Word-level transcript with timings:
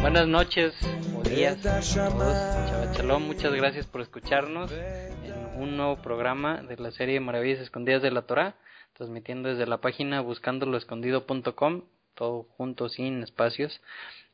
Buenas 0.00 0.26
noches 0.26 0.72
o 1.14 1.22
días 1.28 1.58
muchas 3.20 3.52
gracias 3.52 3.86
por 3.86 4.00
escucharnos 4.00 4.72
en 4.72 5.60
un 5.60 5.76
nuevo 5.76 6.00
programa 6.00 6.62
de 6.62 6.78
la 6.78 6.90
serie 6.90 7.20
Maravillas 7.20 7.60
Escondidas 7.60 8.00
de 8.00 8.10
la 8.10 8.22
Torah, 8.22 8.54
transmitiendo 8.94 9.50
desde 9.50 9.66
la 9.66 9.82
página 9.82 10.22
buscandoloescondido.com, 10.22 11.82
todo 12.14 12.44
junto 12.56 12.88
sin 12.88 13.22
espacios. 13.22 13.82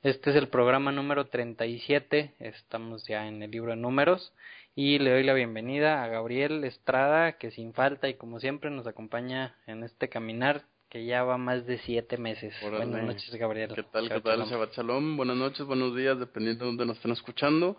Este 0.05 0.31
es 0.31 0.37
el 0.37 0.47
programa 0.47 0.93
número 0.93 1.27
37, 1.27 2.33
estamos 2.39 3.09
ya 3.09 3.27
en 3.27 3.43
el 3.43 3.51
libro 3.51 3.73
de 3.73 3.77
números 3.77 4.33
y 4.77 4.99
le 4.99 5.13
doy 5.13 5.23
la 5.23 5.35
bienvenida 5.35 6.03
a 6.03 6.09
Gabriel 6.09 6.65
Estrada, 6.65 7.39
que 7.39 7.53
sin 7.53 7.73
falta 7.75 8.09
y 8.09 8.15
como 8.15 8.41
siempre 8.41 8.71
nos 8.71 8.87
acompaña 8.87 9.57
en 9.67 9.85
este 9.85 10.09
caminar 10.09 10.65
que 10.89 11.05
ya 11.05 11.23
va 11.23 11.39
más 11.39 11.65
de 11.67 11.79
siete 11.79 12.19
meses. 12.19 12.55
Buenas 12.61 12.89
noches, 12.89 13.35
Gabriel. 13.37 13.73
¿Qué 13.75 13.85
tal? 13.85 14.09
¿Qué 14.09 14.21
tal? 14.21 14.45
Shabbat 14.47 14.75
Shalom. 14.75 15.17
Buenas 15.17 15.37
noches, 15.37 15.65
buenos 15.65 15.95
días, 15.97 16.19
dependiendo 16.19 16.65
de 16.65 16.71
dónde 16.71 16.87
nos 16.87 16.97
estén 16.97 17.13
escuchando. 17.13 17.77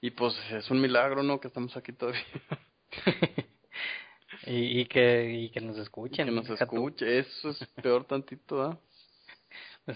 Y 0.00 0.10
pues 0.10 0.34
es 0.52 0.70
un 0.70 0.80
milagro, 0.80 1.22
¿no? 1.22 1.40
Que 1.40 1.48
estamos 1.48 1.76
aquí 1.76 1.92
todavía. 1.92 2.22
y, 4.46 4.80
y, 4.80 4.86
que, 4.86 5.32
y 5.32 5.50
que 5.50 5.60
nos 5.60 5.78
escuchen. 5.78 6.26
que 6.26 6.32
nos 6.32 6.48
escuche, 6.48 7.18
eso 7.18 7.50
es 7.50 7.58
peor 7.82 8.04
tantito, 8.04 8.62
¿ah? 8.62 8.78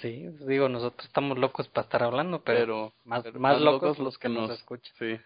Sí, 0.01 0.29
digo, 0.47 0.69
nosotros 0.69 1.07
estamos 1.09 1.37
locos 1.39 1.67
para 1.69 1.85
estar 1.85 2.05
hablando, 2.05 2.45
pero, 2.45 2.93
más, 3.05 3.25
más, 3.35 3.61
locos, 3.61 3.99
los 3.99 4.17
que, 4.19 4.29
nos, 4.29 4.51
escuchan. 4.51 4.95
Sí. 4.99 5.17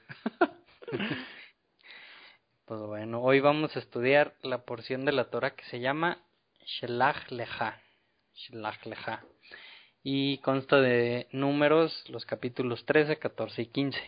pues 2.67 2.81
bueno, 2.81 3.21
hoy 3.21 3.41
vamos 3.41 3.75
a 3.77 3.79
estudiar 3.79 4.35
la 4.43 4.65
porción 4.65 5.05
de 5.05 5.13
la 5.13 5.31
Torah 5.31 5.55
que 5.55 5.65
se 5.65 5.81
llama 5.81 6.19
Shelach 6.65 7.31
Lecha. 7.31 7.81
Shelach. 8.35 8.79
Y 10.03 10.39
consta 10.39 10.81
de 10.81 11.29
números, 11.33 12.05
los 12.09 12.27
capítulos 12.27 12.85
13, 12.85 13.19
14 13.19 13.63
y 13.63 13.67
15. 13.67 13.99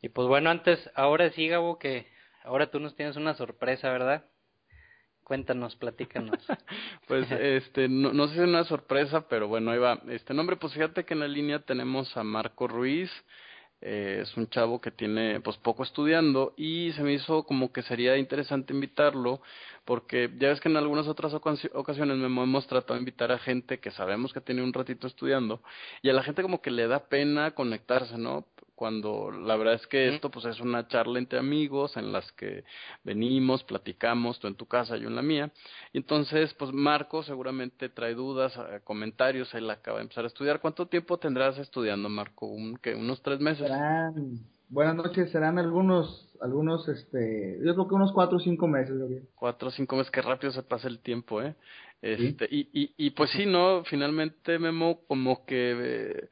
Y 0.00 0.08
pues 0.08 0.28
bueno, 0.28 0.50
antes, 0.50 0.78
ahora 0.94 1.30
sí, 1.30 1.48
Gabo, 1.48 1.78
que 1.78 2.06
ahora 2.44 2.70
tú 2.70 2.80
nos 2.80 2.94
tienes 2.94 3.16
una 3.16 3.34
sorpresa, 3.34 3.90
¿verdad? 3.90 4.24
Cuéntanos, 5.24 5.76
platícanos. 5.76 6.38
pues 7.08 7.30
este, 7.30 7.88
no, 7.88 8.12
no 8.14 8.28
sé 8.28 8.34
si 8.34 8.40
es 8.40 8.46
una 8.46 8.64
sorpresa, 8.64 9.28
pero 9.28 9.48
bueno, 9.48 9.70
ahí 9.72 9.78
va. 9.78 10.00
Este 10.08 10.32
nombre, 10.32 10.56
pues 10.56 10.72
fíjate 10.72 11.04
que 11.04 11.12
en 11.12 11.20
la 11.20 11.28
línea 11.28 11.58
tenemos 11.58 12.16
a 12.16 12.22
Marco 12.22 12.66
Ruiz, 12.66 13.10
eh, 13.80 14.20
es 14.22 14.36
un 14.36 14.48
chavo 14.48 14.80
que 14.80 14.90
tiene 14.90 15.40
pues 15.40 15.56
poco 15.56 15.84
estudiando 15.84 16.52
y 16.56 16.92
se 16.92 17.02
me 17.02 17.12
hizo 17.12 17.44
como 17.44 17.72
que 17.72 17.82
sería 17.82 18.16
interesante 18.16 18.72
invitarlo 18.72 19.40
porque 19.84 20.30
ya 20.38 20.48
ves 20.48 20.60
que 20.60 20.68
en 20.68 20.76
algunas 20.76 21.06
otras 21.06 21.32
ocasiones 21.32 22.16
me 22.16 22.26
hemos 22.26 22.66
tratado 22.66 22.94
de 22.94 23.00
invitar 23.00 23.30
a 23.32 23.38
gente 23.38 23.78
que 23.78 23.90
sabemos 23.92 24.32
que 24.32 24.40
tiene 24.40 24.62
un 24.62 24.72
ratito 24.72 25.06
estudiando 25.06 25.62
y 26.02 26.10
a 26.10 26.12
la 26.12 26.22
gente 26.22 26.42
como 26.42 26.60
que 26.60 26.70
le 26.70 26.88
da 26.88 27.08
pena 27.08 27.52
conectarse, 27.52 28.18
¿no? 28.18 28.44
Cuando 28.78 29.32
la 29.32 29.56
verdad 29.56 29.74
es 29.74 29.88
que 29.88 30.14
esto 30.14 30.30
pues 30.30 30.44
es 30.44 30.60
una 30.60 30.86
charla 30.86 31.18
entre 31.18 31.40
amigos 31.40 31.96
en 31.96 32.12
las 32.12 32.30
que 32.30 32.62
venimos, 33.02 33.64
platicamos, 33.64 34.38
tú 34.38 34.46
en 34.46 34.54
tu 34.54 34.66
casa, 34.66 34.96
yo 34.96 35.08
en 35.08 35.16
la 35.16 35.22
mía. 35.22 35.50
Y 35.92 35.98
entonces, 35.98 36.54
pues 36.54 36.72
Marco 36.72 37.24
seguramente 37.24 37.88
trae 37.88 38.14
dudas, 38.14 38.56
eh, 38.56 38.78
comentarios, 38.84 39.52
él 39.54 39.68
acaba 39.68 39.98
de 39.98 40.02
empezar 40.04 40.22
a 40.22 40.28
estudiar. 40.28 40.60
¿Cuánto 40.60 40.86
tiempo 40.86 41.18
tendrás 41.18 41.58
estudiando, 41.58 42.08
Marco? 42.08 42.46
¿Un, 42.46 42.78
¿Unos 42.96 43.20
tres 43.20 43.40
meses? 43.40 43.66
Serán, 43.66 44.14
buenas 44.68 44.94
noches, 44.94 45.28
serán 45.32 45.58
algunos, 45.58 46.32
algunos, 46.40 46.88
este, 46.88 47.58
yo 47.64 47.74
creo 47.74 47.88
que 47.88 47.94
unos 47.96 48.12
cuatro 48.12 48.36
o 48.36 48.40
cinco 48.40 48.68
meses. 48.68 48.94
Cuatro 49.34 49.68
o 49.68 49.70
cinco 49.72 49.96
meses, 49.96 50.12
qué 50.12 50.22
rápido 50.22 50.52
se 50.52 50.62
pasa 50.62 50.86
el 50.86 51.00
tiempo, 51.00 51.42
¿eh? 51.42 51.56
Este, 52.00 52.46
y, 52.48 52.68
y, 52.72 52.94
y 52.96 53.10
pues 53.10 53.30
sí, 53.32 53.44
¿no? 53.44 53.82
Finalmente 53.86 54.56
Memo 54.60 55.00
como 55.08 55.44
que... 55.44 55.72
Eh, 55.76 56.28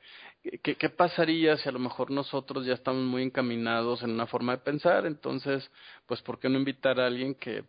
¿Qué, 0.63 0.77
¿Qué 0.77 0.89
pasaría 0.89 1.57
si 1.57 1.69
a 1.69 1.73
lo 1.73 1.79
mejor 1.79 2.11
nosotros 2.11 2.67
ya 2.67 2.75
estamos 2.75 3.03
muy 3.03 3.23
encaminados 3.23 4.03
en 4.03 4.11
una 4.11 4.27
forma 4.27 4.53
de 4.53 4.63
pensar? 4.63 5.07
Entonces, 5.07 5.71
pues, 6.07 6.23
¿por 6.23 6.39
qué 6.39 6.49
no 6.49 6.59
invitar 6.59 7.01
a 7.01 7.07
alguien 7.07 7.35
que, 7.35 7.65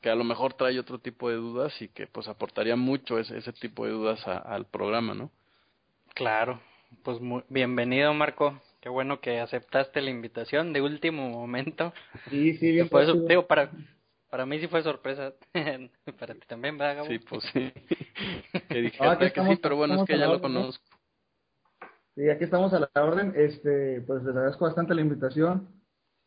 que 0.00 0.10
a 0.10 0.14
lo 0.14 0.24
mejor 0.24 0.54
trae 0.54 0.78
otro 0.78 0.98
tipo 0.98 1.28
de 1.28 1.36
dudas 1.36 1.80
y 1.82 1.88
que 1.88 2.06
pues 2.06 2.28
aportaría 2.28 2.76
mucho 2.76 3.18
ese, 3.18 3.36
ese 3.38 3.52
tipo 3.52 3.84
de 3.84 3.92
dudas 3.92 4.26
al 4.26 4.66
programa, 4.66 5.14
¿no? 5.14 5.30
Claro, 6.14 6.60
pues 7.02 7.20
muy, 7.20 7.42
bienvenido 7.48 8.12
Marco, 8.14 8.60
qué 8.80 8.88
bueno 8.88 9.20
que 9.20 9.40
aceptaste 9.40 10.00
la 10.00 10.10
invitación 10.10 10.72
de 10.72 10.80
último 10.80 11.28
momento. 11.28 11.92
Sí, 12.28 12.54
sí, 12.54 12.72
bien. 12.72 12.88
Por 12.88 13.02
eso, 13.02 13.14
digo, 13.14 13.46
para, 13.46 13.70
para 14.30 14.46
mí 14.46 14.58
sí 14.58 14.68
fue 14.68 14.82
sorpresa, 14.82 15.34
para 16.18 16.34
ti 16.34 16.46
también, 16.46 16.78
¿verdad, 16.78 16.96
Gabo? 16.96 17.08
Sí, 17.08 17.18
pues 17.18 17.44
sí. 17.52 17.72
que 18.68 18.80
dije 18.80 18.98
ah, 19.00 19.18
que, 19.18 19.30
sí, 19.30 19.56
pero 19.62 19.76
bueno, 19.76 19.96
es 19.96 20.04
que 20.06 20.18
ya 20.18 20.26
lo 20.26 20.40
conozco. 20.40 20.84
Sí, 22.14 22.28
aquí 22.28 22.44
estamos 22.44 22.72
a 22.72 22.80
la 22.80 22.90
orden. 23.02 23.32
Este, 23.36 24.02
pues 24.02 24.22
les 24.22 24.34
agradezco 24.34 24.64
bastante 24.64 24.94
la 24.94 25.00
invitación. 25.00 25.68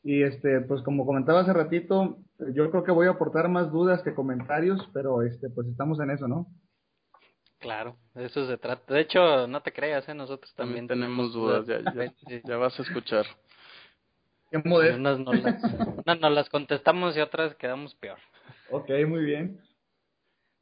Y 0.04 0.24
este, 0.24 0.60
pues 0.62 0.82
como 0.82 1.06
comentaba 1.06 1.42
hace 1.42 1.54
ratito, 1.54 2.18
yo 2.54 2.70
creo 2.70 2.84
que 2.84 2.92
voy 2.92 3.08
a 3.08 3.12
aportar 3.12 3.48
más 3.48 3.72
dudas 3.72 4.02
que 4.04 4.14
comentarios, 4.14 4.90
pero 4.94 5.22
este, 5.22 5.50
pues 5.50 5.68
estamos 5.68 6.00
en 6.02 6.12
eso, 6.12 6.28
¿no? 6.28 6.48
Claro, 7.60 7.96
de 8.14 8.26
eso 8.26 8.46
se 8.46 8.58
trata. 8.58 8.94
De 8.94 9.00
hecho, 9.00 9.48
no 9.48 9.62
te 9.62 9.72
creas, 9.72 10.08
¿eh? 10.10 10.14
nosotros 10.14 10.54
también, 10.56 10.86
tenemos 10.86 11.32
dudas, 11.32 11.66
Ya, 11.66 11.80
ya, 12.44 12.58
vas 12.58 12.78
a 12.78 12.84
escuchar. 12.84 13.26
Qué 14.52 14.58
modesto. 14.58 15.00
Unas 15.00 15.20
no, 15.20 15.32
las, 15.32 15.64
unas 16.06 16.20
no 16.20 16.30
las 16.30 16.50
contestamos 16.50 17.16
y 17.16 17.22
otras 17.22 17.56
quedamos 17.56 17.96
peor. 17.96 18.18
Ok, 18.70 18.90
muy 19.08 19.24
bien. 19.24 19.62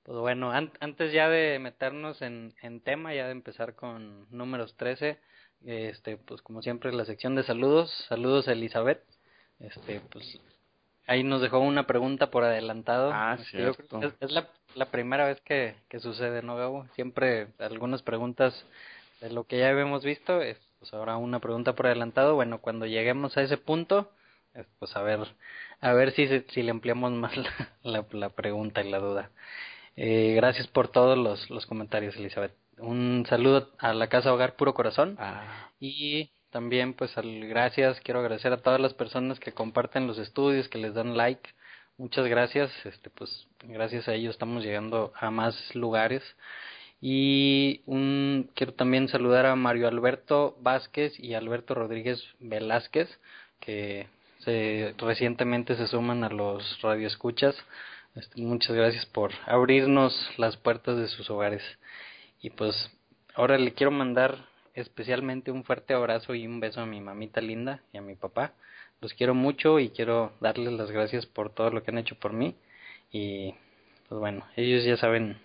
Pues 0.04 0.18
bueno, 0.18 0.52
antes 0.52 1.14
ya 1.14 1.30
de 1.30 1.60
meternos 1.60 2.22
en, 2.22 2.54
en 2.62 2.82
tema, 2.82 3.14
ya 3.14 3.26
de 3.26 3.32
empezar 3.32 3.76
con 3.76 4.26
números 4.32 4.76
13, 4.76 5.20
este, 5.66 6.18
pues 6.18 6.42
como 6.42 6.62
siempre 6.62 6.92
la 6.92 7.06
sección 7.06 7.36
de 7.36 7.44
saludos, 7.44 7.92
saludos 8.10 8.48
a 8.48 8.54
Elizabeth, 8.54 9.04
este, 9.60 10.02
pues 10.12 10.40
ahí 11.06 11.24
nos 11.24 11.42
dejó 11.42 11.60
una 11.60 11.86
pregunta 11.86 12.32
por 12.32 12.44
adelantado. 12.44 13.12
Ah, 13.14 13.38
este, 13.40 13.58
cierto. 13.58 14.02
Es, 14.02 14.14
es, 14.20 14.32
la, 14.32 14.50
la 14.74 14.86
primera 14.88 15.28
vez 15.28 15.40
que, 15.42 15.76
que 15.88 16.00
sucede, 16.00 16.42
¿no, 16.42 16.56
Gabo? 16.56 16.88
Siempre 16.96 17.50
algunas 17.60 18.02
preguntas 18.02 18.66
de 19.20 19.30
lo 19.30 19.44
que 19.44 19.60
ya 19.60 19.70
habíamos 19.70 20.04
visto, 20.04 20.42
es, 20.42 20.58
pues 20.80 20.92
ahora 20.94 21.18
una 21.18 21.40
pregunta 21.40 21.74
por 21.76 21.86
adelantado. 21.86 22.34
Bueno, 22.34 22.60
cuando 22.60 22.88
lleguemos 22.88 23.38
a 23.38 23.44
ese 23.44 23.58
punto, 23.58 24.12
pues 24.80 24.96
a 24.96 25.04
ver, 25.04 25.20
a 25.80 25.94
ver 25.94 26.12
si, 26.14 26.28
si 26.50 26.64
le 26.64 26.72
ampliamos 26.72 27.12
más 27.12 27.38
la, 27.38 27.52
la, 27.84 28.06
la 28.12 28.30
pregunta 28.30 28.82
y 28.82 28.90
la 28.90 29.00
duda. 29.00 29.30
Eh, 29.96 30.34
gracias 30.36 30.68
por 30.68 30.88
todos 30.88 31.18
los, 31.18 31.50
los 31.50 31.66
comentarios, 31.66 32.16
Elizabeth. 32.16 32.54
Un 32.78 33.26
saludo 33.30 33.70
a 33.78 33.94
la 33.94 34.08
Casa 34.08 34.34
Hogar 34.34 34.56
Puro 34.56 34.74
Corazón. 34.74 35.16
Ah. 35.20 35.70
Y 35.80 36.32
también, 36.50 36.94
pues, 36.94 37.18
al, 37.18 37.48
gracias. 37.48 38.00
Quiero 38.02 38.20
agradecer 38.20 38.54
a 38.54 38.62
todas 38.62 38.80
las 38.80 38.94
personas 38.94 39.40
que 39.40 39.52
comparten 39.52 40.08
los 40.08 40.18
estudios, 40.18 40.68
que 40.70 40.78
les 40.78 40.94
dan 40.94 41.16
like. 41.16 41.50
Muchas 41.98 42.26
gracias. 42.28 42.72
Este, 42.86 43.10
pues, 43.10 43.48
gracias 43.64 44.08
a 44.08 44.14
ellos 44.14 44.36
estamos 44.36 44.64
llegando 44.64 45.14
a 45.16 45.30
más 45.30 45.76
lugares. 45.76 46.24
Y 47.02 47.82
un, 47.88 48.50
quiero 48.56 48.74
también 48.74 49.08
saludar 49.08 49.48
a 49.48 49.56
Mario 49.56 49.88
Alberto 49.88 50.56
Vázquez 50.62 51.20
y 51.20 51.34
Alberto 51.34 51.74
Rodríguez 51.74 52.24
Velázquez, 52.40 53.10
que 53.60 54.08
se, 54.40 54.94
recientemente 55.00 55.76
se 55.76 55.88
suman 55.88 56.24
a 56.24 56.30
los 56.30 56.80
radioescuchas. 56.82 57.56
Este, 58.16 58.42
muchas 58.42 58.76
gracias 58.76 59.06
por 59.06 59.32
abrirnos 59.46 60.14
las 60.38 60.58
puertas 60.58 60.98
de 60.98 61.08
sus 61.08 61.30
hogares. 61.30 61.64
Y 62.42 62.50
pues 62.50 62.92
ahora 63.36 63.58
le 63.58 63.74
quiero 63.74 63.92
mandar 63.92 64.50
especialmente 64.74 65.52
un 65.52 65.64
fuerte 65.64 65.94
abrazo 65.94 66.36
y 66.36 66.46
un 66.46 66.60
beso 66.60 66.82
a 66.82 66.86
mi 66.86 67.00
mamita 67.00 67.40
linda 67.40 67.82
y 67.94 67.98
a 67.98 68.02
mi 68.02 68.16
papá. 68.16 68.54
Los 69.00 69.14
quiero 69.14 69.34
mucho 69.34 69.80
y 69.80 69.90
quiero 69.90 70.34
darles 70.42 70.74
las 70.74 70.92
gracias 70.92 71.26
por 71.26 71.54
todo 71.54 71.70
lo 71.70 71.84
que 71.84 71.92
han 71.92 71.98
hecho 71.98 72.16
por 72.16 72.34
mí. 72.34 72.56
Y 73.12 73.56
pues 74.10 74.20
bueno, 74.20 74.46
ellos 74.58 74.84
ya 74.84 74.98
saben 74.98 75.38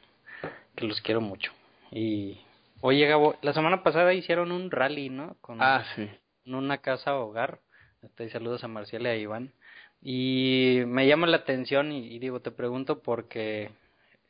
que 0.74 0.86
los 0.86 1.00
quiero 1.00 1.20
mucho. 1.20 1.52
Y 1.92 2.40
oye 2.80 3.06
Gabo, 3.06 3.36
la 3.42 3.52
semana 3.52 3.84
pasada 3.84 4.12
hicieron 4.12 4.50
un 4.50 4.72
rally, 4.72 5.08
¿no? 5.08 5.36
Con 5.40 5.62
ah, 5.62 5.84
sí. 5.94 6.10
En 6.44 6.54
una 6.54 6.78
casa 6.78 7.16
hogar. 7.16 7.60
Este, 8.02 8.28
saludos 8.28 8.64
a 8.64 8.68
Marcial 8.68 9.02
y 9.02 9.06
a 9.06 9.16
Iván. 9.16 9.52
Y 10.08 10.84
me 10.86 11.04
llama 11.08 11.26
la 11.26 11.38
atención 11.38 11.90
y, 11.90 12.20
digo, 12.20 12.38
te 12.38 12.52
pregunto 12.52 13.02
porque 13.02 13.72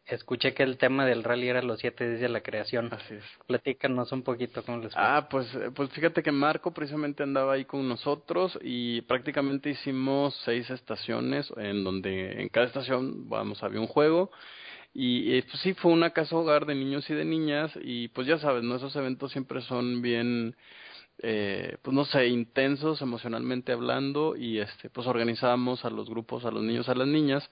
escuché 0.07 0.55
que 0.55 0.63
el 0.63 0.79
tema 0.79 1.05
del 1.05 1.23
rally 1.23 1.51
era 1.51 1.61
los 1.61 1.81
siete 1.81 2.09
días 2.09 2.23
de 2.23 2.31
la 2.31 2.41
creación. 2.41 2.89
Así 2.91 3.13
es. 3.13 3.25
Platícanos 3.47 4.11
un 4.11 4.23
poquito 4.23 4.63
cómo 4.63 4.79
les 4.79 4.95
fue. 4.95 5.03
Ah, 5.05 5.29
pues, 5.31 5.47
pues 5.75 5.91
fíjate 5.91 6.23
que 6.23 6.33
Marco 6.33 6.73
precisamente 6.73 7.25
andaba 7.25 7.53
ahí 7.53 7.67
con 7.67 7.87
nosotros 7.87 8.59
y 8.63 9.03
prácticamente 9.03 9.69
hicimos 9.69 10.35
seis 10.47 10.71
estaciones 10.71 11.53
en 11.59 11.85
donde 11.85 12.41
en 12.41 12.49
cada 12.49 12.69
estación, 12.69 13.29
vamos, 13.29 13.63
había 13.63 13.81
un 13.81 13.87
juego. 13.87 14.31
Y 14.95 15.43
pues 15.43 15.61
sí, 15.61 15.75
fue 15.75 15.93
una 15.93 16.15
casa 16.15 16.37
hogar 16.37 16.65
de 16.65 16.75
niños 16.75 17.11
y 17.11 17.13
de 17.13 17.27
niñas 17.27 17.71
y 17.83 18.09
pues 18.09 18.27
ya 18.27 18.39
sabes, 18.39 18.63
¿no? 18.63 18.77
Esos 18.77 18.97
eventos 18.97 19.31
siempre 19.31 19.61
son 19.61 20.01
bien 20.01 20.57
eh, 21.23 21.77
pues 21.83 21.95
no 21.95 22.05
sé, 22.05 22.27
intensos 22.29 23.01
emocionalmente 23.03 23.73
hablando 23.73 24.37
y 24.37 24.59
este, 24.61 24.91
pues 24.91 25.07
organizábamos 25.07 25.85
a 25.85 25.91
los 25.91 26.09
grupos, 26.11 26.45
a 26.45 26.51
los 26.51 26.63
niños, 26.63 26.89
a 26.89 26.95
las 26.95 27.09
niñas. 27.09 27.49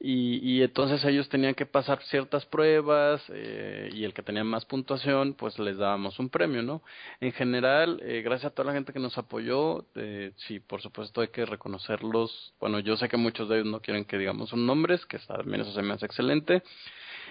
y, 0.00 0.38
y 0.42 0.62
entonces 0.62 1.04
ellos 1.04 1.28
tenían 1.28 1.54
que 1.54 1.66
pasar 1.66 2.02
ciertas 2.04 2.44
pruebas 2.46 3.22
eh, 3.30 3.90
y 3.94 4.04
el 4.04 4.12
que 4.12 4.22
tenía 4.22 4.44
más 4.44 4.64
puntuación 4.66 5.34
pues 5.34 5.58
les 5.58 5.78
dábamos 5.78 6.18
un 6.18 6.28
premio, 6.30 6.62
¿no? 6.62 6.82
En 7.20 7.32
general, 7.32 8.00
eh, 8.02 8.22
gracias 8.22 8.52
a 8.52 8.54
toda 8.54 8.66
la 8.68 8.74
gente 8.74 8.92
que 8.92 8.98
nos 8.98 9.16
apoyó, 9.18 9.86
eh, 9.94 10.32
sí, 10.36 10.60
por 10.60 10.82
supuesto 10.82 11.20
hay 11.20 11.28
que 11.28 11.46
reconocerlos, 11.46 12.54
bueno, 12.60 12.80
yo 12.80 12.96
sé 12.96 13.08
que 13.08 13.16
muchos 13.16 13.48
de 13.48 13.56
ellos 13.60 13.70
no 13.70 13.80
quieren 13.80 14.04
que 14.04 14.18
digamos 14.18 14.50
sus 14.50 14.58
nombres, 14.58 15.06
que 15.06 15.18
también 15.20 15.62
eso 15.62 15.72
se 15.72 15.82
me 15.82 15.94
hace 15.94 16.06
excelente, 16.06 16.62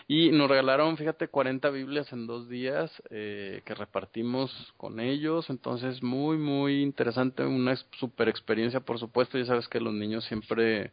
y 0.07 0.31
nos 0.31 0.49
regalaron, 0.49 0.97
fíjate, 0.97 1.27
40 1.27 1.69
Biblias 1.69 2.11
en 2.11 2.27
dos 2.27 2.49
días 2.49 2.91
eh, 3.09 3.61
que 3.65 3.73
repartimos 3.73 4.73
con 4.77 4.99
ellos. 4.99 5.49
Entonces, 5.49 6.03
muy, 6.03 6.37
muy 6.37 6.81
interesante. 6.81 7.43
Una 7.45 7.75
super 7.99 8.27
experiencia, 8.27 8.81
por 8.81 8.99
supuesto. 8.99 9.37
Ya 9.37 9.45
sabes 9.45 9.67
que 9.67 9.79
los 9.79 9.93
niños 9.93 10.25
siempre. 10.25 10.91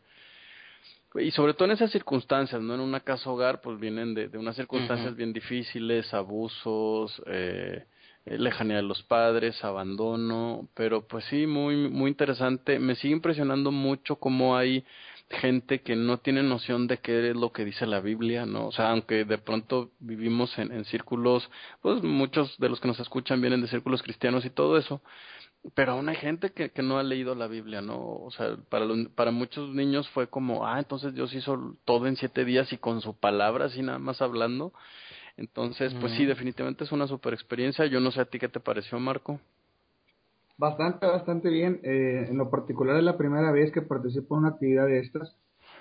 Y 1.17 1.33
sobre 1.33 1.55
todo 1.55 1.65
en 1.67 1.73
esas 1.73 1.91
circunstancias, 1.91 2.63
¿no? 2.63 2.75
En 2.75 2.81
una 2.81 3.01
casa 3.01 3.31
hogar, 3.31 3.61
pues 3.61 3.81
vienen 3.81 4.15
de, 4.15 4.29
de 4.29 4.39
unas 4.39 4.55
circunstancias 4.55 5.17
bien 5.17 5.33
difíciles, 5.33 6.15
abusos, 6.15 7.21
eh, 7.27 7.85
lejanía 8.27 8.77
de 8.77 8.83
los 8.83 9.03
padres, 9.03 9.65
abandono, 9.65 10.69
pero 10.75 11.07
pues 11.07 11.25
sí, 11.25 11.47
muy, 11.47 11.77
muy 11.89 12.11
interesante. 12.11 12.79
Me 12.79 12.95
sigue 12.95 13.15
impresionando 13.15 13.73
mucho 13.73 14.17
cómo 14.17 14.57
hay 14.57 14.85
gente 15.31 15.81
que 15.83 15.95
no 15.95 16.19
tiene 16.19 16.43
noción 16.43 16.89
de 16.89 16.99
qué 16.99 17.31
es 17.31 17.37
lo 17.37 17.53
que 17.53 17.65
dice 17.65 17.87
la 17.87 18.01
Biblia, 18.01 18.47
¿no? 18.47 18.67
O 18.67 18.73
sea, 18.73 18.91
aunque 18.91 19.25
de 19.25 19.39
pronto 19.39 19.91
vivimos 20.01 20.59
en, 20.59 20.73
en 20.73 20.85
círculos, 20.85 21.49
pues 21.81 22.03
muchos 22.03 22.59
de 22.59 22.69
los 22.69 22.81
que 22.81 22.89
nos 22.89 22.99
escuchan 23.01 23.41
vienen 23.41 23.63
de 23.63 23.69
círculos 23.69 24.03
cristianos 24.03 24.45
y 24.45 24.51
todo 24.51 24.77
eso, 24.77 25.01
pero 25.75 25.93
aún 25.93 26.09
hay 26.09 26.17
gente 26.17 26.51
que, 26.51 26.71
que 26.71 26.83
no 26.83 26.99
ha 26.99 27.03
leído 27.03 27.35
la 27.35 27.47
Biblia, 27.47 27.81
¿no? 27.81 27.99
O 27.99 28.31
sea, 28.31 28.57
para, 28.69 28.85
los, 28.87 29.09
para 29.09 29.31
muchos 29.31 29.71
niños 29.71 30.09
fue 30.11 30.29
como, 30.29 30.67
ah, 30.67 30.79
entonces 30.79 31.15
Dios 31.15 31.35
hizo 31.35 31.77
todo 31.85 32.07
en 32.07 32.17
siete 32.17 32.45
días 32.45 32.73
y 32.73 32.79
con 32.79 33.01
su 33.01 33.17
palabra, 33.17 33.67
así 33.67 33.83
nada 33.83 33.99
más 33.99 34.23
hablando. 34.23 34.73
Entonces, 35.37 35.95
pues 36.01 36.13
sí, 36.15 36.27
definitivamente 36.27 36.85
es 36.85 36.93
una 36.93 37.07
super 37.07 37.33
experiencia. 37.33 37.87
Yo 37.87 38.01
no 38.01 38.11
sé 38.11 38.21
a 38.21 38.25
ti 38.27 38.39
qué 38.39 38.49
te 38.49 38.61
pareció, 38.61 38.99
Marco. 38.99 39.41
Bastante, 40.61 41.07
bastante 41.07 41.49
bien. 41.49 41.81
Eh, 41.85 42.27
en 42.29 42.37
lo 42.37 42.51
particular 42.51 42.99
es 42.99 43.03
la 43.03 43.17
primera 43.17 43.51
vez 43.51 43.73
que 43.73 43.81
participo 43.81 44.35
en 44.35 44.41
una 44.41 44.49
actividad 44.51 44.85
de 44.85 44.99
estas. 44.99 45.35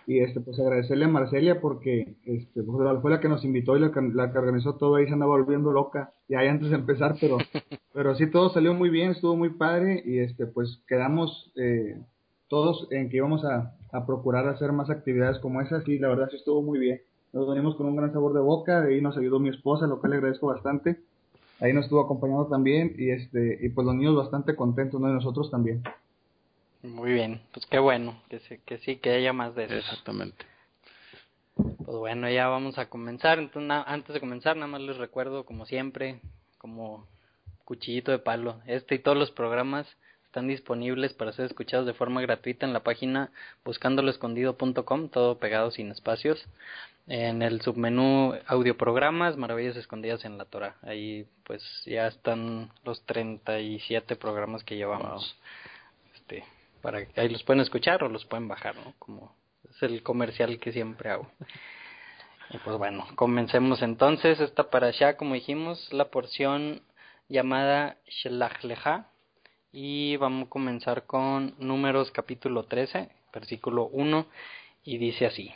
Y 0.07 0.19
este, 0.19 0.39
pues 0.39 0.57
agradecerle 0.57 1.03
a 1.03 1.09
Marcelia 1.09 1.59
porque 1.59 2.15
este, 2.23 2.63
pues, 2.63 3.01
fue 3.01 3.11
la 3.11 3.19
que 3.19 3.27
nos 3.27 3.43
invitó 3.43 3.75
y 3.75 3.81
la 3.81 3.91
que, 3.91 3.99
la 4.01 4.31
que 4.31 4.37
organizó 4.37 4.75
todo. 4.75 4.95
Ahí 4.95 5.05
se 5.05 5.11
andaba 5.11 5.35
volviendo 5.35 5.73
loca. 5.73 6.13
Y 6.29 6.35
ahí 6.35 6.47
antes 6.47 6.69
de 6.69 6.77
empezar, 6.77 7.15
pero, 7.19 7.39
pero 7.93 8.15
sí 8.15 8.31
todo 8.31 8.51
salió 8.51 8.73
muy 8.73 8.89
bien, 8.89 9.11
estuvo 9.11 9.35
muy 9.35 9.49
padre. 9.49 10.01
Y 10.05 10.19
este, 10.19 10.47
pues 10.47 10.81
quedamos 10.87 11.51
eh, 11.57 12.01
todos 12.47 12.87
en 12.91 13.09
que 13.09 13.17
íbamos 13.17 13.43
a, 13.43 13.75
a 13.91 14.05
procurar 14.05 14.47
hacer 14.47 14.71
más 14.71 14.89
actividades 14.89 15.39
como 15.39 15.59
esas. 15.59 15.85
Y 15.89 15.99
la 15.99 16.07
verdad 16.07 16.29
sí 16.29 16.37
estuvo 16.37 16.61
muy 16.61 16.79
bien. 16.79 17.01
Nos 17.33 17.49
venimos 17.49 17.75
con 17.75 17.85
un 17.85 17.97
gran 17.97 18.13
sabor 18.13 18.33
de 18.33 18.39
boca. 18.39 18.83
Ahí 18.83 19.01
nos 19.01 19.17
ayudó 19.17 19.41
mi 19.41 19.49
esposa, 19.49 19.87
lo 19.87 19.99
cual 19.99 20.11
le 20.11 20.17
agradezco 20.19 20.47
bastante 20.47 21.01
ahí 21.59 21.73
nos 21.73 21.85
estuvo 21.85 22.01
acompañando 22.01 22.47
también 22.47 22.95
y 22.97 23.11
este 23.11 23.59
y 23.61 23.69
pues 23.69 23.85
los 23.85 23.95
niños 23.95 24.15
bastante 24.15 24.55
contentos, 24.55 24.99
¿no? 24.99 25.09
Y 25.09 25.13
nosotros 25.13 25.51
también. 25.51 25.83
Muy 26.81 27.11
bien, 27.11 27.41
pues 27.53 27.65
qué 27.65 27.79
bueno, 27.79 28.21
que 28.29 28.39
sí, 28.39 28.57
que 28.65 28.77
sí, 28.79 28.97
que 28.97 29.11
haya 29.11 29.33
más 29.33 29.53
de 29.55 29.65
eso. 29.65 29.75
Exactamente. 29.75 30.45
Pues 31.55 31.97
bueno, 31.97 32.29
ya 32.29 32.47
vamos 32.47 32.77
a 32.77 32.89
comenzar. 32.89 33.37
Entonces, 33.37 33.69
antes 33.85 34.13
de 34.13 34.21
comenzar, 34.21 34.55
nada 34.55 34.67
más 34.67 34.81
les 34.81 34.97
recuerdo, 34.97 35.43
como 35.45 35.65
siempre, 35.65 36.21
como 36.57 37.05
cuchillito 37.65 38.11
de 38.11 38.19
palo, 38.19 38.61
este 38.65 38.95
y 38.95 38.99
todos 38.99 39.17
los 39.17 39.31
programas 39.31 39.85
están 40.29 40.47
disponibles 40.47 41.11
para 41.13 41.31
ser 41.31 41.45
escuchados 41.45 41.87
de 41.87 41.95
forma 41.95 42.21
gratuita 42.21 42.63
en 42.63 42.71
la 42.71 42.83
página 42.83 43.31
buscandoloescondido.com, 43.65 45.09
todo 45.09 45.39
pegado 45.39 45.71
sin 45.71 45.89
espacios. 45.89 46.45
En 47.07 47.41
el 47.41 47.61
submenú 47.61 48.35
audioprogramas, 48.45 49.37
Maravillas 49.37 49.75
Escondidas 49.75 50.23
en 50.25 50.37
la 50.37 50.45
Torah. 50.45 50.75
Ahí 50.83 51.25
pues 51.45 51.63
ya 51.87 52.05
están 52.05 52.69
los 52.83 53.03
37 53.07 54.15
programas 54.17 54.63
que 54.63 54.75
llevamos. 54.75 55.35
Este, 56.13 56.43
para 56.83 57.07
que 57.07 57.19
ahí 57.19 57.29
los 57.29 57.41
pueden 57.41 57.61
escuchar 57.61 58.03
o 58.03 58.07
los 58.07 58.23
pueden 58.25 58.47
bajar, 58.47 58.75
¿no? 58.75 58.93
Como 58.99 59.35
es 59.67 59.81
el 59.81 60.03
comercial 60.03 60.59
que 60.59 60.71
siempre 60.71 61.09
hago. 61.09 61.27
Y 62.51 62.59
pues 62.59 62.77
bueno, 62.77 63.07
comencemos 63.15 63.81
entonces. 63.81 64.39
Esta 64.39 64.69
para 64.69 64.89
allá, 64.89 65.17
como 65.17 65.33
dijimos, 65.33 65.91
la 65.91 66.11
porción 66.11 66.83
llamada 67.29 67.97
Shelach 68.05 68.63
Lecha, 68.63 69.07
y 69.71 70.17
vamos 70.17 70.47
a 70.47 70.49
comenzar 70.49 71.05
con 71.05 71.53
Números 71.59 72.11
capítulo 72.11 72.63
13, 72.63 73.09
versículo 73.33 73.85
1, 73.91 74.27
y 74.83 74.97
dice 74.97 75.25
así. 75.25 75.51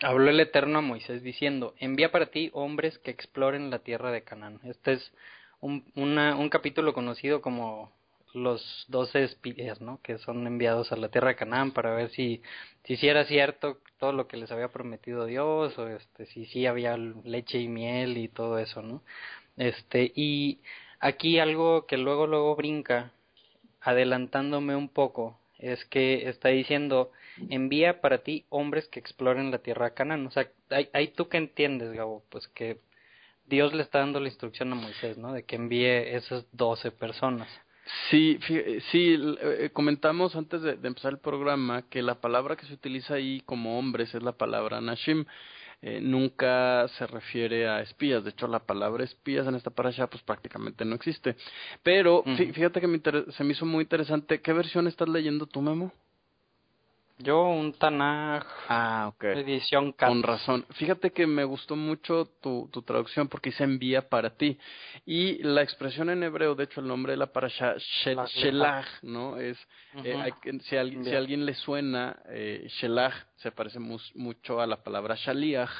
Habló 0.00 0.30
el 0.30 0.40
Eterno 0.40 0.78
a 0.78 0.82
Moisés 0.82 1.22
diciendo, 1.22 1.74
envía 1.78 2.10
para 2.10 2.26
ti 2.26 2.50
hombres 2.54 2.98
que 2.98 3.10
exploren 3.10 3.70
la 3.70 3.80
tierra 3.80 4.10
de 4.10 4.22
Canaán. 4.22 4.60
Este 4.64 4.94
es 4.94 5.12
un, 5.60 5.84
una, 5.94 6.36
un 6.36 6.48
capítulo 6.48 6.94
conocido 6.94 7.42
como 7.42 7.92
los 8.32 8.86
doce 8.88 9.24
espías, 9.24 9.82
¿no? 9.82 10.00
Que 10.02 10.16
son 10.18 10.46
enviados 10.46 10.90
a 10.90 10.96
la 10.96 11.10
tierra 11.10 11.28
de 11.28 11.36
Canaán 11.36 11.72
para 11.72 11.94
ver 11.94 12.10
si, 12.10 12.42
si 12.84 13.06
era 13.06 13.26
cierto 13.26 13.78
todo 13.98 14.12
lo 14.12 14.26
que 14.26 14.38
les 14.38 14.50
había 14.50 14.68
prometido 14.68 15.26
Dios, 15.26 15.78
o 15.78 15.88
este, 15.88 16.26
si 16.26 16.46
sí 16.46 16.66
había 16.66 16.96
leche 16.96 17.58
y 17.58 17.68
miel 17.68 18.16
y 18.16 18.28
todo 18.28 18.58
eso, 18.58 18.80
¿no? 18.80 19.02
Este, 19.58 20.10
y 20.14 20.60
Aquí 21.02 21.40
algo 21.40 21.84
que 21.88 21.98
luego 21.98 22.28
luego 22.28 22.54
brinca, 22.54 23.10
adelantándome 23.80 24.76
un 24.76 24.88
poco, 24.88 25.36
es 25.58 25.84
que 25.86 26.28
está 26.28 26.50
diciendo, 26.50 27.10
envía 27.50 28.00
para 28.00 28.18
ti 28.18 28.46
hombres 28.50 28.86
que 28.86 29.00
exploren 29.00 29.50
la 29.50 29.58
tierra 29.58 29.86
de 29.86 29.94
Canaán. 29.94 30.24
O 30.28 30.30
sea, 30.30 30.48
ahí, 30.92 31.08
tú 31.08 31.28
que 31.28 31.38
entiendes, 31.38 31.92
Gabo, 31.92 32.22
pues 32.28 32.46
que 32.46 32.78
Dios 33.46 33.74
le 33.74 33.82
está 33.82 33.98
dando 33.98 34.20
la 34.20 34.28
instrucción 34.28 34.70
a 34.70 34.76
Moisés, 34.76 35.18
¿no? 35.18 35.32
De 35.32 35.42
que 35.42 35.56
envíe 35.56 36.14
esas 36.14 36.46
doce 36.52 36.92
personas. 36.92 37.48
Sí, 38.08 38.38
sí, 38.92 39.18
eh, 39.40 39.70
comentamos 39.72 40.36
antes 40.36 40.62
de, 40.62 40.76
de, 40.76 40.86
empezar 40.86 41.14
el 41.14 41.18
programa 41.18 41.82
que 41.90 42.00
la 42.00 42.20
palabra 42.20 42.54
que 42.54 42.66
se 42.66 42.74
utiliza 42.74 43.14
ahí 43.14 43.42
como 43.44 43.76
hombres 43.76 44.14
es 44.14 44.22
la 44.22 44.32
palabra 44.32 44.80
Nashim. 44.80 45.24
Eh, 45.84 46.00
nunca 46.00 46.86
se 46.96 47.08
refiere 47.08 47.68
a 47.68 47.80
espías. 47.80 48.22
De 48.22 48.30
hecho, 48.30 48.46
la 48.46 48.60
palabra 48.60 49.02
espías 49.02 49.46
en 49.48 49.56
esta 49.56 49.70
parasha 49.70 50.06
pues 50.06 50.22
prácticamente 50.22 50.84
no 50.84 50.94
existe. 50.94 51.34
Pero 51.82 52.22
fíjate 52.36 52.80
que 52.80 52.86
me 52.86 53.00
se 53.32 53.44
me 53.44 53.52
hizo 53.52 53.66
muy 53.66 53.82
interesante. 53.82 54.40
¿Qué 54.40 54.52
versión 54.52 54.86
estás 54.86 55.08
leyendo 55.08 55.46
tú, 55.46 55.60
Memo? 55.60 55.92
Yo 57.18 57.44
un 57.44 57.72
Tanaj 57.74 58.44
ah, 58.68 59.12
okay. 59.14 59.40
edición 59.40 59.92
Con 59.92 60.22
razón. 60.22 60.66
Fíjate 60.70 61.12
que 61.12 61.26
me 61.26 61.44
gustó 61.44 61.76
mucho 61.76 62.26
tu, 62.40 62.68
tu 62.72 62.82
traducción 62.82 63.28
porque 63.28 63.50
dice 63.50 63.64
envía 63.64 64.08
para 64.08 64.30
ti. 64.30 64.58
Y 65.06 65.42
la 65.42 65.62
expresión 65.62 66.10
en 66.10 66.22
hebreo, 66.22 66.54
de 66.54 66.64
hecho 66.64 66.80
el 66.80 66.88
nombre 66.88 67.12
de 67.12 67.18
la 67.18 67.26
parasha, 67.26 67.74
Shelach, 67.78 68.86
¿no? 69.02 69.38
Es, 69.38 69.56
eh, 70.02 70.16
hay, 70.16 70.32
si, 70.62 70.76
a, 70.76 70.84
si 70.84 71.14
a 71.14 71.18
alguien 71.18 71.46
le 71.46 71.54
suena, 71.54 72.20
eh, 72.28 72.66
Shelach 72.80 73.14
se 73.42 73.52
parece 73.52 73.78
mucho 73.78 74.60
a 74.60 74.66
la 74.66 74.82
palabra 74.82 75.16
Shaliach, 75.16 75.70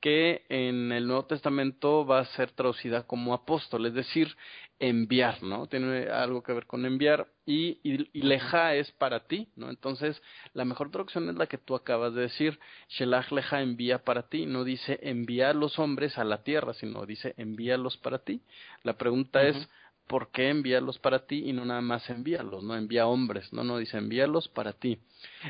que 0.00 0.44
en 0.48 0.92
el 0.92 1.06
Nuevo 1.06 1.24
Testamento 1.24 2.06
va 2.06 2.20
a 2.20 2.24
ser 2.26 2.52
traducida 2.52 3.04
como 3.04 3.34
apóstol, 3.34 3.86
es 3.86 3.94
decir, 3.94 4.36
enviar, 4.78 5.42
¿no? 5.42 5.66
Tiene 5.66 6.08
algo 6.08 6.42
que 6.42 6.52
ver 6.52 6.66
con 6.66 6.86
enviar 6.86 7.26
y, 7.44 7.78
leja 8.12 8.74
es 8.74 8.92
para 8.92 9.26
ti, 9.26 9.48
¿no? 9.56 9.70
Entonces, 9.70 10.22
la 10.54 10.64
mejor 10.64 10.90
traducción 10.90 11.28
es 11.28 11.36
la 11.36 11.46
que 11.46 11.58
tú 11.58 11.74
acabas 11.74 12.14
de 12.14 12.22
decir, 12.22 12.58
Shelach 12.90 13.32
leja 13.32 13.60
envía 13.60 14.04
para 14.04 14.28
ti, 14.28 14.46
no 14.46 14.64
dice 14.64 15.00
envía 15.02 15.50
a 15.50 15.54
los 15.54 15.78
hombres 15.78 16.16
a 16.18 16.24
la 16.24 16.44
tierra, 16.44 16.74
sino 16.74 17.06
dice 17.06 17.34
envíalos 17.36 17.96
para 17.96 18.18
ti. 18.18 18.40
La 18.82 18.96
pregunta 18.96 19.42
es, 19.42 19.68
¿por 20.08 20.30
qué 20.30 20.48
envíalos 20.48 20.98
para 20.98 21.26
ti 21.26 21.44
y 21.46 21.52
no 21.52 21.64
nada 21.64 21.82
más 21.82 22.08
envíalos, 22.10 22.64
no 22.64 22.74
envía 22.74 23.06
hombres, 23.06 23.52
no, 23.52 23.62
no 23.62 23.78
dice 23.78 23.98
envíalos 23.98 24.48
para 24.48 24.72
ti. 24.72 24.98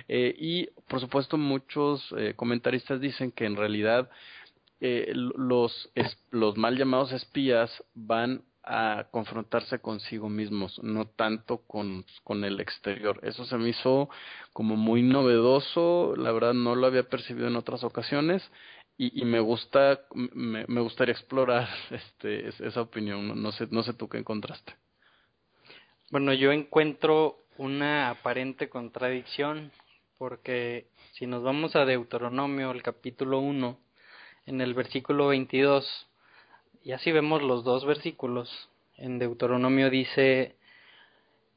Eh, 0.09 0.35
y, 0.39 0.67
por 0.89 1.01
supuesto, 1.01 1.39
muchos 1.39 2.05
eh, 2.19 2.35
comentaristas 2.37 3.01
dicen 3.01 3.33
que 3.33 3.47
en 3.47 3.57
realidad 3.57 4.11
eh, 4.81 5.13
los, 5.15 5.91
los 6.31 6.57
mal 6.57 6.77
llamados 6.77 7.13
espías 7.13 7.71
van 7.95 8.43
a 8.65 9.07
confrontarse 9.11 9.79
consigo 9.79 10.29
mismos, 10.29 10.79
no 10.83 11.07
tanto 11.07 11.63
con, 11.67 12.05
con 12.23 12.45
el 12.45 12.61
exterior. 12.61 13.19
Eso 13.23 13.47
se 13.47 13.57
me 13.57 13.71
hizo 13.71 14.11
como 14.53 14.77
muy 14.77 15.03
novedoso, 15.03 16.15
la 16.17 16.33
verdad 16.33 16.53
no 16.53 16.75
lo 16.75 16.87
había 16.87 17.05
percibido 17.05 17.49
en 17.49 17.57
otras 17.57 17.83
ocasiones 17.83 18.43
y, 18.99 19.23
y 19.23 19.25
me 19.25 19.39
gusta, 19.39 20.01
me, 20.13 20.67
me, 20.67 20.81
gustaría 20.81 21.13
explorar 21.13 21.69
este, 21.91 22.49
esa 22.49 22.83
opinión. 22.83 23.41
No, 23.41 23.53
sé, 23.53 23.69
no 23.71 23.85
sé 23.85 23.95
tú 23.95 24.09
qué 24.09 24.19
encontraste. 24.19 24.75
Bueno, 26.11 26.35
yo 26.35 26.53
encuentro 26.53 27.39
una 27.59 28.11
aparente 28.11 28.69
contradicción 28.69 29.71
porque 30.19 30.89
si 31.13 31.27
nos 31.27 31.45
vamos 31.45 31.77
a 31.77 31.85
Deuteronomio, 31.85 32.73
el 32.73 32.83
capítulo 32.83 33.39
1, 33.39 33.79
en 34.47 34.61
el 34.61 34.75
versículo 34.75 35.29
22, 35.29 36.09
y 36.83 36.91
así 36.91 37.13
vemos 37.13 37.43
los 37.43 37.63
dos 37.63 37.87
versículos. 37.87 38.69
En 38.97 39.21
Deuteronomio 39.21 39.91
dice, 39.91 40.57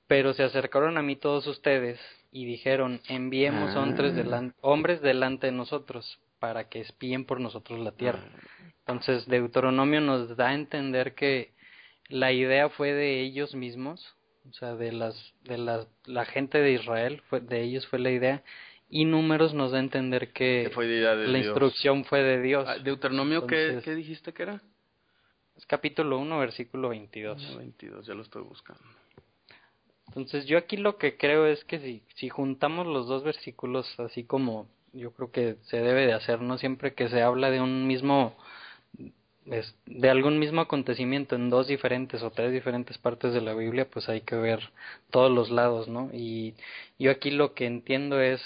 pero 0.05 0.33
se 0.33 0.43
acercaron 0.43 0.99
a 0.99 1.01
mí 1.01 1.15
todos 1.15 1.47
ustedes 1.47 1.99
y 2.31 2.45
dijeron, 2.45 3.01
enviemos 3.07 3.75
Ah. 3.75 3.81
hombres, 3.81 4.15
delante, 4.15 4.55
hombres 4.61 5.01
delante 5.01 5.47
de 5.47 5.53
nosotros 5.53 6.19
para 6.41 6.67
que 6.69 6.81
espíen 6.81 7.23
por 7.23 7.39
nosotros 7.39 7.79
la 7.79 7.91
tierra. 7.91 8.19
Entonces 8.79 9.27
Deuteronomio 9.27 10.01
nos 10.01 10.35
da 10.35 10.49
a 10.49 10.53
entender 10.55 11.13
que 11.13 11.53
la 12.09 12.31
idea 12.33 12.67
fue 12.69 12.91
de 12.93 13.21
ellos 13.21 13.53
mismos, 13.53 14.15
o 14.49 14.53
sea, 14.53 14.73
de 14.75 14.91
las 14.91 15.15
de 15.43 15.59
la, 15.59 15.85
la 16.05 16.25
gente 16.25 16.57
de 16.57 16.71
Israel, 16.73 17.21
fue 17.29 17.41
de 17.41 17.61
ellos 17.61 17.85
fue 17.87 17.99
la 17.99 18.09
idea 18.09 18.41
y 18.89 19.05
números 19.05 19.53
nos 19.53 19.71
da 19.71 19.77
a 19.77 19.81
entender 19.81 20.33
que 20.33 20.63
Que 20.65 20.71
fue 20.73 20.87
idea 20.87 21.15
de 21.15 21.27
la 21.27 21.33
Dios. 21.37 21.45
instrucción 21.45 22.05
fue 22.05 22.23
de 22.23 22.41
Dios. 22.41 22.67
Ah, 22.67 22.79
Deuteronomio, 22.79 23.45
¿qué, 23.45 23.67
Entonces- 23.67 23.83
¿qué 23.85 23.95
dijiste 23.95 24.33
que 24.33 24.41
era? 24.43 24.61
Es 25.55 25.65
capítulo 25.67 26.17
1, 26.17 26.39
versículo 26.39 26.89
22. 26.89 27.55
22, 27.55 28.07
ya 28.07 28.15
lo 28.15 28.23
estoy 28.23 28.41
buscando. 28.41 28.81
Entonces 30.07 30.45
yo 30.47 30.57
aquí 30.57 30.75
lo 30.75 30.97
que 30.97 31.17
creo 31.17 31.45
es 31.45 31.63
que 31.65 31.79
si, 31.79 32.03
si 32.15 32.29
juntamos 32.29 32.87
los 32.87 33.07
dos 33.07 33.23
versículos 33.23 33.87
así 33.99 34.23
como 34.23 34.67
yo 34.93 35.11
creo 35.13 35.31
que 35.31 35.57
se 35.63 35.77
debe 35.77 36.05
de 36.05 36.13
hacer, 36.13 36.41
no 36.41 36.57
siempre 36.57 36.93
que 36.93 37.09
se 37.09 37.21
habla 37.21 37.49
de 37.51 37.61
un 37.61 37.87
mismo 37.87 38.35
de 39.85 40.09
algún 40.09 40.39
mismo 40.39 40.61
acontecimiento 40.61 41.35
en 41.35 41.49
dos 41.49 41.67
diferentes 41.67 42.21
o 42.21 42.31
tres 42.31 42.51
diferentes 42.51 42.97
partes 42.97 43.33
de 43.33 43.41
la 43.41 43.53
Biblia, 43.53 43.87
pues 43.89 44.07
hay 44.07 44.21
que 44.21 44.35
ver 44.35 44.59
todos 45.09 45.31
los 45.31 45.49
lados, 45.49 45.87
¿no? 45.87 46.09
Y 46.13 46.53
yo 46.99 47.11
aquí 47.11 47.31
lo 47.31 47.53
que 47.53 47.65
entiendo 47.65 48.21
es, 48.21 48.41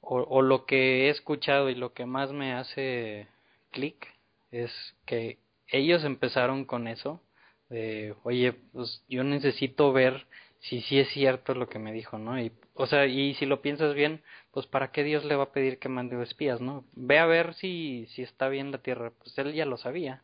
o, 0.00 0.18
o 0.22 0.42
lo 0.42 0.66
que 0.66 1.06
he 1.06 1.10
escuchado 1.10 1.70
y 1.70 1.74
lo 1.76 1.92
que 1.94 2.04
más 2.06 2.32
me 2.32 2.52
hace 2.52 3.28
clic, 3.70 4.08
es 4.50 4.72
que 5.06 5.38
ellos 5.68 6.04
empezaron 6.04 6.64
con 6.64 6.88
eso, 6.88 7.20
de, 7.68 8.14
oye, 8.24 8.52
pues 8.72 9.02
yo 9.08 9.24
necesito 9.24 9.92
ver 9.92 10.26
si 10.68 10.80
sí 10.82 10.98
es 10.98 11.08
cierto 11.10 11.54
lo 11.54 11.68
que 11.68 11.78
me 11.78 11.92
dijo, 11.92 12.18
¿no? 12.18 12.40
Y, 12.40 12.52
o 12.74 12.86
sea, 12.86 13.06
y 13.06 13.34
si 13.34 13.46
lo 13.46 13.60
piensas 13.62 13.94
bien, 13.94 14.22
pues 14.52 14.66
¿para 14.66 14.90
qué 14.92 15.04
Dios 15.04 15.24
le 15.24 15.36
va 15.36 15.44
a 15.44 15.52
pedir 15.52 15.78
que 15.78 15.88
mande 15.88 16.20
espías, 16.22 16.60
no? 16.60 16.84
Ve 16.94 17.18
a 17.18 17.26
ver 17.26 17.54
si, 17.54 18.06
si 18.14 18.22
está 18.22 18.48
bien 18.48 18.70
la 18.72 18.78
tierra, 18.78 19.12
pues 19.18 19.36
él 19.38 19.52
ya 19.52 19.66
lo 19.66 19.76
sabía. 19.76 20.22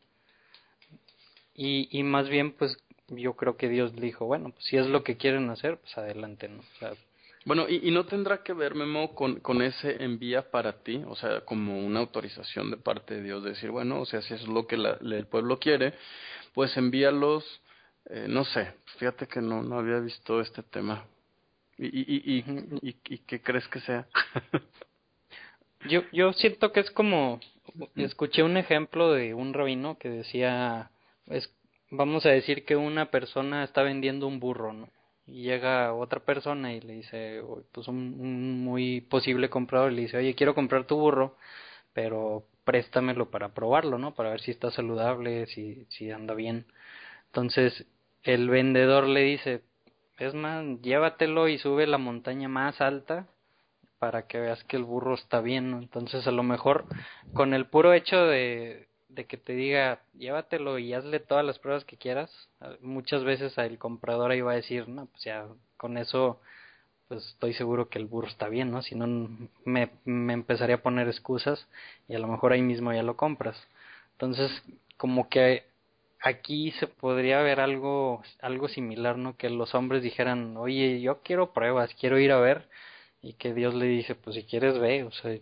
Y, 1.55 1.89
y 1.91 2.03
más 2.03 2.29
bien, 2.29 2.53
pues 2.53 2.77
yo 3.09 3.35
creo 3.35 3.57
que 3.57 3.69
Dios 3.69 3.95
le 3.95 4.03
dijo, 4.03 4.25
bueno, 4.27 4.51
pues 4.51 4.65
si 4.65 4.77
es 4.77 4.87
lo 4.87 5.03
que 5.03 5.17
quieren 5.17 5.51
hacer, 5.51 5.79
pues 5.79 5.97
adelante, 5.99 6.49
¿no? 6.49 6.61
O 6.61 6.79
sea, 6.79 6.93
Bueno, 7.45 7.67
y, 7.69 7.87
y 7.87 7.91
no 7.91 8.07
tendrá 8.07 8.43
que 8.43 8.53
ver, 8.53 8.75
Memo, 8.75 9.15
con, 9.15 9.41
con 9.41 9.61
ese 9.63 10.03
envía 10.03 10.51
para 10.51 10.83
ti, 10.83 11.03
o 11.07 11.17
sea, 11.17 11.41
como 11.43 11.85
una 11.85 12.01
autorización 12.01 12.71
de 12.71 12.77
parte 12.77 13.15
de 13.17 13.23
Dios, 13.25 13.43
de 13.43 13.51
decir, 13.51 13.71
bueno, 13.71 14.01
o 14.01 14.07
sea, 14.07 14.23
si 14.23 14.33
es 14.35 14.47
lo 14.47 14.67
que 14.67 14.77
la- 14.77 14.99
el 15.03 15.27
pueblo 15.27 15.59
quiere, 15.59 15.93
pues 16.55 16.77
envíalos, 16.77 17.45
eh, 18.09 18.27
no 18.29 18.45
sé, 18.45 18.75
fíjate 18.99 19.27
que 19.27 19.41
no, 19.41 19.63
no 19.63 19.79
había 19.79 19.99
visto 20.01 20.41
este 20.41 20.63
tema. 20.63 21.05
¿Y, 21.79 21.87
y, 21.87 22.05
y, 22.09 22.45
y, 22.83 22.89
y- 22.91 23.15
y 23.15 23.19
qué 23.19 23.41
crees 23.41 23.67
que 23.69 23.81
sea? 23.81 24.07
Yo, 25.89 26.03
yo 26.13 26.33
siento 26.35 26.73
que 26.73 26.81
es 26.81 26.91
como, 26.91 27.41
escuché 27.97 28.43
un 28.43 28.57
ejemplo 28.57 29.13
de 29.13 29.33
un 29.35 29.55
rabino 29.55 29.97
que 29.99 30.11
decía, 30.11 30.91
es, 31.27 31.51
vamos 31.91 32.27
a 32.27 32.31
decir 32.31 32.65
que 32.67 32.77
una 32.77 33.11
persona 33.11 33.65
está 33.65 33.83
vendiendo 33.83 34.27
un 34.27 34.41
burro, 34.41 34.73
¿no? 34.75 34.89
Y 35.27 35.43
llega 35.45 35.95
otra 35.95 36.21
persona 36.21 36.75
y 36.75 36.81
le 36.81 36.95
dice, 36.95 37.41
o, 37.41 37.63
pues 37.73 37.89
un, 37.89 37.97
un 38.21 38.63
muy 38.65 39.01
posible 39.01 39.49
comprador 39.49 39.93
le 39.93 40.03
dice, 40.03 40.19
oye, 40.19 40.35
quiero 40.35 40.55
comprar 40.55 40.85
tu 40.87 40.97
burro, 40.97 41.37
pero 41.95 42.45
préstamelo 42.65 43.31
para 43.31 43.55
probarlo, 43.55 43.97
¿no? 43.97 44.15
Para 44.15 44.31
ver 44.31 44.41
si 44.41 44.51
está 44.51 44.71
saludable, 44.71 45.47
si, 45.47 45.87
si 45.89 46.11
anda 46.11 46.35
bien. 46.35 46.67
Entonces, 47.31 47.87
el 48.25 48.51
vendedor 48.51 49.07
le 49.07 49.23
dice, 49.23 49.63
es 50.19 50.35
más, 50.35 50.65
llévatelo 50.83 51.49
y 51.49 51.59
sube 51.59 51.87
la 51.87 51.99
montaña 51.99 52.49
más 52.49 52.81
alta 52.81 53.27
para 54.01 54.27
que 54.27 54.41
veas 54.41 54.65
que 54.65 54.77
el 54.77 54.85
burro 54.85 55.15
está 55.15 55.41
bien. 55.41 55.75
Entonces 55.75 56.27
a 56.27 56.33
lo 56.33 56.43
mejor 56.43 56.87
con 57.35 57.55
el 57.55 57.67
puro 57.67 57.93
hecho 57.93 58.17
de, 58.25 58.89
de 59.09 59.27
que 59.27 59.37
te 59.37 59.53
diga 59.53 60.01
llévatelo 60.15 60.79
y 60.79 60.93
hazle 60.95 61.21
todas 61.21 61.45
las 61.45 61.59
pruebas 61.59 61.85
que 61.85 61.97
quieras, 61.97 62.31
muchas 62.81 63.25
veces 63.25 63.57
el 63.59 63.79
comprador 63.79 64.31
ahí 64.31 64.41
va 64.41 64.53
a 64.53 64.57
decir, 64.57 64.89
no, 64.89 65.07
pues 65.07 65.23
ya 65.25 65.47
con 65.77 65.99
eso 65.99 66.41
pues 67.09 67.27
estoy 67.27 67.55
seguro 67.55 67.89
que 67.89 67.99
el 67.99 68.07
burro 68.07 68.29
está 68.29 68.49
bien, 68.49 68.71
¿no? 68.71 68.83
Si 68.83 68.95
no 68.95 69.07
me, 69.65 69.91
me 70.05 70.33
empezaría 70.33 70.77
a 70.77 70.83
poner 70.83 71.09
excusas 71.09 71.67
y 72.09 72.15
a 72.15 72.19
lo 72.19 72.29
mejor 72.29 72.53
ahí 72.53 72.63
mismo 72.63 72.93
ya 72.93 73.03
lo 73.03 73.17
compras. 73.17 73.57
Entonces 74.13 74.51
como 74.97 75.29
que 75.29 75.70
aquí 76.23 76.73
se 76.73 76.87
podría 76.87 77.41
ver 77.43 77.61
algo 77.61 78.23
algo 78.43 78.69
similar, 78.69 79.17
¿no? 79.19 79.37
Que 79.37 79.51
los 79.51 79.75
hombres 79.75 80.03
dijeran, 80.03 80.57
oye, 80.57 81.01
yo 81.01 81.23
quiero 81.23 81.53
pruebas, 81.53 81.95
quiero 81.99 82.19
ir 82.19 82.33
a 82.33 82.41
ver 82.41 82.69
y 83.23 83.35
que 83.35 83.55
Dios 83.55 83.75
le 83.75 83.87
dice, 83.87 84.15
pues 84.15 84.37
si 84.37 84.45
quieres 84.45 84.79
ve, 84.79 85.05
o 85.05 85.13
sea, 85.13 85.37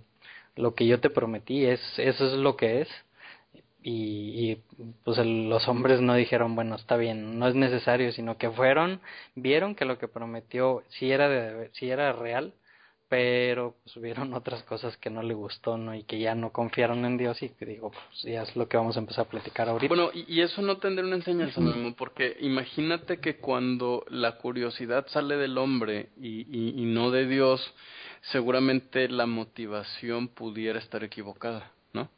lo 0.57 0.75
que 0.75 0.87
yo 0.87 1.01
te 1.01 1.11
prometí 1.11 1.67
es 1.67 1.81
eso 1.99 2.27
es 2.27 2.33
lo 2.35 2.57
que 2.57 2.83
es 2.83 2.89
y, 3.83 4.53
y 4.53 4.57
pues 5.05 5.19
el- 5.19 5.49
los 5.49 5.69
hombres 5.69 6.01
no 6.01 6.15
dijeron, 6.15 6.55
bueno, 6.55 6.77
está 6.77 6.97
bien, 6.97 7.39
no 7.39 7.49
es 7.49 7.55
necesario, 7.55 8.13
sino 8.13 8.37
que 8.39 8.51
fueron, 8.51 9.01
vieron 9.35 9.75
que 9.75 9.85
lo 9.85 9.99
que 9.99 10.09
prometió 10.09 10.83
sí 10.91 11.11
era 11.13 11.29
de, 11.29 11.71
sí 11.75 11.91
era 11.91 12.13
real, 12.13 12.53
pero 13.09 13.75
pues 13.83 13.97
hubieron 13.97 14.35
otras 14.35 14.63
cosas 14.65 14.97
que 14.99 15.09
no 15.09 15.23
le 15.23 15.33
gustó, 15.33 15.79
¿no? 15.79 15.95
Y 15.95 16.03
que 16.03 16.19
ya 16.19 16.35
no 16.35 16.51
confiaron 16.51 17.05
en 17.07 17.17
Dios 17.17 17.43
y 17.43 17.49
que 17.49 17.65
digo, 17.65 17.91
pues 17.91 18.23
ya 18.23 18.43
es 18.43 18.55
lo 18.55 18.69
que 18.69 18.77
vamos 18.77 18.97
a 18.97 19.01
empezar 19.01 19.27
a 19.27 19.29
platicar 19.31 19.69
ahorita. 19.69 19.89
Bueno, 19.89 20.11
y, 20.13 20.27
y 20.33 20.43
eso 20.43 20.61
no 20.61 20.77
tendría 20.77 21.07
una 21.07 21.17
enseñanza, 21.17 21.61
Memo, 21.61 21.95
porque 21.95 22.37
imagínate 22.41 23.19
que 23.19 23.37
cuando 23.37 24.05
la 24.09 24.37
curiosidad 24.37 25.07
sale 25.09 25.37
del 25.37 25.57
hombre 25.57 26.11
y, 26.21 26.41
y, 26.55 26.83
y 26.83 26.85
no 26.85 27.11
de 27.11 27.27
Dios, 27.27 27.75
seguramente 28.31 29.09
la 29.09 29.27
motivación 29.27 30.29
pudiera 30.29 30.79
estar 30.79 31.03
equivocada, 31.03 31.73
¿no? 31.95 32.11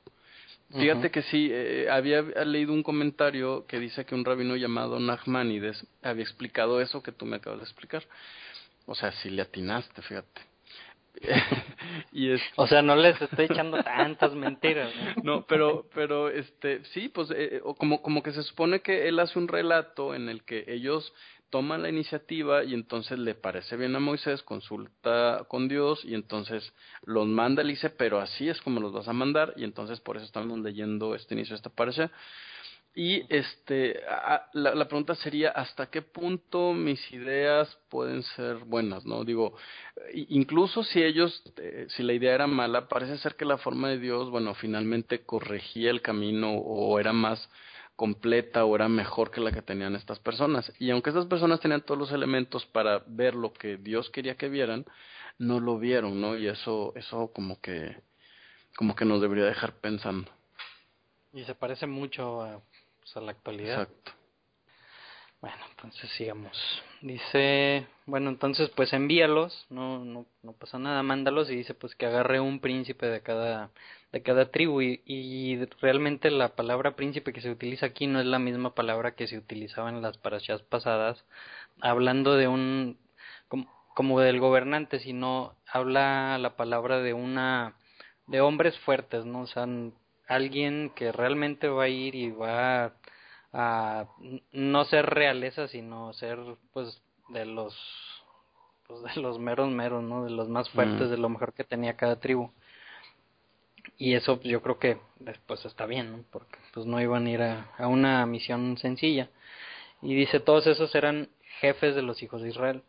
Fíjate 0.72 1.10
que 1.10 1.22
sí, 1.22 1.48
eh, 1.50 1.88
había 1.90 2.22
leído 2.22 2.72
un 2.72 2.82
comentario 2.84 3.66
que 3.66 3.80
dice 3.80 4.04
que 4.04 4.14
un 4.14 4.24
rabino 4.24 4.54
llamado 4.54 5.00
Nachmanides 5.00 5.84
había 6.02 6.22
explicado 6.22 6.80
eso 6.80 7.02
que 7.02 7.10
tú 7.10 7.26
me 7.26 7.36
acabas 7.36 7.60
de 7.60 7.64
explicar. 7.64 8.04
O 8.86 8.94
sea, 8.94 9.10
si 9.12 9.30
le 9.30 9.42
atinaste, 9.42 10.00
fíjate. 10.02 10.49
y 12.12 12.30
es, 12.30 12.40
O 12.56 12.66
sea, 12.66 12.82
no 12.82 12.96
les 12.96 13.20
estoy 13.20 13.46
echando 13.46 13.82
tantas 13.82 14.34
mentiras, 14.34 14.92
¿no? 15.16 15.22
no, 15.22 15.46
pero, 15.46 15.86
pero, 15.94 16.28
este, 16.28 16.84
sí, 16.86 17.08
pues, 17.08 17.30
eh, 17.34 17.60
o 17.64 17.74
como, 17.74 18.02
como 18.02 18.22
que 18.22 18.32
se 18.32 18.42
supone 18.42 18.80
que 18.80 19.08
él 19.08 19.18
hace 19.18 19.38
un 19.38 19.48
relato 19.48 20.14
en 20.14 20.28
el 20.28 20.44
que 20.44 20.64
ellos 20.68 21.12
toman 21.50 21.82
la 21.82 21.88
iniciativa 21.88 22.64
y 22.64 22.74
entonces 22.74 23.18
le 23.18 23.34
parece 23.34 23.76
bien 23.76 23.94
a 23.96 24.00
Moisés, 24.00 24.42
consulta 24.42 25.44
con 25.48 25.68
Dios 25.68 26.04
y 26.04 26.14
entonces 26.14 26.72
los 27.02 27.26
manda, 27.26 27.62
le 27.62 27.72
dice, 27.72 27.90
pero 27.90 28.20
así 28.20 28.48
es 28.48 28.60
como 28.62 28.80
los 28.80 28.92
vas 28.92 29.08
a 29.08 29.12
mandar 29.12 29.52
y 29.56 29.64
entonces 29.64 30.00
por 30.00 30.16
eso 30.16 30.24
estamos 30.24 30.58
leyendo 30.60 31.14
este 31.14 31.34
inicio 31.34 31.54
de 31.54 31.56
esta 31.56 31.70
parasha. 31.70 32.10
Y 32.94 33.24
este, 33.28 34.00
la, 34.52 34.88
pregunta 34.88 35.14
sería, 35.14 35.50
¿hasta 35.50 35.86
qué 35.90 36.02
punto 36.02 36.72
mis 36.72 37.00
ideas 37.12 37.68
pueden 37.88 38.22
ser 38.22 38.56
buenas? 38.64 39.06
¿No? 39.06 39.24
Digo, 39.24 39.54
incluso 40.12 40.82
si 40.82 41.02
ellos, 41.02 41.42
eh, 41.56 41.86
si 41.90 42.02
la 42.02 42.14
idea 42.14 42.34
era 42.34 42.48
mala, 42.48 42.88
parece 42.88 43.16
ser 43.18 43.36
que 43.36 43.44
la 43.44 43.58
forma 43.58 43.90
de 43.90 43.98
Dios, 43.98 44.28
bueno, 44.30 44.54
finalmente 44.54 45.20
corregía 45.20 45.90
el 45.90 46.02
camino 46.02 46.52
o 46.52 46.98
era 46.98 47.12
más 47.12 47.48
completa 47.94 48.64
o 48.64 48.74
era 48.74 48.88
mejor 48.88 49.30
que 49.30 49.40
la 49.40 49.52
que 49.52 49.62
tenían 49.62 49.94
estas 49.94 50.18
personas. 50.18 50.72
Y 50.80 50.90
aunque 50.90 51.10
estas 51.10 51.26
personas 51.26 51.60
tenían 51.60 51.82
todos 51.82 51.98
los 51.98 52.12
elementos 52.12 52.66
para 52.66 53.04
ver 53.06 53.34
lo 53.34 53.52
que 53.52 53.76
Dios 53.76 54.10
quería 54.10 54.36
que 54.36 54.48
vieran, 54.48 54.84
no 55.38 55.60
lo 55.60 55.78
vieron, 55.78 56.20
¿no? 56.20 56.36
Y 56.36 56.48
eso, 56.48 56.92
eso 56.96 57.30
como 57.32 57.60
que, 57.60 57.96
como 58.74 58.96
que 58.96 59.04
nos 59.04 59.20
debería 59.20 59.44
dejar 59.44 59.74
pensando. 59.80 60.28
Y 61.32 61.44
se 61.44 61.54
parece 61.54 61.86
mucho 61.86 62.42
a, 62.42 62.60
a 63.16 63.20
la 63.20 63.32
actualidad. 63.32 63.82
Exacto. 63.82 64.12
Bueno, 65.40 65.56
entonces 65.70 66.10
sigamos. 66.10 66.82
Dice, 67.00 67.86
bueno, 68.04 68.28
entonces 68.28 68.68
pues 68.76 68.92
envíalos, 68.92 69.66
no, 69.70 70.04
no, 70.04 70.26
no 70.42 70.52
pasa 70.52 70.78
nada, 70.78 71.02
mándalos 71.02 71.50
y 71.50 71.56
dice 71.56 71.72
pues 71.72 71.94
que 71.94 72.04
agarre 72.04 72.40
un 72.40 72.60
príncipe 72.60 73.06
de 73.06 73.22
cada, 73.22 73.70
de 74.12 74.22
cada 74.22 74.50
tribu 74.50 74.82
y, 74.82 75.00
y 75.06 75.64
realmente 75.80 76.30
la 76.30 76.54
palabra 76.54 76.94
príncipe 76.94 77.32
que 77.32 77.40
se 77.40 77.50
utiliza 77.50 77.86
aquí 77.86 78.06
no 78.06 78.20
es 78.20 78.26
la 78.26 78.38
misma 78.38 78.74
palabra 78.74 79.14
que 79.14 79.26
se 79.28 79.38
utilizaba 79.38 79.88
en 79.88 80.02
las 80.02 80.18
parashas 80.18 80.60
pasadas, 80.62 81.24
hablando 81.80 82.36
de 82.36 82.46
un, 82.46 82.98
como, 83.48 83.66
como 83.94 84.20
del 84.20 84.40
gobernante, 84.40 85.00
sino 85.00 85.56
habla 85.66 86.36
la 86.36 86.54
palabra 86.56 87.00
de 87.00 87.14
una, 87.14 87.76
de 88.26 88.42
hombres 88.42 88.78
fuertes, 88.80 89.24
¿no? 89.24 89.40
O 89.40 89.46
sea, 89.46 89.66
alguien 90.30 90.92
que 90.94 91.10
realmente 91.10 91.68
va 91.68 91.84
a 91.84 91.88
ir 91.88 92.14
y 92.14 92.30
va 92.30 92.92
a 93.52 94.06
no 94.52 94.84
ser 94.84 95.06
realeza 95.06 95.66
sino 95.66 96.12
ser 96.12 96.38
pues 96.72 97.02
de 97.30 97.44
los 97.44 97.74
pues 98.86 99.02
de 99.02 99.20
los 99.20 99.40
meros 99.40 99.68
meros 99.70 100.04
no 100.04 100.24
de 100.24 100.30
los 100.30 100.48
más 100.48 100.70
fuertes 100.70 101.08
Mm. 101.08 101.10
de 101.10 101.16
lo 101.18 101.28
mejor 101.28 101.52
que 101.52 101.64
tenía 101.64 101.96
cada 101.96 102.20
tribu 102.20 102.48
y 103.98 104.14
eso 104.14 104.36
pues, 104.36 104.48
yo 104.48 104.62
creo 104.62 104.78
que 104.78 104.98
después 105.18 105.64
está 105.64 105.84
bien 105.86 106.12
¿no? 106.12 106.24
porque 106.30 106.58
pues 106.72 106.86
no 106.86 107.00
iban 107.00 107.26
a 107.26 107.30
ir 107.30 107.42
a, 107.42 107.72
a 107.76 107.88
una 107.88 108.24
misión 108.24 108.78
sencilla 108.78 109.28
y 110.00 110.14
dice 110.14 110.38
todos 110.38 110.68
esos 110.68 110.94
eran 110.94 111.28
jefes 111.60 111.96
de 111.96 112.02
los 112.02 112.22
hijos 112.22 112.40
de 112.40 112.50
Israel 112.50 112.82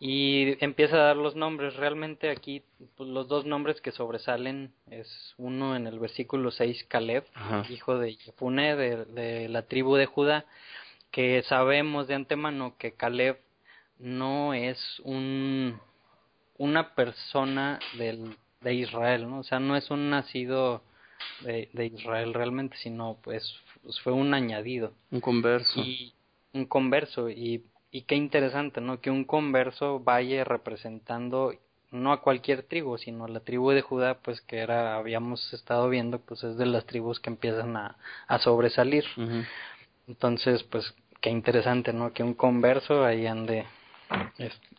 y 0.00 0.62
empieza 0.64 0.96
a 0.96 1.06
dar 1.06 1.16
los 1.16 1.34
nombres. 1.34 1.76
Realmente 1.76 2.30
aquí 2.30 2.62
pues, 2.96 3.08
los 3.08 3.28
dos 3.28 3.46
nombres 3.46 3.80
que 3.80 3.92
sobresalen 3.92 4.72
es 4.90 5.34
uno 5.38 5.76
en 5.76 5.86
el 5.86 5.98
versículo 5.98 6.50
6, 6.50 6.84
Caleb, 6.84 7.24
hijo 7.68 7.98
de 7.98 8.14
Jefune 8.14 8.76
de, 8.76 9.04
de, 9.06 9.48
la 9.48 9.62
tribu 9.62 9.96
de 9.96 10.06
Judá, 10.06 10.46
que 11.10 11.42
sabemos 11.42 12.06
de 12.06 12.14
antemano 12.14 12.76
que 12.78 12.92
Caleb 12.92 13.38
no 13.98 14.54
es 14.54 14.78
un 15.04 15.80
una 16.58 16.94
persona 16.94 17.78
del, 17.96 18.36
de 18.60 18.74
Israel, 18.74 19.30
¿no? 19.30 19.38
O 19.38 19.42
sea, 19.44 19.60
no 19.60 19.76
es 19.76 19.90
un 19.90 20.10
nacido 20.10 20.82
de, 21.40 21.70
de 21.72 21.86
Israel 21.86 22.34
realmente, 22.34 22.76
sino 22.78 23.16
pues, 23.22 23.54
pues 23.82 23.98
fue 24.00 24.12
un 24.12 24.34
añadido. 24.34 24.92
Un 25.10 25.20
converso. 25.20 25.80
Y 25.80 26.12
un 26.52 26.66
converso 26.66 27.30
y 27.30 27.64
y 27.90 28.02
qué 28.02 28.14
interesante, 28.14 28.80
¿no? 28.80 29.00
Que 29.00 29.10
un 29.10 29.24
converso 29.24 30.00
vaya 30.00 30.44
representando 30.44 31.52
no 31.90 32.12
a 32.12 32.20
cualquier 32.20 32.64
tribu, 32.64 32.98
sino 32.98 33.24
a 33.24 33.28
la 33.28 33.40
tribu 33.40 33.70
de 33.70 33.80
Judá, 33.80 34.18
pues 34.18 34.42
que 34.42 34.58
era, 34.58 34.96
habíamos 34.96 35.52
estado 35.54 35.88
viendo, 35.88 36.18
pues 36.18 36.44
es 36.44 36.58
de 36.58 36.66
las 36.66 36.84
tribus 36.84 37.18
que 37.18 37.30
empiezan 37.30 37.76
a, 37.76 37.96
a 38.26 38.38
sobresalir. 38.38 39.04
Entonces, 40.06 40.62
pues 40.64 40.94
qué 41.20 41.30
interesante, 41.30 41.92
¿no? 41.92 42.12
Que 42.12 42.22
un 42.22 42.34
converso 42.34 43.04
ahí 43.04 43.26
ande 43.26 43.64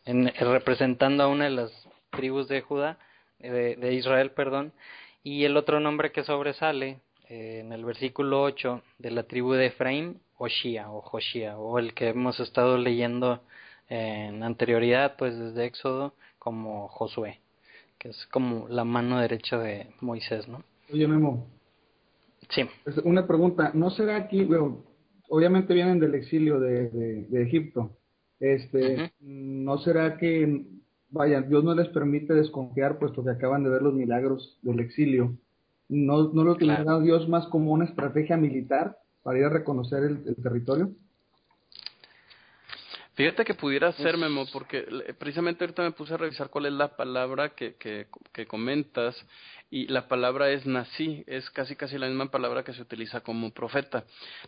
en, 0.05 0.31
representando 0.39 1.23
a 1.23 1.27
una 1.27 1.45
de 1.45 1.51
las 1.51 1.71
tribus 2.11 2.47
de 2.47 2.61
Judá, 2.61 2.97
de, 3.39 3.75
de 3.75 3.93
Israel, 3.93 4.31
perdón, 4.31 4.73
y 5.23 5.45
el 5.45 5.57
otro 5.57 5.79
nombre 5.79 6.11
que 6.11 6.23
sobresale 6.23 6.99
eh, 7.29 7.61
en 7.61 7.71
el 7.71 7.85
versículo 7.85 8.41
8 8.43 8.81
de 8.97 9.11
la 9.11 9.23
tribu 9.23 9.53
de 9.53 9.67
Efraín, 9.67 10.21
Oshia 10.39 10.89
o 10.89 11.01
Joshia, 11.01 11.57
o 11.57 11.77
el 11.79 11.93
que 11.93 12.09
hemos 12.09 12.39
estado 12.39 12.77
leyendo 12.77 13.41
en 13.89 14.41
anterioridad, 14.41 15.15
pues 15.17 15.37
desde 15.37 15.65
Éxodo, 15.65 16.13
como 16.39 16.87
Josué, 16.87 17.39
que 17.99 18.09
es 18.09 18.25
como 18.27 18.67
la 18.69 18.85
mano 18.85 19.19
derecha 19.19 19.57
de 19.57 19.87
Moisés, 19.99 20.47
¿no? 20.47 20.63
Oye, 20.91 21.07
Memo. 21.07 21.45
Sí. 22.49 22.61
Una 23.03 23.27
pregunta, 23.27 23.71
¿no 23.73 23.89
será 23.89 24.15
aquí, 24.15 24.45
bueno, 24.45 24.83
obviamente 25.27 25.73
vienen 25.73 25.99
del 25.99 26.15
exilio 26.15 26.59
de, 26.59 26.89
de, 26.89 27.43
Egipto, 27.43 27.97
este, 28.39 29.11
¿no 29.19 29.77
será 29.79 30.17
que, 30.17 30.65
vaya, 31.09 31.41
Dios 31.41 31.63
no 31.65 31.75
les 31.75 31.89
permite 31.89 32.33
desconfiar 32.33 32.97
puesto 32.97 33.23
que 33.23 33.31
acaban 33.31 33.63
de 33.63 33.69
ver 33.69 33.81
los 33.81 33.93
milagros 33.93 34.57
del 34.61 34.79
exilio? 34.79 35.37
¿No, 35.89 36.31
no 36.31 36.43
lo 36.43 36.53
utilizará 36.53 36.99
Dios 36.99 37.27
más 37.27 37.45
como 37.47 37.73
una 37.73 37.85
estrategia 37.85 38.37
militar 38.37 38.97
para 39.29 39.41
ir 39.41 39.45
a 39.45 39.49
reconocer 39.49 40.01
el, 40.01 40.35
territorio? 40.41 40.89
Fíjate 43.13 43.45
que 43.45 43.53
pudiera 43.53 43.91
ser, 43.91 44.17
Memo, 44.17 44.47
porque 44.51 44.87
precisamente 45.19 45.63
ahorita 45.63 45.83
me 45.83 45.91
puse 45.91 46.15
a 46.15 46.17
revisar 46.17 46.49
cuál 46.49 46.65
es 46.65 46.71
la 46.71 46.95
palabra 46.95 47.49
que, 47.49 47.75
que, 47.75 48.07
que 48.33 48.47
comentas 48.47 49.15
y 49.69 49.85
la 49.85 50.07
palabra 50.07 50.49
es 50.49 50.65
nací, 50.65 51.23
es 51.27 51.47
casi 51.51 51.75
casi 51.75 51.99
la 51.99 52.07
misma 52.07 52.31
palabra 52.31 52.63
que 52.63 52.73
se 52.73 52.81
utiliza 52.81 53.21
como 53.21 53.53
profeta. 53.53 54.03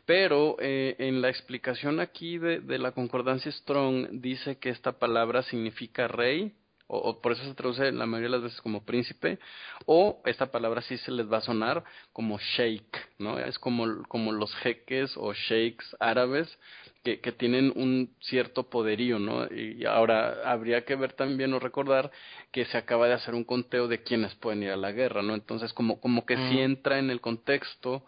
Pero 0.07 0.55
eh, 0.57 0.95
en 0.97 1.21
la 1.21 1.29
explicación 1.29 1.99
aquí 1.99 2.39
de, 2.39 2.61
de 2.61 2.79
la 2.79 2.93
concordancia 2.93 3.51
Strong 3.51 4.07
dice 4.13 4.57
que 4.57 4.69
esta 4.69 4.93
palabra 4.93 5.43
significa 5.43 6.07
rey, 6.07 6.55
o, 6.93 7.21
por 7.21 7.31
eso 7.31 7.43
se 7.45 7.53
traduce 7.53 7.89
la 7.91 8.05
mayoría 8.05 8.27
de 8.27 8.35
las 8.37 8.43
veces 8.43 8.61
como 8.61 8.83
príncipe, 8.83 9.39
o 9.85 10.21
esta 10.25 10.51
palabra 10.51 10.81
sí 10.81 10.97
se 10.97 11.11
les 11.11 11.31
va 11.31 11.37
a 11.37 11.41
sonar 11.41 11.83
como 12.11 12.37
sheikh, 12.37 12.97
¿no? 13.17 13.39
Es 13.39 13.57
como, 13.59 14.03
como 14.09 14.33
los 14.33 14.53
jeques 14.57 15.15
o 15.15 15.33
sheikhs 15.33 15.95
árabes 16.01 16.59
que, 17.03 17.21
que 17.21 17.31
tienen 17.31 17.71
un 17.75 18.13
cierto 18.19 18.69
poderío, 18.69 19.19
¿no? 19.19 19.47
Y 19.47 19.85
ahora 19.85 20.51
habría 20.51 20.83
que 20.83 20.95
ver 20.95 21.13
también 21.13 21.53
o 21.53 21.59
recordar 21.59 22.11
que 22.51 22.65
se 22.65 22.77
acaba 22.77 23.07
de 23.07 23.13
hacer 23.13 23.35
un 23.35 23.45
conteo 23.45 23.87
de 23.87 24.03
quienes 24.03 24.35
pueden 24.35 24.63
ir 24.63 24.71
a 24.71 24.77
la 24.77 24.91
guerra, 24.91 25.21
¿no? 25.21 25.33
Entonces 25.33 25.71
como, 25.71 26.01
como 26.01 26.25
que 26.25 26.35
sí 26.35 26.55
mm. 26.55 26.59
entra 26.59 26.99
en 26.99 27.09
el 27.09 27.21
contexto 27.21 28.03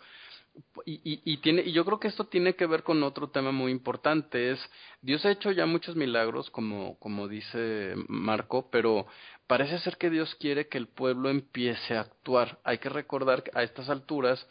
y, 0.85 0.93
y, 1.03 1.21
y, 1.25 1.37
tiene, 1.37 1.61
y 1.61 1.71
yo 1.71 1.85
creo 1.85 1.99
que 1.99 2.07
esto 2.07 2.25
tiene 2.25 2.55
que 2.55 2.65
ver 2.65 2.83
con 2.83 3.01
otro 3.03 3.29
tema 3.29 3.51
muy 3.51 3.71
importante, 3.71 4.51
es 4.51 4.59
Dios 5.01 5.25
ha 5.25 5.31
hecho 5.31 5.51
ya 5.51 5.65
muchos 5.65 5.95
milagros, 5.95 6.49
como, 6.49 6.97
como 6.99 7.27
dice 7.27 7.93
Marco, 8.07 8.69
pero 8.69 9.07
parece 9.47 9.79
ser 9.79 9.97
que 9.97 10.09
Dios 10.09 10.35
quiere 10.35 10.67
que 10.67 10.77
el 10.77 10.87
pueblo 10.87 11.29
empiece 11.29 11.95
a 11.95 12.01
actuar. 12.01 12.59
Hay 12.63 12.77
que 12.77 12.89
recordar 12.89 13.43
a 13.53 13.63
estas 13.63 13.89
alturas 13.89 14.45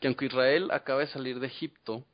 que 0.00 0.08
aunque 0.08 0.26
Israel 0.26 0.70
acaba 0.72 1.00
de 1.00 1.06
salir 1.08 1.38
de 1.38 1.46
Egipto, 1.46 2.04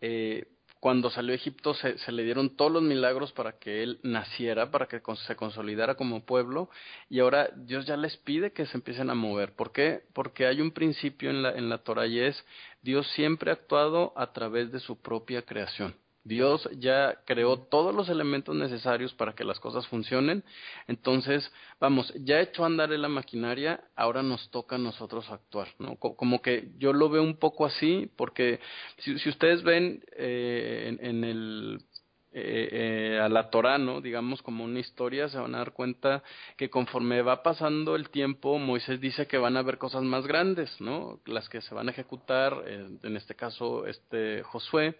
eh, 0.00 0.46
cuando 0.84 1.08
salió 1.08 1.32
a 1.32 1.36
Egipto 1.36 1.72
se, 1.72 2.12
le 2.12 2.24
dieron 2.24 2.58
todos 2.58 2.70
los 2.70 2.82
milagros 2.82 3.32
para 3.32 3.52
que 3.52 3.82
él 3.82 4.00
naciera, 4.02 4.70
para 4.70 4.86
que 4.86 5.00
se 5.26 5.34
consolidara 5.34 5.94
como 5.94 6.26
pueblo, 6.26 6.68
y 7.08 7.20
ahora 7.20 7.48
Dios 7.56 7.86
ya 7.86 7.96
les 7.96 8.18
pide 8.18 8.52
que 8.52 8.66
se 8.66 8.76
empiecen 8.76 9.08
a 9.08 9.14
mover. 9.14 9.54
¿Por 9.54 9.72
qué? 9.72 10.02
Porque 10.12 10.44
hay 10.44 10.60
un 10.60 10.72
principio 10.72 11.30
en 11.30 11.42
la, 11.42 11.52
en 11.52 11.70
la 11.70 11.78
Torah 11.78 12.06
y 12.06 12.20
es 12.20 12.44
Dios 12.82 13.10
siempre 13.12 13.50
ha 13.50 13.54
actuado 13.54 14.12
a 14.14 14.34
través 14.34 14.72
de 14.72 14.80
su 14.80 15.00
propia 15.00 15.40
creación. 15.40 15.94
Dios 16.24 16.66
ya 16.78 17.18
creó 17.26 17.58
todos 17.58 17.94
los 17.94 18.08
elementos 18.08 18.56
necesarios 18.56 19.12
para 19.12 19.34
que 19.34 19.44
las 19.44 19.60
cosas 19.60 19.86
funcionen. 19.86 20.42
Entonces, 20.88 21.52
vamos, 21.78 22.12
ya 22.16 22.40
hecho 22.40 22.64
andar 22.64 22.92
en 22.92 23.02
la 23.02 23.08
maquinaria, 23.08 23.84
ahora 23.94 24.22
nos 24.22 24.50
toca 24.50 24.76
a 24.76 24.78
nosotros 24.78 25.30
actuar, 25.30 25.68
¿no? 25.78 25.96
Como 25.96 26.40
que 26.40 26.70
yo 26.78 26.94
lo 26.94 27.10
veo 27.10 27.22
un 27.22 27.36
poco 27.36 27.66
así, 27.66 28.10
porque 28.16 28.58
si, 28.98 29.18
si 29.18 29.28
ustedes 29.28 29.62
ven 29.62 30.02
eh, 30.16 30.96
en, 30.98 31.24
el 31.24 31.84
eh, 32.32 32.68
eh, 32.72 33.20
a 33.20 33.28
la 33.28 33.50
Torah, 33.50 33.76
¿no? 33.76 34.00
digamos 34.00 34.40
como 34.40 34.64
una 34.64 34.80
historia, 34.80 35.28
se 35.28 35.38
van 35.38 35.54
a 35.54 35.58
dar 35.58 35.72
cuenta 35.72 36.22
que 36.56 36.70
conforme 36.70 37.20
va 37.20 37.42
pasando 37.42 37.96
el 37.96 38.08
tiempo, 38.08 38.58
Moisés 38.58 38.98
dice 38.98 39.26
que 39.26 39.36
van 39.36 39.58
a 39.58 39.60
haber 39.60 39.76
cosas 39.76 40.02
más 40.02 40.26
grandes, 40.26 40.80
¿no? 40.80 41.20
Las 41.26 41.50
que 41.50 41.60
se 41.60 41.74
van 41.74 41.88
a 41.88 41.90
ejecutar, 41.92 42.64
en 42.66 43.16
este 43.16 43.34
caso, 43.36 43.86
este 43.86 44.42
Josué, 44.42 44.96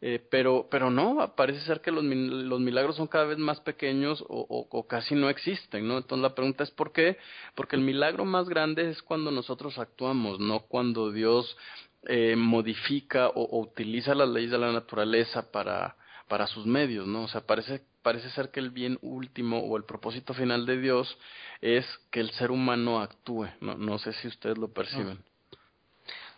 eh, 0.00 0.22
pero, 0.30 0.68
pero 0.70 0.90
no, 0.90 1.34
parece 1.34 1.60
ser 1.60 1.80
que 1.80 1.90
los, 1.90 2.04
los 2.04 2.60
milagros 2.60 2.96
son 2.96 3.06
cada 3.06 3.24
vez 3.24 3.38
más 3.38 3.60
pequeños 3.60 4.22
o, 4.28 4.66
o, 4.70 4.86
casi 4.86 5.14
no 5.14 5.30
existen, 5.30 5.88
¿no? 5.88 5.96
Entonces 5.96 6.22
la 6.22 6.34
pregunta 6.34 6.62
es 6.64 6.70
¿por 6.70 6.92
qué? 6.92 7.16
Porque 7.54 7.76
el 7.76 7.82
milagro 7.82 8.24
más 8.24 8.48
grande 8.48 8.90
es 8.90 9.02
cuando 9.02 9.30
nosotros 9.30 9.78
actuamos, 9.78 10.40
no 10.40 10.60
cuando 10.60 11.10
Dios 11.10 11.56
eh, 12.06 12.36
modifica 12.36 13.28
o, 13.28 13.60
utiliza 13.60 14.14
las 14.14 14.28
leyes 14.28 14.50
de 14.50 14.58
la 14.58 14.72
naturaleza 14.72 15.50
para, 15.50 15.96
para 16.28 16.46
sus 16.46 16.66
medios, 16.66 17.06
¿no? 17.06 17.22
O 17.22 17.28
sea, 17.28 17.40
parece, 17.40 17.82
parece 18.02 18.28
ser 18.30 18.50
que 18.50 18.60
el 18.60 18.70
bien 18.70 18.98
último 19.00 19.60
o 19.60 19.76
el 19.76 19.84
propósito 19.84 20.34
final 20.34 20.66
de 20.66 20.78
Dios 20.78 21.16
es 21.62 21.86
que 22.10 22.20
el 22.20 22.30
ser 22.32 22.50
humano 22.50 23.00
actúe, 23.00 23.48
no, 23.60 23.76
no 23.76 23.98
sé 23.98 24.12
si 24.12 24.28
ustedes 24.28 24.58
lo 24.58 24.72
perciben. 24.72 25.18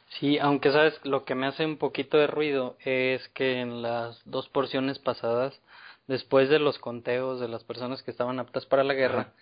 Sí, 0.09 0.39
aunque 0.39 0.73
sabes, 0.73 0.99
lo 1.05 1.25
que 1.25 1.35
me 1.35 1.47
hace 1.47 1.65
un 1.65 1.77
poquito 1.77 2.17
de 2.17 2.27
ruido 2.27 2.77
es 2.85 3.29
que 3.31 3.61
en 3.61 3.83
las 3.83 4.21
dos 4.25 4.49
porciones 4.49 4.99
pasadas, 4.99 5.61
después 6.07 6.49
de 6.49 6.59
los 6.59 6.79
conteos 6.79 7.41
de 7.41 7.49
las 7.49 7.65
personas 7.65 8.03
que 8.03 8.11
estaban 8.11 8.39
aptas 8.39 8.67
para 8.67 8.85
la 8.85 8.95
guerra, 8.95 9.33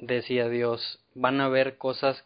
decía 0.00 0.48
Dios, 0.48 1.00
van 1.14 1.40
a 1.40 1.48
ver 1.48 1.78
cosas 1.78 2.24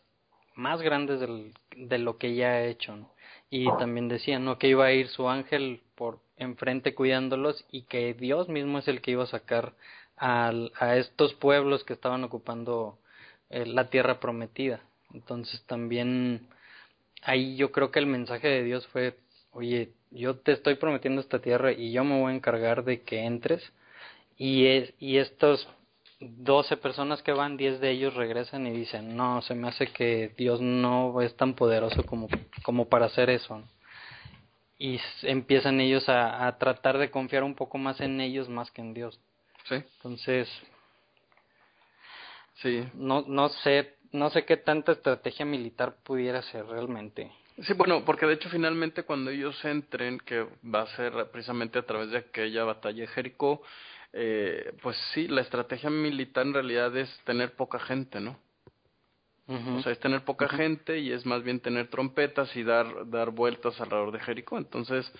más 0.54 0.82
grandes 0.82 1.20
del, 1.20 1.54
de 1.76 1.98
lo 1.98 2.18
que 2.18 2.34
ya 2.34 2.48
ha 2.50 2.64
hecho. 2.64 2.96
¿no? 2.96 3.10
Y 3.50 3.66
también 3.78 4.08
decía, 4.08 4.38
¿no? 4.38 4.58
Que 4.58 4.68
iba 4.68 4.86
a 4.86 4.92
ir 4.92 5.08
su 5.08 5.28
ángel 5.28 5.82
por 5.94 6.20
enfrente 6.36 6.94
cuidándolos 6.94 7.64
y 7.70 7.82
que 7.82 8.14
Dios 8.14 8.48
mismo 8.48 8.78
es 8.78 8.88
el 8.88 9.00
que 9.00 9.12
iba 9.12 9.24
a 9.24 9.26
sacar 9.26 9.74
a, 10.16 10.52
a 10.78 10.96
estos 10.96 11.34
pueblos 11.34 11.84
que 11.84 11.92
estaban 11.92 12.24
ocupando 12.24 12.98
eh, 13.50 13.66
la 13.66 13.88
tierra 13.90 14.20
prometida. 14.20 14.80
Entonces 15.12 15.62
también 15.66 16.48
ahí 17.22 17.56
yo 17.56 17.72
creo 17.72 17.90
que 17.90 17.98
el 17.98 18.06
mensaje 18.06 18.48
de 18.48 18.62
Dios 18.64 18.86
fue, 18.88 19.16
oye, 19.52 19.92
yo 20.10 20.36
te 20.36 20.52
estoy 20.52 20.74
prometiendo 20.74 21.20
esta 21.20 21.40
tierra 21.40 21.72
y 21.72 21.92
yo 21.92 22.04
me 22.04 22.20
voy 22.20 22.32
a 22.32 22.36
encargar 22.36 22.84
de 22.84 23.02
que 23.02 23.24
entres. 23.24 23.62
Y, 24.36 24.66
es, 24.66 24.94
y 24.98 25.18
estos 25.18 25.68
12 26.20 26.76
personas 26.76 27.22
que 27.22 27.32
van, 27.32 27.56
10 27.56 27.80
de 27.80 27.90
ellos 27.90 28.14
regresan 28.14 28.66
y 28.66 28.70
dicen, 28.70 29.16
no, 29.16 29.42
se 29.42 29.54
me 29.54 29.68
hace 29.68 29.88
que 29.88 30.32
Dios 30.36 30.60
no 30.60 31.20
es 31.20 31.36
tan 31.36 31.54
poderoso 31.54 32.04
como, 32.04 32.28
como 32.62 32.88
para 32.88 33.06
hacer 33.06 33.30
eso. 33.30 33.62
Y 34.78 35.00
empiezan 35.22 35.80
ellos 35.80 36.08
a, 36.08 36.46
a 36.46 36.58
tratar 36.58 36.98
de 36.98 37.10
confiar 37.10 37.44
un 37.44 37.54
poco 37.54 37.78
más 37.78 38.00
en 38.00 38.20
ellos 38.20 38.48
más 38.48 38.70
que 38.72 38.80
en 38.80 38.94
Dios. 38.94 39.20
Sí. 39.68 39.76
Entonces, 39.76 40.48
sí. 42.56 42.84
No, 42.94 43.24
no 43.28 43.48
sé 43.48 43.94
no 44.12 44.30
sé 44.30 44.44
qué 44.44 44.56
tanta 44.56 44.92
estrategia 44.92 45.44
militar 45.44 45.96
pudiera 46.04 46.42
ser 46.42 46.66
realmente. 46.66 47.32
Sí, 47.62 47.74
bueno, 47.74 48.04
porque 48.04 48.26
de 48.26 48.34
hecho 48.34 48.48
finalmente 48.48 49.02
cuando 49.02 49.30
ellos 49.30 49.62
entren, 49.64 50.18
que 50.18 50.46
va 50.64 50.82
a 50.82 50.96
ser 50.96 51.12
precisamente 51.30 51.78
a 51.78 51.86
través 51.86 52.10
de 52.10 52.18
aquella 52.18 52.64
batalla 52.64 53.02
de 53.02 53.08
Jericó, 53.08 53.62
eh, 54.12 54.74
pues 54.82 54.96
sí, 55.12 55.28
la 55.28 55.40
estrategia 55.40 55.90
militar 55.90 56.46
en 56.46 56.54
realidad 56.54 56.96
es 56.96 57.08
tener 57.24 57.54
poca 57.54 57.78
gente, 57.78 58.20
¿no? 58.20 58.38
O 59.48 59.82
sea, 59.82 59.92
es 59.92 60.00
tener 60.00 60.24
poca 60.24 60.48
gente 60.48 60.98
y 60.98 61.12
es 61.12 61.26
más 61.26 61.42
bien 61.42 61.60
tener 61.60 61.88
trompetas 61.88 62.54
y 62.56 62.62
dar, 62.62 63.10
dar 63.10 63.32
vueltas 63.32 63.78
alrededor 63.80 64.12
de 64.12 64.20
Jericó. 64.20 64.56
Entonces, 64.56 65.12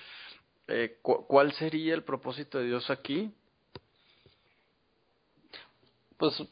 eh, 0.68 0.96
¿cuál 1.02 1.52
sería 1.52 1.92
el 1.92 2.02
propósito 2.02 2.58
de 2.58 2.66
Dios 2.66 2.88
aquí? 2.88 3.30
Pues 6.16 6.42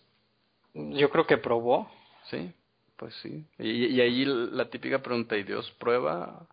yo 0.75 1.11
creo 1.11 1.27
que 1.27 1.39
probó. 1.39 1.91
Sí, 2.31 2.53
pues 2.97 3.15
sí. 3.23 3.45
Y, 3.59 3.87
y 3.87 4.01
ahí 4.01 4.25
la 4.25 4.71
típica 4.71 5.03
pregunta, 5.03 5.37
¿y 5.37 5.43
Dios 5.43 5.71
prueba? 5.79 6.47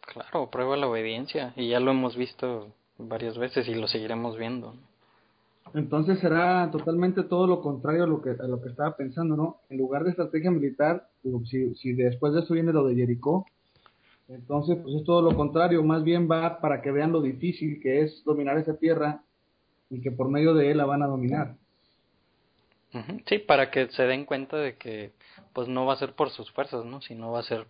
Claro, 0.00 0.50
prueba 0.50 0.76
la 0.76 0.88
obediencia. 0.88 1.52
Y 1.56 1.70
ya 1.70 1.80
lo 1.80 1.90
hemos 1.90 2.16
visto 2.16 2.72
varias 2.98 3.38
veces 3.38 3.68
y 3.68 3.74
lo 3.74 3.88
seguiremos 3.88 4.36
viendo. 4.36 4.74
Entonces 5.74 6.20
será 6.20 6.70
totalmente 6.70 7.24
todo 7.24 7.46
lo 7.46 7.60
contrario 7.60 8.04
a 8.04 8.06
lo 8.06 8.22
que, 8.22 8.30
a 8.30 8.46
lo 8.46 8.62
que 8.62 8.68
estaba 8.68 8.96
pensando, 8.96 9.36
¿no? 9.36 9.56
En 9.68 9.78
lugar 9.78 10.04
de 10.04 10.10
estrategia 10.10 10.50
militar, 10.50 11.08
si, 11.50 11.74
si 11.74 11.92
después 11.92 12.32
de 12.32 12.40
eso 12.40 12.54
viene 12.54 12.72
lo 12.72 12.86
de 12.86 12.94
Jericó, 12.94 13.46
entonces 14.28 14.78
pues 14.82 14.94
es 14.94 15.04
todo 15.04 15.22
lo 15.22 15.36
contrario, 15.36 15.82
más 15.82 16.02
bien 16.02 16.28
va 16.30 16.60
para 16.60 16.82
que 16.82 16.90
vean 16.90 17.12
lo 17.12 17.20
difícil 17.20 17.80
que 17.80 18.02
es 18.02 18.22
dominar 18.24 18.58
esa 18.58 18.76
tierra 18.76 19.22
y 19.90 20.00
que 20.00 20.10
por 20.10 20.28
medio 20.28 20.54
de 20.54 20.70
él 20.70 20.78
la 20.78 20.86
van 20.86 21.02
a 21.02 21.06
dominar. 21.06 21.56
Sí, 23.26 23.38
para 23.38 23.70
que 23.70 23.88
se 23.88 24.04
den 24.04 24.24
cuenta 24.24 24.56
de 24.56 24.76
que 24.76 25.12
pues 25.52 25.68
no 25.68 25.86
va 25.86 25.94
a 25.94 25.98
ser 25.98 26.12
por 26.14 26.30
sus 26.30 26.50
fuerzas, 26.50 26.84
¿no? 26.84 27.00
Sino 27.00 27.32
va 27.32 27.40
a 27.40 27.44
ser 27.44 27.66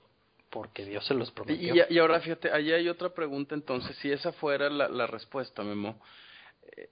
porque 0.51 0.85
Dios 0.85 1.05
se 1.07 1.15
los 1.15 1.31
prometió. 1.31 1.75
Y, 1.89 1.99
ahora 1.99 2.21
fíjate, 2.21 2.51
allí 2.51 2.73
hay 2.73 2.89
otra 2.89 3.11
pregunta 3.11 3.55
entonces, 3.55 3.97
si 3.97 4.11
esa 4.11 4.33
fuera 4.33 4.71
la, 4.71 4.89
la 4.89 5.07
respuesta, 5.07 5.63
Memo, 5.63 6.01
eh, 6.77 6.89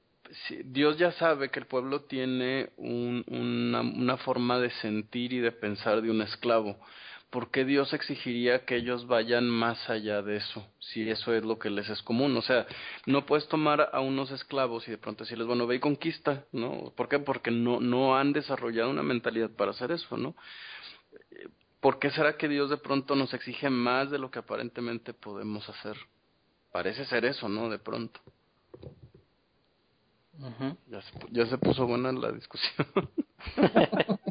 Dios 0.65 0.99
ya 0.99 1.13
sabe 1.13 1.51
que 1.51 1.61
el 1.61 1.67
pueblo 1.67 2.03
tiene 2.03 2.71
un, 2.77 3.25
una, 3.29 3.81
una, 3.81 4.17
forma 4.17 4.59
de 4.59 4.71
sentir 4.71 5.33
y 5.33 5.41
de 5.41 5.53
pensar 5.53 6.03
de 6.03 6.11
un 6.11 6.23
esclavo. 6.23 6.79
¿Por 7.35 7.51
qué 7.51 7.65
Dios 7.65 7.93
exigiría 7.93 8.65
que 8.65 8.77
ellos 8.77 9.09
vayan 9.09 9.51
más 9.51 9.91
allá 9.91 10.23
de 10.23 10.37
eso? 10.37 10.65
Si 10.79 11.11
eso 11.11 11.35
es 11.35 11.43
lo 11.43 11.59
que 11.59 11.69
les 11.69 11.89
es 11.89 12.01
común. 12.01 12.37
O 12.37 12.43
sea, 12.43 12.65
no 13.07 13.27
puedes 13.27 13.49
tomar 13.49 13.91
a 13.93 13.99
unos 13.99 14.31
esclavos 14.31 14.87
y 14.87 14.93
de 14.93 14.99
pronto 14.99 15.25
decirles, 15.25 15.49
bueno, 15.49 15.67
ve 15.67 15.75
y 15.75 15.81
conquista, 15.81 16.45
¿no? 16.53 16.93
¿Por 16.97 17.09
qué? 17.09 17.19
Porque 17.19 17.51
no, 17.51 17.81
no 17.81 18.17
han 18.17 18.33
desarrollado 18.33 18.89
una 18.89 19.03
mentalidad 19.03 19.51
para 19.51 19.73
hacer 19.73 19.91
eso, 19.91 20.17
¿no? 20.17 20.37
¿Por 21.81 21.99
qué 21.99 22.13
será 22.13 22.37
que 22.37 22.47
Dios 22.47 22.71
de 22.71 22.77
pronto 22.77 23.17
nos 23.17 23.35
exige 23.35 23.69
más 23.69 24.13
de 24.13 24.21
lo 24.21 24.31
que 24.31 24.39
aparentemente 24.39 25.13
podemos 25.13 25.69
hacer? 25.69 25.97
Parece 26.71 27.05
ser 27.05 27.25
eso, 27.25 27.49
¿no? 27.49 27.69
De 27.69 27.81
pronto. 27.81 28.21
ya, 30.87 31.03
se, 31.03 31.13
ya 31.33 31.47
se 31.47 31.59
puso 31.59 31.85
buena 31.85 32.13
la 32.13 32.31
discusión. 32.31 32.87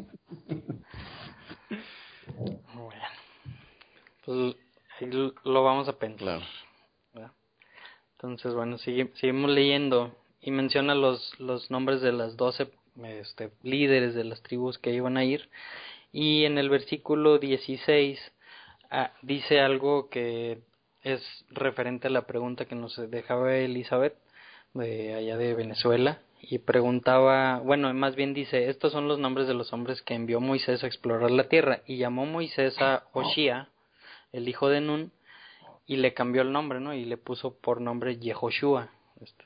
pues 4.24 4.54
lo 5.44 5.62
vamos 5.62 5.88
a 5.88 5.98
pensar. 5.98 6.42
Entonces, 8.16 8.54
bueno, 8.54 8.78
sigue, 8.78 9.10
seguimos 9.14 9.50
leyendo. 9.50 10.16
Y 10.40 10.50
menciona 10.50 10.94
los, 10.94 11.38
los 11.38 11.70
nombres 11.70 12.00
de 12.00 12.12
las 12.12 12.36
doce 12.36 12.70
este, 13.02 13.50
líderes 13.62 14.14
de 14.14 14.24
las 14.24 14.42
tribus 14.42 14.78
que 14.78 14.92
iban 14.92 15.16
a 15.16 15.24
ir. 15.24 15.48
Y 16.12 16.44
en 16.44 16.58
el 16.58 16.70
versículo 16.70 17.38
16 17.38 18.18
ah, 18.90 19.12
dice 19.22 19.60
algo 19.60 20.08
que 20.08 20.60
es 21.02 21.22
referente 21.50 22.08
a 22.08 22.10
la 22.10 22.26
pregunta 22.26 22.64
que 22.64 22.74
nos 22.74 22.96
dejaba 23.10 23.56
Elizabeth 23.56 24.16
de 24.74 25.14
allá 25.14 25.36
de 25.36 25.54
Venezuela. 25.54 26.20
Y 26.40 26.58
preguntaba, 26.58 27.58
bueno, 27.60 27.92
más 27.94 28.16
bien 28.16 28.34
dice, 28.34 28.68
estos 28.68 28.92
son 28.92 29.08
los 29.08 29.18
nombres 29.18 29.48
de 29.48 29.54
los 29.54 29.72
hombres 29.72 30.02
que 30.02 30.14
envió 30.14 30.40
Moisés 30.40 30.84
a 30.84 30.86
explorar 30.86 31.30
la 31.30 31.48
tierra 31.48 31.80
y 31.86 31.96
llamó 31.96 32.26
Moisés 32.26 32.80
a 32.80 33.04
Oshia, 33.12 33.68
el 34.34 34.48
hijo 34.48 34.68
de 34.68 34.80
Nun, 34.80 35.12
y 35.86 35.96
le 35.96 36.14
cambió 36.14 36.42
el 36.42 36.52
nombre, 36.52 36.80
¿no? 36.80 36.94
Y 36.94 37.04
le 37.04 37.16
puso 37.16 37.58
por 37.58 37.80
nombre 37.80 38.18
Yehoshua, 38.18 38.90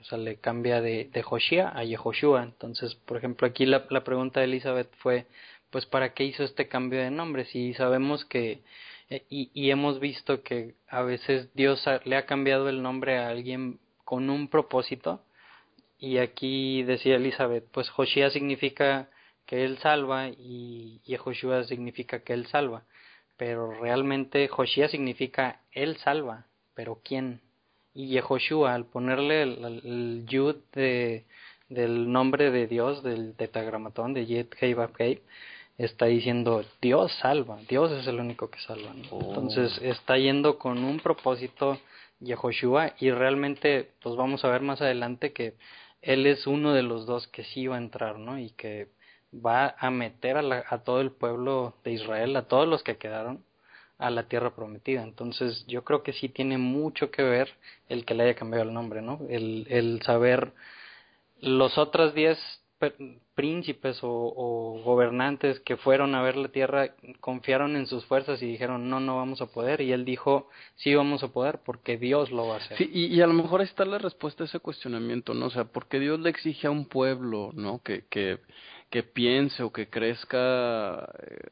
o 0.01 0.05
sea, 0.05 0.19
le 0.19 0.37
cambia 0.37 0.81
de, 0.81 1.11
de 1.13 1.63
a 1.63 1.85
Yehoshua. 1.85 2.43
Entonces, 2.43 2.95
por 2.95 3.17
ejemplo, 3.17 3.47
aquí 3.47 3.67
la, 3.67 3.87
la 3.91 4.03
pregunta 4.03 4.41
de 4.41 4.47
Elizabeth 4.47 4.91
fue, 4.99 5.27
pues, 5.71 5.87
¿para 5.87 6.15
qué 6.15 6.25
hizo 6.25 6.45
este 6.45 6.69
cambio 6.69 7.01
de 7.01 7.11
nombre? 7.11 7.45
Si 7.47 7.75
sabemos 7.75 8.25
que 8.25 8.63
eh, 9.11 9.25
y, 9.31 9.51
y, 9.55 9.71
hemos 9.71 10.01
visto 10.01 10.43
que 10.43 10.75
a 10.89 11.03
veces 11.03 11.49
Dios 11.55 11.85
le 12.05 12.17
ha 12.17 12.27
cambiado 12.27 12.69
el 12.69 12.83
nombre 12.83 13.19
a 13.19 13.29
alguien 13.29 13.81
con 14.05 14.31
un 14.31 14.49
propósito. 14.49 15.23
Y 15.99 16.19
aquí 16.19 16.83
decía 16.85 17.17
Elizabeth, 17.17 17.65
pues 17.73 17.91
Joshua 17.91 18.31
significa 18.31 19.11
que 19.47 19.65
él 19.65 19.79
salva 19.79 20.29
y 20.29 21.01
Yehoshua 21.05 21.65
significa 21.65 22.21
que 22.23 22.35
él 22.35 22.47
salva. 22.47 22.85
Pero 23.39 23.71
realmente 23.71 24.49
Joshua 24.49 24.89
significa 24.89 25.61
él 25.73 25.97
salva, 25.99 26.47
pero 26.75 27.01
¿quién? 27.03 27.41
Y 27.95 28.09
Yehoshua, 28.09 28.75
al 28.75 28.85
ponerle 28.85 29.43
el, 29.43 29.65
el, 29.65 30.27
yud 30.27 30.57
de, 30.75 31.25
del 31.69 32.13
nombre 32.13 32.51
de 32.51 32.67
Dios, 32.67 33.03
del 33.03 33.35
tetragramatón, 33.37 34.13
de 34.13 34.47
Hei 34.61 34.77
Hei, 34.99 35.23
está 35.79 36.07
diciendo 36.07 36.65
Dios 36.83 37.13
salva, 37.21 37.59
Dios 37.69 37.93
es 37.93 38.07
el 38.09 38.19
único 38.19 38.51
que 38.51 38.59
salva. 38.61 38.93
¿no? 38.93 39.09
Oh. 39.11 39.21
Entonces 39.29 39.79
está 39.83 40.19
yendo 40.19 40.59
con 40.59 40.85
un 40.85 40.99
propósito 40.99 41.79
Yehoshua 42.21 42.95
y 42.99 43.11
realmente 43.11 43.91
pues 44.03 44.17
vamos 44.17 44.45
a 44.45 44.49
ver 44.49 44.63
más 44.63 44.83
adelante 44.83 45.33
que 45.33 45.55
él 46.03 46.27
es 46.27 46.47
uno 46.47 46.75
de 46.75 46.83
los 46.83 47.07
dos 47.07 47.29
que 47.29 47.45
sí 47.45 47.67
va 47.67 47.77
a 47.77 47.81
entrar, 47.81 48.19
¿no? 48.19 48.39
Y 48.39 48.51
que 48.51 48.89
va 49.35 49.75
a 49.79 49.91
meter 49.91 50.37
a, 50.37 50.43
la, 50.43 50.65
a 50.69 50.79
todo 50.79 51.01
el 51.01 51.11
pueblo 51.11 51.75
de 51.85 51.93
Israel, 51.93 52.37
a 52.37 52.49
todos 52.49 52.67
los 52.67 52.83
que 52.83 52.97
quedaron, 52.97 53.45
a 53.99 54.11
la 54.11 54.29
tierra 54.29 54.55
prometida. 54.55 55.03
Entonces 55.03 55.65
yo 55.67 55.85
creo 55.85 56.03
que 56.03 56.13
sí 56.13 56.29
tiene 56.29 56.59
mucho 56.59 57.11
que 57.11 57.23
ver 57.23 57.51
el 57.89 58.05
que 58.05 58.15
le 58.15 58.25
haya 58.25 58.35
cambiado 58.35 58.65
el 58.65 58.75
nombre, 58.75 59.03
¿no? 59.03 59.21
El, 59.29 59.67
el 59.69 60.03
saber 60.03 60.53
los 61.41 61.79
otros 61.79 62.15
diez 62.15 62.39
príncipes 63.35 63.99
o, 64.03 64.81
gobernantes 64.85 65.59
que 65.61 65.77
fueron 65.77 66.15
a 66.15 66.23
ver 66.23 66.37
la 66.37 66.49
tierra 66.49 66.95
confiaron 67.19 67.75
en 67.75 67.89
sus 67.89 68.05
fuerzas 68.07 68.41
y 68.41 68.47
dijeron 68.47 68.89
no, 68.89 69.01
no 69.01 69.17
vamos 69.17 69.41
a 69.43 69.47
poder. 69.47 69.81
Y 69.81 69.93
él 69.93 70.05
dijo 70.05 70.49
sí 70.77 70.95
vamos 70.95 71.25
a 71.25 71.29
poder 71.29 71.59
porque 71.65 71.97
Dios 71.97 72.31
lo 72.31 72.47
va 72.47 72.55
a 72.55 72.59
hacer. 72.59 72.79
Sí, 72.79 72.89
y, 72.93 73.07
y 73.07 73.21
a 73.21 73.27
lo 73.27 73.35
mejor 73.35 73.63
está 73.63 73.85
la 73.85 73.99
respuesta 73.99 74.45
a 74.45 74.47
ese 74.47 74.61
cuestionamiento, 74.61 75.35
¿no? 75.35 75.47
O 75.47 75.51
sea, 75.51 75.65
porque 75.65 75.99
Dios 75.99 76.21
le 76.21 76.31
exige 76.31 76.69
a 76.69 76.71
un 76.71 76.87
pueblo, 76.87 77.51
¿no? 77.55 77.83
Que, 77.83 78.05
que, 78.09 78.39
que 78.91 79.03
piense 79.03 79.63
o 79.63 79.73
que 79.73 79.89
crezca 79.89 81.09
eh, 81.21 81.51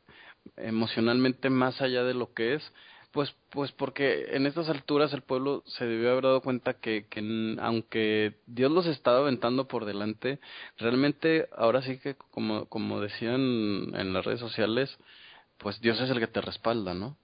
emocionalmente 0.57 1.51
más 1.51 1.81
allá 1.81 2.05
de 2.05 2.15
lo 2.15 2.33
que 2.33 2.55
es 2.55 2.73
pues, 3.17 3.35
pues 3.49 3.73
porque 3.73 4.27
en 4.37 4.47
estas 4.47 4.69
alturas 4.69 5.11
el 5.15 5.23
pueblo 5.23 5.63
se 5.65 5.87
debió 5.87 6.11
haber 6.11 6.25
dado 6.25 6.43
cuenta 6.43 6.75
que, 6.75 7.07
que 7.09 7.57
aunque 7.63 8.35
Dios 8.45 8.71
los 8.71 8.85
estaba 8.85 9.21
aventando 9.21 9.67
por 9.69 9.87
delante, 9.87 10.39
realmente 10.77 11.49
ahora 11.57 11.81
sí 11.81 11.99
que 11.99 12.15
como, 12.31 12.67
como 12.67 13.01
decían 13.01 13.41
en 13.95 14.13
las 14.13 14.23
redes 14.23 14.41
sociales, 14.41 14.99
pues 15.57 15.81
Dios 15.81 15.99
es 15.99 16.11
el 16.11 16.21
que 16.21 16.27
te 16.27 16.43
respalda, 16.43 16.93
¿no? 16.93 17.17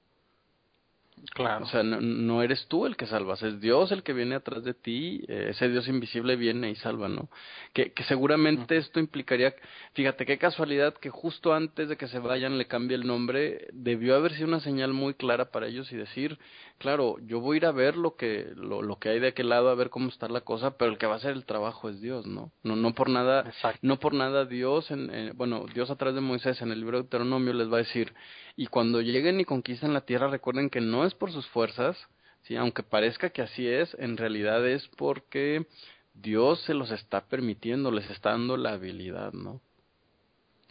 Claro. 1.31 1.65
O 1.65 1.69
sea, 1.69 1.83
no, 1.83 2.01
no, 2.01 2.43
eres 2.43 2.67
tú 2.67 2.85
el 2.85 2.97
que 2.97 3.07
salvas, 3.07 3.43
es 3.43 3.61
Dios 3.61 3.93
el 3.93 4.03
que 4.03 4.13
viene 4.13 4.35
atrás 4.35 4.65
de 4.65 4.75
ti, 4.75 5.23
eh, 5.29 5.49
ese 5.51 5.69
Dios 5.69 5.87
invisible 5.87 6.37
viene 6.37 6.71
y 6.71 6.75
salva, 6.75 7.09
¿no? 7.09 7.29
Que, 7.73 7.93
que 7.93 8.03
seguramente 8.05 8.77
esto 8.77 8.99
implicaría, 8.99 9.55
fíjate 9.93 10.27
qué 10.27 10.39
casualidad 10.39 10.95
que 10.95 11.11
justo 11.11 11.55
antes 11.55 11.89
de 11.89 11.97
que 11.97 12.09
se 12.09 12.19
vayan 12.19 12.59
le 12.59 12.67
cambie 12.67 12.97
el 12.97 13.07
nombre, 13.07 13.69
debió 13.73 14.17
haber 14.17 14.33
sido 14.35 14.49
una 14.49 14.61
señal 14.61 14.93
muy 14.93 15.15
clara 15.15 15.51
para 15.53 15.69
ellos 15.69 15.93
y 15.93 15.97
decir, 15.97 16.39
claro, 16.79 17.17
yo 17.25 17.41
voy 17.41 17.57
a 17.57 17.59
ir 17.59 17.67
a 17.67 17.73
ver 17.73 17.97
lo 17.97 18.17
que, 18.17 18.53
lo, 18.57 18.83
lo 18.83 18.99
que 18.99 19.11
hay 19.11 19.21
de 19.21 19.29
aquel 19.29 19.49
lado, 19.49 19.69
a 19.71 19.75
ver 19.77 19.91
cómo 19.91 20.09
está 20.09 20.29
la 20.29 20.41
cosa, 20.41 20.77
pero 20.77 20.91
el 20.91 20.99
que 20.99 21.07
va 21.07 21.15
a 21.15 21.19
hacer 21.19 21.33
el 21.33 21.45
trabajo 21.45 21.89
es 21.89 22.01
Dios, 22.01 22.27
¿no? 22.27 22.51
No, 22.65 22.75
no 22.75 22.95
por 22.95 23.09
nada, 23.09 23.45
Exacto. 23.47 23.79
no 23.83 23.99
por 24.01 24.13
nada 24.13 24.45
Dios, 24.45 24.91
en, 24.91 25.15
en, 25.15 25.37
bueno, 25.37 25.67
Dios 25.73 25.91
a 25.91 25.97
través 25.97 26.17
de 26.17 26.21
Moisés 26.21 26.61
en 26.63 26.73
el 26.73 26.81
libro 26.81 26.99
de 26.99 27.03
Deuteronomio 27.05 27.53
les 27.53 27.71
va 27.71 27.77
a 27.77 27.79
decir, 27.79 28.13
y 28.57 28.67
cuando 28.67 29.01
lleguen 29.01 29.41
y 29.41 29.45
conquisten 29.45 29.95
la 29.95 30.03
tierra, 30.03 30.29
recuerden 30.29 30.69
que 30.69 30.81
no 30.81 31.05
es 31.05 31.12
por 31.14 31.33
sus 31.33 31.46
fuerzas, 31.48 31.96
¿sí? 32.42 32.57
aunque 32.57 32.83
parezca 32.83 33.31
que 33.31 33.42
así 33.42 33.66
es, 33.66 33.94
en 33.98 34.16
realidad 34.16 34.66
es 34.66 34.87
porque 34.96 35.66
Dios 36.14 36.61
se 36.62 36.75
los 36.75 36.90
está 36.90 37.22
permitiendo, 37.22 37.90
les 37.90 38.09
está 38.11 38.31
dando 38.31 38.57
la 38.57 38.72
habilidad, 38.72 39.33
¿no? 39.33 39.61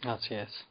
Así 0.02 0.34
es. 0.34 0.66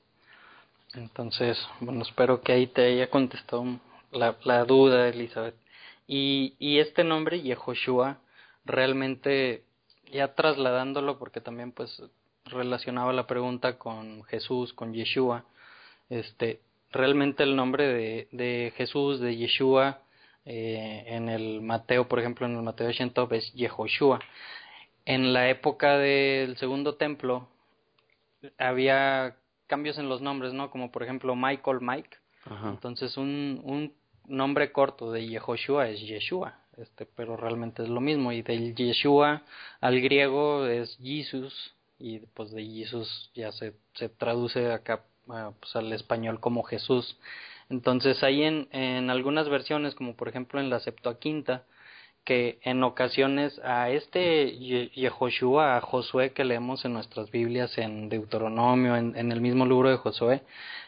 Entonces, 0.94 1.58
bueno, 1.80 2.02
espero 2.02 2.42
que 2.42 2.52
ahí 2.52 2.68
te 2.68 2.86
haya 2.86 3.10
contestado 3.10 3.80
la, 4.12 4.36
la 4.44 4.66
duda, 4.66 5.08
Elizabeth. 5.08 5.56
Y, 6.08 6.56
y 6.60 6.80
este 6.80 7.04
nombre, 7.04 7.42
Yehoshua, 7.42 8.20
realmente, 8.66 9.64
ya 10.12 10.34
trasladándolo, 10.34 11.18
porque 11.18 11.40
también 11.40 11.72
pues 11.72 12.02
relacionaba 12.46 13.14
la 13.14 13.28
pregunta 13.28 13.78
con 13.78 14.24
Jesús, 14.24 14.74
con 14.74 14.94
Yeshua, 14.94 15.46
este, 16.10 16.60
realmente 16.92 17.44
el 17.44 17.56
nombre 17.56 17.88
de, 17.88 18.28
de 18.32 18.74
Jesús, 18.76 19.20
de 19.20 19.36
Yeshua, 19.36 20.02
eh, 20.46 21.04
en 21.08 21.30
el 21.30 21.62
Mateo, 21.62 22.08
por 22.08 22.20
ejemplo, 22.20 22.46
en 22.46 22.56
el 22.56 22.64
Mateo 22.64 22.92
Shentov 22.92 23.34
es 23.34 23.54
Yehoshua. 23.54 24.20
En 25.06 25.34
la 25.34 25.50
época 25.50 25.98
del 25.98 26.58
segundo 26.58 26.96
templo 26.96 27.48
había 28.58 29.38
cambios 29.68 29.98
en 29.98 30.10
los 30.10 30.22
nombres, 30.22 30.54
¿no? 30.54 30.72
Como 30.72 30.92
por 30.92 31.04
ejemplo 31.04 31.36
Michael 31.36 31.80
Mike. 31.82 32.18
Ajá. 32.46 32.70
Entonces 32.70 33.18
un, 33.18 33.62
un 33.64 33.94
nombre 34.26 34.72
corto 34.72 35.12
de 35.12 35.28
Yehoshua 35.28 35.90
es 35.90 36.02
Yeshua, 36.02 36.60
este, 36.78 37.06
pero 37.06 37.38
realmente 37.38 37.84
es 37.84 37.90
lo 37.90 38.02
mismo. 38.02 38.32
Y 38.32 38.42
del 38.42 38.76
Yeshua 38.76 39.44
al 39.80 40.02
griego 40.02 40.66
es 40.66 40.98
Jesus, 41.02 41.76
y 42.00 42.20
pues 42.20 42.52
de 42.52 42.66
Jesús 42.66 43.32
ya 43.36 43.52
se, 43.52 43.76
se 43.94 44.10
traduce 44.10 44.72
acá 44.72 45.04
pues, 45.26 45.76
al 45.76 45.92
español 45.94 46.40
como 46.40 46.64
Jesús. 46.64 47.18
Entonces 47.70 48.22
hay 48.24 48.44
en, 48.44 48.68
en 48.72 49.10
algunas 49.10 49.50
versiones, 49.50 49.96
como 49.96 50.16
por 50.16 50.28
ejemplo 50.28 50.60
en 50.60 50.70
la 50.70 50.80
Septuaginta, 50.80 51.64
que 52.24 52.60
en 52.64 52.84
ocasiones 52.84 53.60
a 53.64 53.90
este 53.90 54.58
Yehoshua, 54.94 55.78
a 55.78 55.82
Josué 55.82 56.34
que 56.34 56.46
leemos 56.46 56.86
en 56.86 56.94
nuestras 56.94 57.32
Biblias, 57.32 57.78
en 57.78 58.10
Deuteronomio, 58.10 58.96
en, 58.96 59.32
el 59.32 59.42
mismo 59.42 59.66
libro 59.66 59.90
de 59.90 59.98
Josué, 59.98 60.44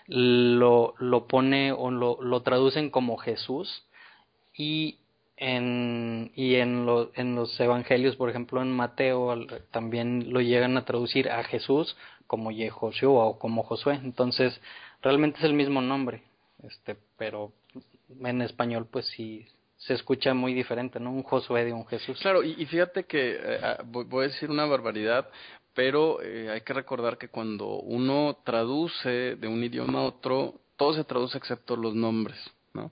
lo, 0.07 0.93
lo 0.99 1.27
pone 1.27 1.71
o 1.71 1.89
lo, 1.89 2.21
lo 2.21 2.41
traducen 2.43 2.91
como 2.91 3.17
Jesús 3.17 3.83
y 4.55 4.99
en, 5.37 6.31
y 6.35 6.55
en, 6.55 6.87
en 7.15 7.35
los 7.35 7.59
evangelios, 7.59 8.15
por 8.15 8.29
ejemplo 8.29 8.61
en 8.61 8.71
Mateo, 8.71 9.35
también 9.71 10.31
lo 10.31 10.41
llegan 10.41 10.77
a 10.77 10.85
traducir 10.85 11.29
a 11.29 11.43
Jesús 11.43 11.97
como 12.27 12.51
Yehoshua 12.51 13.25
o 13.25 13.39
como 13.39 13.63
Josué. 13.63 13.99
Entonces, 14.03 14.59
realmente 15.01 15.39
es 15.39 15.45
el 15.45 15.53
mismo 15.53 15.81
nombre, 15.81 16.23
este, 16.63 16.95
pero 17.17 17.51
en 18.23 18.41
español 18.41 18.87
pues 18.89 19.07
sí 19.07 19.45
se 19.77 19.93
escucha 19.93 20.33
muy 20.33 20.53
diferente, 20.53 20.99
¿no? 20.99 21.11
Un 21.11 21.23
Josué 21.23 21.65
de 21.65 21.73
un 21.73 21.85
Jesús. 21.85 22.17
Claro, 22.21 22.43
y, 22.43 22.65
fíjate 22.65 23.03
que 23.03 23.35
eh, 23.35 23.59
ah, 23.61 23.83
voy 23.85 24.25
a 24.25 24.27
decir 24.27 24.49
una 24.49 24.65
barbaridad, 24.65 25.29
pero 25.73 26.21
eh, 26.21 26.49
hay 26.49 26.61
que 26.61 26.73
recordar 26.73 27.17
que 27.17 27.27
cuando 27.27 27.79
uno 27.79 28.37
traduce 28.43 29.35
de 29.35 29.47
un 29.47 29.63
idioma 29.63 29.99
a 29.99 30.03
otro, 30.03 30.55
todo 30.77 30.93
se 30.93 31.03
traduce 31.03 31.37
excepto 31.37 31.75
los 31.75 31.95
nombres, 31.95 32.37
¿no? 32.73 32.91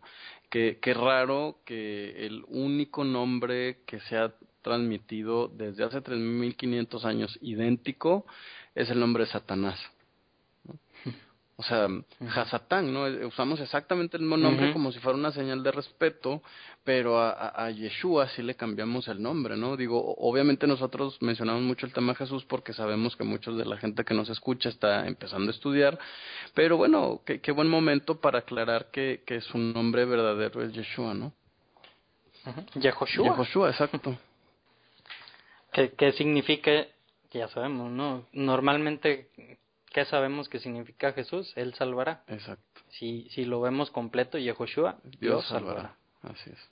que, 0.51 0.79
que 0.79 0.93
raro 0.93 1.55
que 1.65 2.25
el 2.25 2.43
único 2.49 3.03
nombre 3.05 3.77
que 3.85 4.01
se 4.01 4.17
ha 4.17 4.33
transmitido 4.61 5.47
desde 5.47 5.85
hace 5.85 6.03
3.500 6.03 7.05
años 7.05 7.39
idéntico 7.41 8.25
es 8.75 8.89
el 8.89 8.99
nombre 8.99 9.25
de 9.25 9.31
Satanás. 9.31 9.79
O 11.57 11.63
sea, 11.63 11.87
Hasatán, 12.35 12.91
¿no? 12.91 13.03
Usamos 13.27 13.59
exactamente 13.59 14.17
el 14.17 14.23
mismo 14.23 14.35
nombre 14.35 14.73
como 14.73 14.91
si 14.91 14.97
fuera 14.97 15.15
una 15.15 15.31
señal 15.31 15.61
de 15.61 15.71
respeto, 15.71 16.41
pero 16.83 17.19
a, 17.19 17.49
a, 17.49 17.69
Yeshua 17.69 18.27
sí 18.29 18.41
le 18.41 18.55
cambiamos 18.55 19.07
el 19.07 19.21
nombre, 19.21 19.55
¿no? 19.55 19.77
Digo, 19.77 20.15
obviamente 20.17 20.65
nosotros 20.65 21.21
mencionamos 21.21 21.61
mucho 21.61 21.85
el 21.85 21.93
tema 21.93 22.13
de 22.13 22.17
Jesús 22.17 22.45
porque 22.45 22.73
sabemos 22.73 23.15
que 23.15 23.25
muchos 23.25 23.59
de 23.59 23.65
la 23.65 23.77
gente 23.77 24.03
que 24.03 24.15
nos 24.15 24.27
escucha 24.29 24.69
está 24.69 25.05
empezando 25.05 25.51
a 25.51 25.53
estudiar, 25.53 25.99
pero 26.55 26.77
bueno, 26.77 27.21
qué, 27.27 27.41
qué 27.41 27.51
buen 27.51 27.69
momento 27.69 28.19
para 28.19 28.39
aclarar 28.39 28.89
que, 28.89 29.21
que 29.27 29.39
su 29.41 29.59
nombre 29.59 30.05
verdadero 30.05 30.63
es 30.63 30.73
Yeshua, 30.73 31.13
¿no? 31.13 31.31
Yehoshua. 32.73 33.35
Yehoshua, 33.35 33.69
exacto. 33.69 34.17
¿Qué, 35.73 35.91
¿Qué 35.91 36.11
significa? 36.13 36.87
Ya 37.31 37.47
sabemos, 37.47 37.91
¿no? 37.91 38.27
Normalmente 38.33 39.29
¿Qué 39.91 40.05
sabemos 40.05 40.47
que 40.47 40.59
significa 40.59 41.11
Jesús? 41.11 41.51
Él 41.57 41.73
salvará. 41.73 42.23
Exacto. 42.27 42.81
Si, 42.91 43.27
si 43.31 43.43
lo 43.43 43.59
vemos 43.59 43.91
completo, 43.91 44.37
Yehoshua, 44.37 44.99
Dios, 45.03 45.19
Dios 45.19 45.47
salvará. 45.47 45.95
Así 46.21 46.49
es. 46.49 46.69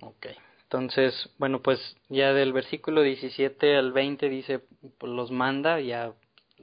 Ok. 0.00 0.26
Entonces, 0.62 1.30
bueno, 1.36 1.60
pues 1.60 1.78
ya 2.08 2.32
del 2.32 2.54
versículo 2.54 3.02
17 3.02 3.76
al 3.76 3.92
20 3.92 4.28
dice, 4.30 4.60
pues 4.96 5.12
los 5.12 5.30
manda, 5.30 5.78
ya 5.80 6.14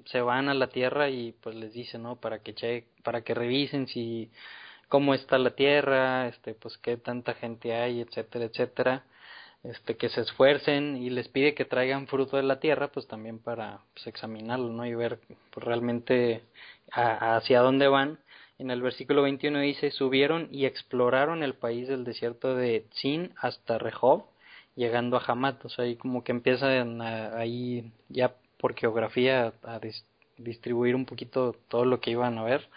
se 0.05 0.21
van 0.21 0.49
a 0.49 0.55
la 0.55 0.67
tierra 0.67 1.09
y 1.09 1.33
pues 1.33 1.55
les 1.55 1.73
dice, 1.73 1.99
¿no? 1.99 2.15
Para 2.15 2.39
que 2.39 2.55
che, 2.55 2.87
para 3.03 3.21
que 3.21 3.35
revisen 3.35 3.87
si 3.87 4.31
cómo 4.89 5.13
está 5.13 5.37
la 5.37 5.51
tierra, 5.51 6.27
este, 6.27 6.55
pues 6.55 6.77
qué 6.79 6.97
tanta 6.97 7.35
gente 7.35 7.75
hay, 7.75 8.01
etcétera, 8.01 8.45
etcétera 8.45 9.03
este, 9.69 9.95
que 9.95 10.09
se 10.09 10.21
esfuercen 10.21 10.97
y 10.97 11.09
les 11.09 11.27
pide 11.27 11.55
que 11.55 11.65
traigan 11.65 12.07
fruto 12.07 12.37
de 12.37 12.43
la 12.43 12.59
tierra, 12.59 12.89
pues 12.89 13.07
también 13.07 13.39
para 13.39 13.79
pues, 13.93 14.07
examinarlo, 14.07 14.69
¿no? 14.69 14.85
Y 14.85 14.93
ver 14.93 15.19
pues, 15.51 15.65
realmente 15.65 16.43
hacia 16.91 17.61
dónde 17.61 17.87
van. 17.87 18.19
En 18.57 18.71
el 18.71 18.81
versículo 18.81 19.23
21 19.23 19.59
dice, 19.59 19.91
subieron 19.91 20.47
y 20.51 20.65
exploraron 20.65 21.43
el 21.43 21.55
país 21.55 21.87
del 21.87 22.03
desierto 22.05 22.55
de 22.55 22.85
Tzin 22.91 23.33
hasta 23.41 23.77
Rehob, 23.77 24.25
llegando 24.75 25.17
a 25.17 25.23
Hamat. 25.25 25.65
O 25.65 25.69
sea, 25.69 25.85
ahí 25.85 25.95
como 25.95 26.23
que 26.23 26.31
empiezan 26.31 27.01
ahí 27.01 27.91
ya 28.09 28.35
por 28.57 28.75
geografía 28.75 29.53
a 29.63 29.79
distribuir 30.37 30.95
un 30.95 31.05
poquito 31.05 31.55
todo 31.67 31.85
lo 31.85 31.99
que 31.99 32.11
iban 32.11 32.37
a 32.37 32.43
ver 32.43 32.69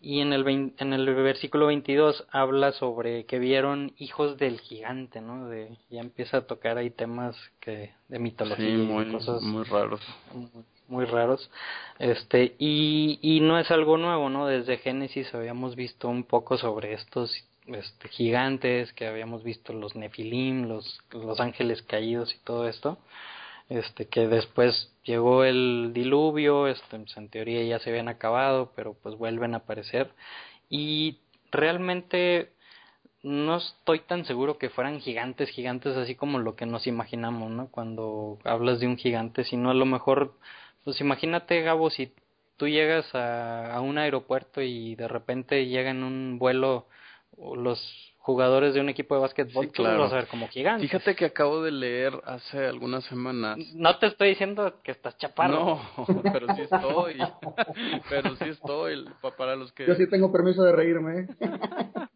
y 0.00 0.20
en 0.20 0.32
el, 0.32 0.72
en 0.78 0.92
el 0.92 1.14
versículo 1.14 1.66
22 1.66 2.26
habla 2.30 2.72
sobre 2.72 3.26
que 3.26 3.38
vieron 3.38 3.92
hijos 3.98 4.38
del 4.38 4.60
gigante, 4.60 5.20
¿no? 5.20 5.48
De, 5.48 5.76
ya 5.90 6.00
empieza 6.00 6.38
a 6.38 6.46
tocar 6.46 6.78
ahí 6.78 6.90
temas 6.90 7.36
que 7.60 7.92
de 8.08 8.18
mitología 8.18 8.66
sí, 8.66 8.76
muy, 8.76 9.12
cosas 9.12 9.42
muy 9.42 9.64
raros. 9.64 10.00
Muy, 10.88 11.04
raros. 11.04 11.50
Este, 11.98 12.56
y, 12.58 13.18
y 13.20 13.40
no 13.40 13.58
es 13.58 13.70
algo 13.70 13.98
nuevo, 13.98 14.30
¿no? 14.30 14.46
Desde 14.46 14.78
Génesis 14.78 15.32
habíamos 15.34 15.76
visto 15.76 16.08
un 16.08 16.24
poco 16.24 16.56
sobre 16.56 16.94
estos 16.94 17.32
este, 17.66 18.08
gigantes, 18.08 18.92
que 18.94 19.06
habíamos 19.06 19.44
visto 19.44 19.72
los 19.74 19.94
nefilim, 19.94 20.66
los, 20.66 21.00
los 21.12 21.38
ángeles 21.40 21.82
caídos 21.82 22.34
y 22.34 22.38
todo 22.38 22.68
esto 22.68 22.98
este 23.70 24.06
que 24.08 24.26
después 24.26 24.92
llegó 25.04 25.44
el 25.44 25.92
diluvio, 25.94 26.66
este, 26.66 26.98
pues, 26.98 27.16
en 27.16 27.30
teoría 27.30 27.62
ya 27.64 27.78
se 27.78 27.90
habían 27.90 28.08
acabado, 28.08 28.72
pero 28.76 28.94
pues 28.94 29.16
vuelven 29.16 29.54
a 29.54 29.58
aparecer 29.58 30.10
y 30.68 31.20
realmente 31.52 32.52
no 33.22 33.58
estoy 33.58 34.00
tan 34.00 34.24
seguro 34.24 34.58
que 34.58 34.70
fueran 34.70 35.00
gigantes, 35.00 35.50
gigantes 35.50 35.96
así 35.96 36.14
como 36.16 36.38
lo 36.38 36.56
que 36.56 36.66
nos 36.66 36.86
imaginamos, 36.86 37.50
¿no? 37.50 37.68
Cuando 37.68 38.38
hablas 38.44 38.80
de 38.80 38.86
un 38.86 38.96
gigante, 38.96 39.44
sino 39.44 39.70
a 39.70 39.74
lo 39.74 39.86
mejor, 39.86 40.34
pues 40.84 41.00
imagínate, 41.00 41.60
Gabo, 41.62 41.90
si 41.90 42.12
tú 42.56 42.68
llegas 42.68 43.14
a, 43.14 43.74
a 43.74 43.80
un 43.80 43.98
aeropuerto 43.98 44.62
y 44.62 44.94
de 44.96 45.08
repente 45.08 45.66
llega 45.66 45.90
en 45.90 46.02
un 46.02 46.38
vuelo 46.38 46.86
los 47.56 47.80
jugadores 48.30 48.74
de 48.74 48.80
un 48.80 48.88
equipo 48.88 49.14
de 49.14 49.22
básquetbol, 49.22 49.66
sí, 49.66 49.72
claro. 49.72 50.02
vas 50.02 50.12
a 50.12 50.16
ver 50.16 50.26
como 50.28 50.48
gigantes. 50.48 50.88
Fíjate 50.88 51.16
que 51.16 51.24
acabo 51.24 51.62
de 51.62 51.72
leer 51.72 52.12
hace 52.24 52.66
algunas 52.66 53.04
semanas. 53.04 53.58
No 53.74 53.98
te 53.98 54.06
estoy 54.06 54.30
diciendo 54.30 54.80
que 54.84 54.92
estás 54.92 55.16
chaparro. 55.18 55.80
No, 55.96 56.06
pero 56.32 56.54
sí 56.54 56.62
estoy. 56.62 57.18
pero 58.08 58.36
sí 58.36 58.48
estoy. 58.48 59.04
Para 59.36 59.56
los 59.56 59.72
que. 59.72 59.86
Yo 59.86 59.94
sí 59.94 60.08
tengo 60.08 60.30
permiso 60.30 60.62
de 60.62 60.72
reírme. 60.72 61.26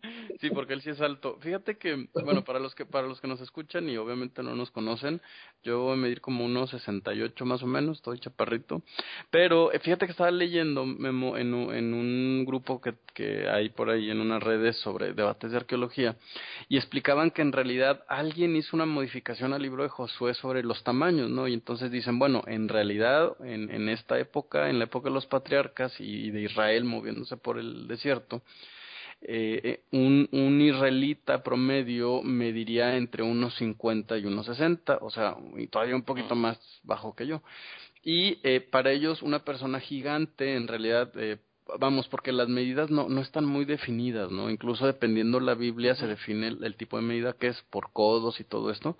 sí, 0.44 0.50
porque 0.50 0.74
él 0.74 0.82
sí 0.82 0.90
es 0.90 1.00
alto. 1.00 1.38
Fíjate 1.40 1.78
que, 1.78 2.08
bueno, 2.12 2.44
para 2.44 2.58
los 2.58 2.74
que 2.74 2.84
para 2.84 3.06
los 3.08 3.18
que 3.20 3.26
nos 3.26 3.40
escuchan 3.40 3.88
y 3.88 3.96
obviamente 3.96 4.42
no 4.42 4.54
nos 4.54 4.70
conocen, 4.70 5.22
yo 5.62 5.80
voy 5.80 5.94
a 5.94 5.96
medir 5.96 6.20
como 6.20 6.44
unos 6.44 6.68
68 6.70 7.46
más 7.46 7.62
o 7.62 7.66
menos, 7.66 7.96
estoy 7.96 8.18
chaparrito. 8.18 8.82
Pero 9.30 9.72
eh, 9.72 9.78
fíjate 9.78 10.04
que 10.04 10.12
estaba 10.12 10.30
leyendo 10.30 10.84
Memo, 10.84 11.38
en, 11.38 11.54
en 11.54 11.94
un 11.94 12.44
grupo 12.46 12.82
que, 12.82 12.94
que 13.14 13.48
hay 13.48 13.70
por 13.70 13.88
ahí 13.88 14.10
en 14.10 14.20
unas 14.20 14.42
redes 14.42 14.76
sobre 14.80 15.14
debates 15.14 15.50
de 15.50 15.56
arqueología 15.56 16.16
y 16.68 16.76
explicaban 16.76 17.30
que 17.30 17.40
en 17.40 17.52
realidad 17.52 18.04
alguien 18.08 18.54
hizo 18.54 18.76
una 18.76 18.86
modificación 18.86 19.54
al 19.54 19.62
libro 19.62 19.82
de 19.82 19.88
Josué 19.88 20.34
sobre 20.34 20.62
los 20.62 20.84
tamaños, 20.84 21.30
¿no? 21.30 21.48
Y 21.48 21.54
entonces 21.54 21.90
dicen, 21.90 22.18
bueno, 22.18 22.42
en 22.46 22.68
realidad 22.68 23.34
en, 23.42 23.70
en 23.70 23.88
esta 23.88 24.18
época, 24.18 24.68
en 24.68 24.78
la 24.78 24.84
época 24.84 25.08
de 25.08 25.14
los 25.14 25.26
patriarcas 25.26 25.98
y 25.98 26.30
de 26.30 26.42
Israel 26.42 26.84
moviéndose 26.84 27.38
por 27.38 27.58
el 27.58 27.88
desierto, 27.88 28.42
eh, 29.26 29.60
eh, 29.64 29.80
un, 29.90 30.28
un 30.32 30.60
israelita 30.60 31.42
promedio 31.42 32.22
mediría 32.22 32.96
entre 32.96 33.22
unos 33.22 33.54
50 33.56 34.18
y 34.18 34.26
unos 34.26 34.46
60, 34.46 34.98
o 35.00 35.10
sea, 35.10 35.36
y 35.56 35.66
todavía 35.66 35.96
un 35.96 36.02
poquito 36.02 36.34
más 36.34 36.58
bajo 36.82 37.14
que 37.14 37.26
yo. 37.26 37.42
Y 38.02 38.38
eh, 38.42 38.60
para 38.60 38.92
ellos 38.92 39.22
una 39.22 39.44
persona 39.44 39.80
gigante 39.80 40.54
en 40.56 40.68
realidad 40.68 41.10
eh, 41.16 41.38
vamos, 41.78 42.08
porque 42.08 42.32
las 42.32 42.48
medidas 42.48 42.90
no, 42.90 43.08
no 43.08 43.20
están 43.20 43.44
muy 43.44 43.64
definidas, 43.64 44.30
¿no? 44.30 44.50
Incluso 44.50 44.86
dependiendo 44.86 45.40
la 45.40 45.54
Biblia 45.54 45.94
se 45.94 46.06
define 46.06 46.48
el, 46.48 46.76
tipo 46.76 46.96
de 46.96 47.02
medida 47.02 47.32
que 47.32 47.48
es 47.48 47.62
por 47.70 47.92
codos 47.92 48.38
y 48.40 48.44
todo 48.44 48.70
esto. 48.70 48.98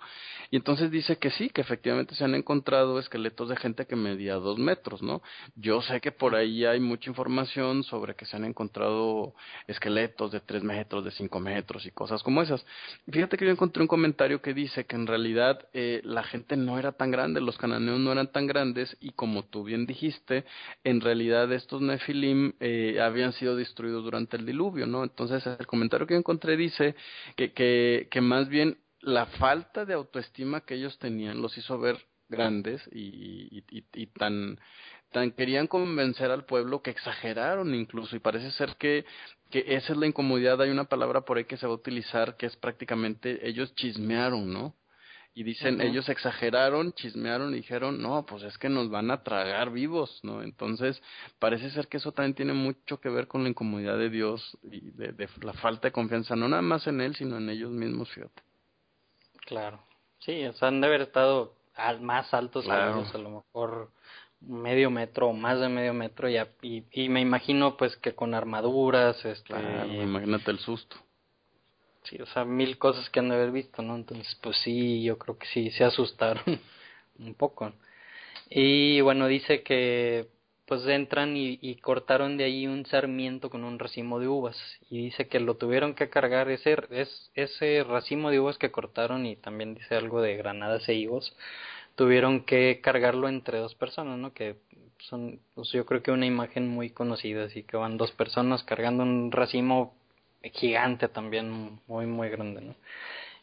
Y 0.51 0.55
entonces 0.55 0.89
dice 0.89 1.17
que 1.17 1.29
sí, 1.31 1.49
que 1.49 1.61
efectivamente 1.61 2.15
se 2.15 2.23
han 2.23 2.33
encontrado 2.35 2.99
esqueletos 2.99 3.49
de 3.49 3.55
gente 3.55 3.85
que 3.85 3.95
medía 3.95 4.35
dos 4.35 4.57
metros, 4.57 5.03
¿no? 5.03 5.21
Yo 5.55 5.81
sé 5.81 6.01
que 6.01 6.11
por 6.11 6.35
ahí 6.35 6.65
hay 6.65 6.79
mucha 6.79 7.09
información 7.09 7.83
sobre 7.83 8.15
que 8.15 8.25
se 8.25 8.35
han 8.35 8.45
encontrado 8.45 9.35
esqueletos 9.67 10.31
de 10.31 10.39
tres 10.39 10.63
metros, 10.63 11.05
de 11.05 11.11
cinco 11.11 11.39
metros 11.39 11.85
y 11.85 11.91
cosas 11.91 12.23
como 12.23 12.41
esas. 12.41 12.65
Fíjate 13.11 13.37
que 13.37 13.45
yo 13.45 13.51
encontré 13.51 13.81
un 13.81 13.87
comentario 13.87 14.41
que 14.41 14.53
dice 14.53 14.85
que 14.85 14.95
en 14.95 15.07
realidad 15.07 15.67
eh, 15.73 16.01
la 16.03 16.23
gente 16.23 16.57
no 16.57 16.79
era 16.79 16.93
tan 16.93 17.11
grande, 17.11 17.41
los 17.41 17.57
cananeos 17.57 17.99
no 17.99 18.11
eran 18.11 18.31
tan 18.31 18.47
grandes 18.47 18.97
y 18.99 19.11
como 19.11 19.43
tú 19.43 19.63
bien 19.63 19.85
dijiste, 19.85 20.45
en 20.83 21.01
realidad 21.01 21.51
estos 21.53 21.81
nefilim 21.81 22.54
eh, 22.59 22.99
habían 23.01 23.33
sido 23.33 23.55
destruidos 23.55 24.03
durante 24.03 24.37
el 24.37 24.45
diluvio, 24.45 24.85
¿no? 24.87 25.03
Entonces 25.03 25.45
el 25.45 25.67
comentario 25.67 26.07
que 26.07 26.15
encontré 26.15 26.57
dice 26.57 26.95
que, 27.35 27.53
que, 27.53 28.07
que 28.11 28.21
más 28.21 28.49
bien 28.49 28.77
la 29.01 29.25
falta 29.25 29.85
de 29.85 29.93
autoestima 29.93 30.61
que 30.61 30.75
ellos 30.75 30.97
tenían 30.99 31.41
los 31.41 31.57
hizo 31.57 31.77
ver 31.79 31.97
grandes 32.27 32.81
y, 32.91 33.63
y, 33.69 33.85
y, 33.93 34.07
tan 34.07 34.59
tan 35.11 35.31
querían 35.31 35.67
convencer 35.67 36.31
al 36.31 36.45
pueblo 36.45 36.81
que 36.81 36.89
exageraron 36.89 37.73
incluso. 37.75 38.15
Y 38.15 38.19
parece 38.19 38.51
ser 38.51 38.75
que 38.77 39.05
que 39.51 39.63
esa 39.67 39.93
es 39.93 39.99
la 39.99 40.07
incomodidad. 40.07 40.61
Hay 40.61 40.69
una 40.69 40.85
palabra 40.85 41.21
por 41.21 41.37
ahí 41.37 41.45
que 41.45 41.57
se 41.57 41.67
va 41.67 41.73
a 41.73 41.75
utilizar 41.75 42.35
que 42.37 42.47
es 42.47 42.55
prácticamente 42.57 43.47
ellos 43.47 43.73
chismearon 43.75 44.51
no 44.51 44.75
Y 45.37 45.43
dicen, 45.43 45.81
ellos 45.81 46.07
exageraron, 46.07 46.93
chismearon 46.93 47.53
y 47.53 47.57
dijeron, 47.57 48.01
no, 48.01 48.25
pues 48.25 48.43
es 48.43 48.57
que 48.57 48.69
nos 48.69 48.89
van 48.89 49.11
a 49.11 49.21
tragar 49.21 49.69
vivos, 49.69 50.21
¿no? 50.23 50.41
Entonces, 50.41 51.01
parece 51.39 51.69
ser 51.71 51.89
que 51.89 51.97
eso 51.97 52.13
también 52.13 52.35
tiene 52.35 52.53
mucho 52.53 53.01
que 53.01 53.09
ver 53.09 53.27
con 53.27 53.43
la 53.43 53.49
incomodidad 53.49 53.97
de 53.97 54.09
Dios 54.09 54.57
y 54.63 54.91
de, 54.91 55.11
de 55.11 55.27
la 55.41 55.51
falta 55.51 55.89
de 55.89 55.91
confianza, 55.91 56.37
no 56.37 56.47
nada 56.47 56.61
más 56.61 56.87
en 56.87 57.01
Él, 57.01 57.17
sino 57.17 57.37
en 57.37 57.49
ellos 57.49 57.69
mismos, 57.71 58.09
fíjate. 58.11 58.41
Claro. 59.45 59.83
Sí, 60.19 60.45
o 60.45 60.53
sea, 60.53 60.69
han 60.69 60.79
de 60.79 60.87
haber 60.87 61.01
estado 61.01 61.53
al, 61.75 61.99
más 61.99 62.33
altos 62.33 62.67
a 62.69 63.17
lo 63.17 63.29
mejor 63.29 63.91
medio 64.39 64.89
metro 64.89 65.27
o 65.27 65.33
más 65.33 65.59
de 65.59 65.69
medio 65.69 65.93
metro 65.93 66.29
y, 66.29 66.37
y, 66.91 67.09
me 67.09 67.21
imagino 67.21 67.77
pues 67.77 67.95
que 67.97 68.15
con 68.15 68.33
armaduras, 68.33 69.23
este, 69.25 69.53
imagínate 70.01 70.51
el 70.51 70.59
susto. 70.59 70.95
Sí, 72.05 72.17
o 72.21 72.25
sea, 72.27 72.45
mil 72.45 72.77
cosas 72.77 73.09
que 73.09 73.19
han 73.19 73.29
de 73.29 73.35
haber 73.35 73.51
visto, 73.51 73.81
¿no? 73.81 73.95
Entonces, 73.95 74.37
pues 74.41 74.57
sí, 74.59 75.03
yo 75.03 75.17
creo 75.17 75.37
que 75.37 75.47
sí, 75.47 75.71
se 75.71 75.83
asustaron 75.83 76.43
un 77.19 77.33
poco. 77.35 77.73
Y 78.49 79.01
bueno, 79.01 79.27
dice 79.27 79.63
que 79.63 80.29
pues 80.65 80.85
entran 80.87 81.35
y, 81.37 81.75
cortaron 81.77 82.37
de 82.37 82.45
ahí 82.45 82.67
un 82.67 82.85
sarmiento 82.85 83.49
con 83.49 83.63
un 83.63 83.77
racimo 83.77 84.19
de 84.19 84.27
uvas 84.27 84.57
y 84.89 85.05
dice 85.05 85.27
que 85.27 85.39
lo 85.39 85.55
tuvieron 85.57 85.93
que 85.93 86.09
cargar 86.09 86.49
ese 86.49 86.75
es, 86.89 87.31
ese 87.35 87.83
racimo 87.83 88.31
de 88.31 88.39
uvas 88.39 88.57
que 88.57 88.71
cortaron 88.71 89.25
y 89.27 89.35
también 89.35 89.75
dice 89.75 89.95
algo 89.95 90.21
de 90.21 90.35
granadas 90.37 90.87
e 90.89 90.95
higos 90.95 91.35
tuvieron 91.95 92.45
que 92.45 92.81
cargarlo 92.81 93.29
entre 93.29 93.59
dos 93.59 93.75
personas 93.75 94.17
no 94.17 94.33
que 94.33 94.55
son 94.99 95.39
pues 95.53 95.71
yo 95.71 95.85
creo 95.85 96.01
que 96.01 96.11
una 96.11 96.25
imagen 96.25 96.67
muy 96.67 96.89
conocida 96.89 97.45
así 97.45 97.63
que 97.63 97.77
van 97.77 97.97
dos 97.97 98.11
personas 98.13 98.63
cargando 98.63 99.03
un 99.03 99.31
racimo 99.31 99.93
gigante 100.53 101.07
también 101.07 101.79
muy 101.87 102.05
muy 102.05 102.29
grande 102.29 102.61
no 102.61 102.75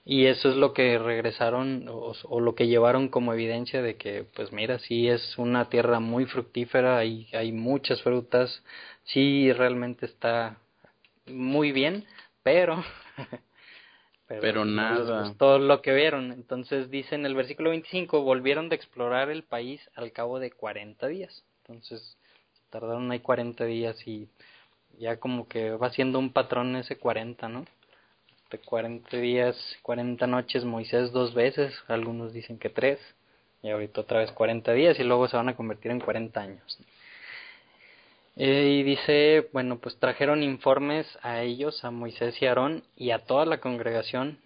y 0.04 0.26
eso 0.26 0.50
es 0.50 0.56
lo 0.56 0.72
que 0.72 0.98
regresaron 0.98 1.86
o, 1.88 2.40
lo 2.40 2.54
que 2.56 2.66
llevaron 2.66 3.08
como 3.08 3.32
evidencia 3.32 3.82
de 3.82 3.96
que 3.96 4.24
pues 4.34 4.52
mira 4.52 4.78
sí 4.80 5.08
es 5.08 5.38
una 5.38 5.68
tierra 5.68 6.00
muy 6.00 6.26
fructífera 6.26 6.98
hay 6.98 7.28
hay 7.32 7.52
muchas 7.52 8.02
frutas 8.02 8.62
sí 9.04 9.52
realmente 9.52 10.06
está 10.06 10.56
muy 11.26 11.72
bien 11.72 12.04
pero 12.42 12.82
pero, 14.26 14.64
nada. 14.64 15.34
todo 15.36 15.58
lo 15.58 15.82
que 15.82 15.92
vieron. 15.92 16.32
Entonces 16.32 16.90
dice 16.90 17.14
en 17.14 17.26
el 17.26 17.34
versículo 17.34 17.68
25 17.68 18.22
volvieron 18.22 18.70
de 18.70 18.76
explorar 18.76 19.28
el 19.28 19.42
país 19.42 19.80
al 19.94 20.10
cabo 20.12 20.38
de 20.38 20.50
40 20.50 21.06
días 21.08 21.44
entonces 21.62 22.16
tardaron 22.70 23.10
ahí 23.10 23.20
40 23.20 23.64
días 23.64 23.96
y 24.06 24.28
ya 24.98 25.18
como 25.18 25.48
que 25.48 25.70
va 25.72 25.90
siendo 25.90 26.18
un 26.18 26.32
patrón 26.32 26.76
ese 26.76 26.96
40 26.96 27.48
no 27.48 27.64
40 28.58 29.16
días, 29.16 29.56
40 29.82 30.26
noches, 30.26 30.64
Moisés 30.64 31.12
dos 31.12 31.34
veces, 31.34 31.72
algunos 31.88 32.32
dicen 32.32 32.58
que 32.58 32.68
tres, 32.68 32.98
y 33.62 33.70
ahorita 33.70 34.00
otra 34.00 34.20
vez 34.20 34.32
40 34.32 34.72
días 34.72 34.98
y 34.98 35.04
luego 35.04 35.28
se 35.28 35.36
van 35.36 35.48
a 35.48 35.56
convertir 35.56 35.90
en 35.92 36.00
40 36.00 36.40
años. 36.40 36.78
Eh, 38.36 38.78
y 38.78 38.82
dice, 38.82 39.48
bueno, 39.52 39.78
pues 39.78 39.96
trajeron 39.98 40.42
informes 40.42 41.06
a 41.22 41.42
ellos, 41.42 41.84
a 41.84 41.90
Moisés 41.90 42.40
y 42.40 42.46
Aarón 42.46 42.82
y 42.96 43.10
a 43.10 43.20
toda 43.20 43.44
la 43.44 43.60
congregación, 43.60 44.38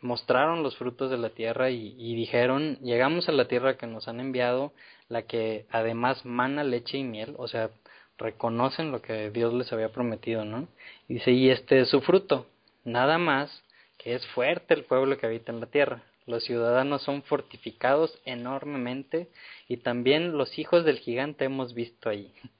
mostraron 0.00 0.62
los 0.62 0.76
frutos 0.76 1.10
de 1.10 1.18
la 1.18 1.30
tierra 1.30 1.70
y, 1.70 1.94
y 1.98 2.14
dijeron, 2.14 2.78
llegamos 2.80 3.28
a 3.28 3.32
la 3.32 3.46
tierra 3.46 3.76
que 3.76 3.86
nos 3.86 4.08
han 4.08 4.20
enviado, 4.20 4.72
la 5.08 5.22
que 5.22 5.66
además 5.70 6.24
mana 6.24 6.64
leche 6.64 6.98
y 6.98 7.04
miel, 7.04 7.34
o 7.38 7.48
sea, 7.48 7.70
reconocen 8.18 8.92
lo 8.92 9.02
que 9.02 9.30
Dios 9.30 9.52
les 9.54 9.72
había 9.72 9.92
prometido, 9.92 10.44
¿no? 10.44 10.68
Y 11.08 11.14
dice, 11.14 11.32
y 11.32 11.50
este 11.50 11.80
es 11.80 11.88
su 11.88 12.00
fruto, 12.00 12.46
Nada 12.84 13.16
más 13.16 13.62
que 13.98 14.14
es 14.14 14.26
fuerte 14.28 14.74
el 14.74 14.84
pueblo 14.84 15.16
que 15.16 15.26
habita 15.26 15.50
en 15.50 15.60
la 15.60 15.66
tierra. 15.66 16.02
Los 16.26 16.44
ciudadanos 16.44 17.02
son 17.02 17.22
fortificados 17.22 18.18
enormemente 18.24 19.28
y 19.68 19.78
también 19.78 20.36
los 20.36 20.58
hijos 20.58 20.84
del 20.84 20.98
gigante 20.98 21.46
hemos 21.46 21.74
visto 21.74 22.08
ahí. 22.08 22.32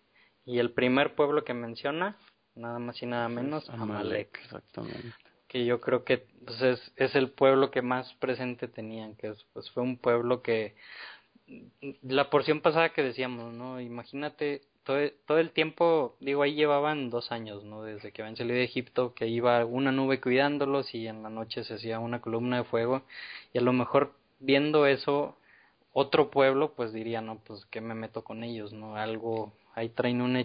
Y 0.47 0.59
el 0.59 0.73
primer 0.73 1.15
pueblo 1.15 1.43
que 1.43 1.55
menciona, 1.55 2.19
nada 2.55 2.79
más 2.79 3.03
y 3.03 3.07
nada 3.07 3.31
menos, 3.31 3.67
Amalek. 3.71 4.39
Exactamente. 4.45 5.15
Que 5.49 5.65
yo 5.65 5.81
creo 5.81 6.05
que 6.05 6.27
pues, 6.45 6.61
es, 6.61 6.93
es 6.97 7.15
el 7.15 7.31
pueblo 7.31 7.71
que 7.71 7.81
más 7.81 8.13
presente 8.17 8.69
tenían, 8.69 9.17
que 9.17 9.33
pues, 9.55 9.71
fue 9.71 9.83
un 9.83 9.97
pueblo 9.97 10.43
que 10.43 10.75
la 12.03 12.29
porción 12.29 12.61
pasada 12.61 12.91
que 12.91 13.03
decíamos, 13.03 13.55
¿no? 13.55 13.81
Imagínate 13.81 14.61
todo, 14.85 14.99
todo 15.27 15.39
el 15.39 15.51
tiempo, 15.51 16.17
digo, 16.21 16.43
ahí 16.43 16.55
llevaban 16.55 17.11
dos 17.11 17.33
años, 17.33 17.65
¿no? 17.65 17.83
Desde 17.83 18.13
que 18.13 18.23
habían 18.23 18.37
salido 18.37 18.57
de 18.57 18.65
Egipto, 18.65 19.15
que 19.15 19.27
iba 19.27 19.65
una 19.65 19.93
nube 19.93 20.21
cuidándolos 20.21 20.95
y 20.95 21.07
en 21.09 21.23
la 21.23 21.31
noche 21.31 21.65
se 21.65 21.75
hacía 21.75 21.99
una 21.99 22.21
columna 22.21 22.59
de 22.59 22.65
fuego. 22.65 23.03
Y 23.53 23.59
a 23.59 23.63
lo 23.63 23.73
mejor 23.73 24.15
viendo 24.41 24.87
eso, 24.87 25.37
otro 25.93 26.31
pueblo, 26.31 26.75
pues 26.75 26.93
diría, 26.93 27.21
no, 27.21 27.39
pues 27.39 27.65
que 27.67 27.81
me 27.81 27.95
meto 27.95 28.23
con 28.25 28.45
ellos, 28.45 28.73
¿no? 28.73 28.97
Algo, 28.97 29.53
ahí 29.75 29.89
traen 29.89 30.21
una 30.21 30.45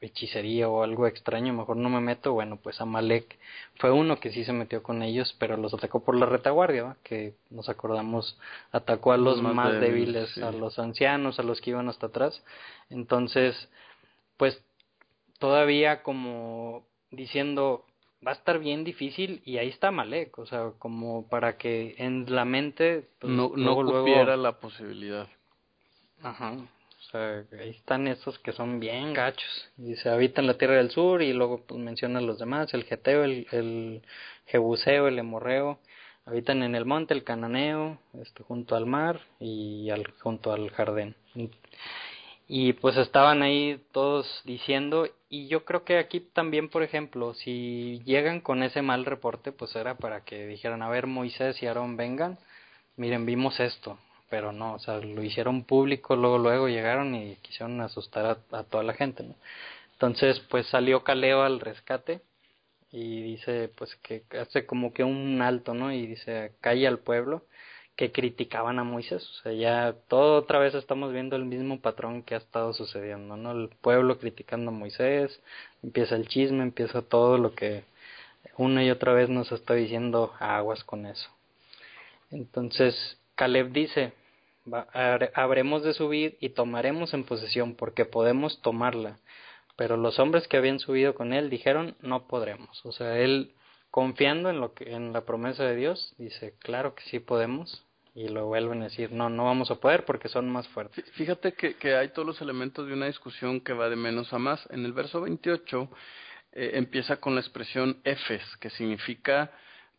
hechicería 0.00 0.68
o 0.68 0.82
algo 0.82 1.06
extraño, 1.06 1.52
mejor 1.52 1.76
no 1.76 1.90
me 1.90 2.00
meto. 2.00 2.32
Bueno, 2.32 2.56
pues 2.56 2.80
Amalek 2.80 3.38
fue 3.76 3.90
uno 3.90 4.18
que 4.18 4.32
sí 4.32 4.44
se 4.44 4.52
metió 4.52 4.82
con 4.82 5.02
ellos, 5.02 5.36
pero 5.38 5.56
los 5.56 5.74
atacó 5.74 6.02
por 6.02 6.16
la 6.16 6.26
retaguardia, 6.26 6.96
que 7.02 7.34
nos 7.50 7.68
acordamos, 7.68 8.38
atacó 8.72 9.12
a 9.12 9.16
los 9.16 9.42
más, 9.42 9.80
débiles, 9.80 10.38
a 10.38 10.52
los 10.52 10.78
ancianos, 10.78 11.38
a 11.38 11.42
los 11.42 11.60
que 11.60 11.70
iban 11.70 11.88
hasta 11.88 12.06
atrás. 12.06 12.42
Entonces, 12.88 13.68
pues 14.36 14.62
todavía 15.38 16.02
como 16.02 16.84
diciendo, 17.10 17.84
va 18.26 18.32
a 18.32 18.34
estar 18.34 18.58
bien 18.58 18.84
difícil 18.84 19.42
y 19.44 19.58
ahí 19.58 19.68
está 19.68 19.88
Amalek, 19.88 20.38
o 20.38 20.46
sea, 20.46 20.72
como 20.78 21.28
para 21.28 21.56
que 21.56 21.94
en 21.98 22.24
la 22.34 22.44
mente 22.44 23.08
pues, 23.18 23.32
no, 23.32 23.52
no 23.56 23.82
luego, 23.82 24.36
la 24.36 24.52
posibilidad. 24.60 25.28
Ajá, 26.22 26.56
ahí 27.14 27.70
están 27.70 28.06
esos 28.08 28.38
que 28.38 28.52
son 28.52 28.80
bien 28.80 29.14
gachos. 29.14 29.70
Dice, 29.76 30.08
habitan 30.08 30.46
la 30.46 30.58
tierra 30.58 30.76
del 30.76 30.90
sur 30.90 31.22
y 31.22 31.32
luego 31.32 31.64
pues 31.66 31.80
menciona 31.80 32.20
los 32.20 32.38
demás, 32.38 32.72
el 32.74 32.84
Geteo, 32.84 33.24
el, 33.24 33.46
el 33.52 34.02
Jebuseo, 34.46 35.08
el 35.08 35.18
Hemorreo. 35.18 35.78
Habitan 36.26 36.62
en 36.62 36.74
el 36.74 36.84
monte, 36.84 37.14
el 37.14 37.24
Cananeo, 37.24 37.98
este, 38.20 38.42
junto 38.42 38.76
al 38.76 38.86
mar 38.86 39.20
y 39.40 39.90
al, 39.90 40.10
junto 40.20 40.52
al 40.52 40.70
jardín. 40.70 41.16
Y 42.46 42.72
pues 42.74 42.96
estaban 42.96 43.42
ahí 43.42 43.80
todos 43.92 44.42
diciendo, 44.44 45.08
y 45.28 45.48
yo 45.48 45.64
creo 45.64 45.84
que 45.84 45.98
aquí 45.98 46.20
también, 46.20 46.68
por 46.68 46.82
ejemplo, 46.82 47.32
si 47.34 48.00
llegan 48.04 48.40
con 48.40 48.62
ese 48.62 48.82
mal 48.82 49.04
reporte, 49.04 49.52
pues 49.52 49.74
era 49.76 49.96
para 49.96 50.24
que 50.24 50.46
dijeran, 50.46 50.82
a 50.82 50.88
ver, 50.88 51.06
Moisés 51.06 51.62
y 51.62 51.66
Aarón 51.66 51.96
vengan, 51.96 52.38
miren, 52.96 53.24
vimos 53.24 53.60
esto, 53.60 53.98
pero 54.30 54.52
no, 54.52 54.74
o 54.74 54.78
sea, 54.78 54.98
lo 54.98 55.22
hicieron 55.22 55.64
público, 55.64 56.16
luego 56.16 56.38
luego 56.38 56.68
llegaron 56.68 57.14
y 57.14 57.36
quisieron 57.42 57.80
asustar 57.80 58.38
a, 58.52 58.62
toda 58.64 58.84
la 58.84 58.94
gente, 58.94 59.24
¿no? 59.24 59.34
Entonces, 59.94 60.40
pues 60.50 60.66
salió 60.68 61.04
Caleo 61.04 61.42
al 61.42 61.60
rescate 61.60 62.22
y 62.92 63.22
dice, 63.22 63.70
pues 63.76 63.94
que 63.96 64.22
hace 64.40 64.66
como 64.66 64.92
que 64.94 65.04
un 65.04 65.42
alto, 65.42 65.74
¿no? 65.74 65.92
Y 65.92 66.06
dice, 66.06 66.52
calle 66.60 66.86
al 66.86 67.00
pueblo 67.00 67.44
que 67.96 68.12
criticaban 68.12 68.78
a 68.78 68.84
Moisés, 68.84 69.22
o 69.28 69.42
sea, 69.42 69.52
ya 69.52 69.94
todo 70.08 70.38
otra 70.38 70.58
vez 70.58 70.74
estamos 70.74 71.12
viendo 71.12 71.36
el 71.36 71.44
mismo 71.44 71.80
patrón 71.80 72.22
que 72.22 72.34
ha 72.34 72.38
estado 72.38 72.72
sucediendo, 72.72 73.36
¿no? 73.36 73.52
El 73.52 73.68
pueblo 73.82 74.18
criticando 74.18 74.70
a 74.70 74.74
Moisés, 74.74 75.40
empieza 75.82 76.16
el 76.16 76.28
chisme, 76.28 76.62
empieza 76.62 77.02
todo 77.02 77.36
lo 77.36 77.54
que 77.54 77.84
una 78.56 78.84
y 78.84 78.90
otra 78.90 79.12
vez 79.12 79.28
nos 79.28 79.52
está 79.52 79.74
diciendo 79.74 80.32
aguas 80.38 80.84
con 80.84 81.06
eso. 81.06 81.28
Entonces, 82.30 83.18
Caleb 83.34 83.72
dice, 83.72 84.12
habremos 85.34 85.82
de 85.82 85.94
subir 85.94 86.36
y 86.40 86.50
tomaremos 86.50 87.14
en 87.14 87.24
posesión, 87.24 87.74
porque 87.74 88.04
podemos 88.04 88.60
tomarla. 88.62 89.18
Pero 89.76 89.96
los 89.96 90.18
hombres 90.18 90.46
que 90.46 90.56
habían 90.56 90.78
subido 90.78 91.14
con 91.14 91.32
él 91.32 91.48
dijeron, 91.48 91.96
no 92.00 92.26
podremos. 92.26 92.84
O 92.84 92.92
sea, 92.92 93.18
él 93.18 93.54
confiando 93.90 94.50
en 94.50 94.60
lo 94.60 94.74
que, 94.74 94.92
en 94.92 95.12
la 95.12 95.22
promesa 95.22 95.64
de 95.64 95.76
Dios, 95.76 96.14
dice, 96.18 96.54
claro 96.58 96.94
que 96.94 97.02
sí 97.04 97.18
podemos. 97.18 97.84
Y 98.14 98.28
lo 98.28 98.46
vuelven 98.46 98.82
a 98.82 98.84
decir, 98.84 99.12
no, 99.12 99.30
no 99.30 99.44
vamos 99.44 99.70
a 99.70 99.76
poder 99.76 100.04
porque 100.04 100.28
son 100.28 100.50
más 100.50 100.66
fuertes. 100.68 101.04
Fíjate 101.12 101.52
que, 101.52 101.76
que 101.76 101.94
hay 101.94 102.08
todos 102.08 102.26
los 102.26 102.42
elementos 102.42 102.86
de 102.86 102.92
una 102.92 103.06
discusión 103.06 103.60
que 103.60 103.72
va 103.72 103.88
de 103.88 103.96
menos 103.96 104.32
a 104.32 104.38
más. 104.38 104.66
En 104.70 104.84
el 104.84 104.92
verso 104.92 105.20
28 105.20 105.88
eh, 106.52 106.72
empieza 106.74 107.18
con 107.18 107.34
la 107.36 107.40
expresión 107.40 108.00
efes, 108.02 108.42
que 108.58 108.70
significa 108.70 109.52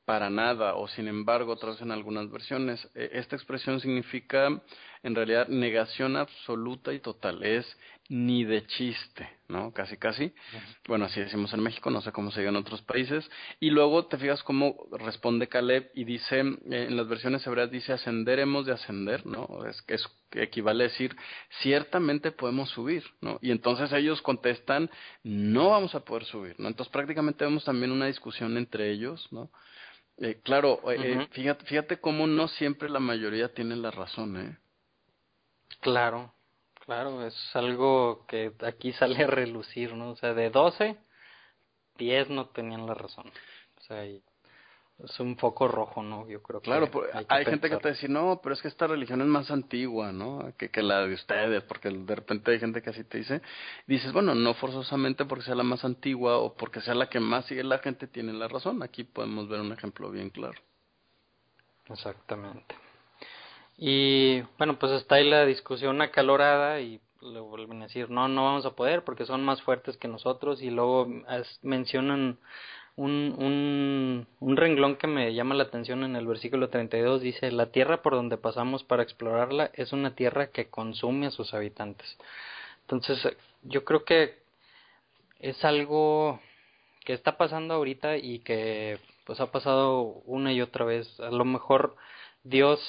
para 0.05 0.29
nada 0.29 0.75
o 0.75 0.87
sin 0.87 1.07
embargo 1.07 1.53
otra 1.53 1.71
vez 1.71 1.81
en 1.81 1.91
algunas 1.91 2.29
versiones. 2.29 2.87
E, 2.95 3.11
esta 3.13 3.35
expresión 3.35 3.79
significa 3.79 4.61
en 5.03 5.15
realidad 5.15 5.47
negación 5.47 6.15
absoluta 6.15 6.93
y 6.93 6.99
total, 6.99 7.43
es 7.43 7.65
ni 8.09 8.43
de 8.43 8.67
chiste, 8.67 9.29
¿no? 9.47 9.71
Casi, 9.71 9.95
casi. 9.95 10.33
Bueno, 10.85 11.05
así 11.05 11.21
decimos 11.21 11.53
en 11.53 11.61
México, 11.61 11.89
no 11.89 12.01
sé 12.01 12.11
cómo 12.11 12.29
se 12.29 12.41
diga 12.41 12.49
en 12.49 12.57
otros 12.57 12.81
países. 12.81 13.29
Y 13.61 13.69
luego 13.69 14.05
te 14.07 14.17
fijas 14.17 14.43
cómo 14.43 14.75
responde 14.91 15.47
Caleb 15.47 15.91
y 15.95 16.03
dice, 16.03 16.41
eh, 16.41 16.87
en 16.89 16.97
las 16.97 17.07
versiones 17.07 17.47
hebreas 17.47 17.71
dice 17.71 17.93
ascenderemos 17.93 18.65
de 18.65 18.73
ascender, 18.73 19.25
¿no? 19.25 19.65
Es 19.65 19.81
que 19.83 19.93
es, 19.93 20.05
equivale 20.33 20.83
a 20.83 20.87
decir, 20.87 21.15
ciertamente 21.61 22.31
podemos 22.31 22.69
subir, 22.71 23.03
¿no? 23.21 23.39
Y 23.41 23.51
entonces 23.51 23.93
ellos 23.93 24.21
contestan, 24.21 24.89
no 25.23 25.69
vamos 25.69 25.95
a 25.95 26.03
poder 26.03 26.25
subir, 26.25 26.55
¿no? 26.59 26.67
Entonces 26.67 26.91
prácticamente 26.91 27.45
vemos 27.45 27.63
también 27.63 27.93
una 27.93 28.07
discusión 28.07 28.57
entre 28.57 28.91
ellos, 28.91 29.25
¿no? 29.31 29.49
Eh, 30.21 30.39
claro, 30.43 30.79
eh, 30.91 31.27
fíjate, 31.31 31.65
fíjate 31.65 31.99
cómo 31.99 32.27
no 32.27 32.47
siempre 32.47 32.89
la 32.89 32.99
mayoría 32.99 33.51
tiene 33.55 33.75
la 33.75 33.89
razón, 33.89 34.37
¿eh? 34.37 34.57
Claro, 35.79 36.31
claro, 36.85 37.25
es 37.25 37.35
algo 37.55 38.27
que 38.27 38.53
aquí 38.59 38.93
sale 38.93 39.23
a 39.23 39.27
relucir, 39.27 39.95
¿no? 39.95 40.11
O 40.11 40.15
sea, 40.15 40.35
de 40.35 40.51
12, 40.51 40.95
10 41.97 42.29
no 42.29 42.49
tenían 42.49 42.85
la 42.85 42.93
razón. 42.93 43.31
O 43.79 43.81
sea, 43.81 44.05
y 44.05 44.21
es 45.03 45.19
un 45.19 45.37
foco 45.37 45.67
rojo, 45.67 46.03
¿no? 46.03 46.27
Yo 46.27 46.41
creo 46.41 46.61
claro, 46.61 46.89
hay, 47.27 47.45
gente 47.45 47.69
que 47.69 47.77
te 47.77 47.89
dice, 47.89 48.07
no, 48.07 48.39
pero 48.41 48.53
es 48.53 48.61
que 48.61 48.67
esta 48.67 48.87
religión 48.87 49.21
es 49.21 49.27
más 49.27 49.49
antigua, 49.49 50.11
¿no? 50.11 50.53
Que, 50.57 50.69
que 50.69 50.83
la 50.83 51.05
de 51.05 51.13
ustedes, 51.13 51.63
porque 51.63 51.89
de 51.89 52.15
repente 52.15 52.51
hay 52.51 52.59
gente 52.59 52.81
que 52.81 52.89
así 52.91 53.03
te 53.03 53.17
dice. 53.17 53.41
Dices, 53.87 54.11
bueno, 54.13 54.35
no 54.35 54.53
forzosamente 54.53 55.25
porque 55.25 55.45
sea 55.45 55.55
la 55.55 55.63
más 55.63 55.83
antigua 55.83 56.37
o 56.37 56.53
porque 56.53 56.81
sea 56.81 56.93
la 56.93 57.09
que 57.09 57.19
más 57.19 57.45
sigue 57.45 57.63
la 57.63 57.79
gente 57.79 58.07
tiene 58.07 58.33
la 58.33 58.47
razón. 58.47 58.83
Aquí 58.83 59.03
podemos 59.03 59.47
ver 59.47 59.61
un 59.61 59.71
ejemplo 59.71 60.11
bien 60.11 60.29
claro. 60.29 60.59
Exactamente. 61.89 62.75
Y 63.77 64.41
bueno, 64.57 64.77
pues 64.77 64.91
está 64.91 65.15
ahí 65.15 65.29
la 65.29 65.45
discusión 65.45 66.01
acalorada 66.01 66.79
y 66.79 67.01
le 67.21 67.39
vuelven 67.39 67.81
a 67.81 67.85
decir, 67.85 68.09
no, 68.09 68.27
no 68.27 68.45
vamos 68.45 68.65
a 68.65 68.75
poder 68.75 69.03
porque 69.03 69.25
son 69.25 69.43
más 69.43 69.61
fuertes 69.61 69.97
que 69.97 70.07
nosotros 70.07 70.61
y 70.61 70.69
luego 70.69 71.07
mencionan 71.61 72.39
un, 72.95 73.35
un, 73.37 74.27
un 74.39 74.57
renglón 74.57 74.95
que 74.97 75.07
me 75.07 75.33
llama 75.33 75.55
la 75.55 75.63
atención 75.63 76.03
en 76.03 76.15
el 76.15 76.27
versículo 76.27 76.69
32 76.69 77.21
dice, 77.21 77.51
la 77.51 77.67
tierra 77.67 78.01
por 78.01 78.13
donde 78.13 78.37
pasamos 78.37 78.83
para 78.83 79.03
explorarla 79.03 79.71
es 79.73 79.93
una 79.93 80.15
tierra 80.15 80.47
que 80.47 80.69
consume 80.69 81.27
a 81.27 81.31
sus 81.31 81.53
habitantes. 81.53 82.17
Entonces, 82.81 83.35
yo 83.63 83.85
creo 83.85 84.03
que 84.03 84.39
es 85.39 85.63
algo 85.63 86.39
que 87.05 87.13
está 87.13 87.37
pasando 87.37 87.73
ahorita 87.73 88.17
y 88.17 88.39
que 88.39 88.99
pues 89.25 89.39
ha 89.39 89.51
pasado 89.51 90.21
una 90.25 90.53
y 90.53 90.61
otra 90.61 90.85
vez. 90.85 91.19
A 91.19 91.31
lo 91.31 91.45
mejor 91.45 91.95
Dios, 92.43 92.79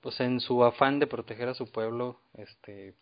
pues 0.00 0.20
en 0.20 0.40
su 0.40 0.64
afán 0.64 0.98
de 0.98 1.06
proteger 1.06 1.48
a 1.48 1.54
su 1.54 1.70
pueblo, 1.70 2.20
este, 2.34 2.94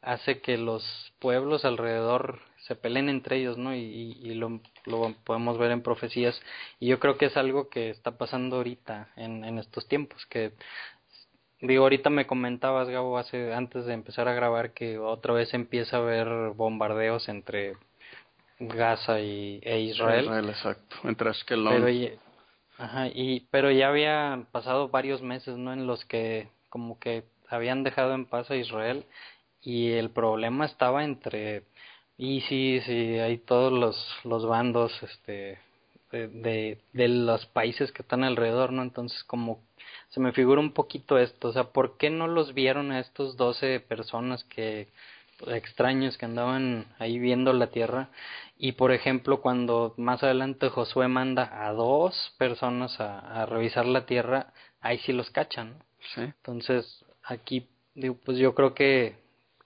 hace 0.00 0.40
que 0.40 0.56
los 0.56 1.12
pueblos 1.18 1.64
alrededor 1.64 2.40
se 2.66 2.74
peleen 2.76 3.08
entre 3.08 3.36
ellos, 3.36 3.58
¿no? 3.58 3.74
Y, 3.74 4.18
y 4.22 4.34
lo, 4.34 4.60
lo, 4.86 5.14
podemos 5.24 5.58
ver 5.58 5.70
en 5.70 5.82
profecías. 5.82 6.40
Y 6.80 6.86
yo 6.86 6.98
creo 6.98 7.18
que 7.18 7.26
es 7.26 7.36
algo 7.36 7.68
que 7.68 7.90
está 7.90 8.16
pasando 8.16 8.56
ahorita, 8.56 9.08
en, 9.16 9.44
en 9.44 9.58
estos 9.58 9.86
tiempos, 9.86 10.24
que 10.26 10.52
digo, 11.60 11.82
ahorita 11.82 12.08
me 12.08 12.26
comentabas, 12.26 12.88
Gabo, 12.88 13.18
hace, 13.18 13.52
antes 13.52 13.84
de 13.84 13.92
empezar 13.92 14.28
a 14.28 14.34
grabar, 14.34 14.72
que 14.72 14.98
otra 14.98 15.34
vez 15.34 15.52
empieza 15.52 15.96
a 15.96 16.00
haber 16.00 16.54
bombardeos 16.54 17.28
entre 17.28 17.76
Gaza 18.58 19.20
y, 19.20 19.60
e 19.62 19.80
Israel. 19.80 20.24
Israel, 20.24 20.48
exacto, 20.48 20.96
entre 21.04 21.30
Ashkelon. 21.30 21.84
Pero, 21.84 22.18
ajá, 22.78 23.08
y, 23.08 23.46
pero 23.50 23.70
ya 23.70 23.88
había 23.88 24.46
pasado 24.52 24.88
varios 24.88 25.20
meses, 25.20 25.58
¿no? 25.58 25.72
En 25.72 25.86
los 25.86 26.04
que 26.06 26.48
como 26.70 26.98
que 26.98 27.24
habían 27.48 27.82
dejado 27.84 28.14
en 28.14 28.24
paz 28.24 28.50
a 28.50 28.56
Israel 28.56 29.04
y 29.60 29.92
el 29.92 30.10
problema 30.10 30.66
estaba 30.66 31.04
entre 31.04 31.64
Y 32.16 32.40
hay 33.20 33.38
todos 33.38 33.72
los, 33.72 33.96
los 34.24 34.46
bandos 34.46 34.92
este 35.02 35.58
de, 36.12 36.78
de, 36.92 37.08
los 37.08 37.44
países 37.46 37.90
que 37.90 38.02
están 38.02 38.22
alrededor, 38.22 38.72
¿no? 38.72 38.82
Entonces 38.82 39.24
como 39.24 39.60
se 40.10 40.20
me 40.20 40.32
figura 40.32 40.60
un 40.60 40.72
poquito 40.72 41.18
esto, 41.18 41.48
o 41.48 41.52
sea, 41.52 41.64
¿por 41.64 41.96
qué 41.96 42.08
no 42.08 42.28
los 42.28 42.54
vieron 42.54 42.92
a 42.92 43.00
estos 43.00 43.36
12 43.36 43.80
personas 43.80 44.44
que 44.44 44.88
extraños 45.48 46.16
que 46.16 46.26
andaban 46.26 46.86
ahí 46.98 47.18
viendo 47.18 47.52
la 47.52 47.68
tierra 47.68 48.08
y 48.56 48.72
por 48.72 48.92
ejemplo 48.92 49.40
cuando 49.40 49.94
más 49.96 50.22
adelante 50.22 50.68
Josué 50.68 51.08
manda 51.08 51.66
a 51.66 51.72
dos 51.72 52.34
personas 52.38 53.00
a, 53.00 53.42
a 53.42 53.46
revisar 53.46 53.84
la 53.84 54.06
tierra 54.06 54.52
ahí 54.80 54.98
sí 54.98 55.12
los 55.12 55.30
cachan 55.30 55.82
¿Sí? 56.14 56.22
entonces 56.22 57.04
aquí 57.24 57.68
digo 57.94 58.16
pues 58.24 58.38
yo 58.38 58.54
creo 58.54 58.74
que 58.74 59.16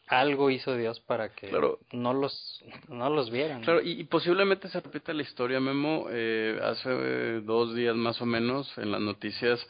algo 0.08 0.50
hizo 0.50 0.76
Dios 0.76 1.00
para 1.00 1.30
que 1.30 1.50
no 1.92 2.12
los 2.14 2.64
no 2.88 3.10
los 3.10 3.30
vieran. 3.30 3.62
Claro, 3.62 3.80
y, 3.82 4.04
posiblemente 4.04 4.68
se 4.68 4.80
repita 4.80 5.12
la 5.12 5.22
historia, 5.22 5.60
Memo. 5.60 6.06
Eh, 6.10 6.58
hace 6.62 7.40
dos 7.40 7.74
días 7.74 7.94
más 7.94 8.20
o 8.20 8.26
menos 8.26 8.76
en 8.78 8.90
las 8.90 9.00
noticias 9.00 9.64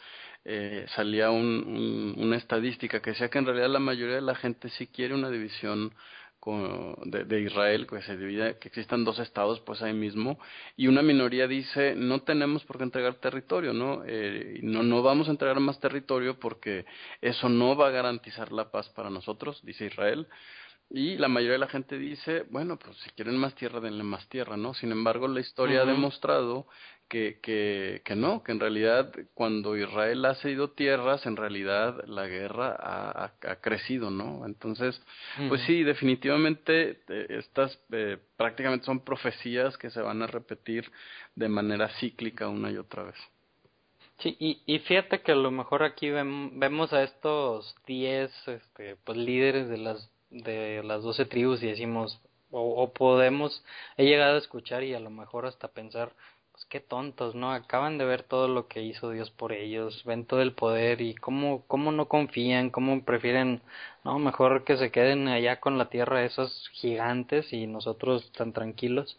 eh, 0.45 0.86
salía 0.95 1.30
un, 1.30 2.14
una 2.16 2.36
estadística 2.36 3.01
que 3.01 3.11
decía 3.11 3.28
que 3.28 3.39
en 3.39 3.47
realidad 3.47 3.68
la 3.68 3.80
mayoría 3.80 4.16
de 4.16 4.22
la 4.22 4.34
gente 4.34 4.68
sí 4.70 4.86
quiere 4.86 5.14
una 5.14 5.30
división 5.30 5.93
de, 7.05 7.24
de, 7.24 7.41
Israel, 7.41 7.86
que 7.86 8.01
se 8.03 8.16
divide, 8.16 8.59
que 8.59 8.68
existan 8.68 9.05
dos 9.05 9.18
estados, 9.18 9.61
pues 9.61 9.82
ahí 9.82 9.93
mismo, 9.93 10.39
y 10.76 10.86
una 10.86 11.03
minoría 11.03 11.47
dice 11.47 11.95
no 11.95 12.22
tenemos 12.22 12.64
por 12.64 12.78
qué 12.78 12.84
entregar 12.84 13.16
territorio, 13.16 13.72
¿no? 13.72 14.03
Eh, 14.07 14.61
no, 14.62 14.82
no 14.82 15.03
vamos 15.03 15.28
a 15.28 15.32
entregar 15.32 15.61
más 15.61 15.78
territorio 15.80 16.39
porque 16.39 16.86
eso 17.20 17.49
no 17.49 17.76
va 17.76 17.89
a 17.89 17.91
garantizar 17.91 18.53
la 18.53 18.70
paz 18.70 18.89
para 18.91 19.11
nosotros, 19.11 19.61
dice 19.64 19.86
Israel. 19.86 20.26
Y 20.91 21.16
la 21.18 21.28
mayoría 21.28 21.55
de 21.55 21.59
la 21.59 21.68
gente 21.68 21.99
dice, 21.99 22.47
bueno, 22.51 22.78
pues 22.78 22.97
si 22.99 23.11
quieren 23.11 23.36
más 23.36 23.55
tierra, 23.55 23.78
denle 23.80 24.05
más 24.05 24.26
tierra, 24.28 24.57
¿no? 24.57 24.72
Sin 24.72 24.91
embargo, 24.91 25.28
la 25.28 25.41
historia 25.41 25.82
ha 25.82 25.84
demostrado 25.84 26.66
que, 27.09 27.41
que, 27.43 28.01
que 28.07 28.14
no, 28.14 28.43
que 28.43 28.53
en 28.53 28.61
realidad 28.61 29.12
cuando 29.34 29.76
Israel 29.76 30.24
ha 30.24 30.34
cedido 30.36 30.70
tierras, 30.70 31.26
en 31.26 31.36
realidad 31.36 32.05
la 32.07 32.26
guerra 32.26 32.74
ha, 32.78 33.32
ha, 33.43 33.57
crecido, 33.57 34.11
¿no? 34.11 34.47
Entonces, 34.47 34.99
pues 35.49 35.61
sí, 35.62 35.82
definitivamente 35.82 37.03
eh, 37.09 37.26
estas 37.30 37.78
eh, 37.93 38.16
prácticamente 38.39 38.86
son 38.86 39.01
profecías 39.01 39.76
que 39.76 39.91
se 39.91 40.01
van 40.01 40.22
a 40.22 40.26
repetir 40.26 40.91
de 41.34 41.49
manera 41.49 41.91
cíclica 42.01 42.49
una 42.49 42.70
y 42.70 42.78
otra 42.78 43.03
vez. 43.05 43.16
Sí, 44.20 44.36
y, 44.41 44.62
y 44.66 44.78
fíjate 44.80 45.20
que 45.20 45.32
a 45.32 45.36
lo 45.36 45.51
mejor 45.51 45.82
aquí 45.82 46.11
vemos 46.11 46.93
a 46.93 47.03
estos 47.05 47.76
10 47.86 48.49
este, 48.49 48.97
pues, 49.05 49.16
líderes 49.16 49.68
de 49.68 49.78
las 49.78 50.11
de 50.31 50.83
las 50.85 51.03
doce 51.03 51.24
tribus 51.24 51.62
y 51.62 51.68
decimos 51.68 52.20
o, 52.51 52.93
podemos 52.93 53.64
he 53.97 54.05
llegado 54.05 54.37
a 54.37 54.39
escuchar 54.39 54.83
y 54.83 54.95
a 54.95 55.01
lo 55.01 55.11
mejor 55.11 55.47
hasta 55.47 55.68
pensar 55.68 56.12
pues 56.53 56.64
qué 56.66 56.81
tontos, 56.81 57.35
¿no? 57.35 57.53
Acaban 57.53 57.99
de 57.99 58.05
ver 58.05 58.24
todo 58.24 58.49
lo 58.49 58.66
que 58.68 58.83
hizo 58.83 59.11
Dios 59.11 59.31
por 59.31 59.53
ellos, 59.53 60.03
ven 60.05 60.24
todo 60.26 60.43
el 60.43 60.55
poder 60.55 61.01
y 61.01 61.14
cómo, 61.14 61.64
cómo 61.68 61.93
no 61.93 62.09
confían, 62.09 62.70
cómo 62.70 63.05
prefieren, 63.05 63.62
no, 64.05 64.18
mejor 64.18 64.64
que 64.64 64.76
se 64.76 64.91
queden 64.91 65.29
allá 65.29 65.61
con 65.61 65.79
la 65.79 65.89
tierra 65.89 66.24
esos 66.24 66.68
gigantes 66.72 67.53
y 67.53 67.66
nosotros 67.66 68.33
tan 68.33 68.53
tranquilos. 68.53 69.18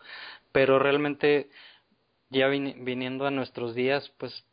Pero 0.51 0.79
realmente, 0.79 1.49
ya 2.29 2.47
viniendo 2.47 3.25
a 3.27 3.31
nuestros 3.31 3.75
días, 3.75 4.11
pues 4.17 4.45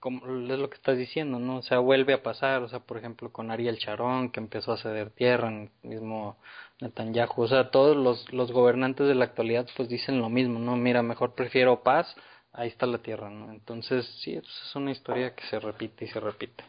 como 0.00 0.26
es 0.26 0.58
lo 0.58 0.68
que 0.70 0.76
estás 0.76 0.96
diciendo, 0.96 1.38
¿no? 1.38 1.58
O 1.58 1.62
sea, 1.62 1.78
vuelve 1.78 2.14
a 2.14 2.22
pasar, 2.22 2.62
o 2.62 2.68
sea, 2.68 2.80
por 2.80 2.98
ejemplo, 2.98 3.32
con 3.32 3.50
Ariel 3.50 3.78
Charón, 3.78 4.30
que 4.30 4.40
empezó 4.40 4.72
a 4.72 4.78
ceder 4.78 5.10
tierra, 5.10 5.48
en 5.48 5.70
mismo 5.82 6.36
Netanyahu, 6.80 7.42
o 7.42 7.48
sea, 7.48 7.70
todos 7.70 7.96
los, 7.96 8.32
los 8.32 8.52
gobernantes 8.52 9.06
de 9.06 9.14
la 9.14 9.24
actualidad 9.24 9.66
pues 9.76 9.88
dicen 9.88 10.20
lo 10.20 10.28
mismo, 10.28 10.58
¿no? 10.58 10.76
Mira, 10.76 11.02
mejor 11.02 11.34
prefiero 11.34 11.82
paz 11.82 12.14
ahí 12.54 12.68
está 12.68 12.86
la 12.86 12.98
tierra, 12.98 13.28
¿no? 13.30 13.52
Entonces, 13.52 14.06
sí, 14.22 14.34
pues, 14.34 14.62
es 14.66 14.74
una 14.76 14.92
historia 14.92 15.34
que 15.34 15.44
se 15.46 15.58
repite 15.58 16.06
y 16.06 16.08
se 16.08 16.20
repite. 16.20 16.64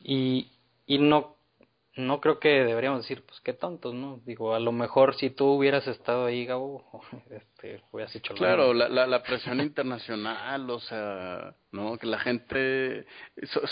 Y, 0.00 0.52
y 0.86 0.98
no, 0.98 1.36
no 1.96 2.20
creo 2.20 2.38
que 2.38 2.48
deberíamos 2.48 3.02
decir, 3.02 3.24
pues 3.24 3.40
qué 3.40 3.54
tontos, 3.54 3.94
¿no? 3.94 4.20
Digo, 4.24 4.54
a 4.54 4.60
lo 4.60 4.70
mejor 4.70 5.16
si 5.16 5.30
tú 5.30 5.46
hubieras 5.46 5.86
estado 5.86 6.26
ahí, 6.26 6.44
Gabo, 6.44 6.84
este, 7.30 7.82
hubieras 7.90 8.14
hecho 8.14 8.34
Claro, 8.34 8.74
la, 8.74 8.88
la, 8.88 9.06
la 9.06 9.22
presión 9.22 9.60
internacional, 9.60 10.68
o 10.70 10.80
sea, 10.80 11.54
¿no? 11.72 11.98
Que 11.98 12.06
la 12.06 12.18
gente, 12.18 13.06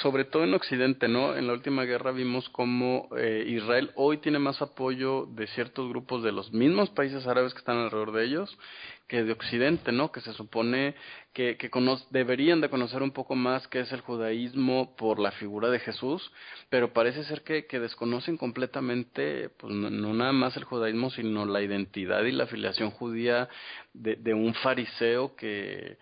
sobre 0.02 0.24
todo 0.24 0.44
en 0.44 0.54
Occidente, 0.54 1.06
¿no? 1.06 1.36
En 1.36 1.46
la 1.46 1.52
última 1.52 1.84
guerra 1.84 2.12
vimos 2.12 2.48
cómo 2.48 3.08
eh, 3.16 3.44
Israel 3.46 3.92
hoy 3.94 4.18
tiene 4.18 4.38
más 4.38 4.60
apoyo 4.62 5.26
de 5.26 5.46
ciertos 5.48 5.88
grupos 5.88 6.22
de 6.22 6.32
los 6.32 6.52
mismos 6.52 6.90
países 6.90 7.26
árabes 7.26 7.52
que 7.52 7.58
están 7.60 7.76
alrededor 7.76 8.12
de 8.12 8.24
ellos 8.24 8.58
que 9.10 9.24
de 9.24 9.32
Occidente, 9.32 9.90
¿no? 9.90 10.12
Que 10.12 10.20
se 10.20 10.32
supone 10.34 10.94
que, 11.32 11.56
que 11.56 11.68
deberían 12.10 12.60
de 12.60 12.70
conocer 12.70 13.02
un 13.02 13.10
poco 13.10 13.34
más 13.34 13.66
qué 13.66 13.80
es 13.80 13.90
el 13.90 14.02
judaísmo 14.02 14.94
por 14.96 15.18
la 15.18 15.32
figura 15.32 15.68
de 15.68 15.80
Jesús, 15.80 16.30
pero 16.68 16.92
parece 16.92 17.24
ser 17.24 17.42
que, 17.42 17.66
que 17.66 17.80
desconocen 17.80 18.36
completamente, 18.36 19.48
pues 19.58 19.74
no, 19.74 19.90
no, 19.90 20.14
nada 20.14 20.32
más 20.32 20.56
el 20.56 20.62
judaísmo, 20.62 21.10
sino 21.10 21.44
la 21.44 21.60
identidad 21.60 22.22
y 22.22 22.30
la 22.30 22.44
afiliación 22.44 22.92
judía 22.92 23.48
de, 23.92 24.14
de 24.14 24.32
un 24.32 24.54
fariseo 24.54 25.34
que 25.34 25.98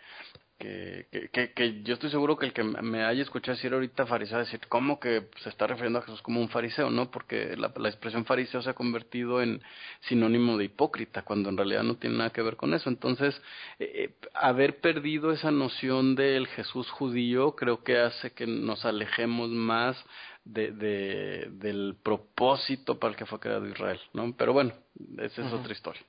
que, 0.59 1.07
que, 1.33 1.53
que, 1.53 1.83
yo 1.85 1.95
estoy 1.95 2.11
seguro 2.11 2.37
que 2.37 2.47
el 2.47 2.53
que 2.53 2.65
me 2.65 3.05
haya 3.05 3.23
escuchado 3.23 3.55
decir 3.55 3.73
ahorita 3.73 4.07
fariseo, 4.07 4.39
decir, 4.39 4.61
¿cómo 4.69 4.99
que 4.99 5.29
se 5.43 5.51
está 5.51 5.69
refiriendo 5.69 6.01
a 6.01 6.03
Jesús 6.03 6.21
como 6.21 6.41
un 6.41 6.49
fariseo? 6.49 6.91
No, 6.91 7.11
porque 7.13 7.57
la, 7.57 7.73
la, 7.77 7.89
expresión 7.89 8.25
fariseo 8.25 8.61
se 8.61 8.71
ha 8.71 8.75
convertido 8.75 9.41
en 9.41 9.63
sinónimo 10.09 10.59
de 10.59 10.65
hipócrita, 10.65 11.23
cuando 11.23 11.49
en 11.49 11.57
realidad 11.57 11.85
no 11.85 11.97
tiene 11.97 12.19
nada 12.19 12.31
que 12.31 12.43
ver 12.43 12.57
con 12.57 12.75
eso. 12.75 12.91
Entonces, 12.91 13.41
eh, 13.79 13.93
eh, 13.95 14.29
haber 14.35 14.81
perdido 14.81 15.31
esa 15.31 15.53
noción 15.53 16.17
del 16.17 16.49
Jesús 16.49 16.91
judío 16.91 17.55
creo 17.55 17.85
que 17.85 17.99
hace 17.99 18.33
que 18.33 18.47
nos 18.49 18.85
alejemos 18.85 19.51
más 19.51 19.97
de, 20.45 20.73
de, 20.73 21.49
del 21.53 21.97
propósito 22.03 22.99
para 22.99 23.13
el 23.13 23.17
que 23.17 23.27
fue 23.27 23.39
creado 23.39 23.69
Israel, 23.69 24.01
¿no? 24.13 24.35
Pero 24.37 24.53
bueno, 24.53 24.73
esa 25.19 25.47
es 25.47 25.53
otra 25.53 25.73
historia. 25.73 26.03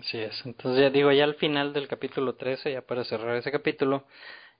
Así 0.00 0.18
es. 0.18 0.44
Entonces 0.44 0.82
ya 0.82 0.90
digo, 0.90 1.12
ya 1.12 1.24
al 1.24 1.34
final 1.36 1.72
del 1.72 1.88
capítulo 1.88 2.34
13, 2.34 2.72
ya 2.72 2.82
para 2.82 3.04
cerrar 3.04 3.36
ese 3.36 3.50
capítulo, 3.50 4.04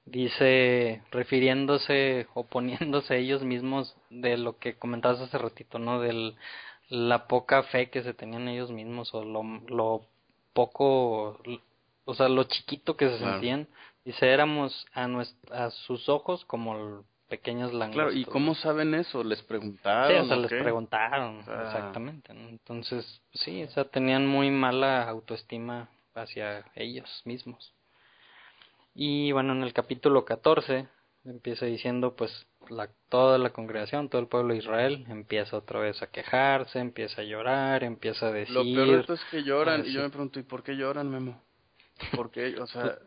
dice, 0.05 1.03
refiriéndose 1.11 2.27
o 2.35 2.47
poniéndose 2.47 3.17
ellos 3.19 3.43
mismos 3.43 3.97
de 4.11 4.37
lo 4.37 4.59
que 4.59 4.77
comentabas 4.77 5.21
hace 5.21 5.39
ratito, 5.39 5.79
¿no? 5.79 6.01
De 6.01 6.35
la 6.89 7.27
poca 7.27 7.65
fe 7.65 7.91
que 7.91 8.03
se 8.03 8.15
tenían 8.15 8.49
ellos 8.49 8.71
mismos 8.71 9.13
o 9.15 9.25
lo, 9.25 9.43
lo 9.69 10.07
poco, 10.53 11.39
o 12.05 12.15
sea, 12.15 12.29
lo 12.29 12.45
chiquito 12.45 12.97
que 12.97 13.09
se 13.11 13.19
sentían. 13.19 13.69
Dice, 14.05 14.29
éramos 14.31 14.87
a, 14.95 15.09
a 15.51 15.71
sus 15.71 16.09
ojos 16.09 16.45
como 16.45 17.05
pequeños 17.29 17.73
langostas. 17.73 18.13
Claro, 18.13 18.13
¿y 18.13 18.25
cómo 18.25 18.55
saben 18.55 18.95
eso? 18.95 19.25
¿Les 19.25 19.43
preguntaron? 19.43 20.11
Sí, 20.11 20.19
o 20.19 20.27
sea, 20.27 20.37
les 20.37 20.51
preguntaron, 20.51 21.41
exactamente. 21.41 22.33
Entonces, 22.33 23.23
sí, 23.33 23.63
o 23.63 23.71
sea, 23.71 23.85
tenían 23.85 24.27
muy 24.27 24.51
mala 24.51 25.09
autoestima 25.09 25.89
hacia 26.15 26.65
ellos 26.75 27.23
mismos. 27.25 27.75
Y 28.95 29.33
bueno, 29.33 29.53
en 29.53 29.63
el 29.63 29.73
capítulo 29.73 30.25
14 30.25 30.89
empieza 31.25 31.67
diciendo, 31.67 32.15
pues, 32.17 32.47
la, 32.71 32.89
toda 33.09 33.39
la 33.39 33.51
congregación, 33.51 34.09
todo 34.09 34.21
el 34.21 34.29
pueblo 34.29 34.55
de 34.55 34.61
Israel 34.61 35.05
empieza 35.09 35.57
otra 35.57 35.81
vez 35.81 36.01
a 36.03 36.07
quejarse, 36.07 36.79
empieza 36.79 37.21
a 37.21 37.25
llorar, 37.25 37.85
empieza 37.85 38.29
a 38.29 38.33
decir... 38.33 38.55
Lo 38.55 38.63
peor 38.63 39.05
es 39.09 39.21
que 39.31 39.43
lloran, 39.43 39.85
y 39.85 39.93
yo 39.93 40.03
me 40.03 40.11
pregunto, 40.11 40.39
¿y 40.39 40.45
por 40.45 40.63
qué 40.63 40.77
lloran, 40.77 41.11
Memo? 41.11 41.43
¿Por 42.15 42.31
qué? 42.31 42.57
O 42.61 42.67
sea... 42.67 42.99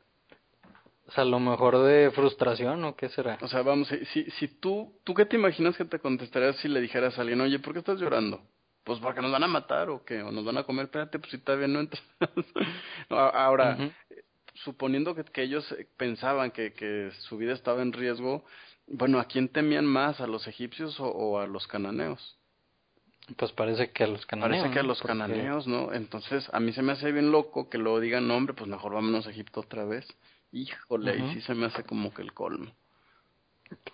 O 1.09 1.11
sea, 1.11 1.23
a 1.23 1.25
lo 1.25 1.39
mejor 1.39 1.79
de 1.79 2.11
frustración 2.11 2.83
o 2.83 2.95
qué 2.95 3.09
será. 3.09 3.39
O 3.41 3.47
sea, 3.47 3.63
vamos, 3.63 3.87
si, 4.13 4.29
si 4.29 4.47
tú, 4.47 4.93
¿tú 5.03 5.15
qué 5.15 5.25
te 5.25 5.37
imaginas 5.37 5.75
que 5.75 5.85
te 5.85 5.97
contestarías 5.97 6.55
si 6.57 6.67
le 6.67 6.79
dijeras 6.79 7.17
a 7.17 7.21
alguien, 7.21 7.41
oye, 7.41 7.57
¿por 7.57 7.73
qué 7.73 7.79
estás 7.79 7.99
llorando? 7.99 8.39
Pues 8.83 8.99
porque 8.99 9.19
nos 9.19 9.31
van 9.31 9.43
a 9.43 9.47
matar 9.47 9.89
o 9.89 10.05
qué, 10.05 10.21
o 10.21 10.31
nos 10.31 10.45
van 10.45 10.59
a 10.59 10.63
comer, 10.65 10.85
espérate, 10.85 11.17
pues 11.17 11.31
si 11.31 11.39
todavía 11.39 11.67
no 11.67 11.79
entras. 11.79 12.03
ahora, 13.09 13.91
suponiendo 14.53 15.15
que, 15.15 15.23
que, 15.23 15.41
ellos 15.41 15.75
pensaban 15.97 16.51
que, 16.51 16.73
que 16.73 17.09
su 17.21 17.37
vida 17.37 17.53
estaba 17.53 17.81
en 17.81 17.91
riesgo, 17.91 18.45
bueno, 18.85 19.19
¿a 19.19 19.25
quién 19.25 19.49
temían 19.49 19.87
más? 19.87 20.21
¿A 20.21 20.27
los 20.27 20.45
egipcios 20.47 20.95
o, 20.99 21.39
a 21.39 21.47
los 21.47 21.65
cananeos? 21.65 22.37
Pues 23.35 23.51
parece 23.51 23.91
que 23.91 24.03
a 24.03 24.07
los 24.07 24.27
cananeos. 24.27 24.61
Parece 24.61 24.73
que 24.75 24.79
a 24.79 24.83
los 24.83 25.01
cananeos, 25.01 25.65
¿no? 25.65 25.91
Entonces, 25.91 26.47
a 26.53 26.59
mí 26.59 26.71
se 26.71 26.83
me 26.83 26.91
hace 26.91 27.11
bien 27.11 27.31
loco 27.31 27.67
que 27.67 27.79
lo 27.79 27.99
digan, 27.99 28.27
no, 28.27 28.35
hombre, 28.35 28.53
pues 28.53 28.69
mejor 28.69 28.93
vámonos 28.93 29.25
a 29.25 29.31
Egipto 29.31 29.61
otra 29.61 29.85
vez. 29.85 30.07
Híjole, 30.51 31.17
y 31.17 31.33
sí 31.33 31.41
se 31.41 31.53
me 31.53 31.67
hace 31.67 31.83
como 31.83 32.13
que 32.13 32.21
el 32.21 32.33
colmo. 32.33 32.71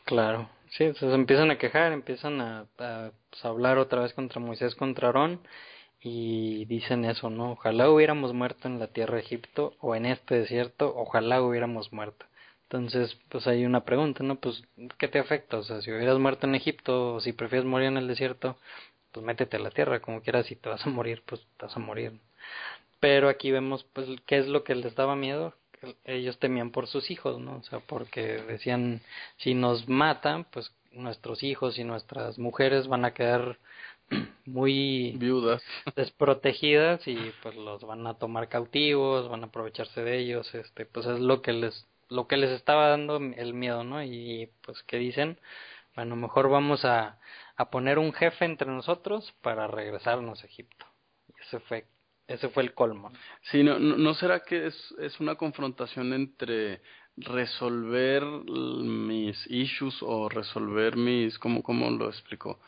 Claro, 0.05 0.49
sí, 0.69 0.93
se 0.93 1.13
empiezan 1.13 1.51
a 1.51 1.57
quejar, 1.57 1.91
empiezan 1.91 2.39
a, 2.39 2.65
pues, 2.77 3.43
hablar 3.43 3.77
otra 3.77 4.01
vez 4.01 4.13
contra 4.13 4.39
Moisés, 4.39 4.75
contra 4.75 5.07
Aarón, 5.07 5.41
y 5.99 6.65
dicen 6.65 7.03
eso, 7.05 7.29
¿no? 7.29 7.53
Ojalá 7.53 7.89
hubiéramos 7.89 8.33
muerto 8.33 8.67
en 8.67 8.79
la 8.79 8.87
tierra 8.87 9.15
de 9.15 9.21
Egipto 9.21 9.75
o 9.81 9.95
en 9.95 10.05
este 10.05 10.35
desierto, 10.35 10.93
ojalá 10.95 11.41
hubiéramos 11.41 11.91
muerto. 11.91 12.25
Entonces, 12.63 13.17
pues 13.29 13.47
hay 13.47 13.65
una 13.65 13.83
pregunta, 13.85 14.23
¿no? 14.23 14.35
Pues, 14.37 14.63
¿qué 14.97 15.07
te 15.07 15.19
afecta? 15.19 15.57
O 15.57 15.63
sea, 15.63 15.81
si 15.81 15.91
hubieras 15.91 16.19
muerto 16.19 16.47
en 16.47 16.55
Egipto 16.55 17.15
o 17.15 17.19
si 17.21 17.33
prefieres 17.33 17.65
morir 17.65 17.87
en 17.87 17.97
el 17.97 18.07
desierto, 18.07 18.57
pues 19.11 19.25
métete 19.25 19.57
a 19.57 19.59
la 19.59 19.71
tierra, 19.71 19.99
como 19.99 20.21
quieras, 20.21 20.45
si 20.47 20.55
te 20.55 20.69
vas 20.69 20.85
a 20.85 20.89
morir, 20.89 21.23
pues 21.25 21.41
te 21.57 21.65
vas 21.65 21.75
a 21.75 21.79
morir. 21.79 22.19
Pero 22.99 23.29
aquí 23.29 23.51
vemos, 23.51 23.83
pues, 23.93 24.07
qué 24.25 24.37
es 24.37 24.47
lo 24.47 24.63
que 24.63 24.75
les 24.75 24.95
daba 24.95 25.15
miedo. 25.15 25.53
Ellos 26.05 26.39
temían 26.39 26.71
por 26.71 26.88
sus 26.88 27.11
hijos, 27.11 27.39
¿no? 27.39 27.57
O 27.57 27.63
sea, 27.63 27.80
porque 27.80 28.21
decían, 28.47 29.01
si 29.38 29.53
nos 29.53 29.88
matan, 29.88 30.45
pues 30.45 30.71
nuestros 30.91 31.43
hijos 31.43 31.78
y 31.78 31.84
nuestras 31.84 32.39
mujeres 32.39 32.88
van 32.88 33.05
a 33.05 33.13
quedar 33.13 33.57
muy 34.45 35.13
viudas. 35.17 35.61
desprotegidas 35.95 37.07
y 37.07 37.17
pues 37.43 37.55
los 37.55 37.84
van 37.84 38.07
a 38.07 38.13
tomar 38.13 38.47
cautivos 38.47 39.28
van 39.28 39.43
a 39.43 39.47
aprovecharse 39.47 40.03
de 40.03 40.19
ellos 40.19 40.53
este 40.55 40.86
pues 40.86 41.05
es 41.07 41.19
lo 41.19 41.41
que 41.41 41.51
les 41.51 41.86
lo 42.07 42.28
que 42.28 42.38
les 42.38 42.51
estaba 42.51 42.88
dando 42.88 43.17
el 43.17 43.53
miedo 43.53 43.84
no 43.84 44.03
y 44.03 44.49
pues 44.63 44.84
qué 44.84 44.97
dicen 44.97 45.38
bueno 45.95 46.15
mejor 46.15 46.49
vamos 46.49 46.86
a 46.86 47.17
a 47.57 47.69
poner 47.69 47.99
un 47.99 48.13
jefe 48.13 48.45
entre 48.45 48.67
nosotros 48.69 49.34
para 49.41 49.67
regresarnos 49.67 50.43
a 50.43 50.47
Egipto. 50.47 50.86
Ese 51.39 51.59
fue 51.61 51.86
ese 52.28 52.49
fue 52.49 52.63
el 52.63 52.73
colmo 52.73 53.11
sí 53.51 53.63
no 53.63 53.80
no, 53.80 54.13
será 54.13 54.41
que 54.41 54.67
es 54.67 54.95
es 54.99 55.19
una 55.19 55.36
confrontación 55.36 56.13
entre 56.13 56.82
resolver 57.17 58.23
mis 58.23 59.38
issues 59.49 59.97
o 60.01 60.28
resolver 60.30 60.97
mis 60.97 61.38
cómo 61.39 61.63
cómo 61.63 61.89
lo 61.91 62.07
explico 62.09 62.59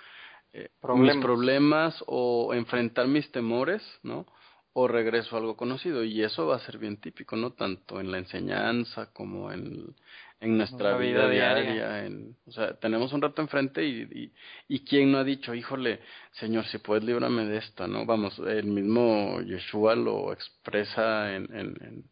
eh, 0.53 0.69
mis 0.95 1.15
problemas 1.17 2.03
o 2.07 2.53
enfrentar 2.53 3.07
mis 3.07 3.31
temores, 3.31 3.83
¿no? 4.01 4.25
O 4.73 4.87
regreso 4.87 5.35
a 5.35 5.39
algo 5.39 5.55
conocido. 5.55 6.03
Y 6.03 6.23
eso 6.23 6.47
va 6.47 6.55
a 6.55 6.59
ser 6.59 6.77
bien 6.77 6.97
típico, 6.97 7.35
¿no? 7.35 7.51
Tanto 7.51 7.99
en 7.99 8.11
la 8.11 8.17
enseñanza 8.17 9.11
como 9.13 9.51
en, 9.51 9.95
en 10.39 10.57
nuestra 10.57 10.97
vida, 10.97 11.29
diaria. 11.29 12.05
En, 12.05 12.35
o 12.45 12.51
sea, 12.51 12.75
tenemos 12.79 13.11
un 13.13 13.21
rato 13.21 13.41
enfrente 13.41 13.85
y, 13.85 14.01
y, 14.03 14.33
y 14.67 14.79
quién 14.85 15.11
no 15.11 15.17
ha 15.17 15.23
dicho, 15.23 15.53
híjole, 15.53 15.99
Señor, 16.33 16.65
si 16.67 16.77
puedes, 16.77 17.03
líbrame 17.03 17.45
de 17.45 17.57
esto, 17.57 17.87
¿no? 17.87 18.05
Vamos, 18.05 18.37
el 18.39 18.65
mismo 18.67 19.41
Yeshua 19.41 19.95
lo 19.95 20.31
expresa 20.31 21.33
en, 21.35 21.43
en, 21.55 21.75
en 21.81 22.03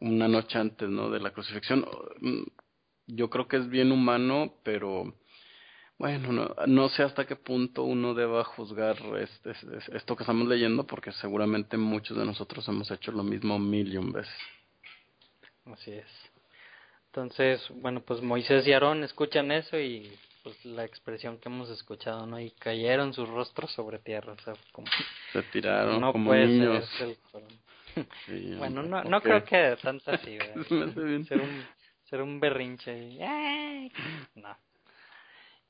una 0.00 0.28
noche 0.28 0.58
antes, 0.58 0.88
¿no? 0.88 1.10
De 1.10 1.20
la 1.20 1.30
crucifixión. 1.30 1.86
Yo 3.06 3.30
creo 3.30 3.48
que 3.48 3.56
es 3.56 3.68
bien 3.68 3.92
humano, 3.92 4.54
pero 4.62 5.14
bueno, 5.98 6.32
no, 6.32 6.54
no 6.66 6.88
sé 6.88 7.02
hasta 7.02 7.26
qué 7.26 7.36
punto 7.36 7.84
uno 7.84 8.14
deba 8.14 8.44
juzgar 8.44 8.96
este, 9.18 9.52
esto 9.96 10.16
que 10.16 10.22
estamos 10.22 10.48
leyendo, 10.48 10.86
porque 10.86 11.12
seguramente 11.12 11.76
muchos 11.76 12.16
de 12.16 12.24
nosotros 12.24 12.66
hemos 12.68 12.90
hecho 12.90 13.12
lo 13.12 13.22
mismo 13.22 13.58
mil 13.58 13.92
y 13.92 13.96
un 13.96 14.12
veces. 14.12 14.34
Así 15.64 15.92
es. 15.92 16.31
Entonces, 17.14 17.60
bueno, 17.82 18.00
pues 18.00 18.22
Moisés 18.22 18.66
y 18.66 18.72
Aarón 18.72 19.04
escuchan 19.04 19.52
eso 19.52 19.78
y 19.78 20.10
pues 20.42 20.64
la 20.64 20.86
expresión 20.86 21.36
que 21.36 21.50
hemos 21.50 21.68
escuchado, 21.68 22.26
¿no? 22.26 22.40
Y 22.40 22.52
cayeron 22.52 23.12
sus 23.12 23.28
rostros 23.28 23.70
sobre 23.72 23.98
tierra, 23.98 24.32
o 24.32 24.38
sea, 24.38 24.54
como... 24.72 24.88
Se 25.34 25.42
tiraron 25.42 26.00
no 26.00 26.10
como 26.10 26.34
niños. 26.34 26.88
bueno, 28.56 28.82
no, 28.82 29.04
no 29.04 29.20
creo 29.20 29.44
que 29.44 29.76
tanto 29.82 30.10
así, 30.10 30.38
ser, 31.28 31.42
un, 31.42 31.66
ser 32.08 32.22
un 32.22 32.40
berrinche. 32.40 33.18
No. 34.34 34.56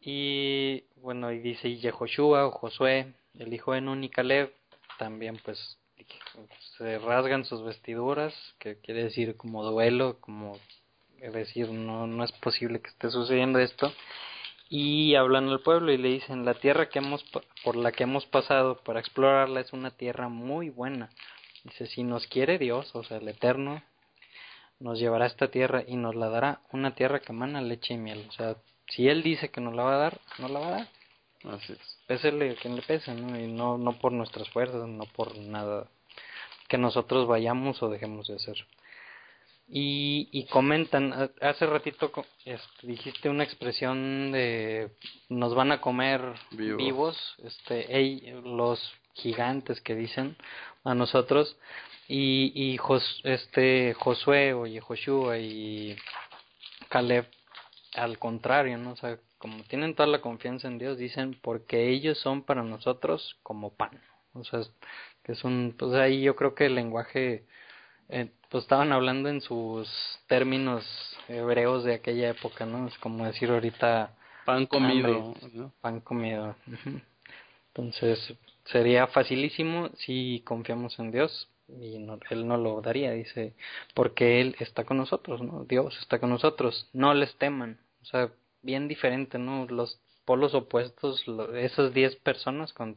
Y 0.00 0.84
bueno, 0.94 1.32
y 1.32 1.40
dice 1.40 1.68
y 1.68 1.80
Yehoshua 1.80 2.46
o 2.46 2.52
Josué, 2.52 3.14
el 3.36 3.52
hijo 3.52 3.72
de 3.72 3.80
Nun 3.80 4.04
y 4.04 4.10
Caleb, 4.10 4.54
también 4.96 5.40
pues 5.44 5.76
se 6.78 7.00
rasgan 7.00 7.44
sus 7.44 7.64
vestiduras, 7.64 8.32
que 8.60 8.78
quiere 8.78 9.02
decir 9.02 9.36
como 9.36 9.64
duelo, 9.64 10.20
como 10.20 10.56
es 11.22 11.32
decir, 11.32 11.70
no, 11.70 12.06
no 12.06 12.24
es 12.24 12.32
posible 12.32 12.80
que 12.80 12.90
esté 12.90 13.10
sucediendo 13.10 13.58
esto. 13.58 13.92
Y 14.68 15.14
hablan 15.14 15.48
al 15.48 15.60
pueblo 15.60 15.92
y 15.92 15.98
le 15.98 16.08
dicen, 16.08 16.44
la 16.44 16.54
tierra 16.54 16.88
que 16.88 16.98
hemos, 16.98 17.24
por 17.62 17.76
la 17.76 17.92
que 17.92 18.04
hemos 18.04 18.26
pasado 18.26 18.78
para 18.82 19.00
explorarla 19.00 19.60
es 19.60 19.72
una 19.72 19.90
tierra 19.90 20.28
muy 20.28 20.70
buena. 20.70 21.10
Dice, 21.64 21.86
si 21.86 22.02
nos 22.02 22.26
quiere 22.26 22.58
Dios, 22.58 22.94
o 22.94 23.04
sea, 23.04 23.18
el 23.18 23.28
Eterno, 23.28 23.82
nos 24.80 24.98
llevará 24.98 25.24
a 25.24 25.28
esta 25.28 25.48
tierra 25.48 25.84
y 25.86 25.96
nos 25.96 26.14
la 26.14 26.28
dará, 26.28 26.60
una 26.72 26.94
tierra 26.94 27.20
que 27.20 27.32
emana 27.32 27.60
leche 27.60 27.94
y 27.94 27.98
miel. 27.98 28.26
O 28.28 28.32
sea, 28.32 28.56
si 28.88 29.08
él 29.08 29.22
dice 29.22 29.50
que 29.50 29.60
nos 29.60 29.74
la 29.74 29.84
va 29.84 29.94
a 29.94 29.98
dar, 29.98 30.20
nos 30.38 30.50
la 30.50 30.58
va 30.58 30.66
a 30.66 30.70
dar. 30.70 30.88
Así 31.44 31.72
es. 31.72 31.98
Pésele 32.06 32.56
quien 32.56 32.76
le 32.76 32.82
pese, 32.82 33.14
¿no? 33.14 33.38
Y 33.38 33.46
no, 33.46 33.78
no 33.78 33.92
por 33.92 34.12
nuestras 34.12 34.48
fuerzas, 34.50 34.88
no 34.88 35.04
por 35.06 35.36
nada 35.38 35.86
que 36.68 36.78
nosotros 36.78 37.26
vayamos 37.26 37.82
o 37.82 37.90
dejemos 37.90 38.28
de 38.28 38.36
hacer. 38.36 38.56
Y, 39.68 40.28
y 40.32 40.44
comentan, 40.46 41.30
hace 41.40 41.66
ratito 41.66 42.12
este, 42.44 42.86
dijiste 42.86 43.30
una 43.30 43.44
expresión 43.44 44.30
de 44.32 44.90
nos 45.30 45.54
van 45.54 45.72
a 45.72 45.80
comer 45.80 46.20
vivos, 46.50 47.16
este, 47.42 48.32
los 48.44 48.92
gigantes 49.14 49.80
que 49.80 49.94
dicen 49.94 50.36
a 50.84 50.94
nosotros, 50.94 51.56
y, 52.08 52.52
y 52.54 52.78
este, 53.24 53.94
Josué 53.94 54.52
o 54.52 54.66
Joshua 54.86 55.38
y 55.38 55.96
Caleb 56.88 57.26
al 57.94 58.18
contrario, 58.18 58.78
¿no? 58.78 58.92
O 58.92 58.96
sea, 58.96 59.18
como 59.38 59.62
tienen 59.64 59.94
toda 59.94 60.06
la 60.06 60.20
confianza 60.20 60.68
en 60.68 60.78
Dios, 60.78 60.98
dicen, 60.98 61.38
porque 61.42 61.88
ellos 61.90 62.18
son 62.18 62.42
para 62.42 62.62
nosotros 62.62 63.36
como 63.42 63.74
pan. 63.74 64.00
O 64.34 64.44
sea, 64.44 64.60
que 65.24 65.32
es 65.32 65.44
un, 65.44 65.74
pues 65.78 65.92
ahí 65.94 66.22
yo 66.22 66.36
creo 66.36 66.54
que 66.54 66.66
el 66.66 66.74
lenguaje, 66.74 67.44
eh, 68.12 68.30
pues 68.50 68.64
estaban 68.64 68.92
hablando 68.92 69.28
en 69.28 69.40
sus 69.40 69.88
términos 70.28 70.84
hebreos 71.28 71.84
de 71.84 71.94
aquella 71.94 72.30
época, 72.30 72.66
¿no? 72.66 72.86
Es 72.86 72.96
como 72.98 73.24
decir 73.24 73.50
ahorita... 73.50 74.14
Pan 74.44 74.66
comido. 74.66 75.34
Pan 75.80 76.00
comido. 76.00 76.54
Entonces, 77.68 78.34
sería 78.66 79.06
facilísimo 79.06 79.88
si 79.96 80.42
confiamos 80.44 80.98
en 80.98 81.10
Dios, 81.10 81.48
y 81.68 81.98
no, 81.98 82.18
él 82.28 82.46
no 82.46 82.56
lo 82.58 82.82
daría, 82.82 83.12
dice, 83.12 83.54
porque 83.94 84.40
él 84.40 84.56
está 84.58 84.84
con 84.84 84.98
nosotros, 84.98 85.40
¿no? 85.40 85.64
Dios 85.64 85.96
está 86.00 86.18
con 86.18 86.30
nosotros, 86.30 86.90
no 86.92 87.14
les 87.14 87.34
teman, 87.36 87.78
o 88.02 88.04
sea, 88.04 88.30
bien 88.60 88.88
diferente, 88.88 89.38
¿no? 89.38 89.66
Los 89.66 90.00
polos 90.24 90.54
opuestos, 90.54 91.24
esas 91.54 91.94
diez 91.94 92.16
personas 92.16 92.72
con, 92.72 92.96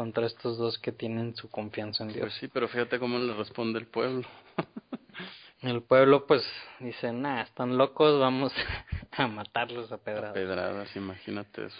contra 0.00 0.24
estos 0.24 0.56
dos 0.56 0.78
que 0.78 0.92
tienen 0.92 1.36
su 1.36 1.50
confianza 1.50 2.04
en 2.04 2.14
Dios. 2.14 2.22
Pues 2.22 2.34
sí, 2.36 2.48
pero 2.48 2.68
fíjate 2.68 2.98
cómo 2.98 3.18
le 3.18 3.34
responde 3.34 3.78
el 3.78 3.86
pueblo. 3.86 4.26
El 5.60 5.82
pueblo 5.82 6.26
pues 6.26 6.42
dice, 6.78 7.12
nah, 7.12 7.42
están 7.42 7.76
locos, 7.76 8.18
vamos 8.18 8.50
a 9.12 9.26
matarlos 9.26 9.92
a 9.92 9.98
pedradas. 9.98 10.32
pedradas, 10.32 10.96
imagínate 10.96 11.66
eso. 11.66 11.76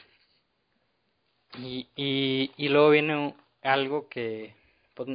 Y, 1.58 1.88
y, 1.96 2.52
y 2.58 2.68
luego 2.68 2.90
viene 2.90 3.34
algo 3.62 4.06
que 4.10 4.54
pues 4.94 5.08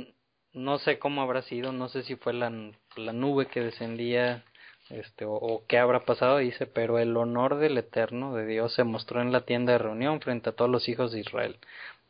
no 0.53 0.79
sé 0.79 0.97
cómo 0.97 1.21
habrá 1.21 1.43
sido, 1.43 1.73
no 1.73 1.89
sé 1.89 2.01
si 2.01 2.15
fue 2.15 2.33
la, 2.33 2.51
la 2.95 3.13
nube 3.13 3.45
que 3.45 3.61
descendía 3.61 4.43
este 4.89 5.25
o, 5.27 5.63
qué 5.67 5.77
habrá 5.77 6.05
pasado 6.05 6.37
dice 6.37 6.65
pero 6.65 6.97
el 6.99 7.15
honor 7.17 7.57
del 7.57 7.77
eterno 7.77 8.35
de 8.35 8.45
Dios 8.47 8.73
se 8.73 8.83
mostró 8.83 9.21
en 9.21 9.31
la 9.31 9.41
tienda 9.41 9.73
de 9.73 9.79
reunión 9.79 10.21
frente 10.21 10.49
a 10.49 10.53
todos 10.53 10.69
los 10.69 10.87
hijos 10.87 11.11
de 11.11 11.21
Israel 11.21 11.57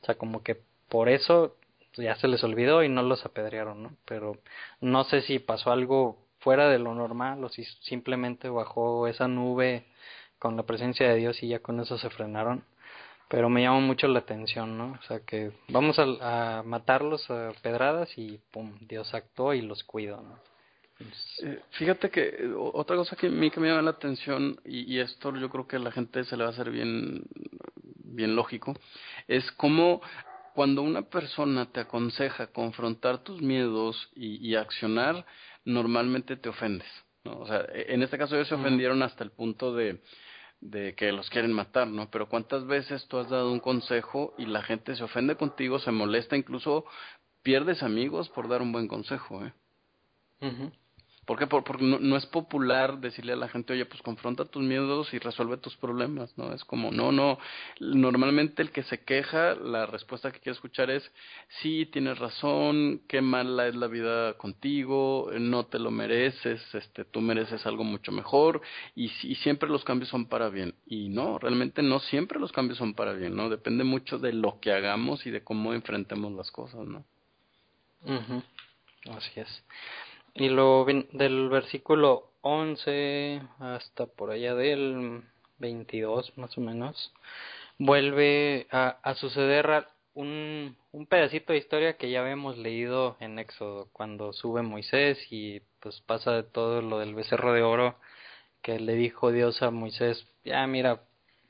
o 0.01 0.05
sea 0.05 0.15
como 0.15 0.43
que 0.43 0.61
por 0.89 1.09
eso 1.09 1.55
ya 1.97 2.15
se 2.15 2.27
les 2.27 2.43
olvidó 2.43 2.83
y 2.83 2.89
no 2.89 3.01
los 3.03 3.25
apedrearon 3.25 3.83
no 3.83 3.91
pero 4.05 4.37
no 4.81 5.03
sé 5.05 5.21
si 5.21 5.39
pasó 5.39 5.71
algo 5.71 6.17
fuera 6.39 6.69
de 6.69 6.79
lo 6.79 6.93
normal 6.93 7.43
o 7.43 7.49
si 7.49 7.63
simplemente 7.81 8.49
bajó 8.49 9.07
esa 9.07 9.27
nube 9.27 9.85
con 10.39 10.57
la 10.57 10.63
presencia 10.63 11.07
de 11.09 11.15
Dios 11.15 11.41
y 11.43 11.49
ya 11.49 11.59
con 11.59 11.79
eso 11.79 11.97
se 11.97 12.09
frenaron 12.09 12.63
pero 13.27 13.49
me 13.49 13.63
llama 13.63 13.79
mucho 13.79 14.07
la 14.07 14.19
atención, 14.19 14.77
¿no? 14.77 14.97
O 14.99 15.01
sea 15.07 15.19
que 15.21 15.51
vamos 15.69 15.97
a, 15.99 16.61
matarlos 16.63 17.29
a 17.31 17.51
pedradas 17.61 18.15
y 18.17 18.39
pum, 18.51 18.77
Dios 18.81 19.13
actuó 19.13 19.53
y 19.53 19.61
los 19.61 19.83
cuidó, 19.83 20.21
¿no? 20.21 20.39
Eh, 21.43 21.59
fíjate 21.71 22.09
que 22.09 22.21
eh, 22.21 22.53
otra 22.55 22.95
cosa 22.95 23.17
que 23.17 23.27
a 23.27 23.29
mí 23.29 23.51
que 23.51 23.59
me 23.59 23.67
llama 23.67 23.81
la 23.81 23.91
atención 23.91 24.57
y, 24.63 24.93
y, 24.93 24.99
esto 24.99 25.35
yo 25.35 25.49
creo 25.49 25.67
que 25.67 25.75
a 25.75 25.79
la 25.79 25.91
gente 25.91 26.23
se 26.23 26.37
le 26.37 26.43
va 26.43 26.51
a 26.51 26.53
hacer 26.53 26.71
bien 26.71 27.23
bien 28.05 28.33
lógico 28.33 28.73
es 29.27 29.51
cómo 29.51 30.01
cuando 30.55 30.81
una 30.81 31.03
persona 31.03 31.71
te 31.71 31.81
aconseja 31.81 32.47
confrontar 32.47 33.23
tus 33.23 33.41
miedos 33.41 34.09
y, 34.15 34.37
y 34.47 34.55
accionar 34.55 35.25
normalmente 35.65 36.37
te 36.37 36.49
ofendes 36.49 36.87
¿no? 37.23 37.39
o 37.39 37.47
sea 37.47 37.65
en 37.71 38.01
este 38.01 38.17
caso 38.17 38.35
ellos 38.35 38.47
se 38.47 38.55
ofendieron 38.55 39.03
hasta 39.03 39.23
el 39.23 39.31
punto 39.31 39.75
de 39.75 40.01
de 40.61 40.95
que 40.95 41.11
los 41.11 41.29
quieren 41.29 41.53
matar, 41.53 41.87
¿no? 41.87 42.09
Pero 42.09 42.27
cuántas 42.27 42.65
veces 42.65 43.07
tú 43.07 43.17
has 43.17 43.29
dado 43.29 43.51
un 43.51 43.59
consejo 43.59 44.33
y 44.37 44.45
la 44.45 44.63
gente 44.63 44.95
se 44.95 45.03
ofende 45.03 45.35
contigo, 45.35 45.79
se 45.79 45.91
molesta, 45.91 46.35
incluso 46.35 46.85
pierdes 47.43 47.83
amigos 47.83 48.29
por 48.29 48.47
dar 48.47 48.61
un 48.61 48.71
buen 48.71 48.87
consejo, 48.87 49.45
¿eh? 49.45 49.53
¿Por 51.25 51.39
qué? 51.39 51.47
Porque 51.47 51.83
no, 51.83 52.17
es 52.17 52.25
popular 52.27 52.99
decirle 52.99 53.33
a 53.33 53.35
la 53.35 53.49
gente, 53.49 53.73
oye, 53.73 53.85
pues 53.85 54.01
confronta 54.03 54.45
tus 54.45 54.61
miedos 54.61 55.11
y 55.13 55.17
resuelve 55.17 55.57
tus 55.57 55.75
problemas, 55.75 56.37
¿no? 56.37 56.53
Es 56.53 56.63
como, 56.63 56.91
no, 56.91 57.11
no. 57.11 57.39
Normalmente 57.79 58.61
el 58.61 58.71
que 58.71 58.83
se 58.83 59.03
queja, 59.03 59.55
la 59.55 59.87
respuesta 59.87 60.31
que 60.31 60.39
quiere 60.39 60.55
escuchar 60.55 60.91
es, 60.91 61.11
sí, 61.61 61.87
tienes 61.87 62.19
razón, 62.19 63.01
qué 63.07 63.21
mala 63.21 63.67
es 63.67 63.75
la 63.75 63.87
vida 63.87 64.33
contigo, 64.37 65.31
no 65.39 65.65
te 65.65 65.79
lo 65.79 65.89
mereces, 65.89 66.61
este, 66.75 67.05
tú 67.05 67.21
mereces 67.21 67.65
algo 67.65 67.83
mucho 67.83 68.11
mejor 68.11 68.61
y, 68.95 69.05
y 69.23 69.35
siempre 69.35 69.67
los 69.67 69.83
cambios 69.83 70.09
son 70.09 70.27
para 70.27 70.49
bien. 70.49 70.75
Y 70.85 71.09
no, 71.09 71.39
realmente 71.39 71.81
no 71.81 71.99
siempre 72.01 72.39
los 72.39 72.51
cambios 72.51 72.77
son 72.77 72.93
para 72.93 73.13
bien, 73.13 73.35
¿no? 73.35 73.49
Depende 73.49 73.83
mucho 73.83 74.19
de 74.19 74.31
lo 74.31 74.59
que 74.59 74.71
hagamos 74.71 75.25
y 75.25 75.31
de 75.31 75.43
cómo 75.43 75.73
enfrentemos 75.73 76.31
las 76.33 76.51
cosas, 76.51 76.85
¿no? 76.85 77.03
Así 79.11 79.39
es. 79.39 79.63
Y 80.35 80.49
lo 80.49 80.85
del 80.85 81.49
versículo 81.49 82.31
11 82.41 83.41
hasta 83.59 84.05
por 84.05 84.31
allá 84.31 84.53
del 84.53 85.23
22 85.59 86.37
más 86.37 86.57
o 86.57 86.61
menos, 86.61 87.13
vuelve 87.77 88.67
a, 88.69 88.97
a 89.01 89.15
suceder 89.15 89.87
un, 90.13 90.75
un 90.91 91.05
pedacito 91.07 91.53
de 91.53 91.59
historia 91.59 91.97
que 91.97 92.09
ya 92.09 92.21
habíamos 92.21 92.57
leído 92.57 93.17
en 93.19 93.39
Éxodo, 93.39 93.87
cuando 93.93 94.33
sube 94.33 94.61
Moisés 94.61 95.17
y 95.29 95.61
pues 95.79 96.01
pasa 96.01 96.31
de 96.31 96.43
todo 96.43 96.81
lo 96.81 96.99
del 96.99 97.15
becerro 97.15 97.53
de 97.53 97.63
oro, 97.63 97.95
que 98.61 98.79
le 98.79 98.95
dijo 98.95 99.31
Dios 99.31 99.61
a 99.61 99.71
Moisés, 99.71 100.27
ya 100.43 100.65
mira, 100.67 101.01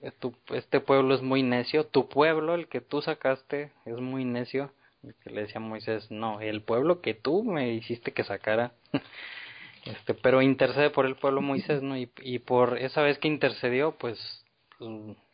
este 0.01 0.79
pueblo 0.79 1.15
es 1.15 1.21
muy 1.21 1.43
necio, 1.43 1.85
tu 1.87 2.07
pueblo, 2.09 2.55
el 2.55 2.67
que 2.67 2.81
tú 2.81 3.01
sacaste, 3.01 3.71
es 3.85 3.97
muy 3.97 4.25
necio, 4.25 4.71
que 5.23 5.29
le 5.29 5.41
decía 5.41 5.59
Moisés, 5.59 6.09
no, 6.11 6.41
el 6.41 6.61
pueblo 6.61 7.01
que 7.01 7.13
tú 7.13 7.43
me 7.43 7.73
hiciste 7.73 8.11
que 8.11 8.23
sacara, 8.23 8.71
este, 9.85 10.13
pero 10.13 10.41
intercede 10.41 10.89
por 10.89 11.05
el 11.05 11.15
pueblo 11.15 11.41
Moisés, 11.41 11.81
¿no? 11.81 11.97
Y, 11.97 12.09
y 12.21 12.39
por 12.39 12.77
esa 12.77 13.01
vez 13.01 13.19
que 13.19 13.27
intercedió, 13.27 13.91
pues, 13.97 14.45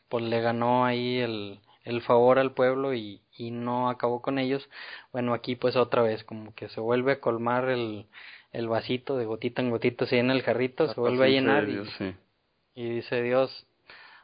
pues 0.10 0.24
le 0.24 0.42
ganó 0.42 0.86
ahí 0.86 1.20
el, 1.20 1.60
el 1.84 2.02
favor 2.02 2.40
al 2.40 2.52
pueblo 2.52 2.94
y, 2.94 3.22
y 3.38 3.52
no 3.52 3.90
acabó 3.90 4.22
con 4.22 4.40
ellos. 4.40 4.68
Bueno, 5.12 5.34
aquí 5.34 5.56
pues 5.56 5.76
otra 5.76 6.02
vez, 6.02 6.24
como 6.24 6.54
que 6.54 6.70
se 6.70 6.80
vuelve 6.80 7.14
a 7.14 7.20
colmar 7.20 7.70
el, 7.70 8.06
el 8.52 8.68
vasito 8.68 9.18
de 9.18 9.26
gotita 9.26 9.62
en 9.62 9.70
gotita, 9.70 10.06
si 10.06 10.18
en 10.18 10.32
el 10.32 10.44
jarrito, 10.44 10.94
se 10.94 11.00
vuelve 11.00 11.26
a 11.26 11.30
llenar 11.30 11.68
y, 11.70 11.82
y 12.76 12.90
dice 12.90 13.22
Dios, 13.22 13.68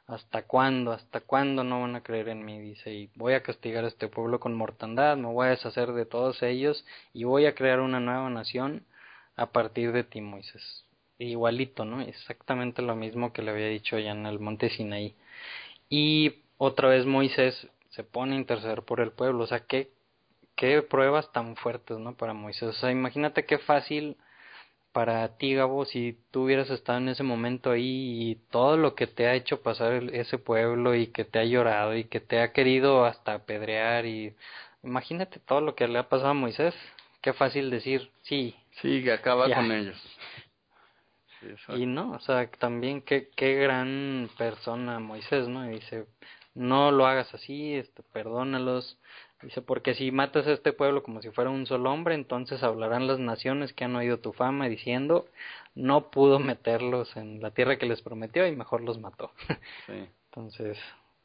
¿Hasta 0.08 0.44
cuándo? 0.44 0.94
¿Hasta 0.94 1.20
cuándo 1.22 1.64
no 1.64 1.82
van 1.82 1.96
a 1.96 2.04
creer 2.04 2.30
en 2.30 2.46
mí? 2.46 2.60
Dice, 2.60 2.94
y 2.94 3.10
voy 3.16 3.34
a 3.34 3.44
castigar 3.44 3.84
a 3.84 3.90
este 3.90 4.08
pueblo 4.08 4.40
con 4.40 4.56
mortandad, 4.56 5.18
me 5.18 5.28
voy 5.28 5.48
a 5.48 5.50
deshacer 5.52 5.92
de 5.92 6.06
todos 6.06 6.42
ellos 6.44 6.86
y 7.14 7.26
voy 7.26 7.46
a 7.46 7.56
crear 7.56 7.82
una 7.82 8.00
nueva 8.00 8.30
nación 8.30 8.86
a 9.36 9.48
partir 9.52 9.92
de 9.92 10.04
ti, 10.04 10.22
Moisés. 10.22 10.86
Igualito, 11.20 11.84
¿no? 11.84 12.02
Exactamente 12.02 12.82
lo 12.82 12.96
mismo 12.96 13.34
que 13.34 13.42
le 13.42 13.52
había 13.52 13.68
dicho 13.68 14.00
ya 14.00 14.12
en 14.12 14.26
el 14.26 14.40
monte 14.40 14.70
Sinaí. 14.70 15.16
Y 15.90 16.44
otra 16.58 16.90
vez 16.90 17.06
Moisés 17.06 17.68
se 17.90 18.04
pone 18.04 18.36
a 18.36 18.40
interceder 18.40 18.84
por 18.84 19.02
el 19.02 19.12
pueblo. 19.12 19.44
O 19.44 19.48
sea, 19.48 19.62
qué, 19.62 19.92
qué 20.56 20.82
pruebas 20.84 21.32
tan 21.34 21.56
fuertes, 21.58 21.98
¿no? 21.98 22.16
Para 22.16 22.34
Moisés. 22.34 22.70
O 22.70 22.74
sea, 22.74 22.92
imagínate 22.92 23.46
qué 23.46 23.58
fácil 23.60 24.18
para 24.92 25.38
ti, 25.38 25.54
Gabo, 25.54 25.86
si 25.86 26.18
tú 26.32 26.44
hubieras 26.44 26.70
estado 26.70 26.98
en 26.98 27.10
ese 27.10 27.24
momento 27.24 27.72
ahí 27.72 28.32
y 28.32 28.36
todo 28.50 28.78
lo 28.78 28.96
que 28.96 29.08
te 29.08 29.28
ha 29.28 29.36
hecho 29.36 29.62
pasar 29.62 29.94
ese 30.14 30.38
pueblo 30.38 30.96
y 30.96 31.08
que 31.08 31.26
te 31.26 31.40
ha 31.40 31.46
llorado 31.46 31.96
y 31.96 32.06
que 32.06 32.20
te 32.20 32.42
ha 32.42 32.52
querido 32.52 33.06
hasta 33.06 33.36
apedrear 33.36 34.06
y 34.06 34.36
imagínate 34.84 35.40
todo 35.40 35.62
lo 35.62 35.76
que 35.76 35.88
le 35.88 36.00
ha 36.00 36.10
pasado 36.10 36.32
a 36.32 36.34
Moisés, 36.34 36.74
qué 37.22 37.34
fácil 37.34 37.70
decir, 37.70 38.10
sí. 38.24 38.56
Sí, 38.82 39.04
que 39.04 39.12
acaba 39.12 39.54
con 39.54 39.72
ellos. 39.72 39.98
y 41.70 41.86
no, 41.86 42.12
o 42.12 42.20
sea, 42.20 42.50
también 42.52 43.02
qué, 43.02 43.30
qué 43.36 43.56
gran 43.56 44.30
persona 44.38 45.00
Moisés, 45.00 45.48
¿no? 45.48 45.66
Y 45.70 45.76
dice, 45.76 46.06
no 46.54 46.92
lo 46.92 47.06
hagas 47.06 47.34
así, 47.34 47.76
este, 47.76 48.04
perdónalos, 48.04 48.98
Dice, 49.42 49.62
porque 49.62 49.94
si 49.94 50.12
matas 50.12 50.48
a 50.48 50.54
este 50.54 50.74
pueblo 50.74 51.04
como 51.04 51.22
si 51.22 51.30
fuera 51.30 51.52
un 51.52 51.68
solo 51.68 51.92
hombre, 51.92 52.16
entonces 52.16 52.64
hablarán 52.64 53.06
las 53.06 53.20
naciones 53.20 53.72
que 53.72 53.84
han 53.84 53.96
oído 53.96 54.18
tu 54.20 54.34
fama 54.34 54.68
diciendo, 54.68 55.28
no 55.76 56.10
pudo 56.10 56.40
meterlos 56.40 57.16
en 57.16 57.40
la 57.42 57.52
tierra 57.52 57.78
que 57.78 57.86
les 57.86 58.02
prometió 58.02 58.48
y 58.48 58.56
mejor 58.56 58.82
los 58.82 59.00
mató. 59.00 59.32
Entonces, 60.32 60.78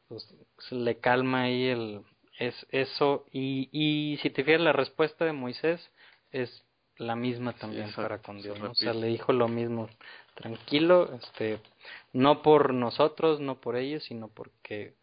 pues, 0.08 0.26
le 0.70 0.98
calma 0.98 1.42
ahí 1.42 1.68
el, 1.68 2.02
es 2.38 2.66
eso 2.70 3.24
y, 3.32 3.68
y 3.72 4.18
si 4.18 4.30
te 4.30 4.44
fijas 4.44 4.60
la 4.60 4.72
respuesta 4.72 5.24
de 5.24 5.32
Moisés 5.32 5.90
es 6.30 6.64
la 6.96 7.16
misma 7.16 7.54
también 7.54 7.92
para 7.94 8.18
con 8.18 8.40
Dios, 8.42 8.60
o 8.60 8.74
sea, 8.74 8.92
le 8.92 9.08
dijo 9.08 9.32
lo 9.32 9.48
mismo, 9.48 9.88
tranquilo, 10.34 11.12
este, 11.14 11.58
no 12.12 12.42
por 12.42 12.74
nosotros, 12.74 13.40
no 13.40 13.60
por 13.60 13.76
ellos, 13.76 14.04
sino 14.04 14.28
porque 14.28 14.94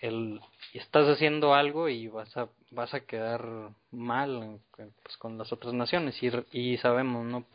el 0.00 0.40
estás 0.74 1.08
haciendo 1.08 1.54
algo 1.54 1.88
y 1.88 2.08
vas 2.08 2.36
a 2.36 2.48
vas 2.70 2.92
a 2.94 3.00
quedar 3.00 3.70
mal 3.90 4.58
pues, 4.76 5.16
con 5.18 5.38
las 5.38 5.52
otras 5.52 5.74
naciones. 5.74 6.20
Y, 6.22 6.30
y 6.52 6.76
sabemos 6.78 7.24
no 7.24 7.46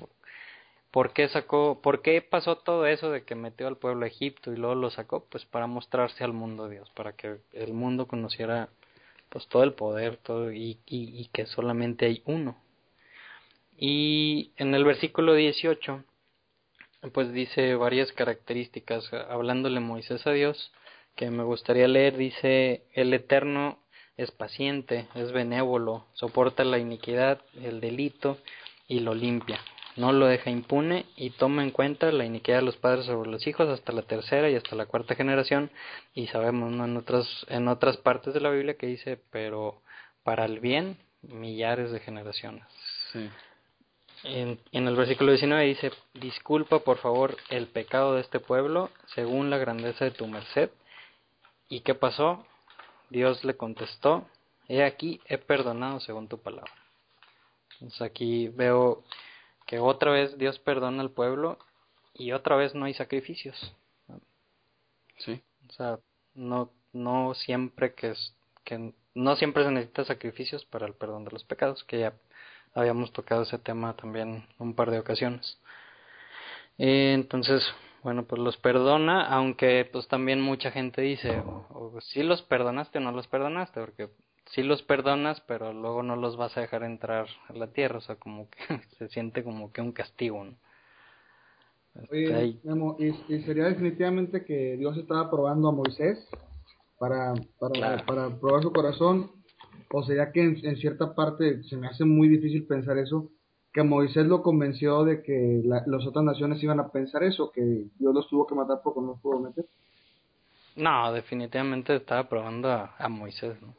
por, 0.92 1.14
qué 1.14 1.28
sacó 1.30 1.82
por 1.82 2.02
qué 2.02 2.22
pasó 2.22 2.58
todo 2.58 2.86
eso 2.86 3.12
de 3.12 3.24
que 3.24 3.36
metió 3.36 3.68
al 3.68 3.78
pueblo 3.78 4.06
a 4.06 4.08
Egipto 4.08 4.52
y 4.52 4.58
luego 4.58 4.76
lo 4.76 4.90
sacó 4.90 5.26
pues 5.30 5.46
para 5.46 5.68
mostrarse 5.68 6.24
al 6.24 6.34
mundo 6.34 6.70
Dios 6.70 6.90
para 6.92 7.14
que 7.14 7.38
el 7.54 7.74
mundo 7.74 8.08
conociera 8.08 8.70
pues 9.30 9.48
todo 9.48 9.64
el 9.64 9.74
poder 9.74 10.18
todo 10.18 10.52
y, 10.52 10.80
y, 10.88 11.22
y 11.22 11.30
que 11.34 11.46
solamente 11.46 12.06
hay 12.06 12.24
uno. 12.26 12.58
Y 13.78 14.52
en 14.58 14.74
el 14.74 14.84
versículo 14.84 15.36
18 15.36 16.04
pues 17.14 17.32
dice 17.32 17.76
varias 17.76 18.12
características 18.12 19.14
hablándole 19.14 19.80
Moisés 19.80 20.26
a 20.28 20.32
Dios 20.32 20.72
que 21.16 21.30
me 21.30 21.44
gustaría 21.44 21.88
leer 21.88 22.18
dice, 22.18 22.84
el 22.94 23.14
Eterno 23.14 23.80
es 24.20 24.32
paciente, 24.32 25.08
es 25.16 25.32
benévolo, 25.32 26.06
soporta 26.14 26.66
la 26.66 26.78
iniquidad, 26.78 27.42
el 27.62 27.80
delito 27.80 28.38
y 28.88 29.00
lo 29.00 29.14
limpia. 29.14 29.60
No 29.96 30.12
lo 30.12 30.28
deja 30.28 30.50
impune 30.50 31.06
y 31.16 31.32
toma 31.32 31.64
en 31.64 31.72
cuenta 31.72 32.12
la 32.12 32.26
iniquidad 32.26 32.58
de 32.58 32.66
los 32.66 32.78
padres 32.78 33.06
sobre 33.06 33.30
los 33.30 33.48
hijos 33.48 33.70
hasta 33.70 33.94
la 33.94 34.02
tercera 34.02 34.50
y 34.50 34.56
hasta 34.56 34.76
la 34.76 34.86
cuarta 34.86 35.16
generación. 35.16 35.72
Y 36.14 36.28
sabemos 36.28 36.72
en, 36.74 36.98
otras, 36.98 37.28
en 37.48 37.68
otras 37.70 37.98
partes 37.98 38.34
de 38.34 38.42
la 38.42 38.50
Biblia 38.50 38.78
que 38.78 38.88
dice, 38.88 39.20
pero 39.32 39.82
para 40.24 40.46
el 40.46 40.60
bien, 40.60 40.98
millares 41.22 41.92
de 41.92 42.00
generaciones. 42.00 42.64
En, 44.24 44.60
en, 44.72 44.88
el 44.88 44.96
versículo 44.96 45.32
19 45.32 45.66
dice, 45.66 45.92
disculpa 46.14 46.80
por 46.80 46.98
favor 46.98 47.38
el 47.50 47.68
pecado 47.68 48.16
de 48.16 48.22
este 48.22 48.40
pueblo 48.40 48.90
según 49.16 49.50
la 49.50 49.58
grandeza 49.58 50.06
de 50.06 50.12
tu 50.12 50.28
merced 50.28 50.70
¿Y 51.70 51.82
qué 51.82 51.96
pasó? 51.96 52.46
Dios 53.10 53.44
le 53.44 53.56
contestó, 53.56 54.28
he 54.68 54.84
aquí, 54.84 55.22
he 55.26 55.38
perdonado 55.38 56.00
según 56.00 56.28
tu 56.28 56.40
palabra. 56.40 56.72
Entonces 57.74 58.02
aquí 58.02 58.50
veo 58.50 59.04
que 59.66 59.80
otra 59.80 60.12
vez 60.12 60.38
Dios 60.38 60.60
perdona 60.60 61.02
al 61.02 61.12
pueblo 61.12 61.58
y 62.14 62.32
otra 62.34 62.56
vez 62.56 62.76
no 62.76 62.86
hay 62.86 62.94
sacrificios. 62.94 63.74
Sí. 65.20 65.42
O 65.70 65.72
sea, 65.74 66.00
no 66.34 66.72
no 66.92 67.34
siempre 67.36 67.94
que 67.94 68.12
es 68.12 68.34
que 68.64 68.94
no 69.16 69.36
siempre 69.36 69.64
se 69.64 69.72
necesita 69.72 70.06
sacrificios 70.06 70.66
para 70.66 70.88
el 70.88 70.94
perdón 70.94 71.26
de 71.26 71.32
los 71.32 71.44
pecados, 71.44 71.84
que 71.84 72.00
ya 72.00 72.14
habíamos 72.74 73.12
tocado 73.12 73.44
ese 73.44 73.58
tema 73.58 73.96
también 73.96 74.48
un 74.60 74.76
par 74.76 74.92
de 74.92 75.00
ocasiones. 75.00 75.58
Eh, 76.78 77.14
entonces, 77.14 77.64
bueno, 78.04 78.26
pues 78.26 78.42
los 78.42 78.58
perdona, 78.58 79.26
aunque 79.28 79.88
pues 79.92 80.08
también 80.08 80.42
mucha 80.42 80.72
gente 80.72 81.02
dice, 81.02 81.40
o, 81.40 82.00
si 82.02 82.24
los 82.24 82.42
perdonaste 82.42 83.00
o 83.00 83.02
no 83.02 83.12
los 83.12 83.28
perdonaste, 83.28 83.80
porque 83.80 84.10
si 84.46 84.64
los 84.64 84.82
perdonas, 84.84 85.42
pero 85.42 85.74
luego 85.74 86.02
no 86.04 86.16
los 86.16 86.38
vas 86.38 86.58
a 86.58 86.62
dejar 86.62 86.84
entrar 86.84 87.28
a 87.48 87.54
la 87.54 87.68
tierra, 87.68 87.98
o 87.98 88.02
sea, 88.02 88.16
como 88.16 88.50
que 88.50 88.58
se 88.98 89.10
siente 89.10 89.44
como 89.44 89.72
que 89.72 89.82
un 89.82 89.92
castigo, 89.92 90.44
¿no? 90.44 90.56
Oye, 92.12 92.58
y, 93.00 93.34
y, 93.34 93.42
sería 93.42 93.66
definitivamente 93.66 94.46
que 94.46 94.78
Dios 94.78 94.96
estaba 94.96 95.30
probando 95.30 95.68
a 95.68 95.72
Moisés 95.72 96.30
para, 96.98 97.34
para, 97.60 98.06
para 98.06 98.40
probar 98.40 98.62
su 98.62 98.72
corazón, 98.72 99.32
o 99.92 100.04
sería 100.04 100.32
que 100.32 100.44
en, 100.44 100.76
cierta 100.78 101.16
parte 101.16 101.64
se 101.64 101.78
me 101.78 101.88
hace 101.88 102.06
muy 102.06 102.28
difícil 102.28 102.66
pensar 102.68 102.98
eso, 102.98 103.32
que 103.74 103.84
Moisés 103.84 104.26
lo 104.26 104.42
convenció 104.42 105.04
de 105.04 105.22
que 105.22 105.62
las 105.64 106.06
otras 106.06 106.24
naciones 106.24 106.62
iban 106.64 106.80
a 106.80 106.90
pensar 106.90 107.24
eso, 107.24 107.52
que 107.52 107.62
Dios 107.62 108.14
los 108.14 108.28
tuvo 108.28 108.48
que 108.48 108.56
matar 108.56 108.82
porque 108.84 109.02
no 109.02 109.08
los 109.08 109.20
pudo 109.20 109.40
meter. 109.40 109.66
No, 110.76 111.12
definitivamente 111.12 111.96
estaba 111.96 112.28
probando 112.28 112.72
a, 112.72 113.10
Moisés, 113.10 113.62
¿no? 113.62 113.76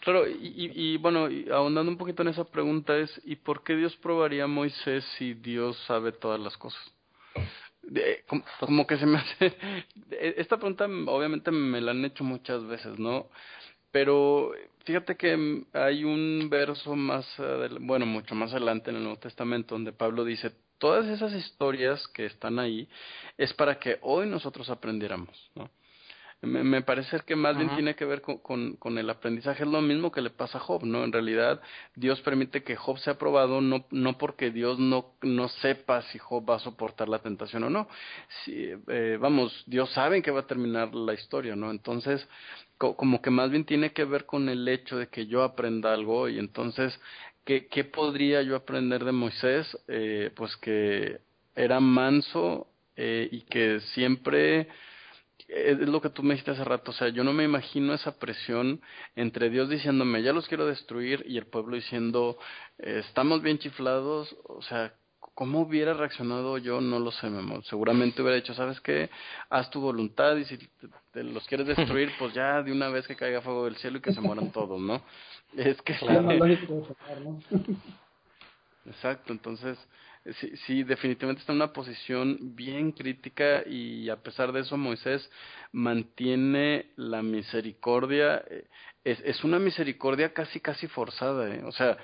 Claro, 0.00 0.28
y, 0.28 0.70
y, 0.74 0.96
bueno, 0.98 1.28
ahondando 1.52 1.90
un 1.90 1.98
poquito 1.98 2.22
en 2.22 2.28
esa 2.28 2.44
pregunta 2.44 2.96
es, 2.96 3.20
¿y 3.24 3.36
por 3.36 3.62
qué 3.64 3.76
Dios 3.76 3.96
probaría 3.96 4.44
a 4.44 4.46
Moisés 4.46 5.04
si 5.18 5.34
Dios 5.34 5.78
sabe 5.86 6.12
todas 6.12 6.40
las 6.40 6.56
cosas? 6.56 6.80
como, 8.26 8.42
como, 8.60 8.86
que 8.86 8.98
se 8.98 9.06
me 9.06 9.18
hace... 9.18 9.56
Esta 10.10 10.56
pregunta 10.56 10.84
obviamente 10.84 11.50
me 11.50 11.80
la 11.80 11.90
han 11.92 12.04
hecho 12.04 12.24
muchas 12.24 12.64
veces, 12.66 12.98
¿no? 12.98 13.26
Pero 13.90 14.52
fíjate 14.84 15.16
que 15.16 15.64
hay 15.72 16.04
un 16.04 16.48
verso 16.50 16.94
más, 16.96 17.26
bueno, 17.80 18.06
mucho 18.06 18.34
más 18.34 18.52
adelante 18.52 18.90
en 18.90 18.96
el 18.96 19.02
Nuevo 19.02 19.18
Testamento 19.18 19.74
donde 19.74 19.92
Pablo 19.92 20.24
dice, 20.24 20.52
todas 20.78 21.06
esas 21.06 21.32
historias 21.34 22.06
que 22.08 22.26
están 22.26 22.58
ahí 22.58 22.88
es 23.36 23.52
para 23.54 23.78
que 23.78 23.98
hoy 24.02 24.26
nosotros 24.26 24.68
aprendiéramos, 24.70 25.50
¿no? 25.54 25.70
Me, 26.42 26.64
me 26.64 26.80
parece 26.80 27.20
que 27.26 27.36
más 27.36 27.54
bien 27.54 27.68
tiene 27.74 27.94
que 27.94 28.06
ver 28.06 28.22
con, 28.22 28.38
con, 28.38 28.76
con, 28.76 28.96
el 28.96 29.10
aprendizaje. 29.10 29.62
Es 29.62 29.68
lo 29.68 29.82
mismo 29.82 30.10
que 30.10 30.22
le 30.22 30.30
pasa 30.30 30.56
a 30.56 30.60
Job, 30.60 30.84
¿no? 30.84 31.04
En 31.04 31.12
realidad, 31.12 31.60
Dios 31.94 32.20
permite 32.22 32.62
que 32.62 32.76
Job 32.76 32.98
sea 32.98 33.18
probado 33.18 33.60
no, 33.60 33.86
no 33.90 34.16
porque 34.16 34.50
Dios 34.50 34.78
no, 34.78 35.12
no 35.20 35.48
sepa 35.48 36.00
si 36.10 36.18
Job 36.18 36.48
va 36.48 36.56
a 36.56 36.60
soportar 36.60 37.10
la 37.10 37.18
tentación 37.18 37.64
o 37.64 37.70
no. 37.70 37.88
Si, 38.42 38.72
eh, 38.88 39.18
vamos, 39.20 39.64
Dios 39.66 39.90
sabe 39.92 40.22
que 40.22 40.30
va 40.30 40.40
a 40.40 40.46
terminar 40.46 40.94
la 40.94 41.12
historia, 41.12 41.56
¿no? 41.56 41.70
Entonces, 41.70 42.26
como 42.78 43.20
que 43.20 43.28
más 43.28 43.50
bien 43.50 43.66
tiene 43.66 43.92
que 43.92 44.04
ver 44.04 44.24
con 44.24 44.48
el 44.48 44.66
hecho 44.66 44.96
de 44.96 45.08
que 45.08 45.26
yo 45.26 45.42
aprenda 45.42 45.92
algo 45.92 46.30
y 46.30 46.38
entonces, 46.38 46.98
¿qué, 47.44 47.66
qué 47.66 47.84
podría 47.84 48.40
yo 48.40 48.56
aprender 48.56 49.04
de 49.04 49.12
Moisés? 49.12 49.78
Eh, 49.88 50.30
pues 50.34 50.56
que 50.56 51.20
era 51.54 51.80
manso 51.80 52.68
eh, 52.96 53.28
y 53.30 53.42
que 53.42 53.80
siempre 53.92 54.68
es 55.50 55.78
lo 55.78 56.00
que 56.00 56.10
tú 56.10 56.22
me 56.22 56.34
dijiste 56.34 56.52
hace 56.52 56.64
rato, 56.64 56.92
o 56.92 56.94
sea, 56.94 57.08
yo 57.08 57.24
no 57.24 57.32
me 57.32 57.44
imagino 57.44 57.92
esa 57.92 58.18
presión 58.18 58.80
entre 59.16 59.50
Dios 59.50 59.68
diciéndome, 59.68 60.22
ya 60.22 60.32
los 60.32 60.46
quiero 60.46 60.66
destruir, 60.66 61.24
y 61.26 61.38
el 61.38 61.46
pueblo 61.46 61.76
diciendo, 61.76 62.38
eh, 62.78 63.02
estamos 63.06 63.42
bien 63.42 63.58
chiflados, 63.58 64.36
o 64.44 64.62
sea, 64.62 64.94
¿cómo 65.34 65.60
hubiera 65.60 65.94
reaccionado 65.94 66.58
yo? 66.58 66.80
No 66.80 66.98
lo 66.98 67.10
sé, 67.12 67.28
mi 67.28 67.62
Seguramente 67.62 68.22
hubiera 68.22 68.36
dicho, 68.36 68.54
¿sabes 68.54 68.80
qué? 68.80 69.10
Haz 69.48 69.70
tu 69.70 69.80
voluntad 69.80 70.36
y 70.36 70.44
si 70.44 70.58
te, 71.12 71.24
los 71.24 71.46
quieres 71.46 71.66
destruir, 71.76 72.12
pues 72.18 72.32
ya 72.34 72.62
de 72.62 72.72
una 72.72 72.88
vez 72.88 73.06
que 73.06 73.16
caiga 73.16 73.40
fuego 73.40 73.64
del 73.64 73.76
cielo 73.76 73.98
y 73.98 74.00
que 74.02 74.12
se 74.12 74.20
mueran 74.20 74.52
todos, 74.52 74.80
¿no? 74.80 75.02
Es 75.56 75.82
que... 75.82 75.94
Exacto, 78.86 79.32
entonces 79.32 79.76
sí, 80.40 80.56
sí, 80.66 80.82
definitivamente 80.82 81.40
está 81.40 81.52
en 81.52 81.58
una 81.58 81.72
posición 81.72 82.38
bien 82.54 82.92
crítica 82.92 83.62
y 83.66 84.08
a 84.10 84.16
pesar 84.16 84.52
de 84.52 84.60
eso 84.60 84.76
Moisés 84.76 85.28
mantiene 85.72 86.92
la 86.96 87.22
misericordia, 87.22 88.44
eh, 88.48 88.66
es, 89.04 89.20
es 89.20 89.44
una 89.44 89.58
misericordia 89.58 90.32
casi, 90.32 90.60
casi 90.60 90.86
forzada, 90.88 91.48
¿eh? 91.54 91.62
o 91.64 91.72
sea, 91.72 91.96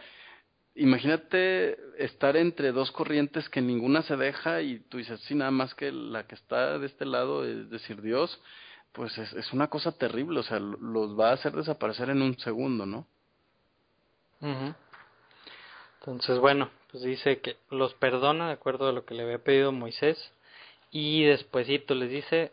imagínate 0.74 1.78
estar 1.98 2.36
entre 2.36 2.72
dos 2.72 2.90
corrientes 2.92 3.48
que 3.48 3.60
ninguna 3.60 4.02
se 4.02 4.16
deja 4.16 4.62
y 4.62 4.80
tú 4.80 4.98
dices, 4.98 5.20
sí, 5.20 5.34
nada 5.34 5.50
más 5.50 5.74
que 5.74 5.92
la 5.92 6.26
que 6.26 6.34
está 6.34 6.78
de 6.78 6.86
este 6.86 7.04
lado, 7.06 7.44
es 7.44 7.70
decir, 7.70 8.02
Dios, 8.02 8.40
pues 8.92 9.16
es, 9.18 9.32
es 9.34 9.52
una 9.52 9.68
cosa 9.68 9.92
terrible, 9.92 10.40
o 10.40 10.42
sea, 10.42 10.58
los 10.58 11.18
va 11.18 11.30
a 11.30 11.34
hacer 11.34 11.52
desaparecer 11.52 12.10
en 12.10 12.22
un 12.22 12.38
segundo, 12.38 12.86
¿no? 12.86 13.06
Entonces, 16.00 16.38
bueno, 16.38 16.70
pues 16.90 17.02
dice 17.02 17.38
que 17.40 17.56
los 17.70 17.94
perdona 17.94 18.48
de 18.48 18.54
acuerdo 18.54 18.88
a 18.88 18.92
lo 18.92 19.04
que 19.04 19.14
le 19.14 19.22
había 19.22 19.38
pedido 19.38 19.72
Moisés 19.72 20.32
y 20.90 21.24
despuesito 21.24 21.94
les 21.94 22.10
dice, 22.10 22.52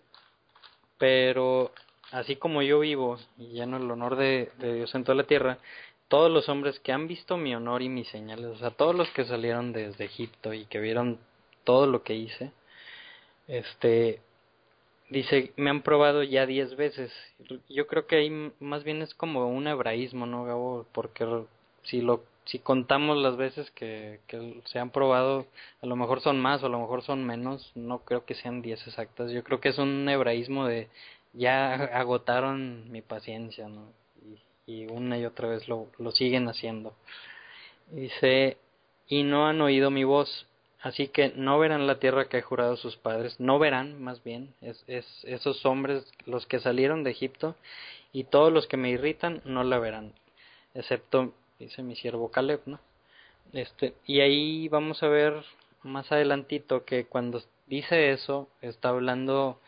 pero 0.97 1.71
así 2.11 2.35
como 2.35 2.61
yo 2.61 2.79
vivo 2.79 3.17
y 3.37 3.47
lleno 3.47 3.77
el 3.77 3.89
honor 3.89 4.15
de, 4.15 4.51
Dios 4.59 4.93
en 4.95 5.03
toda 5.03 5.15
la 5.15 5.23
tierra, 5.23 5.59
todos 6.07 6.31
los 6.31 6.49
hombres 6.49 6.79
que 6.79 6.91
han 6.91 7.07
visto 7.07 7.37
mi 7.37 7.55
honor 7.55 7.81
y 7.81 7.89
mis 7.89 8.07
señales, 8.09 8.45
o 8.45 8.57
sea, 8.57 8.71
todos 8.71 8.95
los 8.95 9.09
que 9.11 9.25
salieron 9.25 9.73
desde 9.73 10.05
Egipto 10.05 10.53
y 10.53 10.65
que 10.65 10.79
vieron 10.79 11.19
todo 11.63 11.87
lo 11.87 12.03
que 12.03 12.13
hice, 12.15 12.51
este, 13.47 14.21
dice, 15.09 15.53
me 15.55 15.69
han 15.69 15.81
probado 15.81 16.23
ya 16.23 16.45
diez 16.45 16.75
veces. 16.75 17.11
Yo 17.69 17.87
creo 17.87 18.07
que 18.07 18.17
ahí 18.17 18.51
más 18.59 18.83
bien 18.83 19.01
es 19.01 19.13
como 19.15 19.47
un 19.47 19.67
hebraísmo, 19.67 20.25
¿no, 20.25 20.45
Gabo? 20.45 20.85
Porque 20.91 21.25
si 21.83 22.01
lo 22.01 22.23
si 22.45 22.59
contamos 22.59 23.17
las 23.17 23.37
veces 23.37 23.69
que, 23.71 24.19
que 24.27 24.61
se 24.65 24.79
han 24.79 24.89
probado, 24.89 25.45
a 25.81 25.85
lo 25.85 25.95
mejor 25.95 26.21
son 26.21 26.39
más 26.39 26.63
o 26.63 26.65
a 26.65 26.69
lo 26.69 26.79
mejor 26.79 27.03
son 27.03 27.25
menos, 27.25 27.71
no 27.75 27.99
creo 27.99 28.25
que 28.25 28.35
sean 28.35 28.61
10 28.61 28.87
exactas, 28.87 29.31
yo 29.31 29.43
creo 29.43 29.59
que 29.61 29.69
es 29.69 29.77
un 29.77 30.07
hebraísmo 30.09 30.65
de 30.65 30.89
ya 31.33 31.73
agotaron 31.73 32.91
mi 32.91 33.01
paciencia, 33.01 33.67
¿no? 33.67 33.87
Y, 34.67 34.85
una 34.85 35.17
y 35.17 35.25
otra 35.25 35.49
vez 35.49 35.67
lo, 35.67 35.87
lo 35.97 36.11
siguen 36.11 36.47
haciendo. 36.47 36.93
Dice, 37.91 38.57
y 39.07 39.23
no 39.23 39.47
han 39.47 39.59
oído 39.61 39.91
mi 39.91 40.03
voz, 40.03 40.47
así 40.81 41.07
que 41.07 41.33
no 41.35 41.59
verán 41.59 41.87
la 41.87 41.99
tierra 41.99 42.29
que 42.29 42.37
he 42.37 42.41
jurado 42.41 42.77
sus 42.77 42.95
padres, 42.97 43.39
no 43.39 43.59
verán 43.59 44.01
más 44.01 44.23
bien, 44.23 44.53
es, 44.61 44.83
es 44.87 45.05
esos 45.23 45.65
hombres, 45.65 46.05
los 46.25 46.45
que 46.45 46.59
salieron 46.59 47.03
de 47.03 47.11
Egipto, 47.11 47.55
y 48.13 48.25
todos 48.25 48.53
los 48.53 48.67
que 48.67 48.77
me 48.77 48.89
irritan 48.89 49.41
no 49.43 49.63
la 49.63 49.79
verán, 49.79 50.13
excepto 50.73 51.33
dice 51.63 51.83
mi 51.83 51.95
siervo 51.95 52.31
Caleb, 52.31 52.61
¿no? 52.65 52.79
Este, 53.51 53.93
y 54.05 54.21
ahí 54.21 54.67
vamos 54.69 55.03
a 55.03 55.07
ver 55.07 55.43
más 55.83 56.11
adelantito 56.11 56.85
que 56.85 57.05
cuando 57.05 57.41
dice 57.67 58.11
eso 58.11 58.47
está 58.61 58.89
hablando 58.89 59.59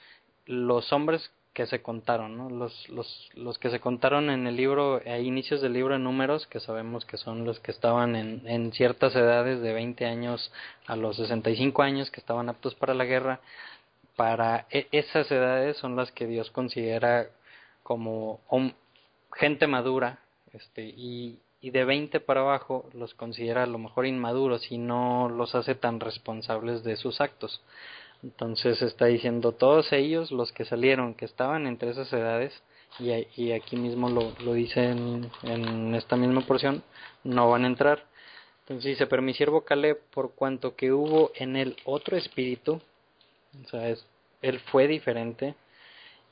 los 0.46 0.92
hombres 0.94 1.32
que 1.54 1.66
se 1.68 1.82
contaron, 1.82 2.38
¿no? 2.38 2.50
Los, 2.50 2.90
los, 2.90 3.30
los 3.34 3.58
que 3.58 3.70
se 3.70 3.80
contaron 3.80 4.30
en 4.30 4.46
el 4.46 4.58
libro, 4.58 5.02
a 5.06 5.18
inicios 5.20 5.62
del 5.62 5.72
libro 5.72 5.94
de 5.94 6.00
números, 6.00 6.48
que 6.48 6.60
sabemos 6.60 7.06
que 7.06 7.16
son 7.16 7.46
los 7.46 7.62
que 7.62 7.72
estaban 7.72 8.18
en, 8.18 8.46
en 8.46 8.74
ciertas 8.74 9.16
edades 9.16 9.62
de 9.62 9.72
20 9.72 10.06
años 10.06 10.52
a 10.86 10.98
los 10.98 11.16
65 11.16 11.82
años, 11.82 12.12
que 12.12 12.20
estaban 12.20 12.50
aptos 12.50 12.76
para 12.76 12.94
la 12.94 13.06
guerra, 13.06 13.40
para 14.18 14.68
e, 14.70 14.88
esas 14.92 15.32
edades 15.32 15.78
son 15.78 15.96
las 15.96 16.12
que 16.12 16.28
Dios 16.28 16.52
considera 16.52 17.28
como 17.84 18.42
gente 19.34 19.68
madura, 19.68 20.20
este, 20.52 20.84
y, 20.84 21.40
y 21.66 21.72
de 21.72 21.84
20 21.84 22.20
para 22.20 22.42
abajo 22.42 22.88
los 22.94 23.16
considera 23.16 23.64
a 23.64 23.66
lo 23.66 23.80
mejor 23.80 24.06
inmaduros 24.06 24.72
y 24.72 24.78
no 24.78 25.30
los 25.30 25.56
hace 25.56 25.74
tan 25.74 26.00
responsables 26.00 26.84
de 26.84 26.96
sus 26.96 27.22
actos. 27.22 27.60
Entonces 28.22 28.84
está 28.84 29.08
diciendo 29.08 29.52
todos 29.52 29.92
ellos, 29.92 30.32
los 30.32 30.52
que 30.52 30.64
salieron, 30.64 31.16
que 31.16 31.26
estaban 31.26 31.66
entre 31.66 31.90
esas 31.90 32.14
edades, 32.14 32.54
y, 33.00 33.52
aquí 33.52 33.78
mismo 33.78 34.10
lo, 34.10 34.34
lo 34.46 34.54
dice 34.54 34.92
en, 34.92 35.28
en, 35.42 35.96
esta 35.96 36.16
misma 36.16 36.42
porción, 36.42 36.84
no 37.24 37.50
van 37.50 37.64
a 37.64 37.68
entrar. 37.68 38.04
Entonces 38.60 38.92
dice, 38.92 39.08
pero 39.08 39.24
mi 39.24 39.34
siervo 39.34 39.62
Caleb, 39.62 40.00
por 40.14 40.36
cuanto 40.36 40.76
que 40.76 40.92
hubo 40.92 41.32
en 41.34 41.56
él 41.56 41.78
otro 41.84 42.16
espíritu, 42.16 42.80
o 43.66 43.70
sea, 43.70 43.90
es, 43.90 44.06
él 44.44 44.60
fue 44.60 44.88
diferente, 44.88 45.56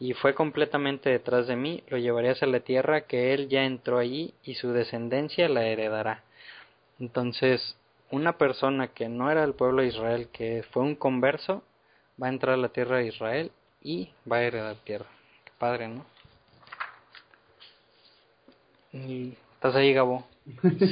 y 0.03 0.11
fue 0.15 0.33
completamente 0.35 1.09
detrás 1.09 1.47
de 1.47 1.55
mí, 1.55 1.81
lo 1.87 1.97
llevaré 1.97 2.31
hacia 2.31 2.45
la 2.45 2.59
tierra 2.59 3.07
que 3.07 3.33
él 3.33 3.47
ya 3.47 3.63
entró 3.63 3.99
allí 3.99 4.33
y 4.43 4.55
su 4.55 4.73
descendencia 4.73 5.47
la 5.47 5.63
heredará. 5.65 6.23
Entonces, 6.99 7.77
una 8.11 8.37
persona 8.37 8.89
que 8.89 9.07
no 9.07 9.31
era 9.31 9.41
del 9.43 9.53
pueblo 9.53 9.81
de 9.81 9.87
Israel, 9.87 10.27
que 10.33 10.65
fue 10.71 10.83
un 10.83 10.95
converso, 10.95 11.63
va 12.21 12.27
a 12.27 12.31
entrar 12.31 12.55
a 12.55 12.57
la 12.57 12.67
tierra 12.67 12.97
de 12.97 13.07
Israel 13.07 13.51
y 13.81 14.09
va 14.29 14.37
a 14.37 14.43
heredar 14.43 14.75
tierra. 14.83 15.05
Qué 15.45 15.51
padre, 15.57 15.87
¿no? 15.87 16.05
¿Estás 18.91 19.73
ahí, 19.75 19.93
Gabo? 19.93 20.27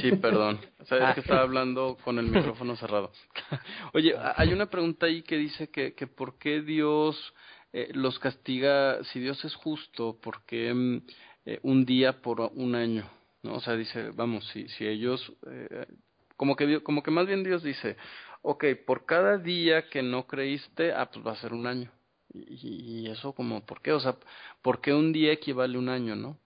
Sí, 0.00 0.12
perdón. 0.16 0.58
Sabes 0.84 1.04
Ah. 1.08 1.14
que 1.14 1.20
estaba 1.20 1.42
hablando 1.42 1.98
con 2.02 2.18
el 2.18 2.28
micrófono 2.28 2.76
cerrado. 2.76 3.12
Oye, 3.92 4.14
hay 4.36 4.54
una 4.54 4.70
pregunta 4.70 5.04
ahí 5.04 5.20
que 5.20 5.36
dice 5.36 5.68
que, 5.68 5.92
que 5.92 6.06
por 6.06 6.38
qué 6.38 6.62
Dios 6.62 7.34
eh, 7.72 7.90
los 7.92 8.18
castiga, 8.18 9.02
si 9.04 9.20
Dios 9.20 9.44
es 9.44 9.54
justo, 9.54 10.18
¿por 10.20 10.44
qué 10.44 10.72
mm, 10.72 11.02
eh, 11.46 11.60
un 11.62 11.84
día 11.84 12.20
por 12.20 12.40
un 12.40 12.74
año? 12.74 13.08
¿No? 13.42 13.54
O 13.54 13.60
sea, 13.60 13.74
dice, 13.74 14.10
vamos, 14.10 14.46
si, 14.48 14.68
si 14.68 14.86
ellos, 14.86 15.32
eh, 15.46 15.86
como 16.36 16.54
que 16.54 16.82
como 16.82 17.02
que 17.02 17.10
más 17.10 17.26
bien 17.26 17.42
Dios 17.42 17.62
dice, 17.62 17.96
ok, 18.42 18.64
por 18.86 19.06
cada 19.06 19.38
día 19.38 19.88
que 19.88 20.02
no 20.02 20.26
creíste, 20.26 20.92
ah, 20.92 21.10
pues 21.10 21.26
va 21.26 21.32
a 21.32 21.36
ser 21.36 21.52
un 21.52 21.66
año. 21.66 21.90
Y, 22.34 23.04
y 23.04 23.10
eso 23.10 23.32
como, 23.32 23.64
¿por 23.64 23.80
qué? 23.82 23.92
O 23.92 24.00
sea, 24.00 24.16
¿por 24.62 24.80
qué 24.80 24.92
un 24.92 25.12
día 25.12 25.32
equivale 25.32 25.76
a 25.76 25.80
un 25.80 25.88
año, 25.88 26.16
no? 26.16 26.38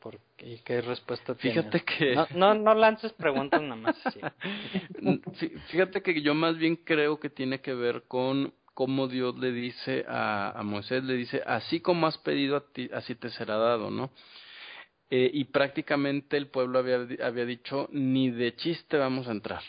¿Por 0.00 0.18
qué? 0.36 0.54
¿Y 0.54 0.58
qué 0.58 0.80
respuesta 0.80 1.34
tienes? 1.34 1.64
Fíjate 1.64 1.84
que... 1.84 2.14
No, 2.14 2.26
no, 2.34 2.54
no 2.54 2.74
lances 2.74 3.12
preguntas 3.12 3.60
nada 3.60 3.76
más. 3.76 3.96
sí. 4.12 4.20
Fíjate 5.70 6.02
que 6.02 6.22
yo 6.22 6.34
más 6.34 6.56
bien 6.56 6.76
creo 6.76 7.20
que 7.20 7.30
tiene 7.30 7.60
que 7.60 7.74
ver 7.74 8.04
con 8.08 8.54
cómo 8.76 9.08
Dios 9.08 9.38
le 9.38 9.52
dice 9.52 10.04
a, 10.06 10.50
a 10.50 10.62
Moisés, 10.62 11.02
le 11.02 11.14
dice, 11.14 11.42
así 11.46 11.80
como 11.80 12.06
has 12.06 12.18
pedido 12.18 12.58
a 12.58 12.72
ti, 12.74 12.90
así 12.92 13.14
te 13.14 13.30
será 13.30 13.56
dado, 13.56 13.90
¿no? 13.90 14.10
Eh, 15.08 15.30
y 15.32 15.44
prácticamente 15.44 16.36
el 16.36 16.48
pueblo 16.48 16.78
había, 16.78 17.06
había 17.24 17.46
dicho, 17.46 17.88
ni 17.90 18.30
de 18.30 18.54
chiste 18.54 18.98
vamos 18.98 19.28
a 19.28 19.32
entrar, 19.32 19.62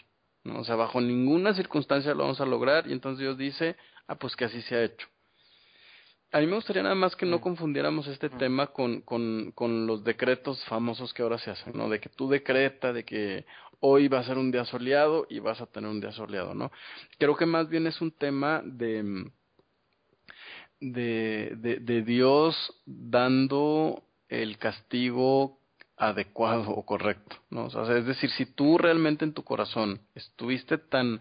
¿no? 0.43 0.59
O 0.59 0.65
sea, 0.65 0.75
bajo 0.75 0.99
ninguna 0.99 1.53
circunstancia 1.53 2.13
lo 2.13 2.23
vamos 2.23 2.41
a 2.41 2.45
lograr, 2.45 2.85
y 2.89 2.91
entonces 2.91 3.19
Dios 3.19 3.37
dice, 3.37 3.77
ah, 4.07 4.15
pues 4.15 4.35
que 4.35 4.43
así 4.43 4.61
se 4.63 4.75
ha 4.75 4.83
hecho. 4.83 5.07
A 6.33 6.41
mí 6.41 6.47
me 6.47 6.55
gustaría 6.55 6.83
nada 6.83 6.95
más 6.95 7.15
que 7.15 7.25
no 7.25 7.39
confundiéramos 7.39 8.07
este 8.07 8.29
tema 8.29 8.67
con, 8.67 8.99
con, 9.03 9.53
con 9.55 9.87
los 9.87 10.03
decretos 10.03 10.61
famosos 10.65 11.13
que 11.13 11.21
ahora 11.21 11.37
se 11.37 11.51
hacen, 11.51 11.71
¿no? 11.77 11.87
De 11.87 12.01
que 12.01 12.09
tú 12.09 12.27
decreta, 12.27 12.91
de 12.91 13.05
que 13.05 13.45
hoy 13.79 14.07
va 14.07 14.19
a 14.19 14.23
ser 14.23 14.37
un 14.37 14.51
día 14.51 14.65
soleado 14.65 15.25
y 15.29 15.39
vas 15.39 15.61
a 15.61 15.67
tener 15.67 15.89
un 15.89 16.01
día 16.01 16.11
soleado, 16.11 16.53
¿no? 16.53 16.71
Creo 17.17 17.35
que 17.35 17.45
más 17.45 17.69
bien 17.69 17.87
es 17.87 18.01
un 18.01 18.11
tema 18.11 18.61
de, 18.63 19.29
de, 20.79 21.53
de, 21.57 21.75
de 21.79 22.01
Dios 22.03 22.55
dando 22.85 24.03
el 24.29 24.57
castigo 24.57 25.59
adecuado 25.95 26.69
o 26.71 26.85
correcto, 26.85 27.37
¿no? 27.49 27.65
O 27.65 27.69
sea, 27.69 27.97
es 27.97 28.05
decir, 28.05 28.29
si 28.31 28.45
tú 28.45 28.77
realmente 28.77 29.25
en 29.25 29.33
tu 29.33 29.43
corazón 29.43 29.99
estuviste 30.15 30.77
tan 30.77 31.19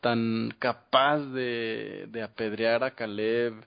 tan 0.00 0.54
capaz 0.58 1.18
de, 1.18 2.06
de 2.08 2.22
apedrear 2.22 2.84
a 2.84 2.94
Caleb, 2.94 3.66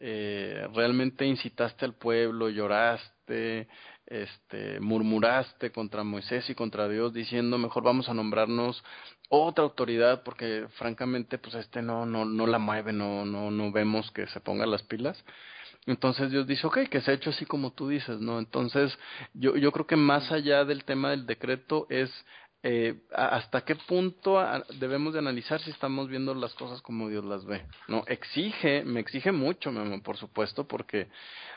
eh, 0.00 0.66
realmente 0.74 1.26
incitaste 1.26 1.84
al 1.84 1.94
pueblo, 1.94 2.48
lloraste, 2.48 3.68
este, 4.06 4.80
murmuraste 4.80 5.70
contra 5.70 6.04
Moisés 6.04 6.48
y 6.50 6.54
contra 6.54 6.88
Dios 6.88 7.12
diciendo 7.12 7.58
mejor 7.58 7.82
vamos 7.82 8.08
a 8.08 8.14
nombrarnos 8.14 8.82
otra 9.28 9.64
autoridad 9.64 10.22
porque 10.24 10.66
francamente 10.78 11.38
pues 11.38 11.54
este 11.54 11.82
no 11.82 12.04
no 12.06 12.24
no 12.24 12.46
la 12.46 12.58
mueve, 12.58 12.92
no 12.92 13.24
no 13.24 13.50
no 13.50 13.72
vemos 13.72 14.10
que 14.10 14.26
se 14.28 14.40
ponga 14.40 14.66
las 14.66 14.82
pilas. 14.82 15.24
Entonces 15.86 16.30
Dios 16.30 16.46
dice, 16.46 16.64
ok, 16.66 16.88
que 16.88 17.00
se 17.00 17.10
ha 17.10 17.14
hecho 17.14 17.30
así 17.30 17.44
como 17.44 17.72
tú 17.72 17.88
dices, 17.88 18.20
¿no? 18.20 18.38
Entonces 18.38 18.96
yo, 19.34 19.56
yo 19.56 19.72
creo 19.72 19.86
que 19.86 19.96
más 19.96 20.30
allá 20.30 20.64
del 20.64 20.84
tema 20.84 21.10
del 21.10 21.26
decreto 21.26 21.86
es 21.90 22.08
eh, 22.64 22.94
hasta 23.12 23.64
qué 23.64 23.74
punto 23.74 24.38
debemos 24.78 25.12
de 25.12 25.18
analizar 25.18 25.60
si 25.60 25.70
estamos 25.70 26.08
viendo 26.08 26.34
las 26.34 26.54
cosas 26.54 26.80
como 26.80 27.08
Dios 27.08 27.24
las 27.24 27.44
ve, 27.44 27.62
¿no? 27.88 28.04
Exige, 28.06 28.84
me 28.84 29.00
exige 29.00 29.32
mucho, 29.32 29.72
mi 29.72 29.80
amor, 29.80 30.02
por 30.02 30.16
supuesto, 30.16 30.66
porque, 30.68 31.08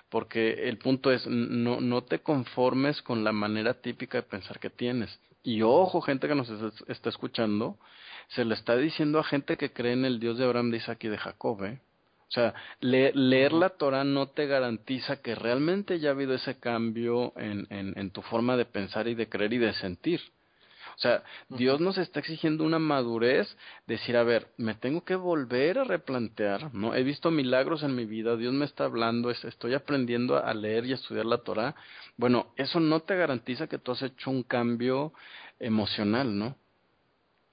porque 0.09 0.67
el 0.67 0.77
punto 0.77 1.11
es, 1.11 1.25
no, 1.27 1.79
no 1.79 2.03
te 2.03 2.19
conformes 2.19 3.01
con 3.03 3.23
la 3.23 3.31
manera 3.31 3.75
típica 3.81 4.17
de 4.17 4.23
pensar 4.23 4.59
que 4.59 4.69
tienes. 4.69 5.19
Y 5.43 5.61
ojo, 5.61 6.01
gente 6.01 6.27
que 6.27 6.33
nos 6.35 6.49
es- 6.49 6.83
está 6.87 7.09
escuchando, 7.09 7.77
se 8.29 8.43
lo 8.43 8.55
está 8.55 8.75
diciendo 8.75 9.19
a 9.19 9.23
gente 9.23 9.57
que 9.57 9.71
cree 9.71 9.93
en 9.93 10.05
el 10.05 10.19
Dios 10.19 10.37
de 10.39 10.45
Abraham, 10.45 10.71
de 10.71 10.77
Isaac 10.77 11.03
y 11.03 11.09
de 11.09 11.17
Jacob, 11.19 11.63
¿eh? 11.65 11.79
O 12.27 12.31
sea, 12.31 12.55
le- 12.79 13.13
leer 13.13 13.53
la 13.53 13.69
Torah 13.69 14.03
no 14.03 14.29
te 14.29 14.47
garantiza 14.47 15.21
que 15.21 15.35
realmente 15.35 15.99
ya 15.99 16.09
ha 16.09 16.13
habido 16.13 16.33
ese 16.33 16.59
cambio 16.59 17.31
en, 17.37 17.67
en, 17.69 17.93
en 17.97 18.09
tu 18.09 18.23
forma 18.23 18.57
de 18.57 18.65
pensar 18.65 19.07
y 19.07 19.13
de 19.13 19.29
creer 19.29 19.53
y 19.53 19.59
de 19.59 19.73
sentir. 19.73 20.21
O 20.95 20.97
sea, 20.97 21.23
Dios 21.49 21.81
nos 21.81 21.97
está 21.97 22.19
exigiendo 22.21 22.63
una 22.63 22.79
madurez, 22.79 23.57
decir, 23.85 24.15
a 24.17 24.23
ver, 24.23 24.47
me 24.57 24.75
tengo 24.75 25.03
que 25.03 25.15
volver 25.15 25.79
a 25.79 25.83
replantear, 25.83 26.73
¿no? 26.73 26.95
He 26.95 27.03
visto 27.03 27.31
milagros 27.31 27.83
en 27.83 27.95
mi 27.95 28.05
vida, 28.05 28.37
Dios 28.37 28.53
me 28.53 28.65
está 28.65 28.85
hablando, 28.85 29.29
es- 29.29 29.43
estoy 29.45 29.73
aprendiendo 29.73 30.37
a 30.37 30.53
leer 30.53 30.85
y 30.85 30.91
a 30.93 30.95
estudiar 30.95 31.25
la 31.25 31.39
Torah. 31.39 31.75
Bueno, 32.17 32.53
eso 32.55 32.79
no 32.79 33.01
te 33.01 33.15
garantiza 33.15 33.67
que 33.67 33.77
tú 33.77 33.91
has 33.91 34.01
hecho 34.01 34.29
un 34.31 34.43
cambio 34.43 35.13
emocional, 35.59 36.37
¿no? 36.37 36.55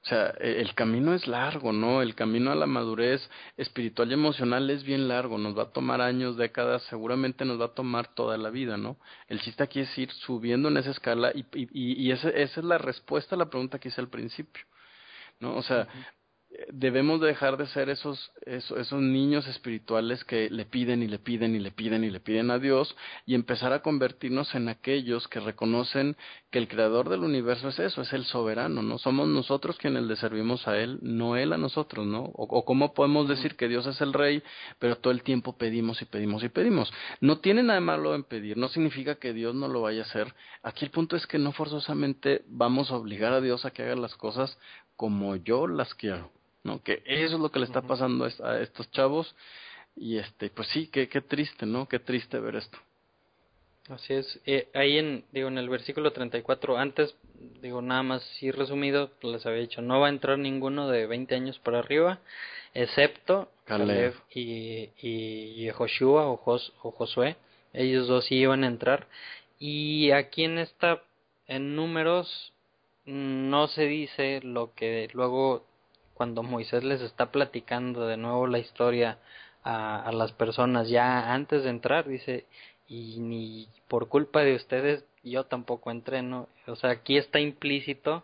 O 0.05 0.09
sea, 0.09 0.34
e- 0.40 0.61
el 0.61 0.74
camino 0.74 1.14
es 1.14 1.26
largo, 1.28 1.72
¿no? 1.72 2.03
El 2.03 2.14
camino 2.14 2.50
a 2.50 2.55
la 2.57 2.66
madurez 2.66 3.28
espiritual 3.57 4.11
y 4.11 4.14
emocional 4.14 4.68
es 4.70 4.82
bien 4.82 5.07
largo, 5.07 5.38
nos 5.38 5.57
va 5.57 5.64
a 5.64 5.72
tomar 5.72 6.00
años, 6.00 6.36
décadas, 6.36 6.82
seguramente 6.84 7.44
nos 7.44 7.61
va 7.61 7.66
a 7.66 7.74
tomar 7.74 8.09
toda 8.14 8.36
la 8.36 8.50
vida, 8.50 8.76
¿no? 8.76 8.96
El 9.28 9.40
chiste 9.40 9.62
aquí 9.62 9.80
es 9.80 9.98
ir 9.98 10.11
subiendo 10.11 10.68
en 10.68 10.76
esa 10.76 10.90
escala 10.90 11.32
y, 11.34 11.46
y, 11.55 12.11
esa, 12.11 12.30
es 12.30 12.57
la 12.57 12.78
respuesta 12.78 13.36
a 13.36 13.38
la 13.38 13.48
pregunta 13.48 13.78
que 13.78 13.88
hice 13.88 14.00
al 14.00 14.09
principio, 14.09 14.64
¿no? 15.40 15.57
O 15.57 15.62
sea, 15.62 15.86
debemos 16.72 17.20
dejar 17.20 17.56
de 17.56 17.66
ser 17.66 17.88
esos, 17.88 18.32
esos, 18.46 18.78
esos 18.78 19.00
niños 19.00 19.46
espirituales 19.46 20.24
que 20.24 20.50
le 20.50 20.64
piden 20.64 21.02
y 21.02 21.08
le 21.08 21.18
piden 21.18 21.54
y 21.54 21.58
le 21.58 21.70
piden 21.70 22.04
y 22.04 22.10
le 22.10 22.20
piden 22.20 22.50
a 22.50 22.58
Dios 22.58 22.96
y 23.26 23.34
empezar 23.34 23.72
a 23.72 23.82
convertirnos 23.82 24.54
en 24.54 24.68
aquellos 24.68 25.28
que 25.28 25.40
reconocen 25.40 26.16
que 26.50 26.58
el 26.58 26.68
creador 26.68 27.08
del 27.08 27.20
universo 27.20 27.68
es 27.68 27.78
eso, 27.78 28.02
es 28.02 28.12
el 28.12 28.24
soberano, 28.24 28.82
¿no? 28.82 28.98
Somos 28.98 29.28
nosotros 29.28 29.78
quienes 29.78 30.02
le 30.04 30.16
servimos 30.16 30.68
a 30.68 30.78
Él, 30.78 30.98
no 31.02 31.36
Él 31.36 31.52
a 31.52 31.58
nosotros, 31.58 32.06
¿no? 32.06 32.24
O, 32.24 32.44
o 32.44 32.64
cómo 32.64 32.94
podemos 32.94 33.28
decir 33.28 33.56
que 33.56 33.68
Dios 33.68 33.86
es 33.86 34.00
el 34.00 34.12
rey, 34.12 34.42
pero 34.78 34.96
todo 34.96 35.12
el 35.12 35.22
tiempo 35.22 35.56
pedimos 35.56 36.02
y 36.02 36.04
pedimos 36.04 36.44
y 36.44 36.48
pedimos. 36.48 36.92
No 37.20 37.38
tiene 37.38 37.62
nada 37.62 37.80
malo 37.80 38.14
en 38.14 38.24
pedir, 38.24 38.56
no 38.56 38.68
significa 38.68 39.16
que 39.16 39.32
Dios 39.32 39.54
no 39.54 39.68
lo 39.68 39.82
vaya 39.82 40.02
a 40.02 40.04
hacer. 40.04 40.34
Aquí 40.62 40.84
el 40.84 40.90
punto 40.90 41.16
es 41.16 41.26
que 41.26 41.38
no 41.38 41.52
forzosamente 41.52 42.42
vamos 42.48 42.90
a 42.90 42.96
obligar 42.96 43.32
a 43.32 43.40
Dios 43.40 43.64
a 43.64 43.70
que 43.70 43.82
haga 43.82 43.96
las 43.96 44.14
cosas 44.16 44.58
como 44.96 45.36
yo 45.36 45.66
las 45.66 45.94
quiero. 45.94 46.30
¿No? 46.64 46.82
Que 46.82 47.02
eso 47.06 47.34
es 47.36 47.40
lo 47.40 47.50
que 47.50 47.58
le 47.58 47.66
está 47.66 47.80
pasando 47.88 48.24
a 48.24 48.28
est- 48.28 48.40
a 48.40 48.60
estos 48.60 48.90
chavos 48.90 49.34
y 49.96 50.18
este, 50.18 50.50
pues 50.50 50.68
sí, 50.68 50.88
qué, 50.88 51.08
qué 51.08 51.20
triste, 51.20 51.66
¿no? 51.66 51.86
Qué 51.88 51.98
triste 51.98 52.38
ver 52.40 52.56
esto. 52.56 52.78
Así 53.88 54.14
es. 54.14 54.40
Eh, 54.46 54.68
ahí 54.74 54.96
en, 54.96 55.24
digo, 55.32 55.48
en 55.48 55.58
el 55.58 55.68
versículo 55.68 56.12
34, 56.12 56.78
antes, 56.78 57.14
digo, 57.60 57.82
nada 57.82 58.02
más 58.04 58.22
sí 58.38 58.50
resumido, 58.52 59.10
les 59.22 59.44
había 59.44 59.60
dicho, 59.60 59.82
no 59.82 59.98
va 60.00 60.06
a 60.06 60.10
entrar 60.10 60.38
ninguno 60.38 60.88
de 60.88 61.06
20 61.06 61.34
años 61.34 61.58
para 61.58 61.80
arriba, 61.80 62.20
excepto 62.74 63.50
Caleb. 63.64 64.12
Caleb 64.12 64.14
y, 64.30 64.90
y, 65.00 65.66
y 65.66 65.70
Joshua 65.70 66.28
o, 66.28 66.36
Jos- 66.36 66.72
o 66.82 66.92
Josué. 66.92 67.36
Ellos 67.72 68.06
dos 68.06 68.26
sí 68.26 68.36
iban 68.36 68.64
a 68.64 68.68
entrar. 68.68 69.08
Y 69.58 70.10
aquí 70.12 70.44
en 70.44 70.58
esta, 70.58 71.02
en 71.48 71.74
números, 71.74 72.52
mm, 73.06 73.50
no 73.50 73.66
se 73.68 73.86
dice 73.86 74.40
lo 74.42 74.74
que 74.74 75.08
luego, 75.12 75.66
cuando 76.23 76.45
Moisés 76.45 76.85
les 76.85 77.01
está 77.01 77.33
platicando 77.33 78.07
de 78.07 78.16
nuevo 78.16 78.47
la 78.47 78.61
historia 78.61 79.18
a, 79.64 80.01
a 80.05 80.12
las 80.12 80.31
personas 80.31 80.89
ya 80.89 81.33
antes 81.35 81.64
de 81.64 81.70
entrar, 81.70 82.07
dice, 82.07 82.47
y 82.87 83.18
ni 83.18 83.66
por 83.89 84.07
culpa 84.09 84.43
de 84.45 84.55
ustedes 84.55 85.05
yo 85.25 85.47
tampoco 85.47 85.91
entré, 85.91 86.23
¿no? 86.23 86.49
O 86.68 86.77
sea, 86.77 86.91
aquí 86.91 87.16
está 87.16 87.41
implícito 87.41 88.23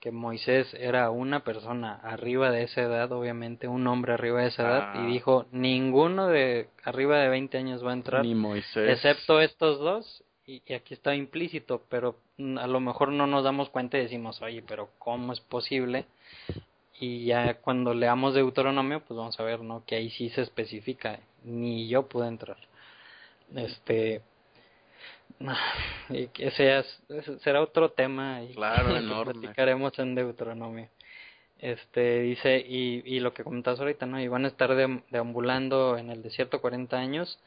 que 0.00 0.10
Moisés 0.10 0.74
era 0.74 1.10
una 1.10 1.44
persona 1.44 1.94
arriba 2.02 2.50
de 2.50 2.64
esa 2.64 2.82
edad, 2.82 3.12
obviamente 3.12 3.68
un 3.68 3.86
hombre 3.86 4.14
arriba 4.14 4.40
de 4.40 4.48
esa 4.48 4.62
edad, 4.64 4.90
Ah. 4.96 5.04
y 5.04 5.12
dijo, 5.12 5.46
ninguno 5.52 6.26
de 6.26 6.68
arriba 6.82 7.18
de 7.18 7.28
20 7.28 7.58
años 7.58 7.86
va 7.86 7.90
a 7.92 7.94
entrar, 7.94 8.24
Ni 8.24 8.34
Moisés. 8.34 8.90
excepto 8.90 9.40
estos 9.40 9.78
dos, 9.78 10.24
y, 10.44 10.62
y 10.66 10.74
aquí 10.74 10.94
está 10.94 11.14
implícito, 11.14 11.82
pero 11.88 12.16
mm, 12.38 12.58
a 12.58 12.66
lo 12.66 12.80
mejor 12.80 13.12
no 13.12 13.28
nos 13.28 13.44
damos 13.44 13.70
cuenta 13.70 13.98
y 13.98 14.02
decimos, 14.02 14.42
oye, 14.42 14.64
pero 14.66 14.90
¿cómo 14.98 15.32
es 15.32 15.40
posible? 15.40 16.06
Y 17.00 17.26
ya 17.26 17.54
cuando 17.54 17.92
leamos 17.94 18.34
Deuteronomio, 18.34 19.00
pues 19.00 19.16
vamos 19.18 19.38
a 19.38 19.42
ver, 19.42 19.60
¿no? 19.60 19.84
Que 19.84 19.96
ahí 19.96 20.10
sí 20.10 20.30
se 20.30 20.42
especifica, 20.42 21.20
ni 21.44 21.88
yo 21.88 22.06
pude 22.08 22.28
entrar. 22.28 22.56
Este, 23.54 24.22
ese 26.38 26.78
es- 26.78 27.02
ese 27.08 27.38
será 27.40 27.60
otro 27.62 27.90
tema 27.90 28.42
y 28.42 28.54
Claro, 28.54 28.88
que 28.92 28.98
enorme. 28.98 29.32
platicaremos 29.40 29.98
en 29.98 30.14
Deuteronomio. 30.14 30.88
Este 31.58 32.20
dice 32.20 32.58
y, 32.58 33.02
y 33.06 33.20
lo 33.20 33.32
que 33.32 33.42
comentabas 33.42 33.80
ahorita, 33.80 34.04
¿no? 34.06 34.20
Y 34.20 34.28
van 34.28 34.44
a 34.44 34.48
estar 34.48 34.74
de- 34.74 35.02
deambulando 35.10 35.96
en 35.96 36.10
el 36.10 36.22
desierto 36.22 36.60
40 36.60 36.98
años. 36.98 37.38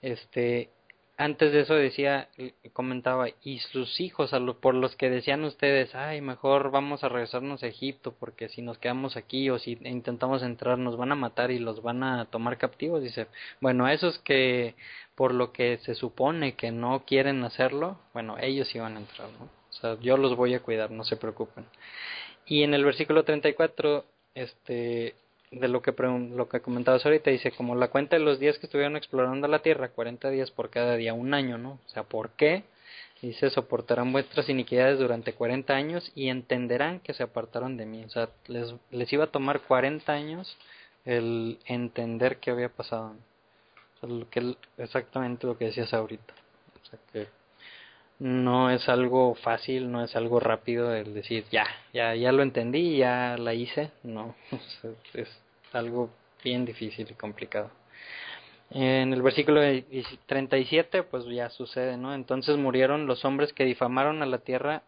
Este, 0.00 0.70
antes 1.18 1.52
de 1.52 1.60
eso 1.62 1.74
decía, 1.74 2.28
eh, 2.38 2.54
comentaba, 2.72 3.26
y 3.42 3.58
sus 3.58 4.00
hijos, 4.00 4.32
a 4.32 4.38
lo, 4.38 4.60
por 4.60 4.74
los 4.74 4.94
que 4.94 5.10
decían 5.10 5.42
ustedes, 5.42 5.92
ay, 5.96 6.20
mejor 6.20 6.70
vamos 6.70 7.02
a 7.02 7.08
regresarnos 7.08 7.64
a 7.64 7.66
Egipto, 7.66 8.14
porque 8.18 8.48
si 8.48 8.62
nos 8.62 8.78
quedamos 8.78 9.16
aquí 9.16 9.50
o 9.50 9.58
si 9.58 9.72
intentamos 9.82 10.44
entrar 10.44 10.78
nos 10.78 10.96
van 10.96 11.10
a 11.10 11.16
matar 11.16 11.50
y 11.50 11.58
los 11.58 11.82
van 11.82 12.04
a 12.04 12.26
tomar 12.26 12.56
captivos. 12.56 13.02
Dice, 13.02 13.26
bueno, 13.60 13.84
a 13.84 13.92
esos 13.92 14.20
que 14.20 14.76
por 15.16 15.34
lo 15.34 15.52
que 15.52 15.78
se 15.78 15.96
supone 15.96 16.54
que 16.54 16.70
no 16.70 17.04
quieren 17.04 17.42
hacerlo, 17.42 17.98
bueno, 18.12 18.36
ellos 18.40 18.72
iban 18.76 18.96
a 18.96 19.00
entrar, 19.00 19.28
¿no? 19.40 19.46
O 19.46 19.50
O 19.70 19.72
sea, 19.72 20.00
yo 20.00 20.16
los 20.16 20.36
voy 20.36 20.54
a 20.54 20.60
cuidar, 20.60 20.92
no 20.92 21.02
se 21.02 21.16
preocupen. 21.16 21.66
Y 22.46 22.62
en 22.62 22.74
el 22.74 22.84
versículo 22.84 23.24
34, 23.24 24.04
este, 24.34 25.16
de 25.50 25.68
lo 25.68 25.82
que, 25.82 25.92
lo 25.92 26.48
que 26.48 26.60
comentabas 26.60 27.04
ahorita, 27.04 27.30
dice, 27.30 27.52
como 27.52 27.74
la 27.74 27.88
cuenta 27.88 28.16
de 28.16 28.22
los 28.22 28.38
días 28.38 28.58
que 28.58 28.66
estuvieron 28.66 28.96
explorando 28.96 29.48
la 29.48 29.60
tierra, 29.60 29.88
40 29.88 30.30
días 30.30 30.50
por 30.50 30.70
cada 30.70 30.96
día, 30.96 31.14
un 31.14 31.34
año, 31.34 31.58
¿no? 31.58 31.78
O 31.86 31.88
sea, 31.88 32.02
¿por 32.02 32.30
qué? 32.30 32.64
Dice, 33.22 33.50
soportarán 33.50 34.12
vuestras 34.12 34.48
iniquidades 34.48 34.98
durante 34.98 35.32
40 35.32 35.74
años 35.74 36.12
y 36.14 36.28
entenderán 36.28 37.00
que 37.00 37.14
se 37.14 37.24
apartaron 37.24 37.76
de 37.76 37.86
mí. 37.86 38.04
O 38.04 38.10
sea, 38.10 38.28
les, 38.46 38.74
les 38.90 39.12
iba 39.12 39.24
a 39.24 39.32
tomar 39.32 39.60
40 39.62 40.12
años 40.12 40.56
el 41.04 41.58
entender 41.66 42.36
qué 42.36 42.50
había 42.52 42.68
pasado. 42.68 43.14
O 44.02 44.06
lo 44.06 44.30
que, 44.30 44.54
exactamente 44.76 45.46
lo 45.46 45.58
que 45.58 45.66
decías 45.66 45.92
ahorita. 45.92 46.34
O 46.80 46.86
sea, 46.86 46.98
que 47.12 47.37
no 48.18 48.70
es 48.70 48.88
algo 48.88 49.34
fácil, 49.36 49.90
no 49.90 50.04
es 50.04 50.16
algo 50.16 50.40
rápido 50.40 50.94
el 50.94 51.14
decir, 51.14 51.44
ya, 51.50 51.66
ya, 51.92 52.14
ya 52.14 52.32
lo 52.32 52.42
entendí, 52.42 52.96
ya 52.96 53.36
la 53.38 53.54
hice. 53.54 53.90
No, 54.02 54.34
es 55.14 55.28
algo 55.72 56.10
bien 56.42 56.64
difícil 56.64 57.06
y 57.10 57.14
complicado. 57.14 57.70
En 58.70 59.14
el 59.14 59.22
versículo 59.22 59.62
37, 60.26 61.02
pues 61.04 61.24
ya 61.26 61.48
sucede, 61.50 61.96
¿no? 61.96 62.14
Entonces 62.14 62.58
murieron 62.58 63.06
los 63.06 63.24
hombres 63.24 63.52
que 63.52 63.64
difamaron 63.64 64.22
a 64.22 64.26
la 64.26 64.38
tierra 64.38 64.82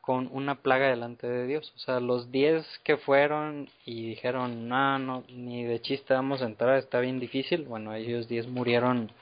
con 0.00 0.28
una 0.32 0.56
plaga 0.56 0.88
delante 0.88 1.28
de 1.28 1.46
Dios. 1.46 1.72
O 1.76 1.78
sea, 1.78 2.00
los 2.00 2.32
diez 2.32 2.66
que 2.84 2.96
fueron 2.96 3.68
y 3.84 4.08
dijeron, 4.08 4.68
no, 4.68 4.98
no, 4.98 5.24
ni 5.28 5.64
de 5.64 5.80
chiste 5.80 6.14
vamos 6.14 6.42
a 6.42 6.46
entrar, 6.46 6.78
está 6.78 7.00
bien 7.00 7.20
difícil. 7.20 7.64
Bueno, 7.64 7.94
ellos 7.94 8.28
diez 8.28 8.48
murieron 8.48 9.12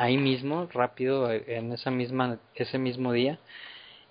ahí 0.00 0.16
mismo, 0.16 0.66
rápido, 0.72 1.30
en 1.30 1.72
esa 1.72 1.90
misma, 1.90 2.38
ese 2.54 2.78
mismo 2.78 3.12
día. 3.12 3.38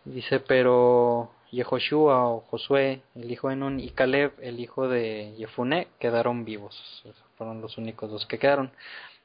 Dice, 0.06 0.40
pero 0.40 1.32
Yehoshua 1.52 2.28
o 2.28 2.42
Josué, 2.42 3.02
el 3.16 3.32
hijo 3.32 3.50
de 3.50 3.56
Nun, 3.56 3.80
y 3.80 3.90
Caleb, 3.90 4.34
el 4.40 4.60
hijo 4.60 4.88
de 4.88 5.34
Yefuné, 5.38 5.88
quedaron 6.00 6.46
vivos. 6.46 7.04
Fueron 7.38 7.62
los 7.62 7.78
únicos 7.80 8.12
dos 8.12 8.28
que 8.28 8.38
quedaron. 8.38 8.72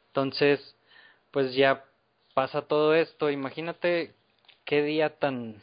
Entonces, 0.08 0.74
pues 1.32 1.54
ya 1.54 1.84
pasa 2.32 2.62
todo 2.62 2.94
esto. 2.94 3.30
Imagínate 3.30 4.14
qué 4.64 4.82
día 4.82 5.18
tan 5.18 5.56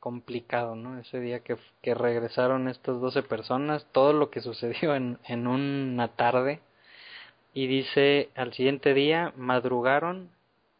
complicado, 0.00 0.74
¿no? 0.74 0.98
Ese 0.98 1.20
día 1.20 1.40
que, 1.40 1.56
que 1.82 1.94
regresaron 1.94 2.68
estas 2.68 3.00
doce 3.00 3.22
personas, 3.22 3.86
todo 3.92 4.12
lo 4.12 4.30
que 4.30 4.40
sucedió 4.48 4.96
en, 4.96 5.18
en 5.24 5.46
una 5.46 6.08
tarde. 6.16 6.60
Y 7.54 7.68
dice, 7.68 8.30
al 8.34 8.52
siguiente 8.54 8.92
día 8.92 9.32
madrugaron 9.36 10.30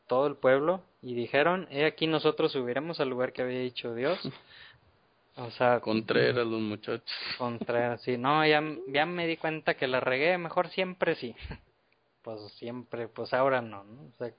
todo 0.09 0.27
el 0.27 0.35
pueblo 0.35 0.83
y 1.03 1.15
dijeron, 1.15 1.69
he 1.71 1.85
aquí 1.85 2.07
nosotros 2.07 2.53
subiremos 2.53 2.99
al 2.99 3.11
lugar 3.11 3.33
que 3.33 3.43
había 3.43 3.61
dicho 3.61 3.95
Dios. 3.95 4.19
O 5.41 5.53
sea, 5.53 5.79
Contreras 5.79 6.45
los 6.45 6.61
muchachos. 6.61 7.05
Contreras, 7.39 8.03
sí, 8.03 8.19
no, 8.19 8.45
ya, 8.45 8.61
ya 8.89 9.07
me 9.07 9.29
di 9.29 9.37
cuenta 9.37 9.75
que 9.75 9.87
la 9.87 10.01
regué, 10.01 10.37
mejor 10.37 10.69
siempre 10.71 11.15
sí. 11.15 11.35
Pues 12.23 12.41
siempre, 12.55 13.07
pues 13.07 13.33
ahora 13.33 13.63
no, 13.63 13.85
¿no? 13.85 14.03
O 14.03 14.13
sea, 14.19 14.33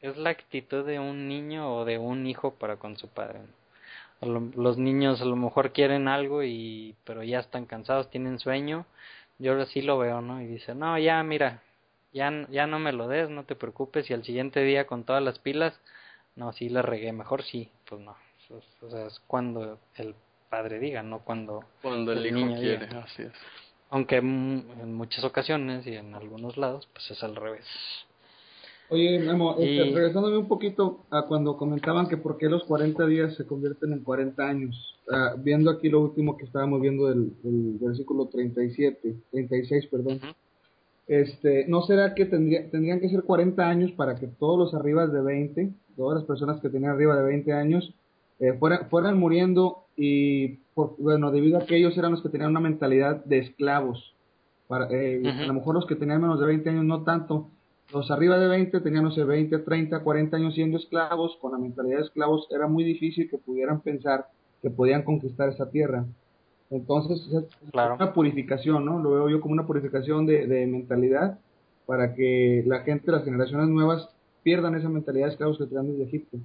es 0.00 0.16
la 0.16 0.30
actitud 0.30 0.86
de 0.86 0.98
un 0.98 1.28
niño 1.28 1.74
o 1.74 1.84
de 1.84 1.98
un 1.98 2.26
hijo 2.26 2.54
para 2.54 2.76
con 2.76 2.96
su 2.96 3.08
padre. 3.08 3.40
los 4.22 4.78
niños 4.78 5.20
a 5.20 5.24
lo 5.24 5.36
mejor 5.36 5.72
quieren 5.72 6.08
algo 6.08 6.42
y 6.44 6.94
pero 7.04 7.22
ya 7.24 7.40
están 7.40 7.66
cansados, 7.66 8.08
tienen 8.08 8.38
sueño. 8.38 8.86
Yo 9.38 9.52
ahora 9.52 9.66
sí 9.66 9.82
lo 9.82 9.98
veo, 9.98 10.20
¿no? 10.20 10.40
Y 10.40 10.46
dice, 10.46 10.74
"No, 10.74 10.96
ya 10.98 11.22
mira, 11.22 11.62
ya, 12.12 12.46
ya 12.50 12.66
no 12.66 12.78
me 12.78 12.92
lo 12.92 13.08
des, 13.08 13.30
no 13.30 13.44
te 13.44 13.56
preocupes, 13.56 14.10
y 14.10 14.14
al 14.14 14.24
siguiente 14.24 14.60
día 14.62 14.86
con 14.86 15.04
todas 15.04 15.22
las 15.22 15.38
pilas, 15.38 15.78
no, 16.36 16.52
sí 16.52 16.68
la 16.68 16.82
regué, 16.82 17.12
mejor 17.12 17.42
sí, 17.42 17.70
pues 17.88 18.00
no. 18.00 18.16
O 18.82 18.90
sea, 18.90 19.06
es 19.06 19.20
cuando 19.26 19.78
el 19.96 20.14
padre 20.48 20.80
diga, 20.80 21.02
no 21.02 21.20
cuando, 21.20 21.64
cuando 21.82 22.12
el, 22.12 22.26
hijo 22.26 22.54
quiere, 22.58 22.86
así 22.86 23.22
es. 23.22 23.32
Aunque 23.90 24.16
en 24.16 24.94
muchas 24.94 25.24
ocasiones 25.24 25.86
y 25.86 25.94
en 25.94 26.14
algunos 26.14 26.56
lados, 26.56 26.88
pues 26.92 27.10
es 27.10 27.22
al 27.22 27.36
revés. 27.36 27.66
Oye, 28.90 29.20
Memo, 29.20 29.52
este, 29.56 29.94
regresándome 29.94 30.36
un 30.36 30.48
poquito 30.48 31.06
a 31.10 31.22
cuando 31.22 31.56
comentaban 31.56 32.08
que 32.08 32.16
por 32.16 32.38
qué 32.38 32.46
los 32.46 32.64
40 32.64 33.06
días 33.06 33.36
se 33.36 33.46
convierten 33.46 33.92
en 33.92 34.02
40 34.02 34.42
años. 34.42 34.98
Ah, 35.08 35.34
viendo 35.38 35.70
aquí 35.70 35.88
lo 35.88 36.00
último 36.00 36.36
que 36.36 36.44
estábamos 36.44 36.80
viendo 36.80 37.06
del, 37.06 37.32
del 37.42 37.78
versículo 37.80 38.26
37, 38.26 39.14
36, 39.30 39.86
perdón. 39.86 40.20
Este, 41.10 41.66
¿No 41.66 41.82
será 41.82 42.14
que 42.14 42.24
tendría, 42.24 42.70
tendrían 42.70 43.00
que 43.00 43.08
ser 43.08 43.24
40 43.24 43.68
años 43.68 43.90
para 43.90 44.14
que 44.14 44.28
todos 44.28 44.56
los 44.56 44.74
arriba 44.74 45.08
de 45.08 45.20
20, 45.20 45.70
todas 45.96 46.20
las 46.20 46.24
personas 46.24 46.60
que 46.60 46.68
tenían 46.68 46.92
arriba 46.92 47.16
de 47.16 47.24
20 47.24 47.52
años, 47.52 47.92
eh, 48.38 48.52
fueran, 48.52 48.88
fueran 48.88 49.18
muriendo 49.18 49.86
y, 49.96 50.58
por, 50.72 50.94
bueno, 50.98 51.32
debido 51.32 51.58
a 51.58 51.66
que 51.66 51.76
ellos 51.76 51.98
eran 51.98 52.12
los 52.12 52.22
que 52.22 52.28
tenían 52.28 52.50
una 52.50 52.60
mentalidad 52.60 53.24
de 53.24 53.38
esclavos? 53.38 54.14
Para, 54.68 54.86
eh, 54.92 55.20
A 55.26 55.46
lo 55.48 55.54
mejor 55.54 55.74
los 55.74 55.86
que 55.86 55.96
tenían 55.96 56.20
menos 56.20 56.38
de 56.38 56.46
20 56.46 56.70
años 56.70 56.84
no 56.84 57.02
tanto. 57.02 57.48
Los 57.92 58.12
arriba 58.12 58.38
de 58.38 58.46
20 58.46 58.80
tenían, 58.80 59.02
no 59.02 59.10
sé, 59.10 59.24
20, 59.24 59.58
30, 59.58 60.04
40 60.04 60.36
años 60.36 60.54
siendo 60.54 60.78
esclavos, 60.78 61.36
con 61.40 61.50
la 61.50 61.58
mentalidad 61.58 61.98
de 61.98 62.04
esclavos, 62.04 62.46
era 62.52 62.68
muy 62.68 62.84
difícil 62.84 63.28
que 63.28 63.36
pudieran 63.36 63.80
pensar 63.80 64.26
que 64.62 64.70
podían 64.70 65.02
conquistar 65.02 65.48
esa 65.48 65.68
tierra. 65.72 66.06
Entonces, 66.70 67.26
es 67.32 67.44
una 67.72 68.12
purificación, 68.12 68.84
¿no? 68.84 69.00
Lo 69.00 69.10
veo 69.10 69.28
yo 69.28 69.40
como 69.40 69.54
una 69.54 69.66
purificación 69.66 70.24
de, 70.24 70.46
de, 70.46 70.66
mentalidad 70.66 71.38
para 71.84 72.14
que 72.14 72.62
la 72.64 72.80
gente, 72.80 73.10
las 73.10 73.24
generaciones 73.24 73.68
nuevas, 73.68 74.08
pierdan 74.44 74.76
esa 74.76 74.88
mentalidad 74.88 75.26
de 75.26 75.32
esclavos 75.32 75.58
que 75.58 75.66
traen 75.66 75.90
desde 75.90 76.04
Egipto. 76.04 76.38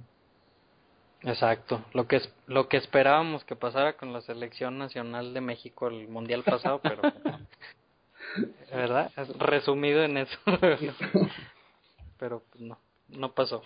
Exacto, 1.22 1.82
lo 1.92 2.06
que 2.06 2.16
es, 2.16 2.32
lo 2.46 2.68
que 2.68 2.76
esperábamos 2.76 3.44
que 3.44 3.56
pasara 3.56 3.96
con 3.96 4.12
la 4.12 4.20
selección 4.20 4.78
nacional 4.78 5.32
de 5.32 5.40
México 5.40 5.88
el 5.88 6.08
mundial 6.08 6.42
pasado, 6.42 6.80
pero 6.82 7.00
¿verdad? 8.72 9.10
Es 9.16 9.28
resumido 9.38 10.02
en 10.02 10.18
eso. 10.18 10.38
pero 12.18 12.42
no, 12.58 12.78
no 13.08 13.32
pasó. 13.32 13.62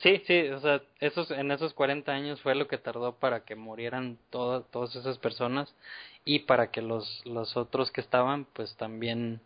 Sí, 0.00 0.22
sí, 0.26 0.48
o 0.48 0.60
sea, 0.60 0.82
esos, 1.00 1.30
en 1.30 1.50
esos 1.50 1.74
40 1.74 2.12
años 2.12 2.40
fue 2.40 2.54
lo 2.54 2.66
que 2.68 2.78
tardó 2.78 3.14
para 3.16 3.44
que 3.44 3.54
murieran 3.54 4.18
todas 4.30 4.64
todas 4.70 4.96
esas 4.96 5.18
personas 5.18 5.74
y 6.24 6.40
para 6.40 6.70
que 6.70 6.82
los, 6.82 7.24
los 7.26 7.56
otros 7.56 7.90
que 7.90 8.00
estaban, 8.00 8.46
pues 8.46 8.76
también 8.76 9.40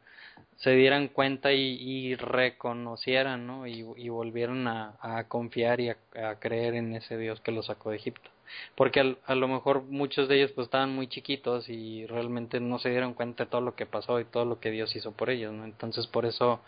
se 0.58 0.70
dieran 0.72 1.08
cuenta 1.08 1.52
y, 1.52 2.14
reconocieran, 2.16 3.46
¿no? 3.46 3.66
Y, 3.66 3.84
y 3.96 4.08
volvieran 4.08 4.66
a, 4.68 5.24
confiar 5.28 5.80
y 5.80 5.90
a, 5.90 5.96
creer 6.40 6.74
en 6.74 6.94
ese 6.94 7.16
Dios 7.16 7.40
que 7.40 7.52
los 7.52 7.66
sacó 7.66 7.90
de 7.90 7.96
Egipto. 7.96 8.30
Porque 8.74 9.16
a 9.26 9.34
lo 9.34 9.48
mejor 9.48 9.82
muchos 9.84 10.28
de 10.28 10.36
ellos 10.36 10.52
pues 10.52 10.66
estaban 10.66 10.94
muy 10.94 11.06
chiquitos 11.08 11.68
y 11.68 12.06
realmente 12.06 12.60
no 12.60 12.78
se 12.78 12.90
dieron 12.90 13.14
cuenta 13.14 13.44
de 13.44 13.50
todo 13.50 13.60
lo 13.60 13.74
que 13.76 13.86
pasó 13.86 14.20
y 14.20 14.24
todo 14.24 14.44
lo 14.46 14.58
que 14.60 14.70
Dios 14.70 14.94
hizo 14.96 15.12
por 15.12 15.30
ellos, 15.30 15.52
¿no? 15.52 15.64
Entonces 15.64 16.06
por 16.06 16.26
eso 16.26 16.60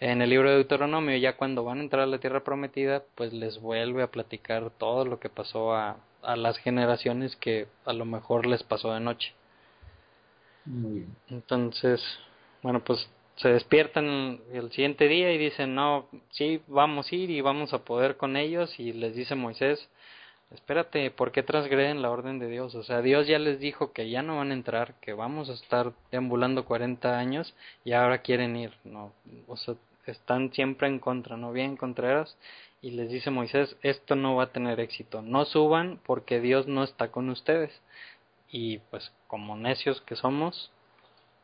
en 0.00 0.22
el 0.22 0.30
libro 0.30 0.48
de 0.50 0.56
Deuteronomio, 0.56 1.16
ya 1.16 1.36
cuando 1.36 1.64
van 1.64 1.78
a 1.78 1.82
entrar 1.82 2.02
a 2.02 2.06
la 2.06 2.18
tierra 2.18 2.44
prometida, 2.44 3.02
pues 3.14 3.32
les 3.32 3.60
vuelve 3.60 4.02
a 4.02 4.10
platicar 4.10 4.70
todo 4.78 5.04
lo 5.04 5.18
que 5.18 5.28
pasó 5.28 5.74
a, 5.74 5.96
a 6.22 6.36
las 6.36 6.58
generaciones 6.58 7.36
que 7.36 7.66
a 7.84 7.92
lo 7.92 8.04
mejor 8.04 8.46
les 8.46 8.62
pasó 8.62 8.92
de 8.92 9.00
noche. 9.00 9.32
Muy 10.64 10.92
bien. 11.00 11.16
Entonces, 11.30 12.02
bueno, 12.62 12.82
pues 12.84 13.08
se 13.36 13.48
despiertan 13.50 14.40
el 14.52 14.70
siguiente 14.72 15.08
día 15.08 15.32
y 15.32 15.38
dicen, 15.38 15.74
no, 15.74 16.08
sí, 16.30 16.60
vamos 16.66 17.10
a 17.10 17.14
ir 17.14 17.30
y 17.30 17.40
vamos 17.40 17.72
a 17.72 17.84
poder 17.84 18.16
con 18.16 18.36
ellos. 18.36 18.78
Y 18.80 18.92
les 18.92 19.14
dice 19.14 19.34
Moisés, 19.34 19.88
espérate, 20.50 21.10
¿por 21.10 21.32
qué 21.32 21.42
transgreden 21.42 22.02
la 22.02 22.10
orden 22.10 22.38
de 22.38 22.48
Dios? 22.48 22.74
O 22.74 22.82
sea, 22.82 23.02
Dios 23.02 23.26
ya 23.26 23.38
les 23.38 23.58
dijo 23.58 23.92
que 23.92 24.08
ya 24.10 24.22
no 24.22 24.36
van 24.36 24.50
a 24.50 24.54
entrar, 24.54 24.94
que 25.00 25.12
vamos 25.12 25.50
a 25.50 25.54
estar 25.54 25.92
deambulando 26.10 26.64
40 26.64 27.18
años 27.18 27.54
y 27.84 27.92
ahora 27.92 28.22
quieren 28.22 28.56
ir, 28.56 28.72
¿no? 28.84 29.12
O 29.46 29.56
sea, 29.56 29.74
están 30.06 30.52
siempre 30.52 30.88
en 30.88 30.98
contra, 30.98 31.36
¿no? 31.36 31.52
Bien 31.52 31.76
Contreras. 31.76 32.36
Y 32.80 32.92
les 32.92 33.10
dice 33.10 33.30
Moisés, 33.30 33.76
esto 33.82 34.14
no 34.14 34.36
va 34.36 34.44
a 34.44 34.52
tener 34.52 34.78
éxito, 34.80 35.22
no 35.22 35.44
suban 35.44 35.98
porque 36.04 36.40
Dios 36.40 36.66
no 36.66 36.84
está 36.84 37.10
con 37.10 37.30
ustedes. 37.30 37.72
Y 38.50 38.78
pues 38.90 39.12
como 39.26 39.56
necios 39.56 40.00
que 40.02 40.14
somos, 40.14 40.70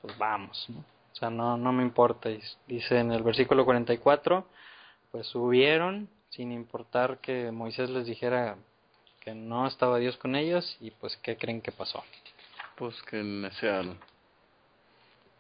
pues 0.03 0.17
vamos, 0.19 0.67
¿no? 0.69 0.81
O 0.81 1.15
sea, 1.15 1.31
no, 1.31 1.57
no 1.57 1.73
me 1.73 1.83
importa. 1.83 2.31
Dice 2.67 2.99
en 2.99 3.13
el 3.13 3.23
versículo 3.23 3.65
44, 3.65 4.47
pues 5.11 5.27
subieron 5.27 6.09
sin 6.31 6.53
importar 6.53 7.19
que 7.19 7.51
Moisés 7.51 7.91
les 7.91 8.07
dijera 8.07 8.57
que 9.25 9.35
no 9.35 9.67
estaba 9.67 9.99
Dios 9.99 10.17
con 10.17 10.35
ellos 10.35 10.77
y 10.81 10.91
pues 10.91 11.17
¿qué 11.23 11.37
creen 11.37 11.61
que 11.61 11.73
pasó? 11.73 12.03
Pues 12.77 13.01
que 13.03 13.23
necearon. 13.23 13.97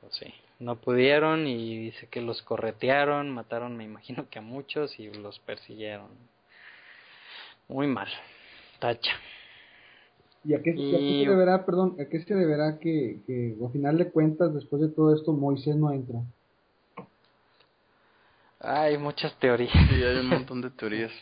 Pues 0.00 0.14
sí, 0.14 0.32
no 0.60 0.76
pudieron 0.76 1.46
y 1.46 1.78
dice 1.78 2.06
que 2.08 2.20
los 2.20 2.42
corretearon, 2.42 3.30
mataron 3.30 3.76
me 3.76 3.84
imagino 3.84 4.28
que 4.30 4.38
a 4.38 4.42
muchos 4.42 4.98
y 4.98 5.10
los 5.12 5.38
persiguieron. 5.40 6.08
Muy 7.68 7.86
mal. 7.86 8.08
Tacha. 8.78 9.12
¿Y 10.44 10.54
a 10.54 10.62
qué, 10.62 10.74
se 10.74 11.30
deberá, 11.30 11.64
perdón, 11.64 11.96
a 12.00 12.08
qué 12.08 12.20
se 12.22 12.34
deberá 12.34 12.78
que, 12.80 13.20
que 13.26 13.56
al 13.64 13.70
final 13.70 13.96
de 13.96 14.10
cuentas, 14.10 14.52
después 14.52 14.82
de 14.82 14.88
todo 14.88 15.14
esto, 15.14 15.32
Moisés 15.32 15.76
no 15.76 15.92
entra? 15.92 16.20
Hay 18.58 18.98
muchas 18.98 19.38
teorías. 19.38 19.72
Sí, 19.72 20.02
hay 20.02 20.18
un 20.18 20.28
montón 20.28 20.60
de 20.60 20.70
teorías. 20.78 21.12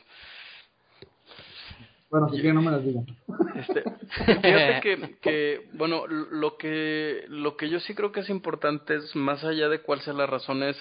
Bueno, 2.10 2.28
si 2.28 2.36
quieren 2.36 2.56
no 2.56 2.62
me 2.62 2.72
las 2.72 2.84
digan. 2.84 3.06
Este, 3.54 3.82
fíjate 4.42 4.80
que, 4.82 5.18
que, 5.20 5.70
bueno, 5.74 6.06
lo 6.08 6.56
que, 6.56 7.24
lo 7.28 7.56
que 7.56 7.68
yo 7.68 7.78
sí 7.80 7.94
creo 7.94 8.10
que 8.10 8.20
es 8.20 8.28
importante 8.28 8.96
es, 8.96 9.14
más 9.14 9.44
allá 9.44 9.68
de 9.68 9.80
cuál 9.80 10.00
sea 10.00 10.12
la 10.12 10.26
razón, 10.26 10.62
es 10.64 10.76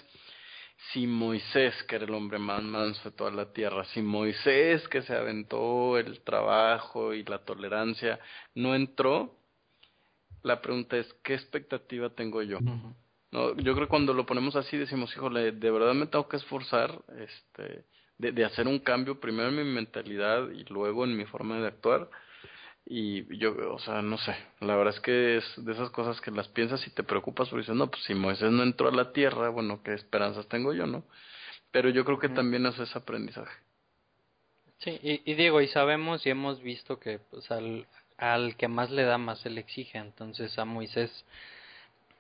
si 0.92 1.06
Moisés, 1.06 1.76
que 1.84 1.98
era 1.98 2.06
el 2.06 2.14
hombre 2.14 2.40
más 2.40 2.64
manso 2.64 3.10
de 3.10 3.16
toda 3.16 3.32
la 3.32 3.52
tierra, 3.52 3.84
si 3.86 4.02
Moisés, 4.02 4.88
que 4.88 5.04
se 5.04 5.16
aventó 5.16 5.98
el 5.98 6.22
trabajo 6.22 7.14
y 7.14 7.24
la 7.26 7.40
tolerancia, 7.40 8.20
no 8.56 8.74
entró, 8.74 9.36
la 10.42 10.62
pregunta 10.62 10.98
es, 10.98 11.14
¿qué 11.24 11.36
expectativa 11.36 12.10
tengo 12.10 12.42
yo? 12.42 12.60
no, 13.32 13.56
yo 13.58 13.74
creo 13.76 13.86
que 13.86 13.88
cuando 13.88 14.14
lo 14.14 14.26
ponemos 14.26 14.56
así 14.56 14.78
decimos, 14.78 15.14
híjole, 15.16 15.52
de 15.52 15.72
verdad 15.72 15.94
me 15.94 16.08
tengo 16.08 16.28
que 16.28 16.38
esforzar 16.38 17.04
este, 17.20 17.86
de, 18.20 18.32
de 18.32 18.46
hacer 18.46 18.68
un 18.68 18.80
cambio 18.80 19.20
primero 19.20 19.50
en 19.50 19.56
mi 19.56 19.64
mentalidad 19.64 20.52
y 20.52 20.64
luego 20.66 21.06
en 21.06 21.18
mi 21.18 21.26
forma 21.26 21.60
de 21.60 21.68
actuar 21.68 22.10
y 22.92 23.38
yo, 23.38 23.54
o 23.72 23.78
sea, 23.80 24.02
no 24.02 24.18
sé, 24.18 24.36
la 24.62 24.76
verdad 24.76 24.96
es 24.96 25.00
que 25.02 25.38
es 25.38 25.66
de 25.66 25.74
esas 25.74 25.92
cosas 25.92 26.20
que 26.22 26.32
las 26.32 26.48
piensas 26.48 26.86
y 26.88 26.90
te 26.90 27.04
preocupas 27.04 27.48
porque 27.48 27.62
dices, 27.62 27.76
no, 27.76 27.92
pues 27.92 28.04
si 28.04 28.16
Moisés 28.16 28.52
no 28.52 28.64
entró 28.64 28.90
a 28.90 28.92
la 28.92 29.12
tierra, 29.14 29.50
bueno, 29.50 29.84
qué 29.84 29.94
esperanzas 29.94 30.48
tengo 30.48 30.74
yo, 30.74 30.88
¿no? 30.88 31.04
Pero 31.72 31.90
yo 31.90 32.04
creo 32.04 32.18
que 32.18 32.30
también 32.30 32.66
es 32.66 32.80
ese 32.80 32.98
aprendizaje. 32.98 33.56
Sí, 34.80 35.00
y, 35.04 35.22
y 35.32 35.36
digo, 35.36 35.62
y 35.62 35.68
sabemos 35.68 36.26
y 36.26 36.32
hemos 36.32 36.64
visto 36.64 37.00
que 37.00 37.20
pues 37.20 37.52
al, 37.52 37.86
al 38.18 38.56
que 38.56 38.68
más 38.68 38.90
le 38.90 39.04
da 39.04 39.20
más 39.20 39.40
se 39.40 39.52
le 39.52 39.62
exige, 39.62 40.00
entonces 40.00 40.58
a 40.58 40.66
Moisés 40.66 41.26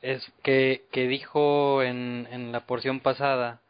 es 0.03 0.31
que, 0.43 0.83
que 0.91 1.07
dijo 1.07 1.81
en, 1.81 2.27
en 2.31 2.51
la 2.51 2.67
porción 2.67 2.99
pasada, 2.99 3.61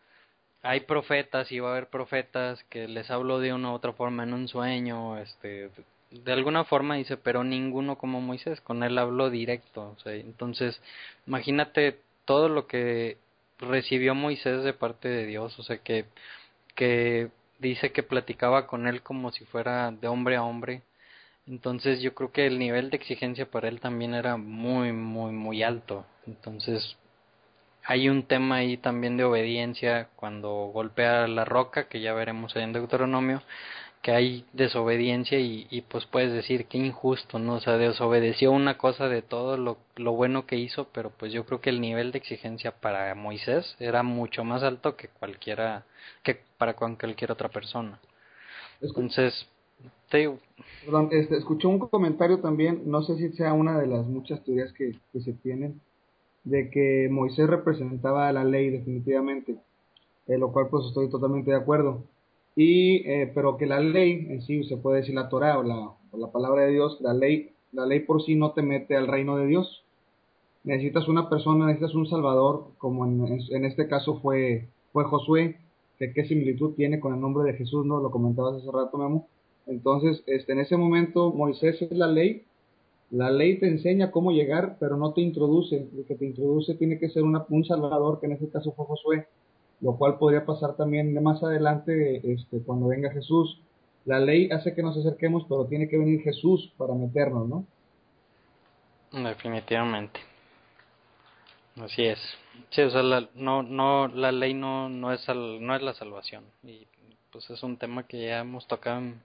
hay 0.62 0.82
profetas 0.82 1.51
y 1.51 1.60
va 1.60 1.70
a 1.70 1.72
haber 1.72 1.88
profetas 1.89 2.64
que 2.66 2.88
les 2.88 3.10
hablo 3.12 3.39
de 3.39 3.53
una 3.53 3.72
u 3.72 3.74
otra 3.74 3.93
forma 3.93 4.24
en 4.24 4.34
un 4.34 4.47
sueño, 4.47 5.18
este, 5.18 5.70
de 6.12 6.34
alguna 6.34 6.64
forma 6.66 6.95
dice, 6.95 7.18
pero 7.18 7.43
ninguno 7.43 7.97
como 7.97 8.22
Moisés, 8.22 8.62
con 8.62 8.84
él 8.84 8.97
habló 8.97 9.30
directo. 9.30 9.95
O 9.97 9.99
sea, 9.99 10.14
entonces, 10.16 10.82
imagínate 11.28 11.99
todo 12.26 12.49
lo 12.49 12.68
que 12.68 13.18
recibió 13.60 14.16
Moisés 14.16 14.64
de 14.64 14.74
parte 14.74 15.07
de 15.10 15.26
Dios, 15.26 15.57
o 15.60 15.64
sea, 15.64 15.78
que, 15.80 16.05
que 16.76 17.30
dice 17.60 17.91
que 17.91 18.03
platicaba 18.03 18.68
con 18.68 18.88
él 18.88 19.01
como 19.01 19.32
si 19.32 19.45
fuera 19.45 19.91
de 19.91 20.07
hombre 20.07 20.36
a 20.38 20.43
hombre. 20.43 20.82
Entonces 21.47 22.01
yo 22.01 22.14
creo 22.14 22.32
que 22.32 22.45
el 22.47 22.60
nivel 22.60 22.89
de 22.89 22.97
exigencia 22.97 23.49
para 23.49 23.68
él 23.70 23.80
también 23.80 24.14
era 24.14 24.38
muy, 24.38 24.91
muy, 24.93 25.32
muy 25.34 25.64
alto. 25.64 26.05
Entonces 26.28 26.97
hay 27.90 28.08
un 28.08 28.22
tema 28.22 28.58
ahí 28.58 28.78
también 28.78 29.18
de 29.18 29.24
obediencia 29.24 30.10
cuando 30.16 30.70
golpea 30.72 31.28
la 31.28 31.44
roca, 31.44 31.90
que 31.90 32.02
ya 32.02 32.14
veremos 32.14 32.56
en 32.56 32.72
Deuteronomio, 32.72 33.42
que 34.04 34.12
hay 34.12 34.46
desobediencia 34.54 35.40
y, 35.40 35.66
y 35.72 35.82
pues 35.82 36.06
puedes 36.06 36.32
decir 36.32 36.68
que 36.68 36.78
injusto, 36.78 37.40
¿no? 37.40 37.56
O 37.56 37.60
sea, 37.60 37.78
desobedeció 37.78 38.52
una 38.52 38.78
cosa 38.78 39.08
de 39.08 39.24
todo 39.24 39.58
lo, 39.58 39.80
lo 39.96 40.12
bueno 40.12 40.46
que 40.46 40.58
hizo, 40.58 40.88
pero 40.94 41.10
pues 41.10 41.34
yo 41.34 41.48
creo 41.48 41.62
que 41.62 41.72
el 41.72 41.82
nivel 41.82 42.12
de 42.12 42.20
exigencia 42.20 42.80
para 42.80 43.16
Moisés 43.16 43.76
era 43.80 44.04
mucho 44.04 44.44
más 44.44 44.62
alto 44.62 44.96
que 44.96 45.08
cualquiera, 45.08 45.84
que 46.22 46.40
para 46.60 46.76
cualquier 46.76 47.32
otra 47.32 47.50
persona. 47.50 48.00
Entonces, 48.82 49.48
te... 50.12 50.32
Perdón, 50.86 51.10
este, 51.12 51.38
escuché 51.38 51.66
un 51.66 51.80
comentario 51.80 52.40
también, 52.40 52.84
no 52.86 53.02
sé 53.02 53.18
si 53.18 53.30
sea 53.30 53.54
una 53.54 53.80
de 53.80 53.88
las 53.88 54.06
muchas 54.06 54.44
teorías 54.44 54.72
que, 54.74 54.92
que 55.12 55.22
se 55.22 55.34
tienen, 55.34 55.82
de 56.44 56.70
que 56.70 57.08
Moisés 57.12 57.48
representaba 57.48 58.32
la 58.32 58.44
ley 58.44 58.70
definitivamente, 58.70 59.58
eh, 60.28 60.38
lo 60.38 60.52
cual 60.52 60.68
pues 60.70 60.86
estoy 60.86 61.10
totalmente 61.10 61.52
de 61.52 61.58
acuerdo. 61.58 62.04
Y 62.56 63.08
eh, 63.10 63.32
pero 63.34 63.58
que 63.58 63.66
la 63.66 63.80
ley 63.80 64.28
en 64.30 64.42
sí 64.42 64.64
se 64.64 64.78
puede 64.78 64.98
decir 64.98 65.16
la 65.16 65.30
Torah 65.30 65.60
o 65.60 65.64
la, 65.64 65.94
la 66.14 66.32
palabra 66.32 66.64
de 66.64 66.72
Dios 66.72 67.00
la 67.02 67.14
ley 67.14 67.52
la 67.72 67.86
ley 67.86 68.00
por 68.02 68.24
sí 68.24 68.36
no 68.36 68.52
te 68.52 68.62
mete 68.62 68.96
al 68.96 69.08
reino 69.08 69.38
de 69.38 69.46
Dios. 69.46 69.84
Necesitas 70.64 71.08
una 71.08 71.30
persona 71.30 71.68
necesitas 71.68 71.96
un 71.96 72.08
salvador 72.08 72.72
como 72.78 73.06
en, 73.06 73.66
este 73.66 73.88
caso 73.88 74.20
fue 74.20 74.68
fue 74.92 75.04
Josué 75.06 75.58
que 75.98 76.14
qué 76.14 76.26
similitud 76.26 76.74
tiene 76.76 77.00
con 77.00 77.14
el 77.14 77.22
nombre 77.22 77.50
de 77.50 77.58
Jesús 77.58 77.86
no 77.86 78.00
lo 78.00 78.12
comentabas 78.12 78.56
hace 78.56 78.72
rato 78.72 78.98
Memo. 78.98 79.28
Entonces 79.68 80.24
este 80.26 80.54
en 80.54 80.60
ese 80.60 80.78
momento 80.78 81.32
Moisés 81.32 81.82
es 81.82 81.92
la 81.92 82.08
ley 82.08 82.44
la 83.12 83.32
ley 83.32 83.60
te 83.60 83.68
enseña 83.68 84.12
cómo 84.12 84.32
llegar 84.32 84.78
pero 84.80 84.97
no 84.97 85.14
te 85.14 85.22
introduce 85.22 85.76
el 85.78 86.05
que 86.05 86.16
te 86.16 86.26
introduce 86.26 86.76
tiene 86.76 86.99
que 86.99 87.10
ser 87.10 87.24
una, 87.24 87.45
un 87.49 87.66
salvador 87.66 88.20
que 88.20 88.28
en 88.28 88.34
este 88.34 88.49
caso 88.49 88.72
fue 88.74 88.86
Josué 88.86 89.28
lo 89.82 89.97
cual 89.97 90.18
podría 90.18 90.45
pasar 90.45 90.76
también 90.76 91.22
más 91.24 91.41
adelante 91.41 92.22
este, 92.34 92.62
cuando 92.66 92.88
venga 92.88 93.12
Jesús. 93.12 93.62
La 94.05 94.20
ley 94.20 94.49
hace 94.51 94.74
que 94.74 94.84
nos 94.84 94.97
acerquemos, 94.97 95.45
pero 95.47 95.66
tiene 95.66 95.88
que 95.88 95.97
venir 95.97 96.22
Jesús 96.22 96.74
para 96.78 96.93
meternos, 96.93 97.47
¿no? 97.47 97.66
Definitivamente. 99.12 100.20
Así 101.82 102.03
es. 102.03 102.20
Sí, 102.72 102.82
o 102.82 102.89
sea, 102.89 103.03
la, 103.03 103.30
no, 103.36 103.64
no, 103.64 104.07
la 104.07 104.32
ley 104.32 104.53
no, 104.53 104.89
no 104.89 105.14
es, 105.14 105.26
no 105.30 105.76
es 105.76 105.82
la 105.82 105.93
salvación. 105.93 106.43
Y 106.64 106.88
pues 107.32 107.49
es 107.49 107.64
un 107.64 107.78
tema 107.78 108.03
que 108.03 108.26
ya 108.26 108.39
hemos 108.39 108.68
tocado 108.68 108.99
en 108.99 109.22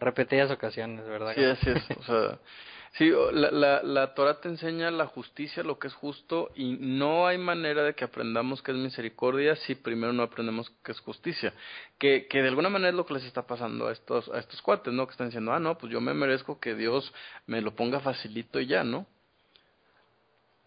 repetidas 0.00 0.50
ocasiones, 0.50 1.06
¿verdad? 1.06 1.34
Sí, 1.34 1.44
así 1.44 1.70
es. 1.70 1.98
O 1.98 2.02
sea, 2.02 2.38
Sí, 2.96 3.10
la, 3.32 3.50
la, 3.50 3.82
la 3.82 4.14
Torah 4.14 4.40
te 4.40 4.48
enseña 4.48 4.88
la 4.92 5.06
justicia, 5.06 5.64
lo 5.64 5.80
que 5.80 5.88
es 5.88 5.94
justo, 5.94 6.52
y 6.54 6.76
no 6.78 7.26
hay 7.26 7.38
manera 7.38 7.82
de 7.82 7.94
que 7.94 8.04
aprendamos 8.04 8.62
que 8.62 8.70
es 8.70 8.78
misericordia 8.78 9.56
si 9.56 9.74
primero 9.74 10.12
no 10.12 10.22
aprendemos 10.22 10.70
que 10.84 10.92
es 10.92 11.00
justicia. 11.00 11.52
Que, 11.98 12.28
que 12.28 12.40
de 12.40 12.48
alguna 12.48 12.68
manera 12.68 12.90
es 12.90 12.94
lo 12.94 13.04
que 13.04 13.14
les 13.14 13.24
está 13.24 13.48
pasando 13.48 13.88
a 13.88 13.92
estos, 13.92 14.28
a 14.28 14.38
estos 14.38 14.62
cuates, 14.62 14.92
¿no? 14.92 15.06
Que 15.08 15.10
están 15.10 15.26
diciendo, 15.26 15.52
ah, 15.52 15.58
no, 15.58 15.76
pues 15.76 15.92
yo 15.92 16.00
me 16.00 16.14
merezco 16.14 16.60
que 16.60 16.76
Dios 16.76 17.12
me 17.46 17.60
lo 17.60 17.74
ponga 17.74 17.98
facilito 17.98 18.60
y 18.60 18.66
ya, 18.66 18.84
¿no? 18.84 19.06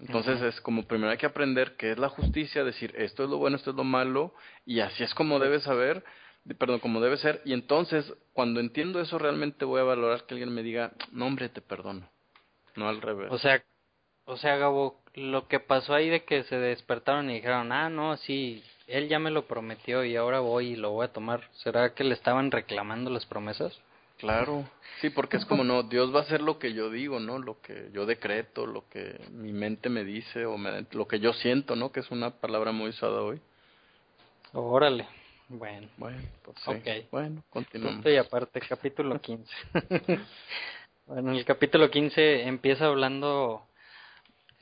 Entonces 0.02 0.42
es 0.42 0.60
como 0.60 0.84
primero 0.84 1.12
hay 1.12 1.18
que 1.18 1.26
aprender 1.26 1.78
qué 1.78 1.92
es 1.94 1.98
la 1.98 2.10
justicia, 2.10 2.66
decir 2.66 2.94
esto 2.98 3.24
es 3.24 3.30
lo 3.30 3.38
bueno, 3.38 3.56
esto 3.56 3.72
es 3.72 3.78
lo 3.78 3.86
malo, 3.86 4.34
y 4.66 4.82
así 4.82 5.02
es 5.02 5.14
como 5.16 5.40
debe 5.40 5.62
saber, 5.62 6.04
perdón, 6.60 6.80
como 6.80 7.00
debe 7.00 7.18
ser, 7.18 7.42
y 7.46 7.54
entonces 7.54 8.14
cuando 8.34 8.60
entiendo 8.60 9.00
eso 9.00 9.18
realmente 9.18 9.66
voy 9.66 9.80
a 9.80 9.86
valorar 9.86 10.26
que 10.26 10.36
alguien 10.36 10.54
me 10.54 10.62
diga, 10.62 10.92
no 11.12 11.26
hombre, 11.26 11.50
te 11.50 11.62
perdono 11.62 12.08
no 12.78 12.88
al 12.88 13.02
revés. 13.02 13.30
O 13.32 13.38
sea, 13.38 13.64
o 14.26 14.38
sea, 14.38 14.58
Gabo, 14.58 15.02
lo 15.16 15.48
que 15.48 15.60
pasó 15.60 15.94
ahí 15.94 16.10
de 16.10 16.24
que 16.24 16.44
se 16.44 16.58
despertaron 16.58 17.30
y 17.30 17.36
dijeron, 17.36 17.72
ah, 17.72 17.90
no, 17.90 18.18
sí, 18.18 18.64
él 18.86 19.08
ya 19.08 19.20
me 19.20 19.32
lo 19.32 19.46
prometió 19.48 20.04
y 20.04 20.16
ahora 20.16 20.40
voy 20.40 20.70
y 20.70 20.76
lo 20.76 20.92
voy 20.92 21.06
a 21.06 21.14
tomar. 21.14 21.50
¿Será 21.64 21.94
que 21.94 22.04
le 22.04 22.14
estaban 22.14 22.52
reclamando 22.52 23.10
las 23.10 23.26
promesas? 23.26 23.80
Claro, 24.18 24.68
sí, 25.00 25.12
porque 25.12 25.38
es 25.38 25.46
como 25.46 25.64
no, 25.64 25.84
Dios 25.84 26.14
va 26.14 26.22
a 26.22 26.24
hacer 26.24 26.42
lo 26.42 26.58
que 26.58 26.74
yo 26.74 26.90
digo, 26.90 27.20
¿no? 27.20 27.38
Lo 27.38 27.62
que 27.62 27.90
yo 27.94 28.08
decreto, 28.08 28.66
lo 28.66 28.90
que 28.90 29.20
mi 29.32 29.54
mente 29.54 29.90
me 29.90 30.04
dice 30.04 30.46
o 30.46 30.58
me, 30.58 30.86
lo 30.92 31.08
que 31.08 31.20
yo 31.20 31.34
siento, 31.34 31.76
¿no? 31.76 31.92
Que 31.92 32.00
es 32.00 32.10
una 32.10 32.32
palabra 32.32 32.72
muy 32.72 32.90
usada 32.90 33.22
hoy. 33.22 33.40
Órale, 34.54 35.08
bueno. 35.50 35.88
Bueno, 35.98 36.22
pues 36.44 36.58
sí. 36.84 37.08
Bueno, 37.12 37.44
continuamos. 37.50 38.06
Y 38.08 38.18
aparte, 38.18 38.60
capítulo 38.60 39.22
15. 39.22 39.46
Bueno, 41.08 41.32
el 41.32 41.46
capítulo 41.46 41.90
15 41.90 42.50
empieza 42.50 42.88
hablando 42.88 43.62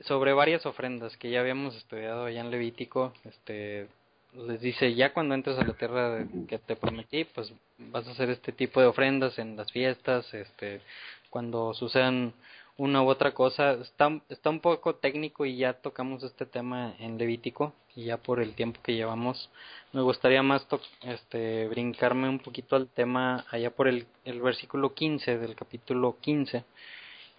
sobre 0.02 0.32
varias 0.32 0.64
ofrendas 0.64 1.16
que 1.16 1.28
ya 1.28 1.40
habíamos 1.40 1.74
estudiado 1.74 2.26
allá 2.26 2.40
en 2.40 2.52
Levítico. 2.52 3.12
Este, 3.24 3.88
les 4.32 4.60
dice, 4.60 4.94
ya 4.94 5.12
cuando 5.12 5.34
entres 5.34 5.58
a 5.58 5.64
la 5.64 5.72
tierra 5.72 6.24
que 6.46 6.58
te 6.58 6.76
prometí, 6.76 7.24
pues 7.24 7.52
vas 7.78 8.06
a 8.06 8.12
hacer 8.12 8.30
este 8.30 8.52
tipo 8.52 8.80
de 8.80 8.86
ofrendas 8.86 9.40
en 9.40 9.56
las 9.56 9.72
fiestas, 9.72 10.32
este, 10.34 10.82
cuando 11.30 11.74
sucedan 11.74 12.32
una 12.76 13.02
u 13.02 13.08
otra 13.08 13.34
cosa. 13.34 13.72
Está, 13.72 14.20
está 14.28 14.48
un 14.48 14.60
poco 14.60 14.94
técnico 14.94 15.46
y 15.46 15.56
ya 15.56 15.72
tocamos 15.72 16.22
este 16.22 16.46
tema 16.46 16.94
en 17.00 17.18
Levítico 17.18 17.72
y 17.96 18.04
ya 18.04 18.18
por 18.18 18.40
el 18.40 18.54
tiempo 18.54 18.80
que 18.82 18.94
llevamos 18.94 19.50
me 19.92 20.02
gustaría 20.02 20.42
más 20.42 20.66
este 21.02 21.66
brincarme 21.66 22.28
un 22.28 22.38
poquito 22.38 22.76
al 22.76 22.88
tema 22.88 23.44
allá 23.50 23.70
por 23.70 23.88
el, 23.88 24.06
el 24.24 24.40
versículo 24.40 24.94
15 24.94 25.38
del 25.38 25.56
capítulo 25.56 26.18
15 26.20 26.64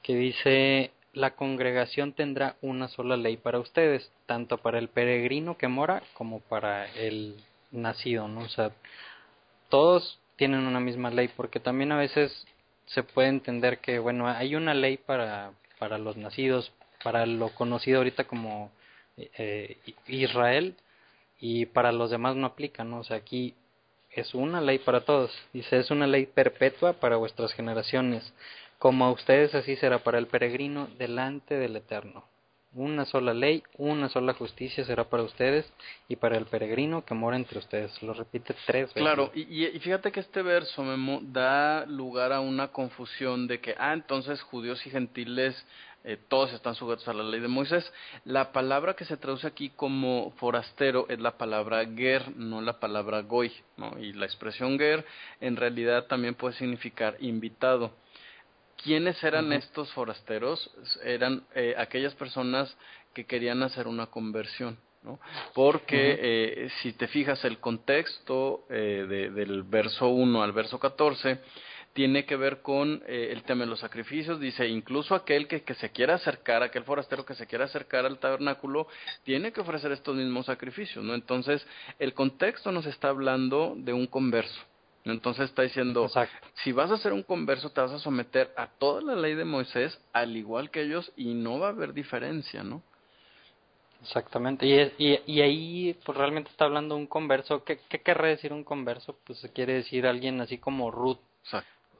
que 0.01 0.15
dice 0.15 0.91
la 1.17 1.31
congregación 1.31 2.13
tendrá 2.13 2.55
una 2.61 2.87
sola 2.87 3.17
ley 3.17 3.37
para 3.37 3.59
ustedes, 3.59 4.11
tanto 4.27 4.59
para 4.59 4.77
el 4.77 4.87
peregrino 4.87 5.57
que 5.57 5.67
mora 5.67 6.03
como 6.13 6.41
para 6.41 6.85
el 6.93 7.35
nacido, 7.71 8.27
¿no? 8.27 8.41
O 8.41 8.49
sea, 8.49 8.71
todos 9.69 10.19
tienen 10.35 10.67
una 10.67 10.79
misma 10.79 11.09
ley, 11.09 11.29
porque 11.35 11.59
también 11.59 11.91
a 11.91 11.97
veces 11.97 12.45
se 12.85 13.03
puede 13.03 13.29
entender 13.29 13.79
que, 13.79 13.97
bueno, 13.99 14.27
hay 14.27 14.55
una 14.55 14.73
ley 14.73 14.97
para, 14.97 15.51
para 15.79 15.97
los 15.97 16.17
nacidos, 16.17 16.71
para 17.03 17.25
lo 17.25 17.49
conocido 17.49 17.97
ahorita 17.97 18.25
como 18.25 18.71
eh, 19.17 19.77
Israel, 20.07 20.75
y 21.39 21.65
para 21.67 21.91
los 21.91 22.09
demás 22.09 22.35
no 22.35 22.47
aplica, 22.47 22.83
¿no? 22.83 22.99
O 22.99 23.03
sea, 23.03 23.17
aquí 23.17 23.53
es 24.11 24.33
una 24.33 24.61
ley 24.61 24.79
para 24.79 25.01
todos. 25.01 25.31
Dice, 25.53 25.77
es 25.77 25.91
una 25.91 26.07
ley 26.07 26.25
perpetua 26.25 26.93
para 26.93 27.17
vuestras 27.17 27.53
generaciones. 27.53 28.33
Como 28.79 29.05
a 29.05 29.11
ustedes 29.11 29.53
así 29.53 29.75
será 29.75 29.99
para 29.99 30.17
el 30.17 30.27
peregrino 30.27 30.87
delante 30.97 31.55
del 31.55 31.75
Eterno. 31.75 32.25
una 32.73 33.05
sola 33.05 33.33
ley, 33.33 33.63
una 33.77 34.07
sola 34.09 34.33
justicia 34.33 34.85
será 34.85 35.05
para 35.05 35.23
ustedes 35.23 35.65
y 36.07 36.15
para 36.15 36.37
el 36.37 36.45
peregrino 36.45 37.03
que 37.03 37.15
mora 37.15 37.35
entre 37.35 37.59
ustedes. 37.59 38.01
Lo 38.03 38.13
repite 38.13 38.53
tres 38.65 38.87
veces. 38.89 39.01
Claro, 39.01 39.31
y, 39.33 39.65
y 39.65 39.79
fíjate 39.79 40.11
que 40.11 40.19
este 40.19 40.43
verso 40.43 40.83
Memo, 40.83 41.19
da 41.23 41.85
lugar 41.87 42.31
a 42.31 42.39
una 42.39 42.67
confusión 42.69 43.47
de 43.47 43.59
que, 43.59 43.73
ah, 43.79 43.93
entonces 43.93 44.41
judíos 44.41 44.85
y 44.85 44.91
gentiles 44.91 45.55
eh, 46.03 46.17
todos 46.27 46.53
están 46.53 46.75
sujetos 46.75 47.07
a 47.07 47.13
la 47.13 47.23
ley 47.23 47.39
de 47.39 47.47
Moisés. 47.47 47.91
La 48.25 48.51
palabra 48.51 48.95
que 48.95 49.05
se 49.05 49.17
traduce 49.17 49.47
aquí 49.47 49.69
como 49.69 50.31
forastero 50.37 51.05
es 51.09 51.19
la 51.19 51.37
palabra 51.37 51.85
ger, 51.85 52.35
no 52.35 52.61
la 52.61 52.79
palabra 52.79 53.21
goy, 53.21 53.51
¿no? 53.75 53.97
Y 53.99 54.13
la 54.13 54.25
expresión 54.25 54.77
ger 54.77 55.05
en 55.41 55.55
realidad 55.55 56.05
también 56.07 56.35
puede 56.35 56.55
significar 56.55 57.17
invitado. 57.19 57.91
¿Quiénes 58.83 59.21
eran 59.23 59.51
estos 59.53 59.91
forasteros? 59.93 60.71
Eran 61.03 61.43
eh, 61.55 61.73
aquellas 61.77 62.13
personas 62.13 62.75
que 63.13 63.25
querían 63.25 63.63
hacer 63.63 63.87
una 63.87 64.05
conversión. 64.07 64.77
¿no? 65.03 65.19
Porque 65.53 66.17
eh, 66.19 66.69
si 66.81 66.93
te 66.93 67.07
fijas 67.07 67.43
el 67.45 67.59
contexto 67.59 68.65
eh, 68.69 69.31
del 69.33 69.63
verso 69.63 70.07
1 70.09 70.43
al 70.43 70.51
verso 70.51 70.79
14, 70.79 71.39
tiene 71.97 72.25
que 72.25 72.35
ver 72.35 72.61
con 72.61 73.01
eh, 73.07 73.29
el 73.31 73.41
tema 73.41 73.63
de 73.63 73.71
los 73.71 73.79
sacrificios. 73.79 74.39
Dice, 74.39 74.67
incluso 74.67 75.15
aquel 75.15 75.47
que, 75.47 75.63
que, 75.63 75.73
se 75.73 75.89
quiera 75.89 76.13
acercar, 76.13 76.61
aquel 76.61 76.83
forastero 76.83 77.25
que 77.25 77.33
se 77.33 77.47
quiera 77.47 77.65
acercar 77.65 78.05
al 78.05 78.19
tabernáculo, 78.19 78.85
tiene 79.23 79.51
que 79.51 79.61
ofrecer 79.61 79.91
estos 79.91 80.15
mismos 80.15 80.45
sacrificios, 80.45 81.03
¿no? 81.03 81.15
Entonces, 81.15 81.65
el 81.97 82.13
contexto 82.13 82.71
nos 82.71 82.85
está 82.85 83.09
hablando 83.09 83.73
de 83.75 83.93
un 83.93 84.05
converso. 84.05 84.61
Entonces 85.05 85.45
está 85.45 85.63
diciendo, 85.63 86.07
si 86.63 86.71
vas 86.71 86.91
a 86.91 86.97
ser 86.97 87.13
un 87.13 87.23
converso, 87.23 87.71
te 87.71 87.81
vas 87.81 87.93
a 87.93 87.97
someter 87.97 88.51
a 88.55 88.67
toda 88.67 89.01
la 89.01 89.15
ley 89.15 89.33
de 89.33 89.45
Moisés, 89.45 89.99
al 90.13 90.37
igual 90.37 90.69
que 90.69 90.83
ellos, 90.83 91.11
y 91.15 91.33
no 91.33 91.57
va 91.57 91.67
a 91.67 91.71
haber 91.71 91.93
diferencia, 91.93 92.61
¿no? 92.61 92.83
Exactamente, 94.03 94.67
y, 94.67 94.79
y, 95.03 95.19
y 95.25 95.41
ahí 95.41 95.99
pues 96.05 96.15
realmente 96.15 96.51
está 96.51 96.65
hablando 96.65 96.95
un 96.95 97.07
converso. 97.07 97.63
¿Qué, 97.63 97.79
¿Qué 97.89 98.01
querrá 98.01 98.27
decir 98.27 98.53
un 98.53 98.63
converso? 98.63 99.17
Pues 99.25 99.49
quiere 99.55 99.73
decir 99.73 100.05
alguien 100.05 100.39
así 100.41 100.59
como 100.59 100.91
Ruth, 100.91 101.17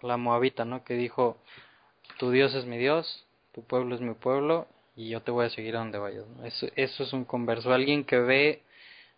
la 0.01 0.17
moabita, 0.17 0.65
¿no? 0.65 0.83
Que 0.83 0.95
dijo, 0.95 1.37
tu 2.17 2.31
Dios 2.31 2.53
es 2.55 2.65
mi 2.65 2.77
Dios, 2.77 3.25
tu 3.53 3.63
pueblo 3.63 3.95
es 3.95 4.01
mi 4.01 4.13
pueblo, 4.13 4.67
y 4.95 5.09
yo 5.09 5.21
te 5.21 5.31
voy 5.31 5.45
a 5.45 5.49
seguir 5.49 5.75
a 5.75 5.79
donde 5.79 5.99
vayas. 5.99 6.25
Eso, 6.43 6.67
eso 6.75 7.03
es 7.03 7.13
un 7.13 7.25
converso, 7.25 7.73
alguien 7.73 8.03
que 8.03 8.19
ve 8.19 8.63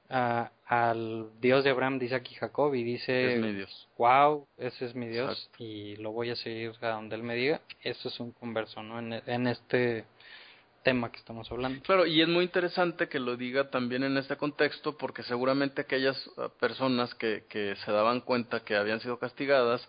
al 0.10 1.30
Dios 1.40 1.64
de 1.64 1.70
Abraham, 1.70 2.00
dice 2.00 2.16
aquí 2.16 2.36
Jacob, 2.36 2.74
y 2.74 2.84
dice, 2.84 3.36
es 3.36 3.42
mi 3.42 3.54
Dios. 3.54 3.88
wow, 3.98 4.48
ese 4.58 4.86
es 4.86 4.96
mi 4.96 5.08
Dios, 5.08 5.50
y 5.58 5.96
lo 5.98 6.12
voy 6.12 6.32
a 6.32 6.36
seguir 6.36 6.74
a 6.82 6.90
donde 6.90 7.16
él 7.16 7.24
me 7.24 7.36
diga. 7.36 7.62
Eso 7.84 8.10
es 8.10 8.20
un 8.20 8.32
converso, 8.32 8.82
¿no? 8.82 9.00
En, 9.00 9.14
en 9.14 9.48
este 9.48 10.06
tema 10.84 11.12
que 11.12 11.20
estamos 11.20 11.52
hablando. 11.52 11.82
Claro, 11.84 12.06
y 12.06 12.22
es 12.22 12.28
muy 12.28 12.44
interesante 12.44 13.10
que 13.10 13.20
lo 13.20 13.36
diga 13.36 13.70
también 13.70 14.04
en 14.04 14.18
este 14.18 14.38
contexto, 14.38 14.98
porque 14.98 15.24
seguramente 15.24 15.82
aquellas 15.82 16.18
ah, 16.38 16.50
personas 16.60 17.14
que, 17.16 17.44
que 17.50 17.76
se 17.86 17.92
daban 17.92 18.22
cuenta 18.22 18.62
que 18.62 18.76
habían 18.76 19.00
sido 19.02 19.20
castigadas 19.20 19.88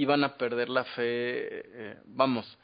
iban 0.00 0.24
a 0.24 0.36
perder 0.36 0.68
la 0.68 0.84
fe, 0.84 1.00
eh, 1.02 1.98
vamos, 2.06 2.58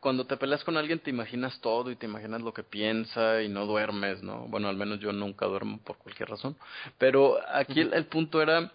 cuando 0.00 0.26
te 0.26 0.36
peleas 0.36 0.62
con 0.64 0.76
alguien 0.76 0.98
te 0.98 1.10
imaginas 1.10 1.60
todo 1.60 1.90
y 1.90 1.96
te 1.96 2.06
imaginas 2.06 2.40
lo 2.40 2.52
que 2.52 2.62
piensa 2.62 3.42
y 3.42 3.48
no 3.48 3.66
duermes, 3.66 4.22
¿no? 4.22 4.46
Bueno, 4.48 4.68
al 4.68 4.76
menos 4.76 5.00
yo 5.00 5.12
nunca 5.12 5.46
duermo 5.46 5.78
por 5.78 5.98
cualquier 5.98 6.28
razón. 6.28 6.56
Pero 6.98 7.38
aquí 7.52 7.80
el, 7.80 8.06
punto 8.06 8.40
era, 8.42 8.72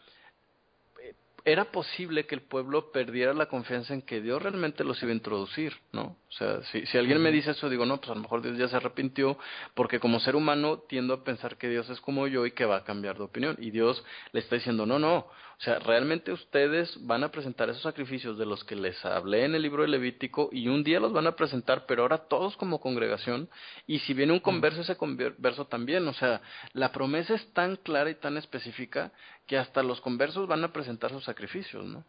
era 1.46 1.66
posible 1.72 2.26
que 2.26 2.36
el 2.36 2.42
pueblo 2.42 2.92
perdiera 2.92 3.34
la 3.34 3.46
confianza 3.48 3.94
en 3.94 4.02
que 4.02 4.22
Dios 4.22 4.42
realmente 4.42 4.84
los 4.84 5.02
iba 5.04 5.12
a 5.12 5.16
introducir, 5.16 5.74
¿no? 5.92 6.18
O 6.32 6.34
sea, 6.34 6.64
si, 6.72 6.86
si 6.86 6.98
alguien 6.98 7.22
me 7.22 7.30
dice 7.30 7.52
eso, 7.52 7.70
digo, 7.70 7.86
no, 7.86 7.98
pues 7.98 8.10
a 8.10 8.16
lo 8.16 8.22
mejor 8.22 8.42
Dios 8.42 8.58
ya 8.58 8.70
se 8.70 8.78
arrepintió, 8.78 9.38
porque 9.74 10.00
como 10.00 10.22
ser 10.22 10.38
humano 10.38 10.80
tiendo 10.80 11.14
a 11.14 11.24
pensar 11.26 11.58
que 11.58 11.68
Dios 11.68 11.90
es 11.90 12.00
como 12.00 12.26
yo 12.26 12.46
y 12.46 12.52
que 12.52 12.64
va 12.64 12.78
a 12.78 12.84
cambiar 12.86 13.18
de 13.18 13.24
opinión. 13.24 13.58
Y 13.60 13.72
Dios 13.72 14.02
le 14.32 14.40
está 14.40 14.56
diciendo, 14.56 14.86
no, 14.86 14.98
no, 14.98 15.18
o 15.62 15.64
sea, 15.64 15.78
realmente 15.78 16.32
ustedes 16.32 16.98
van 17.06 17.26
a 17.26 17.32
presentar 17.32 17.70
esos 17.70 17.84
sacrificios 17.84 18.38
de 18.38 18.46
los 18.46 18.64
que 18.64 18.76
les 18.76 19.04
hablé 19.06 19.44
en 19.44 19.56
el 19.56 19.62
libro 19.62 19.84
de 19.84 19.90
Levítico 19.90 20.50
y 20.54 20.70
un 20.70 20.84
día 20.84 21.00
los 21.02 21.14
van 21.14 21.28
a 21.28 21.36
presentar, 21.36 21.86
pero 21.86 22.02
ahora 22.02 22.18
todos 22.18 22.56
como 22.58 22.80
congregación. 22.80 23.50
Y 23.86 24.00
si 24.00 24.14
viene 24.14 24.34
un 24.34 24.40
converso, 24.40 24.82
ese 24.82 24.96
converso 24.96 25.66
también. 25.66 26.08
O 26.08 26.14
sea, 26.14 26.42
la 26.74 26.92
promesa 26.92 27.36
es 27.36 27.54
tan 27.54 27.76
clara 27.76 28.10
y 28.10 28.16
tan 28.16 28.38
específica 28.38 29.12
que 29.46 29.58
hasta 29.58 29.84
los 29.84 30.00
conversos 30.02 30.48
van 30.48 30.64
a 30.64 30.72
presentar 30.72 31.12
sus 31.12 31.26
sacrificios, 31.26 31.86
¿no? 31.86 32.04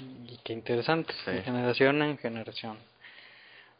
Y 0.00 0.38
qué 0.44 0.52
interesante, 0.52 1.12
de 1.26 1.42
generación 1.42 2.02
en 2.02 2.18
generación. 2.18 2.76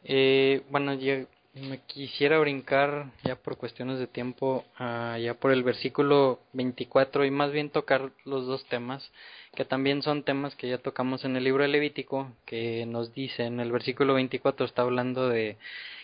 Eh, 0.03 0.61
bueno, 0.69 0.93
ya 0.93 1.25
me 1.53 1.79
quisiera 1.79 2.39
brincar 2.39 3.07
ya 3.23 3.35
por 3.35 3.57
cuestiones 3.57 3.99
de 3.99 4.07
tiempo, 4.07 4.65
uh, 4.79 5.17
ya 5.17 5.33
por 5.33 5.51
el 5.51 5.63
versículo 5.63 6.39
24 6.53 7.25
y 7.25 7.31
más 7.31 7.51
bien 7.51 7.69
tocar 7.69 8.11
los 8.25 8.45
dos 8.45 8.65
temas, 8.65 9.11
que 9.55 9.65
también 9.65 10.01
son 10.01 10.23
temas 10.23 10.55
que 10.55 10.69
ya 10.69 10.77
tocamos 10.77 11.25
en 11.25 11.35
el 11.35 11.43
libro 11.43 11.63
de 11.63 11.69
Levítico, 11.69 12.31
que 12.45 12.85
nos 12.85 13.13
dice 13.13 13.43
en 13.45 13.59
el 13.59 13.71
versículo 13.71 14.13
24 14.13 14.65
está 14.65 14.83
hablando 14.83 15.27
de 15.27 15.57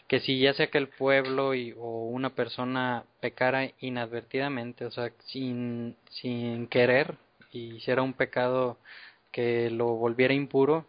que 0.08 0.20
si 0.20 0.40
ya 0.40 0.54
sea 0.54 0.68
que 0.68 0.78
el 0.78 0.88
pueblo 0.88 1.54
y, 1.56 1.74
o 1.78 2.06
una 2.06 2.32
persona 2.32 3.06
pecara 3.22 3.72
inadvertidamente, 3.80 4.86
o 4.86 4.92
sea, 4.92 5.12
sin, 5.26 5.96
sin 6.10 6.68
querer, 6.68 7.16
y 7.52 7.76
hiciera 7.76 8.02
un 8.02 8.14
pecado 8.14 8.78
que 9.36 9.70
lo 9.70 9.88
volviera 9.96 10.34
impuro, 10.34 10.86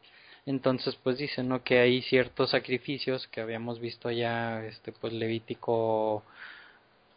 entonces 0.46 0.94
pues 1.02 1.18
dice 1.18 1.42
no 1.42 1.64
que 1.64 1.80
hay 1.80 2.02
ciertos 2.02 2.50
sacrificios 2.50 3.26
que 3.26 3.40
habíamos 3.40 3.80
visto 3.80 4.08
ya 4.12 4.64
este 4.64 4.92
pues 4.92 5.12
Levítico 5.12 6.22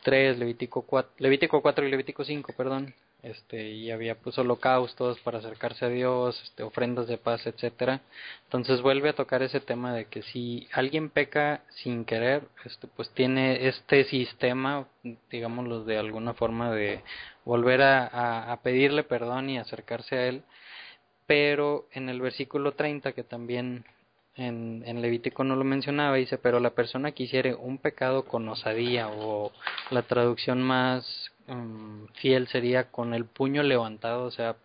3 0.01 0.39
Levítico 0.39 0.81
4 0.81 1.11
Levítico 1.19 1.61
4 1.61 1.85
y 1.85 1.91
Levítico 1.91 2.23
5 2.23 2.53
perdón 2.57 2.95
este 3.21 3.69
y 3.69 3.91
había 3.91 4.15
pues 4.15 4.39
holocaustos 4.39 5.19
para 5.19 5.37
acercarse 5.37 5.85
a 5.85 5.89
Dios 5.89 6.41
este 6.41 6.63
ofrendas 6.63 7.07
de 7.07 7.19
paz 7.19 7.45
etcétera. 7.45 8.01
Entonces 8.45 8.81
vuelve 8.81 9.09
a 9.09 9.13
tocar 9.13 9.43
ese 9.43 9.59
tema 9.59 9.93
de 9.93 10.05
que 10.05 10.23
si 10.23 10.67
alguien 10.71 11.11
peca 11.11 11.61
sin 11.83 12.05
querer 12.05 12.47
este 12.65 12.87
pues 12.87 13.11
tiene 13.11 13.67
este 13.67 14.05
sistema 14.05 14.87
digámoslo 15.29 15.83
de 15.83 15.99
alguna 15.99 16.33
forma 16.33 16.71
de 16.71 17.03
volver 17.45 17.83
a 17.83 18.59
pedirle 18.63 19.03
perdón 19.03 19.51
y 19.51 19.59
acercarse 19.59 20.15
a 20.17 20.27
él 20.27 20.43
pero 21.29 21.87
en 21.91 22.09
el 22.09 22.21
versículo 22.21 22.71
30, 22.71 23.11
que 23.11 23.23
también 23.23 23.85
en, 24.33 24.99
Levítico 24.99 25.43
no 25.43 25.55
lo 25.55 25.63
mencionaba, 25.63 26.15
dice, 26.15 26.39
pero 26.39 26.59
la 26.59 26.71
persona 26.71 27.11
que 27.11 27.21
hiciere 27.21 27.53
un 27.53 27.77
pecado 27.77 28.25
con 28.25 28.49
osadía, 28.49 29.09
o 29.09 29.51
la 29.91 30.01
traducción 30.01 30.63
más 30.63 31.31
um, 31.47 32.07
fiel 32.15 32.47
sería 32.47 32.89
con 32.89 33.13
el 33.13 33.25
puño 33.25 33.61
levantado, 33.61 34.23
o 34.23 34.31
sea, 34.31 34.55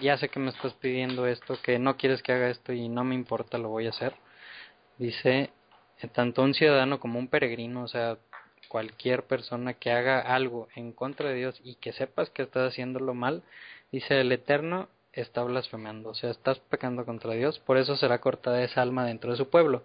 ya 0.00 0.16
sé 0.18 0.28
que 0.28 0.38
me 0.38 0.50
estás 0.50 0.72
pidiendo 0.74 1.26
esto, 1.26 1.58
que 1.64 1.80
no 1.80 1.96
quieres 1.96 2.22
que 2.22 2.30
haga 2.30 2.48
esto 2.48 2.72
y 2.72 2.88
no 2.88 3.02
me 3.02 3.16
importa, 3.16 3.58
lo 3.58 3.68
voy 3.68 3.86
a 3.86 3.90
hacer. 3.90 4.14
Dice, 4.98 5.50
tanto 6.12 6.42
un 6.42 6.54
ciudadano 6.54 7.00
como 7.00 7.18
un 7.18 7.26
peregrino, 7.26 7.82
o 7.82 7.88
sea, 7.88 8.18
cualquier 8.68 9.24
persona 9.24 9.74
que 9.74 9.90
haga 9.90 10.20
algo 10.20 10.68
en 10.76 10.92
contra 10.92 11.30
de 11.30 11.34
Dios 11.34 11.60
y 11.64 11.74
que 11.74 11.92
sepas 11.92 12.30
que 12.30 12.42
estás 12.42 12.70
haciéndolo 12.70 13.14
mal, 13.14 13.42
dice 13.90 14.20
el 14.20 14.30
Eterno, 14.30 14.88
está 15.12 15.42
blasfemando, 15.42 16.10
o 16.10 16.14
sea, 16.14 16.30
estás 16.30 16.58
pecando 16.58 17.04
contra 17.04 17.34
Dios, 17.34 17.58
por 17.60 17.78
eso 17.78 17.96
será 17.96 18.20
cortada 18.20 18.62
esa 18.62 18.82
alma 18.82 19.04
dentro 19.04 19.30
de 19.30 19.36
su 19.36 19.48
pueblo. 19.48 19.84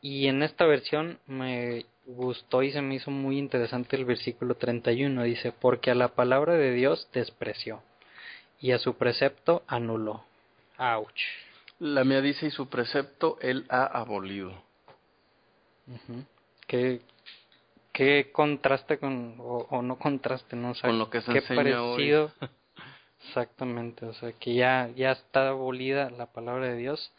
Y 0.00 0.26
en 0.26 0.42
esta 0.42 0.66
versión 0.66 1.18
me 1.26 1.86
gustó 2.06 2.62
y 2.62 2.70
se 2.72 2.82
me 2.82 2.96
hizo 2.96 3.10
muy 3.10 3.38
interesante 3.38 3.96
el 3.96 4.04
versículo 4.04 4.54
31, 4.56 5.22
dice, 5.22 5.52
porque 5.52 5.90
a 5.90 5.94
la 5.94 6.08
palabra 6.08 6.54
de 6.54 6.72
Dios 6.72 7.08
despreció 7.12 7.82
y 8.60 8.72
a 8.72 8.78
su 8.78 8.96
precepto 8.96 9.62
anuló. 9.66 10.24
Ouch. 10.78 11.20
La 11.78 12.04
mía 12.04 12.20
dice, 12.20 12.46
y 12.46 12.50
su 12.50 12.68
precepto 12.68 13.38
él 13.40 13.64
ha 13.68 13.84
abolido. 13.84 14.52
¿Qué, 16.66 17.00
qué 17.92 18.30
contraste 18.32 18.98
con, 18.98 19.36
o, 19.38 19.82
no 19.82 19.98
contraste, 19.98 20.56
no 20.56 20.74
con 20.80 20.98
lo 20.98 21.10
que 21.10 21.20
se 21.22 21.32
qué 21.32 21.38
enseña 21.38 21.62
parecido 21.62 22.32
Exactamente, 23.28 24.06
o 24.06 24.12
sea, 24.14 24.32
que 24.32 24.54
ya, 24.54 24.90
ya 24.96 25.12
está 25.12 25.48
abolida 25.48 26.10
la 26.10 26.26
palabra 26.26 26.66
de 26.68 26.76
Dios, 26.76 27.12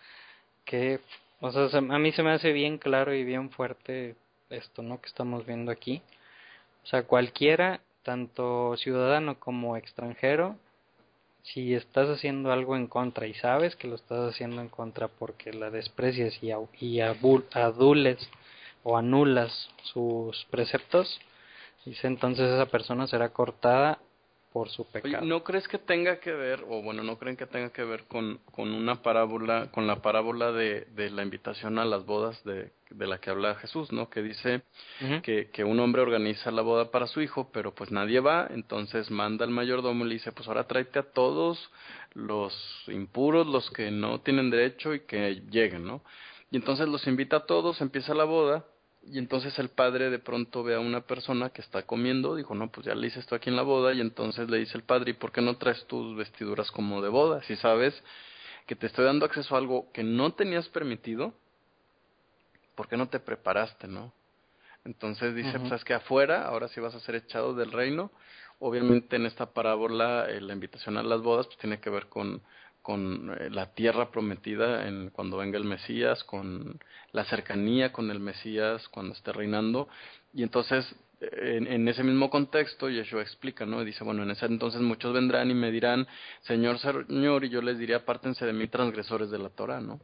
que, 0.66 1.00
o 1.42 1.52
sea, 1.52 1.80
a 1.80 2.00
mí 2.00 2.12
se 2.12 2.24
me 2.24 2.32
hace 2.32 2.54
bien 2.54 2.78
claro 2.78 3.14
y 3.14 3.24
bien 3.24 3.50
fuerte 3.50 4.16
esto, 4.50 4.82
¿no? 4.82 5.02
Que 5.02 5.08
estamos 5.08 5.46
viendo 5.46 5.72
aquí. 5.72 6.02
O 6.84 6.88
sea, 6.88 7.04
cualquiera, 7.04 7.82
tanto 8.04 8.76
ciudadano 8.78 9.40
como 9.40 9.78
extranjero, 9.78 10.58
si 11.44 11.74
estás 11.76 12.10
haciendo 12.10 12.52
algo 12.52 12.76
en 12.76 12.88
contra 12.88 13.28
y 13.28 13.34
sabes 13.36 13.76
que 13.76 13.88
lo 13.88 13.96
estás 13.96 14.34
haciendo 14.34 14.62
en 14.62 14.70
contra 14.70 15.08
porque 15.08 15.54
la 15.54 15.70
desprecias 15.70 16.38
y, 16.42 16.52
y 16.80 17.02
adules 17.02 18.30
o 18.84 18.98
anulas 18.98 19.70
sus 19.84 20.46
preceptos, 20.50 21.20
dice 21.86 22.08
entonces 22.08 22.50
esa 22.52 22.68
persona 22.68 23.08
será 23.08 23.30
cortada 23.30 24.00
por 24.56 24.70
su 24.70 24.90
pecado. 24.90 25.26
¿No 25.26 25.44
crees 25.44 25.68
que 25.68 25.78
tenga 25.78 26.22
que 26.22 26.32
ver, 26.32 26.64
o 26.70 26.82
bueno, 26.82 27.04
no 27.04 27.18
creen 27.18 27.36
que 27.36 27.46
tenga 27.46 27.74
que 27.74 27.84
ver 27.84 28.06
con, 28.06 28.40
con 28.54 28.72
una 28.72 29.02
parábola, 29.02 29.70
con 29.70 29.86
la 29.86 29.98
parábola 30.02 30.54
de, 30.54 30.88
de 30.96 31.10
la 31.10 31.24
invitación 31.24 31.78
a 31.78 31.84
las 31.84 32.06
bodas 32.06 32.42
de, 32.46 32.72
de 32.90 33.06
la 33.06 33.18
que 33.18 33.32
habla 33.32 33.56
Jesús, 33.56 33.92
¿no? 33.92 34.10
Que 34.10 34.22
dice 34.22 34.62
que, 35.24 35.50
que 35.52 35.66
un 35.66 35.78
hombre 35.82 36.04
organiza 36.04 36.52
la 36.52 36.62
boda 36.62 36.90
para 36.90 37.06
su 37.08 37.20
hijo, 37.20 37.50
pero 37.52 37.76
pues 37.76 37.92
nadie 37.92 38.22
va, 38.22 38.48
entonces 38.50 39.12
manda 39.12 39.44
al 39.44 39.52
mayordomo 39.52 40.06
y 40.06 40.08
le 40.08 40.14
dice, 40.14 40.32
pues 40.32 40.48
ahora 40.48 40.68
tráete 40.68 41.00
a 41.00 41.12
todos 41.12 41.70
los 42.14 42.54
impuros, 42.88 43.46
los 43.48 43.70
que 43.72 43.92
no 43.92 44.22
tienen 44.22 44.50
derecho 44.52 44.94
y 44.94 45.02
que 45.02 45.42
lleguen, 45.52 45.84
¿no? 45.86 46.02
Y 46.50 46.56
entonces 46.56 46.88
los 46.88 47.06
invita 47.08 47.36
a 47.36 47.46
todos, 47.46 47.82
empieza 47.82 48.14
la 48.14 48.24
boda, 48.24 48.64
y 49.08 49.20
entonces 49.20 49.58
el 49.60 49.70
padre 49.70 50.10
de 50.10 50.20
pronto 50.20 50.64
ve 50.64 50.76
a 50.76 50.80
una 50.80 51.02
persona 51.02 51.50
que 51.50 51.62
está 51.62 51.84
comiendo, 51.84 52.36
dijo, 52.36 52.56
no, 52.56 52.72
pues 52.72 52.88
ya 52.88 52.96
le 52.96 53.08
hice 53.08 53.20
esto 53.20 53.36
aquí 53.36 53.50
en 53.50 53.56
la 53.56 53.62
boda, 53.62 53.94
y 53.94 54.02
entonces 54.02 54.50
le 54.50 54.58
dice 54.58 54.78
el 54.78 54.84
padre, 54.84 55.12
¿y 55.12 55.14
por 55.14 55.32
qué 55.32 55.42
no 55.42 55.58
traes 55.58 55.86
tus 55.86 56.16
vestiduras 56.16 56.72
como 56.72 57.02
de 57.02 57.10
boda? 57.10 57.44
Si 57.44 57.56
sabes 57.56 57.94
que 58.66 58.76
te 58.76 58.88
estoy 58.88 59.06
dando 59.06 59.26
acceso 59.26 59.56
a 59.56 59.60
algo 59.60 59.92
que 59.92 60.04
no 60.04 60.34
tenías 60.34 60.68
permitido, 60.70 61.34
¿por 62.76 62.88
qué 62.88 62.98
no 62.98 63.08
te 63.08 63.20
preparaste, 63.20 63.88
no? 63.88 64.12
Entonces 64.86 65.34
dice, 65.34 65.60
pues 65.60 65.72
es 65.72 65.84
que 65.84 65.96
afuera, 65.96 66.46
ahora 66.48 66.68
sí 66.68 66.80
vas 66.80 66.94
a 66.94 67.00
ser 67.00 67.16
echado 67.16 67.56
del 67.56 67.72
reino. 67.72 68.12
Obviamente 68.60 69.16
en 69.16 69.26
esta 69.26 69.48
parábola 69.48 70.28
eh, 70.30 70.40
la 70.40 70.54
invitación 70.54 70.98
a 70.98 71.04
las 71.04 71.22
bodas 71.22 71.48
pues 71.48 71.58
tiene 71.58 71.80
que 71.80 71.90
ver 71.90 72.06
con 72.08 72.42
con 72.86 73.36
eh, 73.40 73.50
la 73.50 73.74
tierra 73.74 74.12
prometida 74.12 74.88
en 74.88 75.10
cuando 75.10 75.38
venga 75.38 75.58
el 75.58 75.64
Mesías, 75.64 76.24
con 76.24 76.80
la 77.14 77.26
cercanía 77.26 77.92
con 77.92 78.12
el 78.12 78.20
Mesías 78.20 78.88
cuando 78.90 79.16
esté 79.16 79.34
reinando. 79.34 79.90
Y 80.36 80.44
entonces, 80.44 80.86
en, 81.20 81.66
en, 81.66 81.88
ese 81.88 82.04
mismo 82.04 82.30
contexto, 82.30 82.88
Yeshua 82.88 83.24
explica, 83.24 83.66
¿no? 83.66 83.84
dice, 83.84 84.04
bueno, 84.04 84.22
en 84.22 84.30
ese 84.30 84.46
entonces 84.46 84.82
muchos 84.82 85.16
vendrán 85.16 85.50
y 85.50 85.56
me 85.56 85.72
dirán, 85.72 86.06
Señor, 86.44 86.78
Señor, 86.78 87.44
y 87.44 87.50
yo 87.50 87.60
les 87.64 87.80
diré, 87.80 87.96
apártense 87.96 88.46
de 88.46 88.54
mí, 88.54 88.68
transgresores 88.68 89.32
de 89.32 89.40
la 89.40 89.50
Torah, 89.50 89.82
¿no? 89.82 90.00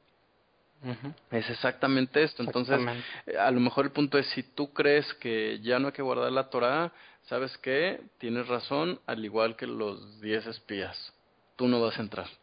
Es 1.30 1.48
exactamente 1.52 2.24
esto. 2.24 2.42
Entonces, 2.42 2.80
eh, 3.28 3.38
a 3.38 3.52
lo 3.52 3.60
mejor 3.60 3.86
el 3.86 3.92
punto 3.92 4.18
es, 4.18 4.26
si 4.32 4.42
tú 4.42 4.74
crees 4.74 5.06
que 5.20 5.60
ya 5.62 5.78
no 5.78 5.90
hay 5.90 5.94
que 5.94 6.02
guardar 6.02 6.32
la 6.32 6.50
Torah, 6.50 6.92
¿sabes 7.28 7.56
qué? 7.60 8.02
Tienes 8.18 8.48
razón, 8.48 9.00
al 9.06 9.24
igual 9.24 9.56
que 9.56 9.68
los 9.68 10.20
diez 10.20 10.48
espías. 10.48 11.14
Tú 11.56 11.68
no 11.68 11.80
vas 11.80 12.00
a 12.00 12.02
entrar 12.02 12.41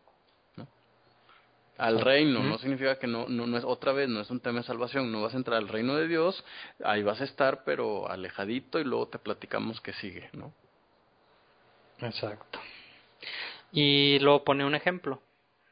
al 1.79 2.01
reino, 2.01 2.43
no 2.43 2.59
significa 2.59 2.99
que 2.99 3.07
no, 3.07 3.27
no, 3.29 3.47
no 3.47 3.57
es 3.57 3.65
otra 3.65 3.93
vez, 3.93 4.09
no 4.09 4.21
es 4.21 4.31
un 4.31 4.41
tema 4.41 4.59
de 4.59 4.67
salvación, 4.67 5.13
no 5.13 5.23
vas 5.23 5.35
a 5.35 5.37
entrar 5.37 5.59
al 5.59 5.69
reino 5.69 5.95
de 5.95 6.09
Dios, 6.09 6.45
ahí 6.85 7.03
vas 7.03 7.21
a 7.21 7.25
estar, 7.25 7.63
pero 7.65 8.11
alejadito 8.11 8.81
y 8.81 8.85
luego 8.85 9.07
te 9.07 9.19
platicamos 9.19 9.81
que 9.81 9.93
sigue, 9.95 10.29
¿no? 10.33 10.53
Exacto. 12.01 12.59
Y 13.71 14.19
luego 14.19 14.45
pone 14.45 14.65
un 14.65 14.75
ejemplo, 14.75 15.23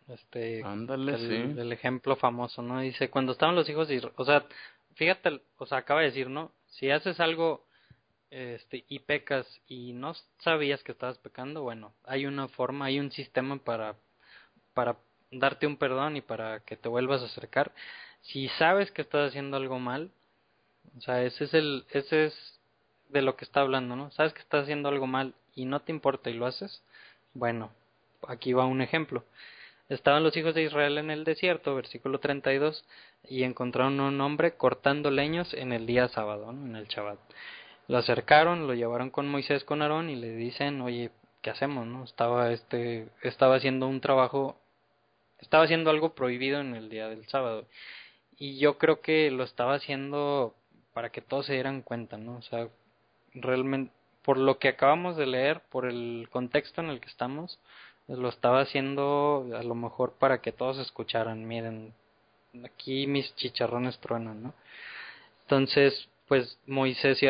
este, 0.08 0.62
Ándale, 0.62 1.14
el, 1.14 1.58
el, 1.58 1.72
ejemplo 1.72 2.14
famoso, 2.14 2.62
¿no? 2.62 2.80
Dice, 2.80 3.10
cuando 3.10 3.32
estaban 3.32 3.56
los 3.56 3.68
hijos 3.68 3.88
de 3.88 3.96
Israel, 3.96 4.14
o 4.16 4.24
sea, 4.24 4.46
fíjate, 4.94 5.40
o 5.58 5.66
sea, 5.66 5.78
acaba 5.78 6.00
de 6.00 6.06
decir, 6.06 6.30
¿no? 6.30 6.52
Si 6.68 6.88
haces 6.90 7.18
algo 7.18 7.66
este, 8.30 8.84
y 8.88 9.00
pecas 9.00 9.46
y 9.66 9.92
no 9.92 10.14
sabías 10.38 10.82
que 10.84 10.92
estabas 10.92 11.18
pecando, 11.18 11.62
bueno, 11.62 11.94
hay 12.04 12.26
una 12.26 12.46
forma, 12.48 12.86
hay 12.86 13.00
un 13.00 13.10
sistema 13.10 13.56
para, 13.58 13.96
para 14.74 14.96
darte 15.30 15.66
un 15.66 15.76
perdón 15.76 16.16
y 16.16 16.20
para 16.20 16.60
que 16.60 16.76
te 16.76 16.88
vuelvas 16.88 17.22
a 17.22 17.26
acercar. 17.26 17.72
Si 18.22 18.48
sabes 18.58 18.90
que 18.90 19.02
estás 19.02 19.30
haciendo 19.30 19.56
algo 19.56 19.78
mal, 19.78 20.10
o 20.96 21.00
sea, 21.00 21.22
ese 21.22 21.44
es 21.44 21.54
el, 21.54 21.84
ese 21.90 22.26
es 22.26 22.60
de 23.08 23.22
lo 23.22 23.36
que 23.36 23.44
está 23.44 23.60
hablando, 23.60 23.96
¿no? 23.96 24.10
Sabes 24.12 24.32
que 24.32 24.40
estás 24.40 24.64
haciendo 24.64 24.88
algo 24.88 25.06
mal 25.06 25.34
y 25.54 25.64
no 25.64 25.80
te 25.80 25.92
importa 25.92 26.30
y 26.30 26.34
lo 26.34 26.46
haces. 26.46 26.82
Bueno, 27.34 27.70
aquí 28.26 28.52
va 28.52 28.66
un 28.66 28.80
ejemplo. 28.80 29.24
Estaban 29.88 30.24
los 30.24 30.36
hijos 30.36 30.54
de 30.54 30.64
Israel 30.64 30.98
en 30.98 31.10
el 31.10 31.22
desierto, 31.22 31.76
versículo 31.76 32.18
32, 32.18 32.84
y 33.28 33.44
encontraron 33.44 34.00
un 34.00 34.20
hombre 34.20 34.56
cortando 34.56 35.10
leños 35.10 35.54
en 35.54 35.72
el 35.72 35.86
día 35.86 36.08
sábado, 36.08 36.50
en 36.50 36.74
el 36.74 36.88
Shabbat. 36.88 37.18
Lo 37.86 37.98
acercaron, 37.98 38.66
lo 38.66 38.74
llevaron 38.74 39.10
con 39.10 39.28
Moisés, 39.28 39.62
con 39.62 39.82
Aarón, 39.82 40.10
y 40.10 40.16
le 40.16 40.34
dicen, 40.34 40.80
oye, 40.80 41.12
¿qué 41.40 41.50
hacemos? 41.50 41.86
no 41.86 42.02
Estaba, 42.02 42.50
este, 42.50 43.08
estaba 43.22 43.56
haciendo 43.56 43.86
un 43.86 44.00
trabajo 44.00 44.56
estaba 45.40 45.64
haciendo 45.64 45.90
algo 45.90 46.14
prohibido 46.14 46.60
en 46.60 46.74
el 46.74 46.88
día 46.88 47.08
del 47.08 47.26
sábado. 47.28 47.66
Y 48.38 48.58
yo 48.58 48.78
creo 48.78 49.00
que 49.00 49.30
lo 49.30 49.44
estaba 49.44 49.74
haciendo 49.74 50.54
para 50.92 51.10
que 51.10 51.20
todos 51.20 51.46
se 51.46 51.54
dieran 51.54 51.82
cuenta, 51.82 52.16
¿no? 52.16 52.36
O 52.36 52.42
sea, 52.42 52.68
realmente, 53.34 53.92
por 54.22 54.38
lo 54.38 54.58
que 54.58 54.68
acabamos 54.68 55.16
de 55.16 55.26
leer, 55.26 55.60
por 55.70 55.86
el 55.86 56.28
contexto 56.30 56.80
en 56.80 56.88
el 56.88 57.00
que 57.00 57.08
estamos, 57.08 57.58
lo 58.08 58.28
estaba 58.28 58.60
haciendo 58.60 59.46
a 59.56 59.62
lo 59.62 59.74
mejor 59.74 60.12
para 60.14 60.40
que 60.40 60.52
todos 60.52 60.78
escucharan, 60.78 61.46
miren, 61.46 61.92
aquí 62.64 63.06
mis 63.06 63.34
chicharrones 63.36 63.98
truenan, 63.98 64.42
¿no? 64.42 64.54
Entonces, 65.42 66.08
pues 66.28 66.58
Moisés 66.66 67.22
y 67.22 67.26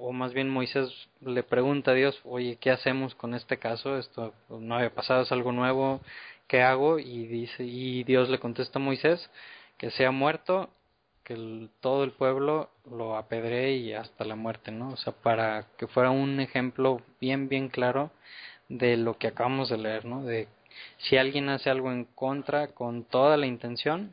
o 0.00 0.12
más 0.12 0.32
bien 0.32 0.50
Moisés 0.50 0.90
le 1.20 1.42
pregunta 1.42 1.92
a 1.92 1.94
Dios, 1.94 2.20
oye, 2.24 2.56
¿qué 2.60 2.70
hacemos 2.70 3.14
con 3.14 3.34
este 3.34 3.58
caso? 3.58 3.96
Esto 3.96 4.34
no 4.48 4.74
había 4.74 4.94
pasado, 4.94 5.22
es 5.22 5.32
algo 5.32 5.52
nuevo, 5.52 6.00
¿qué 6.52 6.60
hago? 6.60 6.98
Y 6.98 7.26
dice, 7.28 7.64
y 7.64 8.04
Dios 8.04 8.28
le 8.28 8.38
contesta 8.38 8.78
a 8.78 8.82
Moisés 8.82 9.30
que 9.78 9.90
sea 9.90 10.10
muerto, 10.10 10.68
que 11.24 11.68
todo 11.80 12.04
el 12.04 12.12
pueblo 12.12 12.68
lo 12.90 13.16
apedree 13.16 13.76
y 13.76 13.94
hasta 13.94 14.26
la 14.26 14.36
muerte, 14.36 14.70
¿no? 14.70 14.90
O 14.90 14.96
sea, 14.98 15.14
para 15.14 15.68
que 15.78 15.86
fuera 15.86 16.10
un 16.10 16.40
ejemplo 16.40 17.00
bien, 17.22 17.48
bien 17.48 17.70
claro 17.70 18.10
de 18.68 18.98
lo 18.98 19.16
que 19.16 19.28
acabamos 19.28 19.70
de 19.70 19.78
leer, 19.78 20.04
¿no? 20.04 20.24
De 20.24 20.46
si 20.98 21.16
alguien 21.16 21.48
hace 21.48 21.70
algo 21.70 21.90
en 21.90 22.04
contra 22.04 22.68
con 22.68 23.04
toda 23.04 23.38
la 23.38 23.46
intención, 23.46 24.12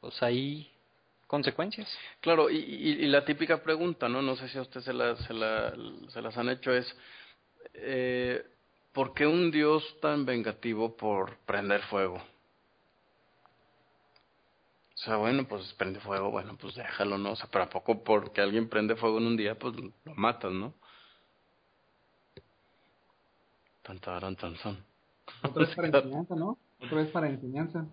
pues 0.00 0.20
ahí 0.24 0.68
consecuencias. 1.28 1.88
Claro, 2.22 2.50
y, 2.50 2.56
y, 2.56 3.06
la 3.06 3.24
típica 3.24 3.62
pregunta, 3.62 4.08
¿no? 4.08 4.20
No 4.20 4.34
sé 4.34 4.48
si 4.48 4.58
a 4.58 4.62
usted 4.62 4.80
se, 4.80 4.92
la, 4.92 5.14
se, 5.14 5.32
la, 5.32 5.72
se 6.08 6.22
las 6.22 6.36
han 6.36 6.48
hecho, 6.48 6.72
es, 6.72 6.92
eh, 7.74 8.44
¿por 9.00 9.14
qué 9.14 9.26
un 9.26 9.50
Dios 9.50 9.82
tan 10.02 10.26
vengativo 10.26 10.94
por 10.94 11.38
prender 11.46 11.80
fuego? 11.84 12.16
O 12.16 12.22
sea, 14.96 15.16
bueno, 15.16 15.48
pues 15.48 15.72
prende 15.72 15.98
fuego, 16.00 16.30
bueno, 16.30 16.58
pues 16.60 16.74
déjalo, 16.74 17.16
¿no? 17.16 17.32
O 17.32 17.36
sea, 17.36 17.48
pero 17.50 17.64
a 17.64 17.70
poco 17.70 18.04
porque 18.04 18.42
alguien 18.42 18.68
prende 18.68 18.96
fuego 18.96 19.16
en 19.16 19.28
un 19.28 19.38
día, 19.38 19.58
pues 19.58 19.74
lo 19.74 20.14
matas, 20.16 20.52
¿no? 20.52 20.74
Tantarán, 23.80 24.36
tan 24.36 24.56
son. 24.56 24.76
Otra 25.44 25.64
vez 25.64 25.74
para 25.76 25.88
enseñanza, 25.88 26.34
¿no? 26.34 26.58
Otra 26.82 26.96
vez 26.98 27.10
para 27.10 27.30
enseñanza. 27.30 27.86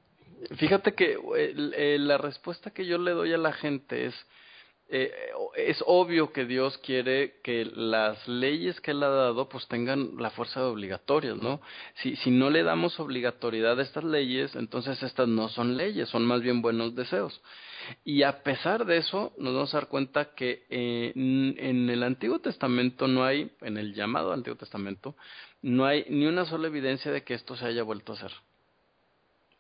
Fíjate 0.58 0.94
que 0.94 1.18
eh, 1.38 1.98
la 2.00 2.18
respuesta 2.18 2.72
que 2.72 2.86
yo 2.86 2.98
le 2.98 3.12
doy 3.12 3.32
a 3.32 3.38
la 3.38 3.54
gente 3.54 4.08
es, 4.08 4.14
eh, 4.90 5.12
es 5.56 5.84
obvio 5.86 6.32
que 6.32 6.46
Dios 6.46 6.78
quiere 6.78 7.36
que 7.44 7.66
las 7.66 8.26
leyes 8.28 8.80
que 8.80 8.92
Él 8.92 9.04
ha 9.04 9.10
dado 9.10 9.50
pues 9.50 9.68
tengan 9.68 10.18
la 10.18 10.30
fuerza 10.30 10.62
de 10.62 10.68
obligatorias, 10.68 11.38
¿no? 11.38 11.60
Si, 12.02 12.16
si 12.18 12.32
no 12.32 12.50
le 12.50 12.64
damos 12.64 13.00
obligatoriedad 13.00 13.80
a 13.80 13.84
estas 13.84 14.04
leyes, 14.04 14.56
entonces 14.56 15.02
estas 15.04 15.28
no 15.28 15.50
son 15.50 15.76
leyes, 15.76 16.10
son 16.10 16.26
más 16.26 16.42
bien 16.42 16.62
buenos 16.62 16.96
deseos. 16.96 17.42
Y 18.04 18.24
a 18.24 18.44
pesar 18.44 18.86
de 18.86 18.98
eso, 18.98 19.34
nos 19.38 19.54
vamos 19.54 19.74
a 19.74 19.78
dar 19.80 19.88
cuenta 19.88 20.34
que 20.36 20.66
eh, 20.70 21.12
en 21.16 21.90
el 21.90 22.04
Antiguo 22.04 22.40
Testamento 22.40 23.08
no 23.08 23.24
hay, 23.26 23.52
en 23.62 23.78
el 23.78 23.94
llamado 23.94 24.34
Antiguo 24.34 24.58
Testamento, 24.58 25.16
no 25.62 25.86
hay 25.86 26.06
ni 26.10 26.26
una 26.26 26.46
sola 26.46 26.68
evidencia 26.68 27.12
de 27.12 27.24
que 27.24 27.34
esto 27.34 27.56
se 27.56 27.66
haya 27.66 27.84
vuelto 27.84 28.14
a 28.14 28.16
hacer. 28.16 28.32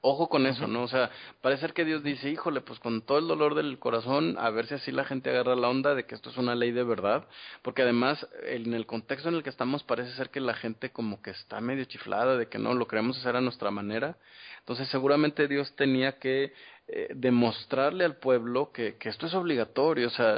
Ojo 0.09 0.29
con 0.29 0.45
eso, 0.47 0.67
¿no? 0.67 0.83
O 0.83 0.87
sea, 0.87 1.11
parece 1.41 1.63
ser 1.63 1.73
que 1.73 1.83
Dios 1.83 2.01
dice, 2.01 2.29
híjole, 2.29 2.61
pues 2.61 2.79
con 2.79 3.01
todo 3.01 3.17
el 3.17 3.27
dolor 3.27 3.55
del 3.55 3.77
corazón, 3.77 4.37
a 4.39 4.49
ver 4.51 4.65
si 4.65 4.75
así 4.75 4.89
la 4.93 5.03
gente 5.03 5.29
agarra 5.29 5.57
la 5.57 5.67
onda 5.67 5.95
de 5.95 6.05
que 6.05 6.15
esto 6.15 6.29
es 6.29 6.37
una 6.37 6.55
ley 6.55 6.71
de 6.71 6.85
verdad, 6.85 7.27
porque 7.61 7.81
además 7.81 8.25
en 8.43 8.73
el 8.73 8.85
contexto 8.85 9.27
en 9.27 9.35
el 9.35 9.43
que 9.43 9.49
estamos 9.49 9.83
parece 9.83 10.13
ser 10.13 10.29
que 10.29 10.39
la 10.39 10.53
gente 10.53 10.91
como 10.91 11.21
que 11.21 11.31
está 11.31 11.59
medio 11.59 11.83
chiflada 11.83 12.37
de 12.37 12.47
que 12.47 12.57
no, 12.57 12.73
lo 12.73 12.87
queremos 12.87 13.17
hacer 13.17 13.35
a 13.35 13.41
nuestra 13.41 13.69
manera. 13.69 14.15
Entonces 14.59 14.87
seguramente 14.87 15.49
Dios 15.49 15.75
tenía 15.75 16.17
que 16.19 16.53
eh, 16.87 17.09
demostrarle 17.13 18.05
al 18.05 18.15
pueblo 18.15 18.71
que, 18.71 18.95
que 18.95 19.09
esto 19.09 19.25
es 19.27 19.33
obligatorio, 19.33 20.07
o 20.07 20.11
sea, 20.11 20.37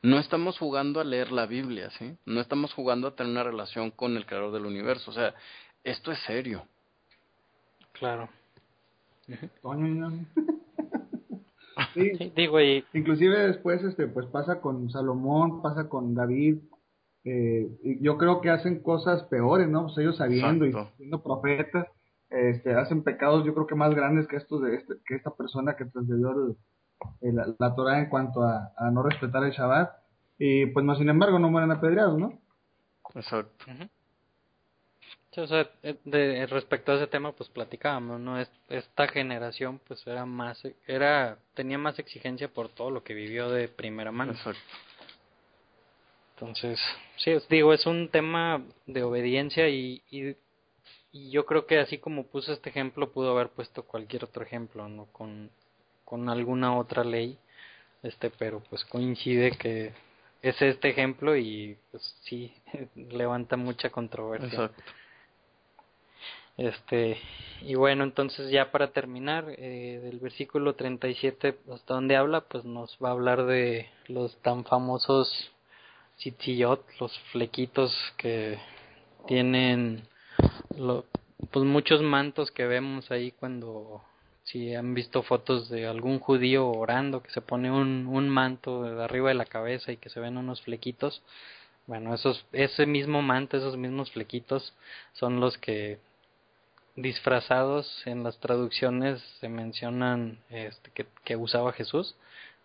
no 0.00 0.18
estamos 0.20 0.56
jugando 0.56 1.00
a 1.00 1.04
leer 1.04 1.32
la 1.32 1.44
Biblia, 1.44 1.90
¿sí? 1.98 2.16
No 2.24 2.40
estamos 2.40 2.72
jugando 2.72 3.08
a 3.08 3.14
tener 3.14 3.30
una 3.32 3.44
relación 3.44 3.90
con 3.90 4.16
el 4.16 4.24
creador 4.24 4.52
del 4.52 4.64
universo, 4.64 5.10
o 5.10 5.14
sea, 5.14 5.34
esto 5.84 6.10
es 6.12 6.18
serio. 6.20 6.66
Claro. 7.92 8.30
Sí, 11.94 12.32
digo 12.36 12.60
y 12.60 12.84
inclusive 12.92 13.46
después 13.46 13.82
este 13.82 14.06
pues 14.06 14.26
pasa 14.26 14.60
con 14.60 14.90
Salomón, 14.90 15.62
pasa 15.62 15.88
con 15.88 16.14
David. 16.14 16.58
Eh, 17.24 17.68
yo 18.00 18.18
creo 18.18 18.40
que 18.40 18.50
hacen 18.50 18.82
cosas 18.82 19.22
peores, 19.24 19.68
¿no? 19.68 19.84
Pues 19.84 19.98
ellos 19.98 20.16
sabiendo 20.16 20.66
y 20.66 20.72
siendo 20.96 21.22
profetas, 21.22 21.86
este, 22.30 22.74
hacen 22.74 23.04
pecados 23.04 23.44
yo 23.44 23.54
creo 23.54 23.66
que 23.66 23.74
más 23.74 23.94
grandes 23.94 24.26
que 24.26 24.36
estos 24.36 24.62
de 24.62 24.74
este, 24.74 24.94
que 25.06 25.14
esta 25.14 25.30
persona 25.30 25.76
que 25.76 25.84
transgredió 25.84 26.56
la, 27.20 27.54
la, 27.58 27.74
Torah 27.74 28.00
en 28.00 28.08
cuanto 28.08 28.42
a, 28.42 28.72
no 28.92 29.02
respetar 29.02 29.44
el 29.44 29.52
Shabbat 29.52 29.92
y 30.38 30.66
pues 30.66 30.84
no 30.84 30.96
sin 30.96 31.10
embargo 31.10 31.38
no 31.38 31.50
mueren 31.50 31.70
apedreados, 31.70 32.18
¿no? 32.18 32.40
Exacto. 33.14 33.66
O 35.40 35.46
sea, 35.46 35.70
eh, 35.82 35.96
de, 36.04 36.46
respecto 36.46 36.92
a 36.92 36.96
ese 36.96 37.06
tema, 37.06 37.32
pues 37.32 37.48
platicábamos, 37.48 38.20
¿no? 38.20 38.38
Esta 38.68 39.08
generación, 39.08 39.80
pues 39.88 40.06
era 40.06 40.26
más, 40.26 40.62
era, 40.86 41.38
tenía 41.54 41.78
más 41.78 41.98
exigencia 41.98 42.48
por 42.48 42.68
todo 42.68 42.90
lo 42.90 43.02
que 43.02 43.14
vivió 43.14 43.48
de 43.48 43.68
primera 43.68 44.12
mano. 44.12 44.32
Exacto. 44.32 44.60
Entonces, 46.34 46.78
sí, 47.16 47.32
digo, 47.48 47.72
es 47.72 47.86
un 47.86 48.08
tema 48.08 48.62
de 48.86 49.02
obediencia 49.04 49.68
y, 49.68 50.02
y, 50.10 50.36
y, 51.12 51.30
yo 51.30 51.46
creo 51.46 51.66
que 51.66 51.78
así 51.78 51.98
como 51.98 52.26
puso 52.26 52.52
este 52.52 52.70
ejemplo, 52.70 53.12
pudo 53.12 53.30
haber 53.30 53.50
puesto 53.50 53.84
cualquier 53.84 54.24
otro 54.24 54.42
ejemplo, 54.42 54.88
¿no? 54.88 55.06
Con, 55.12 55.50
con 56.04 56.28
alguna 56.28 56.76
otra 56.76 57.04
ley, 57.04 57.38
este, 58.02 58.28
pero 58.30 58.60
pues 58.68 58.84
coincide 58.84 59.52
que 59.52 59.92
es 60.42 60.60
este 60.60 60.90
ejemplo 60.90 61.36
y 61.36 61.78
pues 61.90 62.16
sí, 62.24 62.52
levanta 62.96 63.56
mucha 63.56 63.88
controversia. 63.88 64.64
Exacto. 64.64 64.82
Este, 66.56 67.16
y 67.62 67.74
bueno, 67.74 68.04
entonces 68.04 68.50
ya 68.50 68.70
para 68.70 68.92
terminar, 68.92 69.46
eh, 69.56 70.00
del 70.02 70.18
versículo 70.18 70.74
37 70.74 71.58
hasta 71.72 71.94
donde 71.94 72.16
habla, 72.16 72.42
pues 72.42 72.64
nos 72.64 72.96
va 73.02 73.08
a 73.08 73.12
hablar 73.12 73.46
de 73.46 73.88
los 74.08 74.36
tan 74.42 74.64
famosos 74.64 75.50
tzitzillot, 76.18 76.84
los 77.00 77.18
flequitos 77.32 77.96
que 78.16 78.58
tienen 79.26 80.02
lo, 80.76 81.04
pues 81.50 81.64
muchos 81.64 82.02
mantos 82.02 82.50
que 82.50 82.66
vemos 82.66 83.10
ahí 83.10 83.32
cuando 83.32 84.02
si 84.44 84.74
han 84.74 84.94
visto 84.94 85.22
fotos 85.22 85.68
de 85.68 85.86
algún 85.86 86.18
judío 86.18 86.68
orando 86.68 87.22
que 87.22 87.30
se 87.30 87.40
pone 87.40 87.70
un, 87.70 88.06
un 88.06 88.28
manto 88.28 88.82
de 88.82 89.02
arriba 89.02 89.28
de 89.28 89.34
la 89.34 89.46
cabeza 89.46 89.92
y 89.92 89.96
que 89.96 90.10
se 90.10 90.20
ven 90.20 90.36
unos 90.36 90.62
flequitos. 90.62 91.22
Bueno 91.86 92.14
esos 92.14 92.44
ese 92.52 92.86
mismo 92.86 93.22
manto 93.22 93.56
esos 93.56 93.76
mismos 93.76 94.10
flequitos 94.12 94.74
son 95.14 95.40
los 95.40 95.58
que 95.58 95.98
disfrazados 96.96 98.06
en 98.06 98.22
las 98.22 98.38
traducciones 98.38 99.20
se 99.40 99.48
mencionan 99.48 100.38
este, 100.50 100.90
que, 100.90 101.06
que 101.24 101.36
usaba 101.36 101.72
Jesús. 101.72 102.16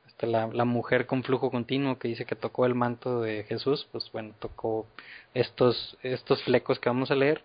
Este, 0.07 0.27
la, 0.27 0.47
la 0.47 0.65
mujer 0.65 1.05
con 1.05 1.23
flujo 1.23 1.51
continuo 1.51 1.99
que 1.99 2.07
dice 2.07 2.25
que 2.25 2.35
tocó 2.35 2.65
el 2.65 2.75
manto 2.75 3.21
de 3.21 3.43
Jesús 3.43 3.87
pues 3.91 4.09
bueno 4.11 4.33
tocó 4.39 4.87
estos 5.33 5.97
estos 6.01 6.41
flecos 6.43 6.79
que 6.79 6.89
vamos 6.89 7.11
a 7.11 7.15
leer. 7.15 7.43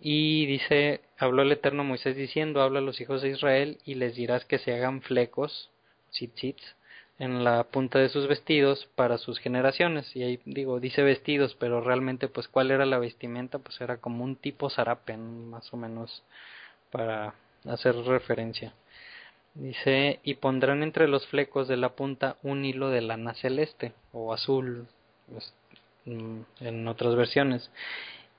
Y 0.00 0.46
dice 0.46 1.02
habló 1.18 1.42
el 1.42 1.52
eterno 1.52 1.84
Moisés 1.84 2.16
diciendo 2.16 2.62
habla 2.62 2.78
a 2.80 2.82
los 2.82 3.00
hijos 3.00 3.22
de 3.22 3.30
Israel 3.30 3.78
y 3.84 3.94
les 3.94 4.14
dirás 4.14 4.44
que 4.44 4.58
se 4.58 4.74
hagan 4.74 5.02
flecos 5.02 5.70
tzitzits 6.12 6.64
en 7.20 7.44
la 7.44 7.64
punta 7.64 7.98
de 7.98 8.08
sus 8.08 8.26
vestidos 8.26 8.88
para 8.96 9.18
sus 9.18 9.38
generaciones. 9.38 10.16
Y 10.16 10.22
ahí 10.22 10.40
digo, 10.46 10.80
dice 10.80 11.02
vestidos, 11.02 11.54
pero 11.60 11.82
realmente 11.82 12.28
pues 12.28 12.48
cuál 12.48 12.70
era 12.70 12.86
la 12.86 12.98
vestimenta, 12.98 13.58
pues 13.58 13.78
era 13.80 13.98
como 13.98 14.24
un 14.24 14.36
tipo 14.36 14.70
zarape, 14.70 15.16
más 15.18 15.72
o 15.72 15.76
menos, 15.76 16.24
para 16.90 17.34
hacer 17.66 17.94
referencia. 17.94 18.72
Dice, 19.54 20.20
y 20.22 20.34
pondrán 20.34 20.82
entre 20.82 21.08
los 21.08 21.26
flecos 21.26 21.68
de 21.68 21.76
la 21.76 21.90
punta 21.90 22.36
un 22.42 22.64
hilo 22.64 22.88
de 22.88 23.02
lana 23.02 23.34
celeste 23.34 23.92
o 24.12 24.32
azul, 24.32 24.86
pues, 25.30 25.52
mm, 26.06 26.40
en 26.60 26.88
otras 26.88 27.16
versiones, 27.16 27.70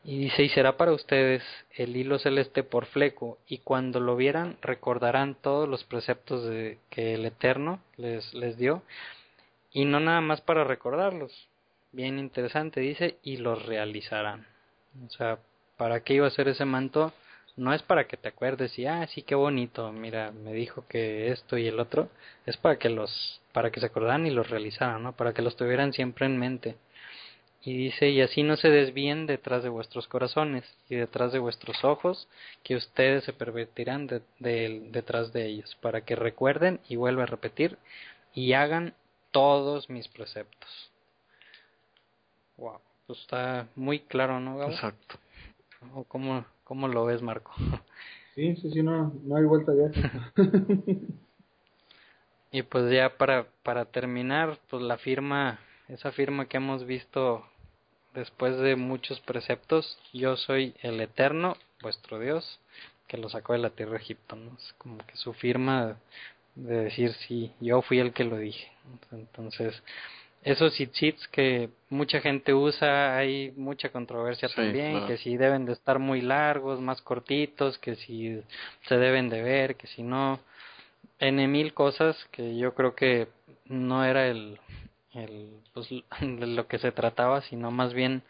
y 0.03 0.19
dice, 0.19 0.43
y 0.43 0.49
será 0.49 0.77
para 0.77 0.93
ustedes 0.93 1.43
el 1.75 1.95
hilo 1.95 2.17
celeste 2.17 2.63
por 2.63 2.85
fleco, 2.87 3.37
y 3.47 3.59
cuando 3.59 3.99
lo 3.99 4.15
vieran 4.15 4.57
recordarán 4.61 5.35
todos 5.35 5.69
los 5.69 5.83
preceptos 5.83 6.43
de, 6.45 6.79
que 6.89 7.13
el 7.13 7.25
Eterno 7.25 7.79
les, 7.97 8.33
les 8.33 8.57
dio, 8.57 8.81
y 9.71 9.85
no 9.85 9.99
nada 9.99 10.21
más 10.21 10.41
para 10.41 10.63
recordarlos. 10.63 11.47
Bien 11.91 12.19
interesante, 12.19 12.79
dice, 12.79 13.17
y 13.23 13.37
los 13.37 13.65
realizarán. 13.65 14.47
O 15.05 15.09
sea, 15.09 15.39
¿para 15.77 16.01
qué 16.03 16.15
iba 16.15 16.27
a 16.27 16.31
ser 16.31 16.47
ese 16.47 16.65
manto? 16.65 17.13
No 17.57 17.73
es 17.73 17.81
para 17.83 18.07
que 18.07 18.17
te 18.17 18.29
acuerdes 18.29 18.77
y, 18.79 18.85
ah, 18.85 19.05
sí, 19.07 19.23
qué 19.23 19.35
bonito, 19.35 19.91
mira, 19.91 20.31
me 20.31 20.53
dijo 20.53 20.85
que 20.87 21.31
esto 21.31 21.57
y 21.57 21.67
el 21.67 21.79
otro. 21.79 22.09
Es 22.45 22.57
para 22.57 22.77
que 22.77 22.89
los, 22.89 23.41
para 23.51 23.71
que 23.71 23.79
se 23.79 23.87
acordaran 23.87 24.25
y 24.25 24.31
los 24.31 24.49
realizaran, 24.49 25.03
¿no? 25.03 25.13
Para 25.13 25.33
que 25.33 25.41
los 25.41 25.55
tuvieran 25.55 25.93
siempre 25.93 26.25
en 26.25 26.37
mente. 26.39 26.75
Y 27.63 27.77
dice, 27.77 28.09
y 28.09 28.21
así 28.21 28.41
no 28.41 28.57
se 28.57 28.69
desvíen 28.69 29.27
detrás 29.27 29.61
de 29.61 29.69
vuestros 29.69 30.07
corazones 30.07 30.63
y 30.89 30.95
detrás 30.95 31.31
de 31.31 31.37
vuestros 31.37 31.83
ojos, 31.83 32.27
que 32.63 32.75
ustedes 32.75 33.23
se 33.23 33.33
pervertirán 33.33 34.07
de, 34.07 34.21
detrás 34.39 35.31
de 35.31 35.45
ellos, 35.45 35.77
para 35.79 36.01
que 36.01 36.15
recuerden, 36.15 36.79
y 36.89 36.95
vuelva 36.95 37.23
a 37.23 37.27
repetir, 37.27 37.77
y 38.33 38.53
hagan 38.53 38.95
todos 39.29 39.91
mis 39.91 40.07
preceptos. 40.07 40.91
Wow, 42.57 42.79
pues 43.05 43.19
está 43.19 43.67
muy 43.75 43.99
claro, 43.99 44.39
¿no, 44.39 44.57
Gabo? 44.57 44.71
Exacto. 44.71 45.19
¿O 45.93 46.03
cómo, 46.03 46.45
cómo 46.63 46.87
lo 46.87 47.05
ves, 47.05 47.21
Marco? 47.21 47.51
Sí, 48.33 48.55
sí, 48.55 48.71
sí, 48.71 48.81
no, 48.81 49.13
no 49.25 49.35
hay 49.35 49.43
vuelta 49.43 49.73
ya. 49.75 49.91
y 52.51 52.63
pues 52.63 52.89
ya 52.89 53.17
para, 53.17 53.45
para 53.61 53.83
terminar, 53.83 54.57
pues 54.69 54.81
la 54.81 54.97
firma, 54.97 55.59
esa 55.89 56.13
firma 56.13 56.47
que 56.47 56.55
hemos 56.55 56.85
visto 56.85 57.43
después 58.13 58.57
de 58.57 58.75
muchos 58.75 59.19
preceptos, 59.21 59.97
yo 60.13 60.35
soy 60.37 60.73
el 60.81 60.99
eterno, 61.01 61.57
vuestro 61.81 62.19
Dios, 62.19 62.59
que 63.07 63.17
lo 63.17 63.29
sacó 63.29 63.53
de 63.53 63.59
la 63.59 63.71
tierra 63.71 63.93
de 63.93 63.97
Egipto, 63.97 64.35
¿no? 64.35 64.55
Es 64.57 64.73
como 64.77 64.97
que 64.99 65.15
su 65.15 65.33
firma 65.33 65.97
de 66.55 66.83
decir 66.83 67.13
sí, 67.27 67.51
yo 67.59 67.81
fui 67.81 67.99
el 67.99 68.13
que 68.13 68.23
lo 68.23 68.37
dije. 68.37 68.71
Entonces, 69.11 69.81
esos 70.43 70.79
hits 70.79 71.27
que 71.27 71.69
mucha 71.89 72.19
gente 72.19 72.53
usa, 72.53 73.15
hay 73.15 73.53
mucha 73.55 73.89
controversia 73.89 74.49
también, 74.49 75.05
que 75.05 75.17
si 75.17 75.37
deben 75.37 75.65
de 75.65 75.73
estar 75.73 75.99
muy 75.99 76.21
largos, 76.21 76.79
más 76.81 77.01
cortitos, 77.01 77.77
que 77.77 77.95
si 77.95 78.41
se 78.87 78.97
deben 78.97 79.29
de 79.29 79.41
ver, 79.41 79.75
que 79.75 79.87
si 79.87 80.01
no, 80.01 80.39
en 81.19 81.51
mil 81.51 81.73
cosas 81.73 82.17
que 82.31 82.57
yo 82.57 82.73
creo 82.73 82.95
que 82.95 83.27
no 83.65 84.03
era 84.03 84.27
el, 84.27 84.59
el, 85.13 85.61
pues, 85.73 85.89
lo 86.21 86.67
que 86.67 86.79
se 86.79 86.91
trataba, 86.91 87.41
sino 87.41 87.71
más 87.71 87.93
bien 87.93 88.23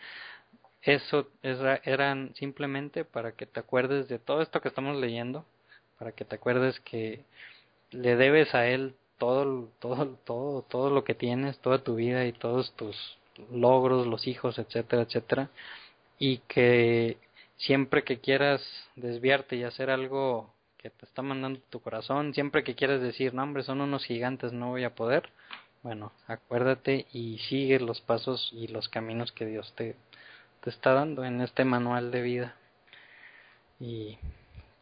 eso 0.81 1.27
era, 1.43 1.79
eran 1.83 2.33
simplemente 2.35 3.05
para 3.05 3.33
que 3.33 3.45
te 3.45 3.59
acuerdes 3.59 4.07
de 4.07 4.19
todo 4.19 4.41
esto 4.41 4.61
que 4.61 4.69
estamos 4.69 4.97
leyendo, 4.97 5.45
para 5.99 6.11
que 6.11 6.25
te 6.25 6.35
acuerdes 6.35 6.79
que 6.79 7.23
le 7.91 8.15
debes 8.15 8.55
a 8.55 8.67
él 8.67 8.95
todo, 9.17 9.69
todo, 9.79 10.17
todo, 10.25 10.61
todo 10.63 10.89
lo 10.89 11.03
que 11.03 11.13
tienes, 11.13 11.59
toda 11.59 11.83
tu 11.83 11.95
vida 11.95 12.25
y 12.25 12.33
todos 12.33 12.73
tus 12.75 12.95
logros, 13.51 14.07
los 14.07 14.27
hijos, 14.27 14.57
etcétera, 14.57 15.03
etcétera, 15.03 15.49
y 16.17 16.39
que 16.47 17.17
siempre 17.57 18.03
que 18.03 18.19
quieras 18.19 18.61
desviarte 18.95 19.55
y 19.55 19.63
hacer 19.63 19.91
algo 19.91 20.51
que 20.77 20.89
te 20.89 21.05
está 21.05 21.21
mandando 21.21 21.59
tu 21.69 21.79
corazón, 21.79 22.33
siempre 22.33 22.63
que 22.63 22.73
quieras 22.73 23.01
decir, 23.01 23.33
no 23.35 23.43
hombre, 23.43 23.61
son 23.63 23.81
unos 23.81 24.03
gigantes, 24.05 24.51
no 24.51 24.69
voy 24.69 24.83
a 24.83 24.95
poder, 24.95 25.29
bueno, 25.83 26.11
acuérdate 26.27 27.07
y 27.13 27.39
sigue 27.49 27.79
los 27.79 28.01
pasos 28.01 28.49
y 28.53 28.67
los 28.67 28.87
caminos 28.89 29.31
que 29.31 29.45
Dios 29.45 29.73
te, 29.75 29.95
te 30.61 30.69
está 30.69 30.93
dando 30.93 31.23
en 31.25 31.41
este 31.41 31.65
manual 31.65 32.11
de 32.11 32.21
vida. 32.21 32.55
Y 33.79 34.17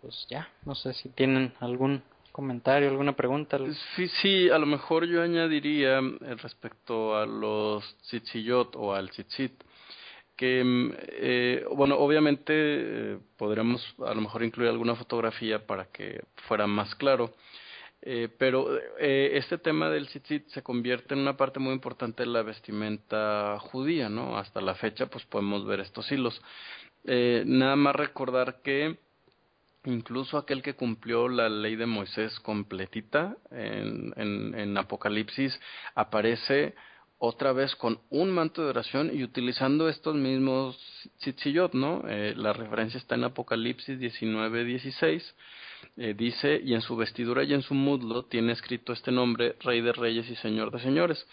pues 0.01 0.25
ya, 0.29 0.49
no 0.65 0.75
sé 0.75 0.93
si 0.93 1.09
tienen 1.09 1.53
algún 1.59 2.03
comentario, 2.31 2.89
alguna 2.89 3.15
pregunta. 3.15 3.57
Sí, 3.95 4.07
sí, 4.21 4.49
a 4.49 4.57
lo 4.57 4.65
mejor 4.65 5.05
yo 5.05 5.21
añadiría 5.21 5.99
eh, 5.99 6.35
respecto 6.35 7.15
a 7.17 7.25
los 7.25 7.83
tzitzillot 8.03 8.75
o 8.75 8.93
al 8.93 9.09
tzitzit, 9.09 9.53
que, 10.35 10.63
mm, 10.63 10.93
eh, 10.97 11.65
bueno, 11.75 11.97
obviamente 11.97 12.53
eh, 12.55 13.19
podremos 13.37 13.85
a 14.05 14.13
lo 14.13 14.21
mejor 14.21 14.43
incluir 14.43 14.69
alguna 14.69 14.95
fotografía 14.95 15.65
para 15.65 15.85
que 15.85 16.23
fuera 16.47 16.67
más 16.67 16.95
claro. 16.95 17.33
Eh, 18.01 18.29
pero 18.37 18.77
eh, 18.97 19.31
este 19.33 19.57
tema 19.57 19.89
del 19.89 20.07
tzitzit 20.07 20.47
se 20.47 20.63
convierte 20.63 21.13
en 21.13 21.19
una 21.19 21.35
parte 21.35 21.59
muy 21.59 21.73
importante 21.73 22.23
de 22.23 22.29
la 22.29 22.43
vestimenta 22.43 23.59
judía, 23.59 24.07
¿no? 24.07 24.37
Hasta 24.37 24.61
la 24.61 24.75
fecha, 24.75 25.07
pues 25.07 25.25
podemos 25.25 25.65
ver 25.65 25.81
estos 25.81 26.09
hilos. 26.11 26.41
Eh, 27.05 27.43
nada 27.45 27.75
más 27.75 27.95
recordar 27.95 28.61
que 28.61 28.97
incluso 29.85 30.37
aquel 30.37 30.61
que 30.61 30.75
cumplió 30.75 31.27
la 31.27 31.49
ley 31.49 31.75
de 31.75 31.85
Moisés 31.85 32.39
completita 32.41 33.37
en, 33.51 34.77
Apocalipsis 34.77 35.59
aparece 35.95 36.75
otra 37.17 37.53
vez 37.53 37.75
con 37.75 37.99
un 38.09 38.31
manto 38.31 38.63
de 38.63 38.69
oración 38.69 39.11
y 39.13 39.23
utilizando 39.23 39.89
estos 39.89 40.15
mismos 40.15 40.77
tzitzillot, 41.19 41.73
¿no? 41.73 42.03
Eh, 42.07 42.33
la 42.35 42.53
referencia 42.53 42.97
está 42.97 43.15
en 43.15 43.25
Apocalipsis 43.25 43.99
19, 43.99 44.63
16 44.63 45.35
eh, 45.97 46.13
dice, 46.17 46.61
y 46.63 46.73
en 46.73 46.81
su 46.81 46.95
vestidura 46.95 47.43
y 47.43 47.53
en 47.53 47.61
su 47.61 47.73
muslo 47.73 48.25
tiene 48.25 48.53
escrito 48.53 48.93
este 48.93 49.11
nombre, 49.11 49.55
Rey 49.59 49.81
de 49.81 49.91
Reyes 49.93 50.29
y 50.29 50.35
Señor 50.35 50.71
de 50.71 50.79
Señores. 50.79 51.25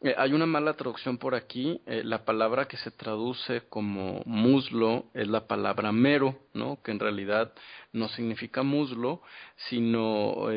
Eh, 0.00 0.14
hay 0.16 0.32
una 0.32 0.46
mala 0.46 0.74
traducción 0.74 1.18
por 1.18 1.34
aquí, 1.34 1.80
eh, 1.86 2.02
la 2.04 2.24
palabra 2.24 2.66
que 2.66 2.76
se 2.76 2.90
traduce 2.90 3.62
como 3.68 4.22
muslo 4.26 5.06
es 5.14 5.28
la 5.28 5.46
palabra 5.46 5.92
mero, 5.92 6.38
¿no? 6.54 6.80
que 6.82 6.90
en 6.90 6.98
realidad 6.98 7.52
no 7.92 8.08
significa 8.08 8.62
muslo, 8.62 9.22
sino 9.68 10.50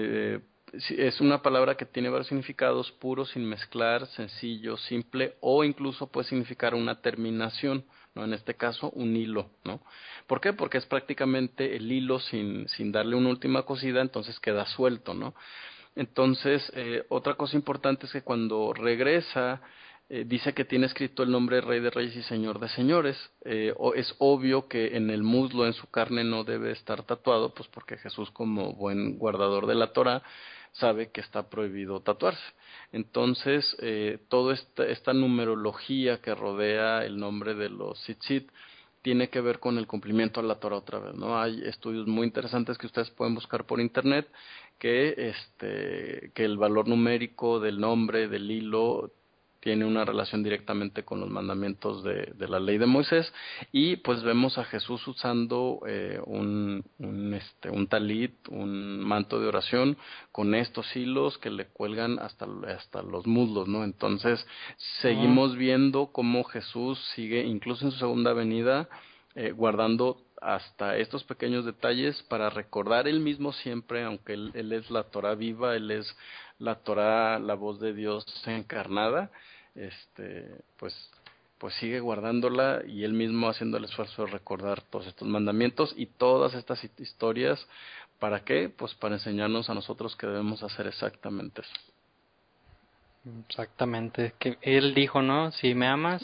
es 0.74 1.22
una 1.22 1.42
palabra 1.42 1.76
que 1.76 1.86
tiene 1.86 2.10
varios 2.10 2.28
significados, 2.28 2.92
puro, 2.94 3.26
sin 3.26 3.46
mezclar, 3.46 4.08
sencillo, 4.08 4.78
simple, 4.78 5.36
o 5.42 5.64
incluso 5.64 6.08
puede 6.08 6.28
significar 6.28 6.74
una 6.74 7.02
terminación, 7.02 7.86
¿no? 8.16 8.24
En 8.24 8.34
este 8.34 8.56
caso, 8.56 8.90
un 8.92 9.16
hilo, 9.16 9.50
¿no? 9.64 9.82
¿Por 10.26 10.42
qué? 10.42 10.54
Porque 10.54 10.78
es 10.78 10.86
prácticamente 10.86 11.76
el 11.76 11.92
hilo 11.92 12.20
sin, 12.20 12.68
sin 12.70 12.92
darle 12.92 13.16
una 13.16 13.30
última 13.30 13.64
cosida, 13.64 14.02
entonces 14.02 14.40
queda 14.40 14.66
suelto, 14.66 15.14
¿no? 15.14 15.36
Entonces, 15.96 16.72
eh, 16.76 17.06
otra 17.10 17.36
cosa 17.36 17.56
importante 17.56 18.06
es 18.06 18.12
que 18.12 18.22
cuando 18.22 18.74
regresa, 18.74 19.62
eh, 20.08 20.24
dice 20.28 20.54
que 20.54 20.66
tiene 20.66 20.86
escrito 20.86 21.24
el 21.24 21.32
nombre 21.32 21.62
Rey 21.62 21.80
de 21.80 21.90
Reyes 21.90 22.16
y 22.16 22.24
Señor 22.24 22.60
de 22.60 22.70
Señores. 22.70 23.18
Eh, 23.44 23.74
es 23.96 24.14
obvio 24.20 24.68
que 24.68 24.98
en 24.98 25.10
el 25.10 25.24
muslo, 25.24 25.66
en 25.66 25.74
su 25.74 25.90
carne, 25.90 26.24
no 26.24 26.44
debe 26.44 26.72
estar 26.72 27.04
tatuado, 27.04 27.54
pues 27.54 27.68
porque 27.70 27.98
Jesús, 27.98 28.30
como 28.32 28.74
buen 28.74 29.18
guardador 29.18 29.66
de 29.66 29.76
la 29.76 29.94
Torah, 29.94 30.22
sabe 30.80 31.12
que 31.12 31.22
está 31.22 31.50
prohibido 31.50 32.02
tatuarse. 32.02 32.44
Entonces, 32.92 33.76
eh, 33.82 34.20
toda 34.30 34.54
esta, 34.54 34.86
esta, 34.86 35.14
numerología 35.14 36.22
que 36.22 36.36
rodea 36.36 37.06
el 37.06 37.18
nombre 37.18 37.56
de 37.56 37.70
los 37.70 38.00
tzitzit 38.04 38.50
tiene 39.02 39.30
que 39.30 39.42
ver 39.42 39.60
con 39.60 39.78
el 39.78 39.88
cumplimiento 39.88 40.40
a 40.40 40.44
la 40.44 40.60
Torah 40.60 40.78
otra 40.78 41.00
vez, 41.00 41.14
¿no? 41.14 41.40
Hay 41.40 41.62
estudios 41.64 42.08
muy 42.08 42.26
interesantes 42.26 42.78
que 42.78 42.88
ustedes 42.88 43.12
pueden 43.12 43.36
buscar 43.36 43.66
por 43.66 43.80
internet 43.80 44.28
que 44.80 45.14
este 45.18 46.32
que 46.34 46.44
el 46.44 46.58
valor 46.58 46.88
numérico 46.88 47.60
del 47.60 47.80
nombre 47.80 48.28
del 48.28 48.50
hilo 48.50 49.12
tiene 49.66 49.84
una 49.84 50.06
relación 50.06 50.44
directamente 50.44 51.04
con 51.04 51.20
los 51.20 51.30
mandamientos 51.32 52.04
de, 52.04 52.36
la 52.38 52.60
ley 52.60 52.78
de 52.78 52.86
Moisés 52.86 53.34
y 53.72 53.96
pues 53.96 54.22
vemos 54.22 54.60
a 54.60 54.64
Jesús 54.66 55.08
usando 55.08 55.80
eh, 55.88 56.20
un, 56.24 56.86
un, 57.00 57.34
este, 57.34 57.72
un 57.72 57.88
talit, 57.88 58.48
un 58.50 59.00
manto 59.00 59.40
de 59.40 59.48
oración 59.48 59.98
con 60.32 60.54
estos 60.54 60.96
hilos 60.96 61.40
que 61.40 61.50
le 61.50 61.66
cuelgan 61.66 62.20
hasta, 62.20 62.46
hasta 62.68 63.02
los 63.02 63.26
muslos, 63.26 63.68
¿no? 63.68 63.84
Entonces 63.84 64.46
seguimos 65.02 65.56
viendo 65.56 66.12
cómo 66.12 66.44
Jesús 66.44 67.00
sigue 67.16 67.44
incluso 67.44 67.86
en 67.86 67.92
su 67.92 67.98
segunda 67.98 68.34
venida 68.34 68.88
eh, 69.34 69.50
guardando 69.50 70.22
hasta 70.44 70.96
estos 70.98 71.24
pequeños 71.24 71.66
detalles 71.66 72.22
para 72.30 72.52
recordar 72.52 73.08
él 73.08 73.20
mismo 73.20 73.52
siempre, 73.52 74.04
aunque 74.04 74.34
él, 74.34 74.52
él 74.54 74.74
es 74.74 74.92
la 74.92 75.06
Torah 75.06 75.34
viva, 75.34 75.76
él 75.76 75.90
es 75.90 76.16
la 76.60 76.76
Torah, 76.76 77.40
la 77.40 77.56
voz 77.56 77.80
de 77.80 77.94
Dios 77.94 78.26
encarnada, 78.46 79.32
este, 79.76 80.48
pues, 80.78 80.94
pues 81.58 81.74
sigue 81.76 82.00
guardándola 82.00 82.82
y 82.86 83.04
él 83.04 83.14
mismo 83.14 83.50
haciendo 83.50 83.78
el 83.78 83.86
esfuerzo 83.86 84.26
de 84.26 84.32
recordar 84.32 84.82
todos 84.84 85.08
estos 85.08 85.28
mandamientos 85.28 85.94
y 85.96 86.08
todas 86.08 86.54
estas 86.54 86.84
historias. 86.98 87.66
¿Para 88.20 88.44
qué? 88.44 88.70
Pues 88.70 88.94
para 88.96 89.16
enseñarnos 89.16 89.70
a 89.70 89.74
nosotros 89.74 90.16
que 90.16 90.28
debemos 90.28 90.64
hacer 90.64 90.88
exactamente 90.88 91.62
eso. 91.62 91.74
Exactamente. 93.48 94.34
Que 94.40 94.58
él 94.62 94.94
dijo, 94.94 95.22
¿no? 95.22 95.52
Si 95.52 95.74
me 95.74 95.88
amas, 95.88 96.24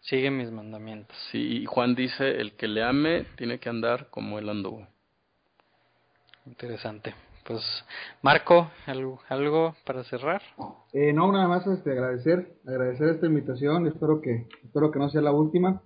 sigue 0.00 0.30
mis 0.30 0.50
mandamientos. 0.50 1.16
Sí, 1.30 1.62
y 1.62 1.66
Juan 1.66 1.94
dice, 1.94 2.40
el 2.40 2.52
que 2.52 2.68
le 2.68 2.82
ame 2.82 3.24
tiene 3.36 3.58
que 3.58 3.68
andar 3.68 4.08
como 4.10 4.38
él 4.38 4.48
anduvo. 4.48 4.86
Interesante. 6.46 7.14
Pues, 7.50 7.64
Marco, 8.22 8.70
¿algo, 8.86 9.18
algo 9.28 9.74
para 9.84 10.04
cerrar? 10.04 10.40
Eh, 10.92 11.12
no, 11.12 11.32
nada 11.32 11.48
más 11.48 11.66
este, 11.66 11.90
agradecer, 11.90 12.54
agradecer 12.64 13.08
esta 13.08 13.26
invitación, 13.26 13.88
espero 13.88 14.20
que, 14.20 14.46
espero 14.62 14.92
que 14.92 15.00
no 15.00 15.10
sea 15.10 15.20
la 15.20 15.32
última. 15.32 15.82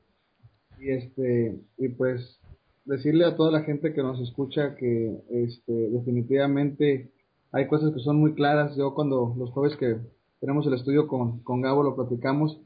Y 0.79 0.91
este, 0.91 1.59
y 1.79 1.89
pues 1.89 2.39
decirle 2.85 3.25
a 3.25 3.35
toda 3.35 3.51
la 3.51 3.63
gente 3.63 3.95
que 3.95 4.03
nos 4.03 4.21
escucha 4.21 4.77
que 4.77 5.23
este, 5.31 5.73
definitivamente 5.73 7.11
hay 7.51 7.67
cosas 7.67 7.95
que 7.95 8.01
son 8.01 8.17
muy 8.17 8.35
claras. 8.35 8.77
Yo 8.77 8.93
cuando 8.93 9.35
los 9.39 9.51
jueves 9.53 9.79
que 9.79 9.97
tenemos 10.41 10.67
el 10.67 10.75
estudio 10.75 11.09
con, 11.09 11.43
con 11.45 11.63
Gabo 11.63 11.83
lo 11.83 11.97
platicamos, 11.97 12.61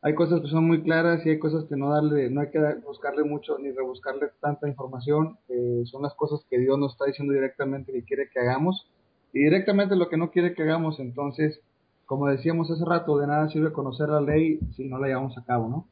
hay 0.00 0.14
cosas 0.14 0.40
que 0.40 0.48
son 0.48 0.66
muy 0.66 0.82
claras 0.82 1.24
y 1.26 1.30
hay 1.30 1.38
cosas 1.38 1.64
que 1.64 1.76
no 1.76 1.90
darle, 1.90 2.30
no 2.30 2.40
hay 2.40 2.50
que 2.50 2.60
buscarle 2.84 3.24
mucho 3.24 3.58
ni 3.58 3.72
rebuscarle 3.72 4.30
tanta 4.40 4.68
información. 4.68 5.38
Eh, 5.48 5.82
son 5.86 6.02
las 6.02 6.14
cosas 6.14 6.44
que 6.48 6.58
Dios 6.58 6.78
nos 6.78 6.92
está 6.92 7.06
diciendo 7.06 7.34
directamente 7.34 7.92
que 7.92 8.04
quiere 8.04 8.28
que 8.30 8.38
hagamos 8.38 8.88
y 9.32 9.40
directamente 9.40 9.96
lo 9.96 10.08
que 10.08 10.16
no 10.16 10.30
quiere 10.30 10.54
que 10.54 10.62
hagamos. 10.62 11.00
Entonces, 11.00 11.60
como 12.06 12.28
decíamos 12.28 12.70
hace 12.70 12.84
rato, 12.84 13.18
de 13.18 13.26
nada 13.26 13.48
sirve 13.50 13.72
conocer 13.72 14.08
la 14.08 14.20
ley 14.20 14.60
si 14.76 14.84
no 14.84 14.98
la 14.98 15.08
llevamos 15.08 15.36
a 15.36 15.44
cabo, 15.44 15.68
¿no? 15.68 15.86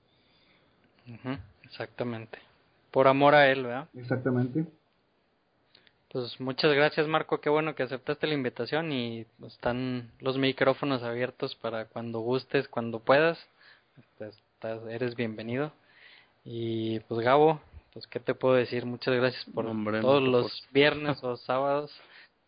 exactamente. 1.65 2.39
Por 2.91 3.07
amor 3.07 3.35
a 3.35 3.49
Él, 3.51 3.65
¿verdad? 3.65 3.89
Exactamente. 3.95 4.65
Pues 6.11 6.41
muchas 6.41 6.73
gracias 6.73 7.07
Marco, 7.09 7.41
qué 7.41 7.51
bueno 7.51 7.74
que 7.74 7.83
aceptaste 7.83 8.27
la 8.27 8.35
invitación 8.35 8.91
y 8.93 9.27
están 9.47 10.11
los 10.20 10.39
micrófonos 10.39 11.03
abiertos 11.03 11.55
para 11.57 11.87
cuando 11.87 12.20
gustes, 12.20 12.69
cuando 12.69 13.01
puedas 13.01 13.39
estás, 13.98 14.82
eres 14.89 15.14
bienvenido. 15.14 15.73
Y 16.44 17.01
pues 17.01 17.24
Gabo, 17.24 17.60
pues 17.93 18.06
qué 18.06 18.20
te 18.20 18.35
puedo 18.35 18.55
decir, 18.55 18.86
muchas 18.86 19.14
gracias 19.14 19.44
por 19.55 19.66
todos 20.01 20.23
los 20.23 20.66
viernes 20.70 21.23
o 21.24 21.36
sábados, 21.36 21.90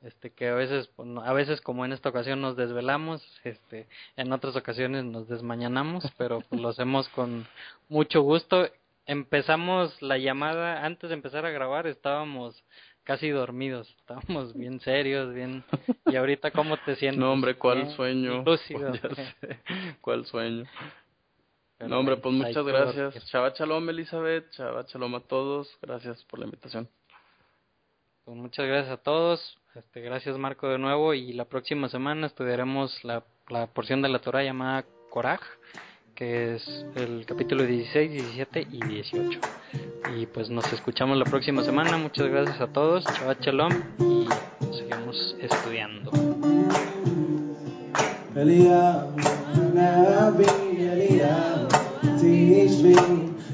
este 0.03 0.31
que 0.31 0.49
a 0.49 0.55
veces 0.55 0.89
pues, 0.95 1.09
a 1.25 1.33
veces 1.33 1.61
como 1.61 1.85
en 1.85 1.93
esta 1.93 2.11
ocasión 2.11 2.41
nos 2.41 2.57
desvelamos, 2.57 3.23
este 3.45 3.89
en 4.17 4.33
otras 4.33 4.55
ocasiones 4.57 5.05
nos 5.05 5.29
desmañanamos, 5.29 6.05
pero 6.19 6.41
pues, 6.49 6.61
lo 6.61 6.69
hacemos 6.69 7.09
con 7.09 7.47
mucho 7.89 8.23
gusto. 8.23 8.69
Empezamos 9.07 10.03
la 10.03 10.19
llamada 10.19 10.85
antes 10.85 11.09
de 11.09 11.15
empezar 11.15 11.47
a 11.47 11.51
grabar, 11.51 11.87
estábamos 11.87 12.63
casi 13.05 13.31
dormidos, 13.31 13.89
estábamos 14.01 14.53
bien 14.55 14.81
serios, 14.81 15.33
bien 15.33 15.65
y 16.05 16.17
ahorita 16.17 16.51
cómo 16.51 16.77
te 16.77 16.95
sientes? 16.97 17.19
No, 17.19 17.33
hombre, 17.33 17.55
¿cuál 17.55 17.91
sueño? 17.97 18.45
¿Cuál 20.03 20.27
sueño? 20.27 20.65
No, 21.81 22.01
hombre, 22.01 22.17
pues 22.17 22.35
muchas 22.35 22.67
gracias. 22.67 23.25
Chava 23.27 23.51
Shalom, 23.51 23.89
Elizabeth. 23.89 24.51
Chava 24.51 24.83
Shalom 24.83 25.15
a 25.15 25.21
todos. 25.21 25.71
Gracias 25.81 26.25
por 26.25 26.41
la 26.41 26.47
invitación. 26.47 26.89
Pues 28.25 28.37
muchas 28.37 28.67
gracias 28.67 28.93
a 28.93 29.03
todos. 29.03 29.59
Este, 29.75 30.01
gracias, 30.01 30.37
Marco, 30.37 30.69
de 30.69 30.79
nuevo. 30.79 31.15
Y 31.15 31.33
la 31.33 31.45
próxima 31.45 31.89
semana 31.89 32.27
estudiaremos 32.27 33.05
la, 33.05 33.23
la 33.49 33.69
porción 33.69 34.03
de 34.03 34.09
la 34.09 34.19
Torah 34.19 34.43
llamada 34.43 34.85
Korah, 35.09 35.41
que 36.17 36.57
es 36.57 36.87
el 36.97 37.25
capítulo 37.27 37.65
16, 37.65 38.11
17 38.11 38.67
y 38.73 38.85
18. 38.85 39.41
Y 40.17 40.27
pues 40.27 40.51
nos 40.51 40.71
escuchamos 40.73 41.17
la 41.17 41.25
próxima 41.25 41.63
semana. 41.63 41.97
Muchas 41.97 42.27
gracias 42.27 42.61
a 42.61 42.73
todos. 42.73 43.05
Chava 43.05 43.37
Shalom. 43.41 43.73
Y 44.01 44.27
seguimos 44.77 45.37
estudiando. 45.41 46.11
Teach 52.49 52.81
me. 52.83 52.95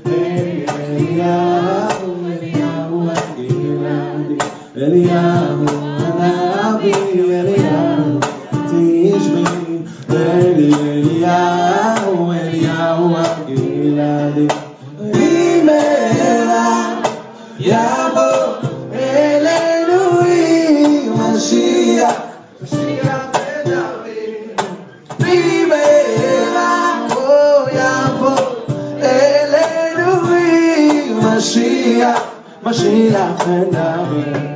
Eliyahu, 0.04 2.08
Eliyahu, 2.32 2.98
משיח, 31.44 32.22
משיח 32.62 33.44
בן 33.46 33.70
דוד. 33.70 34.53